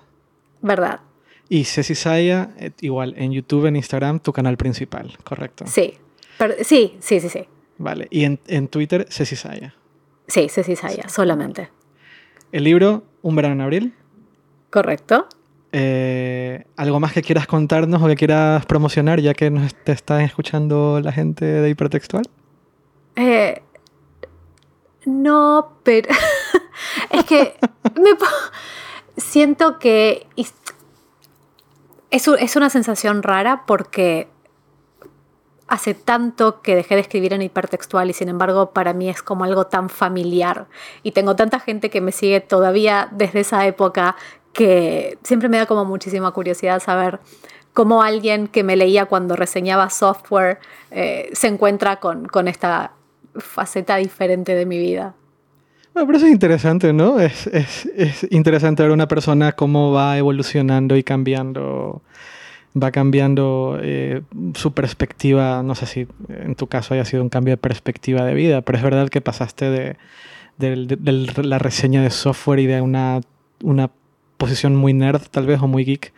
Verdad. 0.61 1.01
Y 1.49 1.65
Ceci 1.65 1.95
Saya, 1.95 2.51
eh, 2.59 2.73
igual, 2.81 3.15
en 3.17 3.33
YouTube, 3.33 3.67
en 3.67 3.77
Instagram, 3.77 4.21
tu 4.21 4.33
canal 4.33 4.57
principal, 4.57 5.17
¿correcto? 5.25 5.65
Sí, 5.67 5.95
sí, 6.63 6.97
sí, 7.01 7.21
sí, 7.21 7.29
sí. 7.29 7.49
Vale, 7.79 8.09
y 8.11 8.25
en, 8.25 8.41
en 8.49 8.69
Twitter, 8.69 9.07
Ceci 9.09 9.37
Saya. 9.37 9.75
Sí, 10.31 10.49
Ceci 10.49 10.77
Saya, 10.77 11.09
solamente. 11.09 11.71
El 12.53 12.63
libro, 12.63 13.03
Un 13.23 13.35
verano 13.35 13.55
en 13.55 13.61
abril. 13.63 13.95
Correcto. 14.71 15.27
Eh, 15.73 16.65
¿Algo 16.77 17.01
más 17.01 17.13
que 17.13 17.23
quieras 17.23 17.49
contarnos 17.49 18.01
o 18.01 18.07
que 18.07 18.15
quieras 18.15 18.65
promocionar 18.65 19.21
ya 19.21 19.35
que 19.35 19.51
nos 19.51 19.75
te 19.75 19.91
está 19.91 20.23
escuchando 20.23 21.01
la 21.03 21.11
gente 21.11 21.45
de 21.45 21.69
hipertextual? 21.69 22.23
Eh, 23.17 23.61
no, 25.05 25.73
pero 25.83 26.09
es 27.11 27.25
que 27.25 27.57
siento 29.17 29.81
que 29.81 30.29
es, 30.37 30.55
es 32.11 32.57
una 32.57 32.71
sensación 32.71 33.25
rara 33.25 33.65
porque 33.67 34.29
hace 35.71 35.95
tanto 35.95 36.63
que 36.63 36.75
dejé 36.75 36.97
de 36.97 37.01
escribir 37.01 37.33
en 37.33 37.43
hipertextual 37.43 38.11
y 38.11 38.13
sin 38.13 38.29
embargo 38.29 38.73
para 38.73 38.93
mí 38.93 39.09
es 39.09 39.23
como 39.23 39.45
algo 39.45 39.69
tan 39.69 39.89
familiar 39.89 40.67
y 41.05 41.13
tengo 41.13 41.37
tanta 41.37 41.61
gente 41.61 41.91
que 41.91 42.01
me 42.01 42.11
sigue 42.11 42.41
todavía 42.41 43.09
desde 43.13 43.41
esa 43.41 43.65
época 43.67 44.17
que 44.53 45.17
siempre 45.23 45.49
me 45.49 45.59
da 45.59 45.67
como 45.67 45.85
muchísima 45.85 46.33
curiosidad 46.33 46.83
saber 46.83 47.21
cómo 47.73 48.03
alguien 48.03 48.49
que 48.49 48.65
me 48.65 48.75
leía 48.75 49.07
cuando 49.07 49.37
reseñaba 49.37 49.91
software 49.91 50.59
eh, 50.91 51.31
se 51.35 51.47
encuentra 51.47 52.01
con, 52.01 52.49
esta 52.49 52.91
faceta 53.37 53.95
diferente 53.97 54.57
de 54.57 54.67
mi 54.67 54.77
vida. 54.77 55.15
Bueno, 55.95 56.09
pero 56.09 56.19
eso 56.19 56.27
es 56.27 56.33
interesante, 56.33 56.93
¿no? 56.93 57.21
Es, 57.21 57.47
es, 57.47 57.87
es 57.97 58.27
interesante 58.31 58.83
ver 58.83 58.91
una 58.91 59.07
persona 59.07 59.53
cómo 59.53 59.93
va 59.93 60.19
evolucionando 60.19 60.97
y 60.97 61.05
cambiando 61.05 62.03
va 62.75 62.91
cambiando 62.91 63.79
eh, 63.83 64.23
su 64.55 64.73
perspectiva, 64.73 65.63
no 65.63 65.75
sé 65.75 65.87
si 65.87 66.07
en 66.29 66.55
tu 66.55 66.67
caso 66.67 66.95
haya 66.95 67.05
sido 67.05 67.23
un 67.23 67.29
cambio 67.29 67.53
de 67.53 67.59
perspectiva 67.59 68.25
de 68.25 68.35
vida, 68.35 68.63
pero 68.63 68.79
es 68.79 68.85
verdad 68.85 69.09
que 69.09 69.21
pasaste 69.21 69.71
de, 69.71 69.97
la 71.43 71.59
reseña 71.59 72.03
de 72.03 72.11
software 72.11 72.61
y 72.61 72.67
de 72.67 72.81
una, 72.81 73.21
una 73.63 73.91
posición 74.37 74.77
muy 74.77 74.93
nerd 74.93 75.23
tal 75.31 75.47
vez 75.47 75.61
o 75.61 75.69
muy 75.69 75.85
geek 75.85 76.13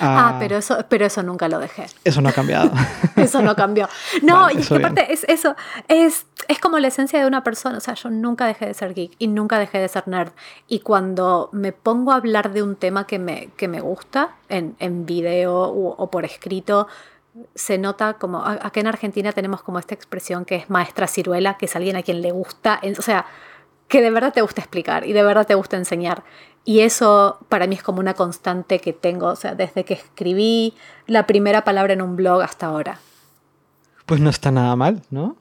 Ah, 0.00 0.36
pero 0.38 0.56
eso, 0.56 0.78
pero 0.88 1.06
eso 1.06 1.22
nunca 1.22 1.48
lo 1.48 1.58
dejé. 1.58 1.86
Eso 2.04 2.20
no 2.20 2.28
ha 2.28 2.32
cambiado. 2.32 2.70
eso 3.16 3.42
no 3.42 3.56
cambió. 3.56 3.88
No, 4.22 4.50
y 4.50 4.58
es 4.58 4.68
que 4.68 4.76
aparte 4.76 5.12
es 5.12 5.24
eso, 5.24 5.56
es, 5.88 6.26
es 6.48 6.58
como 6.58 6.78
la 6.78 6.88
esencia 6.88 7.20
de 7.20 7.26
una 7.26 7.42
persona. 7.42 7.78
O 7.78 7.80
sea, 7.80 7.94
yo 7.94 8.10
nunca 8.10 8.46
dejé 8.46 8.66
de 8.66 8.74
ser 8.74 8.94
geek 8.94 9.12
y 9.18 9.28
nunca 9.28 9.58
dejé 9.58 9.78
de 9.78 9.88
ser 9.88 10.06
nerd. 10.08 10.32
Y 10.68 10.80
cuando 10.80 11.48
me 11.52 11.72
pongo 11.72 12.12
a 12.12 12.16
hablar 12.16 12.52
de 12.52 12.62
un 12.62 12.76
tema 12.76 13.06
que 13.06 13.18
me, 13.18 13.50
que 13.56 13.68
me 13.68 13.80
gusta, 13.80 14.30
en, 14.48 14.76
en 14.78 15.06
video 15.06 15.62
o, 15.62 16.10
por 16.10 16.24
escrito, 16.24 16.88
se 17.54 17.78
nota 17.78 18.14
como, 18.14 18.44
acá 18.44 18.80
en 18.80 18.86
Argentina 18.86 19.32
tenemos 19.32 19.62
como 19.62 19.78
esta 19.78 19.94
expresión 19.94 20.44
que 20.44 20.56
es 20.56 20.70
maestra 20.70 21.06
ciruela, 21.06 21.56
que 21.58 21.66
es 21.66 21.76
alguien 21.76 21.96
a 21.96 22.02
quien 22.02 22.22
le 22.22 22.32
gusta, 22.32 22.80
o 22.98 23.02
sea, 23.02 23.26
que 23.88 24.02
de 24.02 24.10
verdad 24.10 24.32
te 24.32 24.42
gusta 24.42 24.60
explicar 24.60 25.06
y 25.06 25.12
de 25.12 25.22
verdad 25.22 25.46
te 25.46 25.54
gusta 25.54 25.76
enseñar. 25.76 26.24
Y 26.64 26.80
eso 26.80 27.38
para 27.48 27.66
mí 27.66 27.76
es 27.76 27.82
como 27.82 28.00
una 28.00 28.14
constante 28.14 28.80
que 28.80 28.92
tengo, 28.92 29.28
o 29.28 29.36
sea, 29.36 29.54
desde 29.54 29.84
que 29.84 29.94
escribí 29.94 30.74
la 31.06 31.26
primera 31.26 31.62
palabra 31.64 31.92
en 31.92 32.02
un 32.02 32.16
blog 32.16 32.42
hasta 32.42 32.66
ahora. 32.66 32.98
Pues 34.04 34.20
no 34.20 34.30
está 34.30 34.50
nada 34.50 34.74
mal, 34.74 35.02
¿no? 35.10 35.36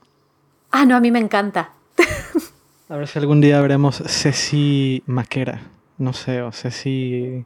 Ah, 0.71 0.85
no, 0.85 0.95
a 0.95 0.99
mí 0.99 1.11
me 1.11 1.19
encanta. 1.19 1.71
A 2.89 2.97
ver 2.97 3.07
si 3.07 3.17
algún 3.17 3.41
día 3.41 3.59
veremos 3.61 4.03
Ceci 4.05 5.01
Maquera, 5.07 5.61
no 5.97 6.13
sé, 6.13 6.43
o 6.43 6.51
Ceci... 6.51 7.45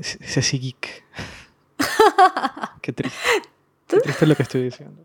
Ceci 0.00 0.58
Geek. 0.60 1.04
Qué 2.80 2.92
triste. 2.92 3.18
Qué 3.88 3.98
triste 3.98 4.26
lo 4.26 4.36
que 4.36 4.42
estoy 4.44 4.62
diciendo. 4.62 5.02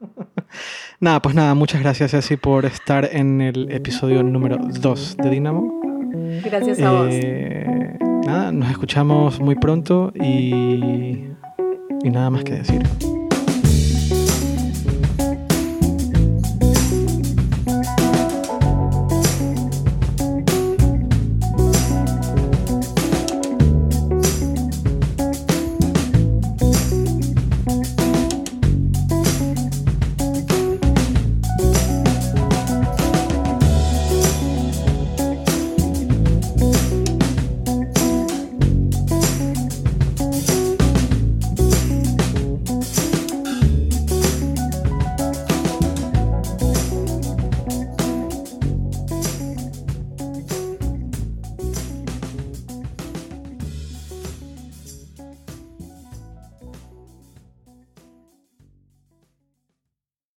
nada, 1.02 1.20
pues 1.20 1.34
nada, 1.34 1.54
muchas 1.54 1.82
gracias 1.82 2.12
Ceci 2.12 2.36
por 2.36 2.64
estar 2.64 3.08
en 3.12 3.40
el 3.42 3.70
episodio 3.70 4.22
número 4.22 4.56
2 4.56 5.16
de 5.18 5.30
Dinamo. 5.30 5.80
Gracias 6.44 6.80
a 6.80 6.92
vos. 6.92 7.08
Eh, 7.10 7.98
nada, 8.24 8.52
nos 8.52 8.70
escuchamos 8.70 9.40
muy 9.40 9.56
pronto 9.56 10.12
y, 10.14 11.26
y 12.02 12.10
nada 12.10 12.30
más 12.30 12.44
que 12.44 12.54
decir. 12.54 12.82